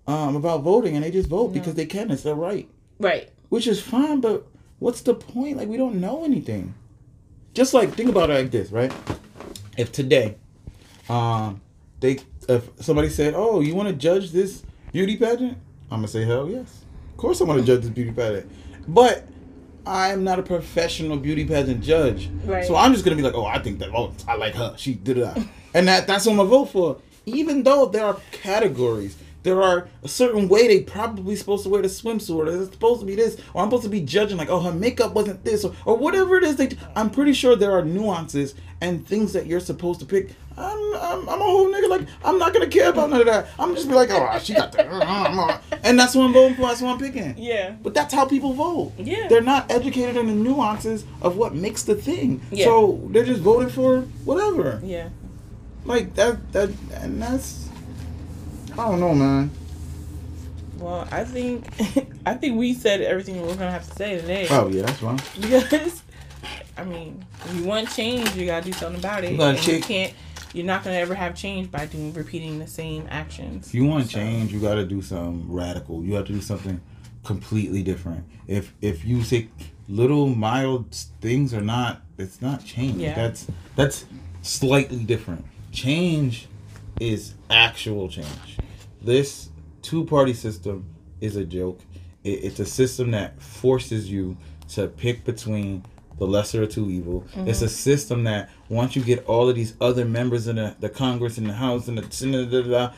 um, 0.06 0.36
about 0.36 0.62
voting, 0.62 0.94
and 0.94 1.04
they 1.04 1.10
just 1.10 1.28
vote 1.28 1.48
because 1.52 1.74
they 1.74 1.86
can. 1.86 2.10
It's 2.10 2.22
their 2.22 2.34
right, 2.34 2.68
Right. 2.98 3.30
which 3.48 3.66
is 3.66 3.80
fine. 3.80 4.20
But 4.20 4.46
what's 4.78 5.00
the 5.02 5.14
point? 5.14 5.56
Like, 5.56 5.68
we 5.68 5.76
don't 5.76 6.00
know 6.00 6.24
anything. 6.24 6.74
Just 7.54 7.72
like 7.74 7.94
think 7.94 8.08
about 8.10 8.30
it 8.30 8.34
like 8.34 8.50
this, 8.50 8.70
right? 8.70 8.92
If 9.76 9.90
today, 9.92 10.36
um, 11.08 11.60
they 12.00 12.18
if 12.48 12.68
somebody 12.80 13.08
said, 13.08 13.34
"Oh, 13.36 13.60
you 13.60 13.74
want 13.74 13.88
to 13.88 13.94
judge 13.94 14.30
this 14.30 14.62
beauty 14.92 15.16
pageant?" 15.16 15.56
I'm 15.90 15.98
gonna 15.98 16.08
say, 16.08 16.24
"Hell 16.24 16.48
yes, 16.48 16.82
of 17.10 17.16
course 17.16 17.40
I 17.40 17.44
want 17.44 17.60
to 17.60 17.66
judge 17.66 17.80
this 17.82 17.90
beauty 17.90 18.12
pageant." 18.12 18.50
But 18.88 19.26
I 19.86 20.10
am 20.12 20.22
not 20.24 20.38
a 20.38 20.42
professional 20.42 21.16
beauty 21.16 21.44
pageant 21.44 21.82
judge, 21.82 22.28
Right. 22.44 22.64
so 22.64 22.76
I'm 22.76 22.92
just 22.92 23.04
gonna 23.04 23.16
be 23.16 23.22
like, 23.22 23.34
"Oh, 23.34 23.44
I 23.46 23.58
think 23.58 23.78
that 23.80 23.88
oh, 23.94 24.12
I 24.28 24.36
like 24.36 24.54
her. 24.54 24.74
She 24.76 24.94
did 24.94 25.16
that," 25.18 25.38
and 25.74 25.88
that 25.88 26.06
that's 26.06 26.26
what 26.26 26.32
I'm 26.32 26.36
gonna 26.38 26.48
vote 26.50 26.66
for. 26.66 26.96
Even 27.24 27.62
though 27.62 27.86
there 27.86 28.04
are 28.04 28.18
categories, 28.32 29.16
there 29.46 29.62
are 29.62 29.88
a 30.02 30.08
certain 30.08 30.48
way 30.48 30.66
they 30.66 30.80
probably 30.80 31.36
supposed 31.36 31.62
to 31.62 31.68
wear 31.68 31.80
the 31.80 31.86
swimsuit, 31.86 32.34
or 32.34 32.48
it's 32.48 32.72
supposed 32.72 32.98
to 32.98 33.06
be 33.06 33.14
this, 33.14 33.40
or 33.54 33.62
I'm 33.62 33.68
supposed 33.68 33.84
to 33.84 33.88
be 33.88 34.00
judging 34.00 34.38
like, 34.38 34.50
"Oh, 34.50 34.58
her 34.58 34.72
makeup 34.72 35.14
wasn't 35.14 35.44
this," 35.44 35.64
or, 35.64 35.72
or 35.84 35.96
whatever 35.96 36.36
it 36.36 36.42
is. 36.42 36.56
They, 36.56 36.70
I'm 36.96 37.10
pretty 37.10 37.32
sure 37.32 37.54
there 37.54 37.70
are 37.70 37.84
nuances 37.84 38.56
and 38.80 39.06
things 39.06 39.32
that 39.34 39.46
you're 39.46 39.60
supposed 39.60 40.00
to 40.00 40.06
pick. 40.06 40.34
I'm, 40.58 40.94
I'm, 40.94 41.28
I'm 41.28 41.40
a 41.40 41.44
whole 41.44 41.68
nigga. 41.68 41.88
Like, 41.88 42.08
I'm 42.24 42.40
not 42.40 42.54
gonna 42.54 42.66
care 42.66 42.88
about 42.88 43.08
none 43.08 43.20
of 43.20 43.26
that. 43.26 43.46
I'm 43.56 43.76
just 43.76 43.86
be 43.86 43.94
like, 43.94 44.10
"Oh, 44.10 44.36
she 44.42 44.52
got 44.52 44.72
that," 44.72 44.88
uh, 44.88 44.96
uh, 44.96 45.46
uh, 45.46 45.60
and 45.84 45.96
that's 45.96 46.16
what 46.16 46.24
I'm 46.24 46.32
voting 46.32 46.56
for. 46.56 46.62
That's 46.62 46.82
what 46.82 46.94
I'm 46.94 46.98
picking. 46.98 47.36
Yeah. 47.38 47.76
But 47.80 47.94
that's 47.94 48.12
how 48.12 48.26
people 48.26 48.52
vote. 48.52 48.94
Yeah. 48.98 49.28
They're 49.28 49.42
not 49.42 49.70
educated 49.70 50.16
in 50.16 50.26
the 50.26 50.34
nuances 50.34 51.04
of 51.22 51.36
what 51.36 51.54
makes 51.54 51.84
the 51.84 51.94
thing. 51.94 52.42
Yeah. 52.50 52.64
So 52.64 53.00
they're 53.12 53.24
just 53.24 53.42
voting 53.42 53.68
for 53.68 54.00
whatever. 54.24 54.80
Yeah. 54.82 55.10
Like 55.84 56.16
that 56.16 56.52
that 56.52 56.70
and 56.94 57.22
that's 57.22 57.65
I 58.78 58.88
don't 58.90 59.00
know, 59.00 59.14
man. 59.14 59.50
Well, 60.78 61.08
I 61.10 61.24
think 61.24 61.66
I 62.26 62.34
think 62.34 62.58
we 62.58 62.74
said 62.74 63.00
everything 63.00 63.40
we're 63.40 63.54
gonna 63.54 63.70
have 63.70 63.88
to 63.88 63.94
say 63.94 64.20
today. 64.20 64.46
Oh 64.50 64.68
yeah, 64.68 64.82
that's 64.82 64.98
fine. 64.98 65.18
Because 65.40 66.02
I 66.76 66.84
mean, 66.84 67.24
if 67.44 67.54
you 67.56 67.64
want 67.64 67.90
change, 67.90 68.34
you 68.36 68.46
gotta 68.46 68.66
do 68.66 68.72
something 68.72 68.98
about 69.00 69.24
it. 69.24 69.32
You 69.32 69.38
gotta 69.38 69.58
And 69.58 69.66
you 69.66 69.80
can't. 69.80 70.12
You're 70.52 70.66
not 70.66 70.84
gonna 70.84 70.96
ever 70.96 71.14
have 71.14 71.34
change 71.34 71.70
by 71.70 71.86
doing 71.86 72.12
repeating 72.12 72.58
the 72.58 72.66
same 72.66 73.06
actions. 73.10 73.68
If 73.68 73.74
you 73.74 73.84
want 73.86 74.06
So- 74.10 74.18
change, 74.18 74.52
you 74.52 74.60
gotta 74.60 74.84
do 74.84 75.00
something 75.00 75.50
radical. 75.50 76.02
You 76.04 76.14
have 76.14 76.26
to 76.26 76.32
do 76.32 76.40
something 76.42 76.80
completely 77.24 77.82
different. 77.82 78.24
If 78.46 78.74
if 78.82 79.04
you 79.04 79.22
say 79.24 79.48
little 79.88 80.26
mild 80.28 80.94
things 81.20 81.54
are 81.54 81.60
not 81.62 82.02
it's 82.18 82.42
not 82.42 82.64
change. 82.64 82.96
Yeah. 82.96 83.14
That's 83.14 83.46
that's 83.76 84.04
slightly 84.42 85.04
different. 85.04 85.44
Change 85.72 86.48
is 87.00 87.34
actual 87.50 88.08
change. 88.08 88.58
This 89.02 89.50
two 89.82 90.04
party 90.04 90.34
system 90.34 90.84
is 91.20 91.36
a 91.36 91.44
joke. 91.44 91.80
It, 92.24 92.44
it's 92.44 92.60
a 92.60 92.66
system 92.66 93.10
that 93.12 93.40
forces 93.40 94.10
you 94.10 94.36
to 94.70 94.88
pick 94.88 95.24
between 95.24 95.84
the 96.18 96.26
lesser 96.26 96.62
of 96.62 96.70
two 96.70 96.90
evil. 96.90 97.24
It's 97.34 97.60
a 97.60 97.66
mm-hmm. 97.66 97.74
system 97.74 98.24
that 98.24 98.50
once 98.68 98.96
you 98.96 99.02
get 99.02 99.26
all 99.26 99.48
of 99.48 99.54
these 99.54 99.74
other 99.80 100.04
members 100.04 100.48
in 100.48 100.56
the, 100.56 100.74
the 100.80 100.88
Congress 100.88 101.38
and 101.38 101.48
the 101.48 101.54
House 101.54 101.88
and 101.88 101.98
the 101.98 102.10
Senate, 102.10 102.50
da, 102.50 102.62
da, 102.62 102.68
da, 102.68 102.94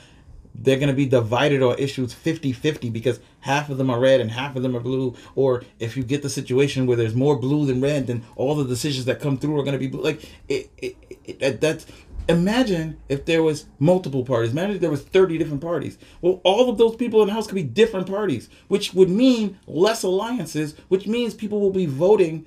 they're 0.55 0.79
going 0.79 0.89
to 0.89 0.95
be 0.95 1.07
divided 1.07 1.63
on 1.63 1.79
issues 1.79 2.15
50-50 2.15 2.93
because 2.93 3.21
half 3.41 3.71
of 3.71 3.79
them 3.79 3.91
are 3.91 4.01
red 4.01 4.21
and 4.21 4.31
half 4.31 4.57
of 4.57 4.63
them 4.63 4.77
are 4.77 4.81
blue 4.81 5.15
or 5.35 5.63
if 5.79 5.97
you 5.97 6.03
get 6.03 6.23
the 6.23 6.31
situation 6.31 6.87
where 6.87 6.97
there's 6.97 7.15
more 7.15 7.39
blue 7.39 7.67
than 7.67 7.81
red 7.81 8.07
then 8.09 8.25
all 8.35 8.55
the 8.57 8.65
decisions 8.65 9.05
that 9.05 9.21
come 9.21 9.39
through 9.39 9.59
are 9.59 9.63
going 9.63 9.73
to 9.73 9.79
be 9.79 9.87
blue 9.87 10.03
like 10.03 10.29
it, 10.49 10.71
it, 10.79 10.97
it 11.25 11.39
that, 11.39 11.61
that's 11.61 11.87
imagine 12.29 12.99
if 13.09 13.25
there 13.25 13.43
was 13.43 13.67
multiple 13.79 14.25
parties. 14.25 14.53
Imagine 14.53 14.77
if 14.77 14.81
there 14.81 14.91
was 14.91 15.03
30 15.03 15.39
different 15.39 15.63
parties. 15.63 15.99
Well 16.21 16.41
all 16.45 16.69
of 16.69 16.79
those 16.79 16.97
people 16.97 17.23
in 17.23 17.29
the 17.29 17.35
house 17.35 17.47
could 17.47 17.55
be 17.55 17.63
different 17.63 18.07
parties 18.07 18.49
which 18.69 18.95
would 18.95 19.09
mean 19.11 19.59
less 19.67 20.03
alliances 20.03 20.75
which 20.89 21.07
means 21.07 21.35
people 21.35 21.61
will 21.61 21.71
be 21.71 21.87
voting 21.87 22.45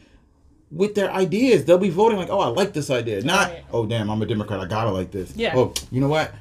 with 0.71 0.95
their 0.95 1.11
ideas. 1.11 1.65
They'll 1.65 1.77
be 1.77 1.89
voting 1.89 2.17
like 2.17 2.29
oh 2.29 2.39
i 2.39 2.47
like 2.47 2.73
this 2.73 2.89
idea. 2.89 3.21
Not 3.23 3.49
Right. 3.49 3.63
oh 3.73 3.85
damn 3.85 4.09
i'm 4.09 4.21
a 4.21 4.25
democrat. 4.25 4.59
I 4.59 4.65
gotta 4.65 4.91
like 4.91 5.11
this. 5.11 5.35
Yeah. 5.35 5.53
oh 5.55 5.73
you 5.91 5.99
know 6.01 6.07
what 6.09 6.33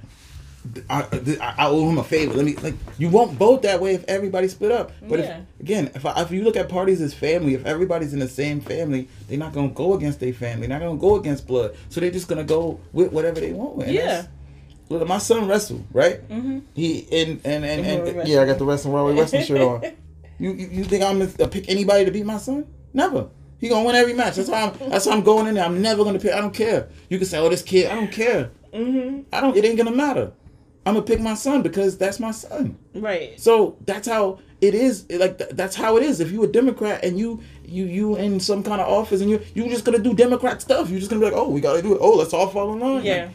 I, 0.91 1.03
I, 1.41 1.55
I 1.59 1.67
owe 1.69 1.89
him 1.89 1.99
a 1.99 2.05
favor. 2.05 2.35
Let 2.35 2.45
me 2.45 2.55
like. 2.57 2.75
You 2.99 3.09
won't 3.09 3.33
vote 3.33 3.63
that 3.63 3.81
way 3.81 3.95
if 3.95 4.05
everybody 4.09 4.47
split 4.49 4.71
up. 4.73 4.93
But 5.09 5.21
Yeah. 5.21 5.41
if 5.59 5.61
again, 5.61 5.91
if 5.95 6.05
I, 6.05 6.21
if 6.23 6.31
you 6.31 6.43
look 6.43 6.57
at 6.57 6.69
parties 6.69 7.01
as 7.01 7.15
family, 7.15 7.55
if 7.55 7.65
everybody's 7.65 8.13
in 8.13 8.19
the 8.19 8.29
same 8.29 8.61
family, 8.61 9.09
they're 9.29 9.39
not 9.39 9.53
gonna 9.53 9.69
go 9.69 9.95
against 9.95 10.21
their 10.21 10.33
family. 10.35 10.67
They're 10.67 10.79
not 10.79 10.85
gonna 10.85 10.99
go 11.01 11.17
against 11.17 11.47
blood. 11.47 11.75
So 11.89 12.01
they're 12.01 12.11
just 12.11 12.29
gonna 12.29 12.45
go 12.45 12.79
with 12.93 13.11
whatever 13.13 13.41
they 13.41 13.53
want. 13.53 13.83
And 13.85 13.93
Yeah. 13.93 14.27
Look, 14.91 15.07
my 15.07 15.19
son 15.19 15.47
wrestled 15.49 15.85
right. 15.93 16.29
Mm-hmm. 16.29 16.59
He 16.75 17.07
and 17.13 17.41
and 17.45 17.65
and, 17.65 17.87
and, 17.87 18.07
Mhm, 18.17 18.27
yeah, 18.27 18.43
I 18.43 18.47
got 18.47 18.59
the 18.59 18.65
wrestling 18.65 18.93
Wild 18.93 19.17
wrestling 19.17 19.45
shirt 19.45 19.61
on. 19.61 19.83
You, 20.41 20.53
you 20.55 20.69
you 20.69 20.85
think 20.85 21.05
I'm 21.05 21.19
gonna 21.19 21.49
pick 21.51 21.69
anybody 21.69 22.07
to 22.07 22.11
beat 22.11 22.25
my 22.25 22.39
son? 22.39 22.67
Never. 22.95 23.29
He 23.59 23.69
gonna 23.69 23.85
win 23.87 23.95
every 23.95 24.15
match. 24.15 24.37
That's 24.37 24.49
why 24.49 24.63
I'm. 24.63 24.91
That's 24.91 25.05
why 25.05 25.13
I'm 25.13 25.23
going 25.23 25.47
in 25.49 25.55
there. 25.57 25.65
I'm 25.67 25.83
never 25.83 26.03
gonna 26.03 26.19
pick. 26.19 26.33
I 26.33 26.41
don't 26.41 26.55
care. 26.55 26.89
You 27.11 27.19
can 27.19 27.27
say, 27.27 27.37
"Oh, 27.39 27.51
this 27.51 27.61
kid." 27.63 27.91
I 27.91 27.95
don't 27.95 28.11
care. 28.11 28.51
Mm-hmm. 28.73 29.21
I 29.35 29.43
don't. 29.43 29.55
It 29.55 29.67
ain't 29.67 29.77
gonna 29.77 29.91
matter. 29.95 30.33
I'm 30.87 30.95
gonna 30.95 31.05
pick 31.07 31.21
my 31.21 31.35
son 31.35 31.63
because 31.63 31.99
that's 31.99 32.19
my 32.19 32.31
son. 32.31 32.77
Right. 32.95 33.39
So 33.39 33.77
that's 33.85 34.09
how 34.09 34.39
it 34.61 34.75
is. 34.75 35.05
Like 35.11 35.39
th- 35.39 35.51
that's 35.51 35.77
how 35.77 35.97
it 35.99 36.03
is. 36.03 36.21
If 36.21 36.33
you 36.33 36.43
a 36.45 36.49
Democrat 36.49 37.05
and 37.05 37.19
you 37.19 37.41
you 37.65 37.85
you 37.85 38.17
in 38.17 38.41
some 38.41 38.63
kind 38.63 38.81
of 38.81 38.89
office 38.89 39.21
and 39.21 39.31
you 39.31 39.41
you 39.55 39.69
just 39.69 39.85
gonna 39.85 39.99
do 39.99 40.15
Democrat 40.15 40.63
stuff, 40.63 40.89
you're 40.91 40.99
just 40.99 41.11
gonna 41.11 41.21
be 41.21 41.27
like, 41.27 41.35
oh, 41.37 41.49
we 41.51 41.61
gotta 41.61 41.83
do 41.83 41.95
it. 41.95 41.99
Oh, 42.01 42.17
let's 42.17 42.33
all 42.33 42.49
fall 42.49 42.73
in 42.73 42.81
line. 42.81 43.05
Yeah. 43.05 43.25
Like, 43.27 43.31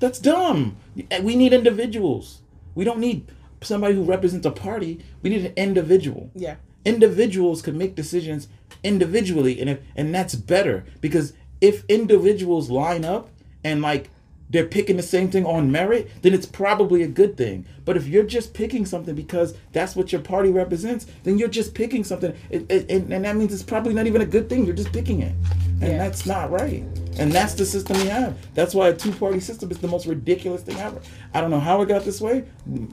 that's 0.00 0.18
dumb. 0.18 0.76
We 1.22 1.36
need 1.36 1.52
individuals. 1.52 2.40
We 2.74 2.84
don't 2.84 2.98
need 2.98 3.30
somebody 3.62 3.94
who 3.94 4.02
represents 4.04 4.46
a 4.46 4.50
party. 4.50 5.02
We 5.22 5.30
need 5.30 5.44
an 5.46 5.52
individual 5.56 6.30
Yeah. 6.34 6.56
individuals 6.84 7.62
can 7.62 7.76
make 7.76 7.94
decisions 7.94 8.48
individually 8.84 9.60
and 9.60 9.68
if, 9.70 9.78
and 9.96 10.14
that's 10.14 10.34
better 10.34 10.84
because 11.00 11.32
if 11.60 11.84
individuals 11.88 12.70
line 12.70 13.04
up 13.04 13.28
and 13.64 13.82
like 13.82 14.10
they're 14.50 14.66
picking 14.66 14.96
the 14.96 15.02
same 15.02 15.28
thing 15.30 15.44
on 15.44 15.70
merit 15.72 16.10
then 16.22 16.32
it's 16.34 16.46
probably 16.46 17.02
a 17.02 17.08
good 17.08 17.36
thing. 17.36 17.64
But 17.84 17.96
if 17.96 18.06
you're 18.06 18.24
just 18.24 18.54
picking 18.54 18.84
something 18.86 19.14
because 19.14 19.54
that's 19.72 19.94
what 19.96 20.12
your 20.12 20.20
party 20.20 20.50
represents 20.50 21.06
then 21.24 21.38
you're 21.38 21.48
just 21.48 21.74
picking 21.74 22.04
something. 22.04 22.34
It, 22.50 22.70
it, 22.70 22.90
and, 22.90 23.12
and 23.12 23.24
that 23.24 23.36
means 23.36 23.52
it's 23.52 23.62
probably 23.62 23.94
not 23.94 24.06
even 24.06 24.22
a 24.22 24.26
good 24.26 24.48
thing. 24.48 24.64
You're 24.64 24.74
just 24.76 24.92
picking 24.92 25.22
it. 25.22 25.34
And 25.80 25.92
Yeah. 25.92 25.98
that's 25.98 26.24
not 26.26 26.50
right. 26.50 26.84
And 27.18 27.32
that's 27.32 27.54
the 27.54 27.64
system 27.64 27.96
we 27.98 28.06
have. 28.06 28.36
That's 28.54 28.74
why 28.74 28.88
a 28.88 28.94
two-party 28.94 29.40
system 29.40 29.70
is 29.70 29.78
the 29.78 29.88
most 29.88 30.06
ridiculous 30.06 30.62
thing 30.62 30.76
ever. 30.78 31.00
I 31.34 31.40
don't 31.40 31.50
know 31.50 31.60
how 31.60 31.80
it 31.82 31.86
got 31.88 32.04
this 32.04 32.20
way. 32.20 32.44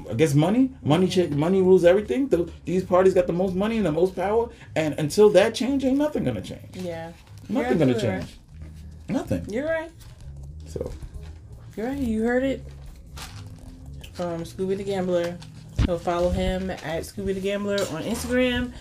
I 0.10 0.14
guess 0.16 0.34
money. 0.34 0.72
Money 0.82 1.08
ch- 1.08 1.30
money 1.30 1.62
rules 1.62 1.84
everything. 1.86 2.28
The, 2.30 2.50
these 2.66 2.84
parties 2.84 3.14
got 3.14 3.28
the 3.28 3.34
most 3.34 3.54
money 3.54 3.78
and 3.78 3.86
the 3.86 3.92
most 3.92 4.16
power. 4.16 4.50
And 4.76 4.96
until 4.98 5.30
that 5.32 5.54
change 5.56 5.84
ain't 5.86 5.98
nothing 5.98 6.24
gonna 6.24 6.42
change. 6.42 6.76
Yeah. 6.76 7.12
nothing 7.50 7.78
gonna 7.78 7.94
change. 8.00 8.24
right. 8.24 8.26
nothing. 9.10 9.46
You're 9.50 9.66
right. 9.70 9.92
so 10.66 10.92
You're 11.76 11.88
right. 11.88 11.98
You 11.98 12.24
heard 12.24 12.44
it 12.44 12.64
from 14.14 14.44
Scooby 14.44 14.78
the 14.78 14.84
Gambler. 14.84 15.38
So 15.86 15.98
follow 15.98 16.30
him 16.30 16.70
at 16.70 17.04
Scooby 17.04 17.34
the 17.34 17.42
Gambler 17.42 17.76
on 17.92 18.04
Instagram. 18.04 18.72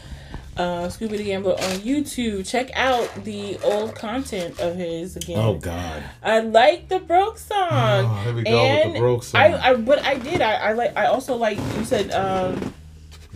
Uh, 0.56 0.86
Scooby 0.88 1.16
the 1.16 1.24
Gambler 1.24 1.52
on 1.54 1.76
YouTube. 1.80 2.46
Check 2.46 2.70
out 2.74 3.08
the 3.24 3.58
old 3.64 3.94
content 3.94 4.60
of 4.60 4.76
his 4.76 5.16
again. 5.16 5.38
oh 5.38 5.54
god 5.54 6.02
I 6.22 6.40
like 6.40 6.88
the 6.88 6.98
broke 6.98 7.38
song. 7.38 7.58
Oh, 7.70 8.20
here 8.24 8.34
we 8.34 8.42
go 8.42 8.62
with 8.84 8.92
the 8.92 8.98
broke 9.00 9.22
song. 9.22 9.40
I, 9.40 9.70
I 9.70 9.74
but 9.76 10.00
I 10.04 10.18
did. 10.18 10.42
I, 10.42 10.54
I 10.56 10.72
like 10.74 10.94
I 10.96 11.06
also 11.06 11.36
like 11.36 11.56
you 11.56 11.84
said 11.86 12.10
um 12.10 12.74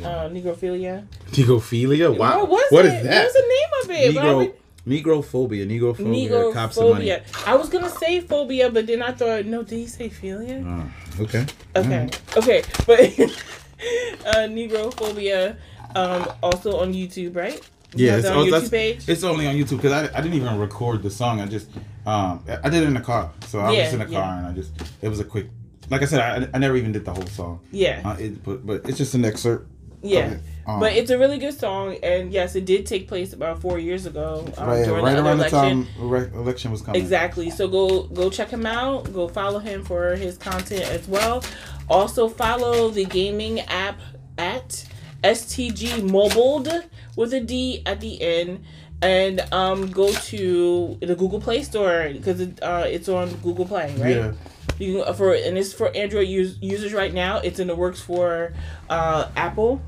uh 0.05 0.29
negrophilia. 0.29 1.07
negrophilia 1.31 2.15
wow 2.15 2.41
What 2.41 2.51
was 2.51 2.65
what 2.71 2.85
it? 2.85 2.93
is 2.93 3.03
that 3.05 3.15
What 3.15 3.25
was 3.25 3.33
the 3.33 3.41
name 3.49 3.71
of 3.83 3.91
it? 3.91 4.15
Negro 4.23 4.53
would- 4.87 5.05
negrophobia 5.05 5.67
negrophobia 5.67 6.53
cops 6.53 6.77
money 6.79 7.13
I 7.47 7.55
was 7.57 7.69
gonna 7.69 7.91
say 7.91 8.21
phobia, 8.21 8.71
but 8.71 8.87
then 8.87 9.03
I 9.03 9.13
thought, 9.13 9.45
no, 9.47 9.63
did 9.63 9.79
he 9.79 9.87
say 9.87 10.09
philia? 10.09 10.65
oh, 10.65 11.23
okay 11.25 11.45
Okay, 11.75 12.09
okay, 12.37 12.63
but 12.87 13.01
uh, 14.27 14.47
negrophobia, 14.49 15.57
um, 15.95 16.29
also 16.43 16.79
on 16.81 16.93
YouTube, 16.95 17.37
right? 17.37 17.61
Yeah, 17.95 18.17
it's, 18.17 18.27
oh, 18.27 18.41
on 18.41 18.47
YouTube 18.47 18.71
page. 18.71 19.09
it's 19.09 19.25
only 19.25 19.47
on 19.47 19.55
YouTube 19.55 19.77
because 19.77 19.93
I, 19.93 20.03
I 20.17 20.21
didn't 20.21 20.35
even 20.35 20.59
record 20.59 21.03
the 21.03 21.11
song. 21.11 21.41
I 21.41 21.47
just 21.47 21.69
um 22.07 22.45
I 22.63 22.69
did 22.69 22.83
it 22.83 22.87
in 22.87 22.95
the 22.95 23.01
car, 23.01 23.31
so 23.49 23.59
I 23.61 23.69
was 23.69 23.77
Yeah, 23.77 23.83
just 23.83 23.93
in 23.95 23.99
the 24.01 24.07
car 24.07 24.15
yeah. 24.15 24.39
and 24.39 24.47
I 24.49 24.53
just 24.53 24.73
it 25.03 25.09
was 25.09 25.21
a 25.21 25.25
quick. 25.25 25.49
Like 25.89 26.03
I 26.03 26.07
said, 26.07 26.21
I, 26.21 26.49
I 26.53 26.59
never 26.59 26.77
even 26.77 26.91
did 26.93 27.05
the 27.05 27.15
whole 27.15 27.27
song. 27.27 27.61
Yeah, 27.71 28.03
Uh, 28.05 28.17
it, 28.19 28.43
but 28.45 28.67
but 28.67 28.89
it's 28.89 28.99
just 28.99 29.15
an 29.15 29.25
excerpt. 29.25 29.71
Yeah. 30.03 30.33
it. 30.33 30.41
Um, 30.67 30.81
But 30.81 30.95
it's 30.95 31.11
a 31.11 31.19
really 31.19 31.39
good 31.39 31.59
song, 31.59 31.97
and 32.03 32.33
yes, 32.33 32.57
it 32.57 32.65
did 32.65 32.87
take 32.87 33.07
place 33.07 33.33
about 33.33 33.61
four 33.61 33.79
years 33.79 34.05
ago 34.05 34.45
um, 34.59 34.69
right, 34.69 34.85
during 34.85 35.05
right 35.05 35.15
the 35.15 35.25
around 35.25 35.39
the 35.39 35.47
election. 35.49 35.87
time 35.87 36.09
re- 36.11 36.31
election 36.35 36.73
was 36.73 36.83
coming. 36.83 37.01
Exactly. 37.01 37.51
So 37.51 37.69
go 37.69 38.05
go 38.05 38.31
check 38.31 38.51
him 38.51 38.67
out. 38.67 39.13
Go 39.13 39.29
follow 39.29 39.61
him 39.61 39.85
for 39.85 40.17
his 40.17 40.37
content 40.37 40.83
as 40.83 41.07
well. 41.07 41.45
Also 41.89 42.29
follow 42.29 42.91
the 42.91 43.05
gaming 43.05 43.61
app 43.61 44.01
at 44.39 44.85
STG 45.23 46.03
Mobiled 46.11 46.69
with 47.17 47.33
a 47.33 47.41
D 47.41 47.83
at 47.87 48.01
the 48.01 48.21
end. 48.21 48.65
And 49.03 49.41
um, 49.53 49.91
go 49.91 50.11
to 50.11 50.97
the 51.01 51.15
Google 51.15 51.39
Play 51.41 51.63
Store 51.63 52.09
because 52.11 52.41
it, 52.41 52.63
uh, 52.63 52.85
it's 52.87 53.11
on 53.11 53.29
Google 53.37 53.67
Play, 53.67 53.95
right? 53.99 54.17
Yeah. 54.17 54.33
You 54.79 55.03
can, 55.05 55.15
for 55.15 55.33
and 55.35 55.57
it's 55.59 55.73
for 55.73 55.95
Android 55.97 56.29
use, 56.29 56.59
users 56.61 56.93
right 56.93 57.13
now. 57.15 57.39
It's 57.39 57.59
in 57.59 57.67
the 57.67 57.75
works 57.77 58.01
for 58.01 58.53
uh, 58.91 59.29
Apple. 59.37 59.81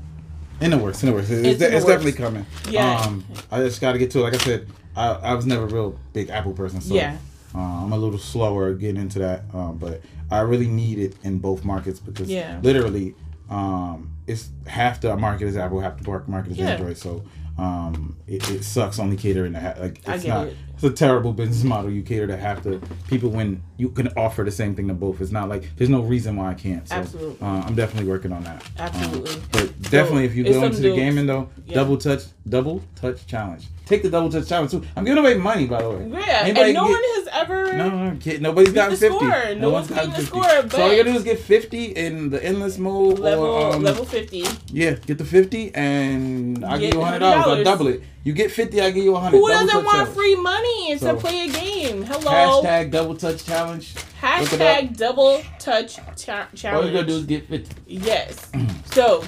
In 0.61 0.71
the 0.71 0.77
works, 0.77 1.03
in 1.03 1.09
the 1.09 1.15
works. 1.15 1.29
It's, 1.29 1.47
It's 1.47 1.59
the 1.59 1.65
it's 1.67 1.85
works. 1.85 2.03
definitely 2.03 2.11
coming. 2.13 2.45
Yeah. 2.69 2.99
Um, 3.01 3.23
I 3.51 3.59
just 3.59 3.79
got 3.81 3.93
to 3.93 3.97
get 3.99 4.11
to 4.11 4.19
it. 4.19 4.23
Like 4.23 4.33
I 4.33 4.37
said, 4.37 4.67
I, 4.95 5.07
I 5.11 5.33
was 5.33 5.45
never 5.45 5.63
a 5.63 5.67
real 5.67 5.97
big 6.13 6.29
Apple 6.29 6.53
person, 6.53 6.81
so 6.81 6.93
Yeah. 6.95 7.17
uh, 7.55 7.59
I'm 7.59 7.93
a 7.93 7.97
little 7.97 8.19
slower 8.19 8.73
getting 8.73 8.99
into 9.01 9.19
that. 9.19 9.43
Um, 9.53 9.77
but 9.77 10.01
I 10.29 10.39
really 10.41 10.67
need 10.67 10.99
it 10.99 11.15
in 11.23 11.39
both 11.39 11.63
markets 11.63 11.99
because 11.99 12.29
Yeah. 12.29 12.59
literally, 12.61 13.15
um, 13.49 14.11
it's 14.27 14.49
half 14.67 14.99
the 15.01 15.15
market 15.15 15.47
is 15.47 15.55
Apple, 15.55 15.79
half 15.79 15.97
the 16.01 16.23
market 16.27 16.51
is 16.51 16.57
Yeah. 16.57 16.71
Android. 16.71 16.97
So 16.97 17.23
um, 17.57 18.17
it, 18.27 18.49
it 18.49 18.63
sucks 18.63 18.99
only 18.99 19.15
catering 19.17 19.53
to 19.53 19.59
ha- 19.59 19.75
like 19.79 20.01
I 20.07 20.15
it's 20.15 20.23
get 20.23 20.29
not. 20.29 20.47
it. 20.47 20.57
It's 20.81 20.85
a 20.85 20.91
terrible 20.91 21.33
business 21.33 21.61
model. 21.65 21.91
You 21.91 22.01
cater 22.01 22.25
to 22.27 22.37
half 22.37 22.63
the 22.63 22.81
people 23.09 23.29
when 23.31 23.61
you 23.75 23.89
can 23.89 24.07
offer 24.15 24.43
the 24.45 24.51
same 24.51 24.75
thing 24.75 24.87
to 24.87 24.93
both. 24.93 25.19
It's 25.19 25.29
not 25.29 25.49
like 25.49 25.75
there's 25.75 25.89
no 25.89 25.99
reason 25.99 26.37
why 26.37 26.51
I 26.51 26.53
can't. 26.53 26.87
So, 26.87 26.95
Absolutely. 26.95 27.45
Uh, 27.45 27.63
I'm 27.63 27.75
definitely 27.75 28.09
working 28.09 28.31
on 28.31 28.45
that. 28.45 28.63
Um, 28.63 28.69
Absolutely. 28.77 29.41
but 29.51 29.81
definitely, 29.91 30.23
if 30.23 30.35
you 30.35 30.45
go 30.45 30.63
into 30.63 30.79
the 30.79 30.95
gaming 30.95 31.25
though, 31.25 31.49
yeah. 31.65 31.75
double 31.75 31.97
touch, 31.97 32.23
double 32.47 32.81
touch 32.95 33.27
challenge. 33.27 33.67
Take 33.89 34.03
the 34.03 34.09
double 34.11 34.29
touch 34.29 34.47
challenge 34.47 34.69
too. 34.69 34.83
I'm 34.95 35.03
giving 35.03 35.17
away 35.17 35.33
money, 35.33 35.65
by 35.65 35.81
the 35.81 35.89
way. 35.89 36.07
Yeah, 36.11 36.41
Anybody 36.43 36.65
and 36.69 36.73
no 36.75 36.83
get- 36.85 36.91
one 36.91 37.01
has 37.03 37.27
ever. 37.33 37.73
No, 37.73 37.89
no, 37.89 38.17
kid, 38.19 38.39
nobody's 38.41 38.71
gotten 38.71 38.91
the 38.91 38.97
50. 38.97 39.17
score. 39.17 39.55
No 39.55 39.69
one's 39.71 39.87
gotten 39.87 40.11
the 40.11 40.15
50. 40.17 40.25
score, 40.27 40.43
so 40.69 40.81
all 40.83 40.91
you 40.91 40.97
gotta 40.97 41.11
do 41.11 41.17
is 41.17 41.23
get 41.23 41.39
50 41.39 41.85
in 41.85 42.29
the 42.29 42.43
endless 42.45 42.77
mode. 42.77 43.17
Level 43.17 43.45
or, 43.45 43.73
um, 43.73 43.81
level 43.83 44.05
fifty. 44.05 44.45
Yeah, 44.71 44.91
get 45.07 45.17
the 45.17 45.25
50 45.25 45.73
and 45.73 46.63
I'll 46.63 46.77
give 46.77 46.93
you 46.93 46.99
$100. 46.99 47.21
I'll 47.47 47.63
double 47.63 47.87
it. 47.87 48.03
You 48.23 48.33
get 48.33 48.51
50, 48.51 48.79
I 48.79 48.91
give 48.91 49.03
you 49.03 49.13
100 49.13 49.37
Who 49.37 49.47
Double 49.49 49.65
doesn't 49.65 49.83
want 49.83 49.95
challenge. 49.97 50.15
free 50.15 50.35
money 50.35 50.91
and 50.91 50.99
So, 50.99 51.15
to 51.15 51.19
play 51.19 51.45
a 51.45 51.47
game? 51.47 52.03
Hello. 52.03 52.61
Hashtag 52.61 52.91
double 52.91 53.15
touch 53.15 53.43
challenge. 53.43 53.95
Hashtag 54.21 54.97
double 54.97 55.41
touch 55.57 55.97
cha- 56.15 56.47
All 56.75 56.85
you 56.85 56.91
gotta 56.93 57.07
do 57.07 57.13
is 57.15 57.23
get 57.25 57.47
50. 57.49 57.75
yes. 57.87 58.49
So 58.93 59.23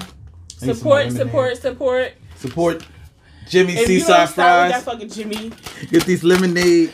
some 0.57 0.73
support, 0.75 1.11
support, 1.11 1.57
support. 1.57 2.13
Support 2.35 2.83
Jimmy 3.51 3.73
If 3.73 3.85
Seaside 3.87 4.29
stop 4.29 4.29
with 4.29 4.35
that 4.37 4.71
Fries. 4.71 4.83
fucking 4.83 5.09
Jimmy. 5.09 5.51
Get 5.89 6.05
these 6.05 6.23
lemonade. 6.23 6.93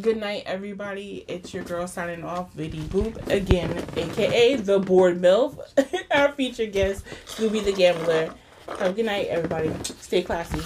Good 0.00 0.16
night, 0.16 0.44
everybody. 0.46 1.26
It's 1.28 1.52
your 1.52 1.62
girl 1.62 1.86
signing 1.86 2.24
off, 2.24 2.54
Viddy 2.56 2.80
Boop 2.84 3.28
again, 3.28 3.84
aka 3.96 4.54
the 4.56 4.78
Bored 4.78 5.20
MILF. 5.20 5.58
Our 6.10 6.32
featured 6.32 6.72
guest, 6.72 7.04
Scooby 7.26 7.62
the 7.62 7.72
Gambler. 7.72 8.32
Have 8.66 8.80
a 8.80 8.92
good 8.94 9.04
night, 9.04 9.26
everybody. 9.28 9.70
Stay 9.84 10.22
classy. 10.22 10.60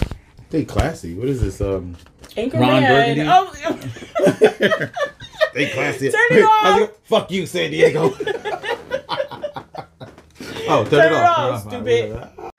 Stay 0.51 0.65
classy. 0.65 1.15
What 1.15 1.29
is 1.29 1.41
this? 1.41 1.61
Um, 1.61 1.97
Anchorman. 2.37 3.27
Oh, 3.29 3.53
stay 5.51 5.71
classy. 5.71 6.11
Turn 6.11 6.21
it 6.31 6.45
off. 6.45 6.63
How's 6.63 6.81
it- 6.83 7.01
Fuck 7.05 7.31
you, 7.33 7.47
San 7.47 7.71
Diego. 7.73 8.15
oh, 10.69 10.85
turn, 10.85 10.91
Turn 10.91 11.13
it 11.13 11.13
it 11.13 11.13
off. 11.15 11.39
off, 11.67 11.71
Turn 11.71 11.89
it 11.89 12.11
stupid. 12.11 12.23
off. 12.39 12.51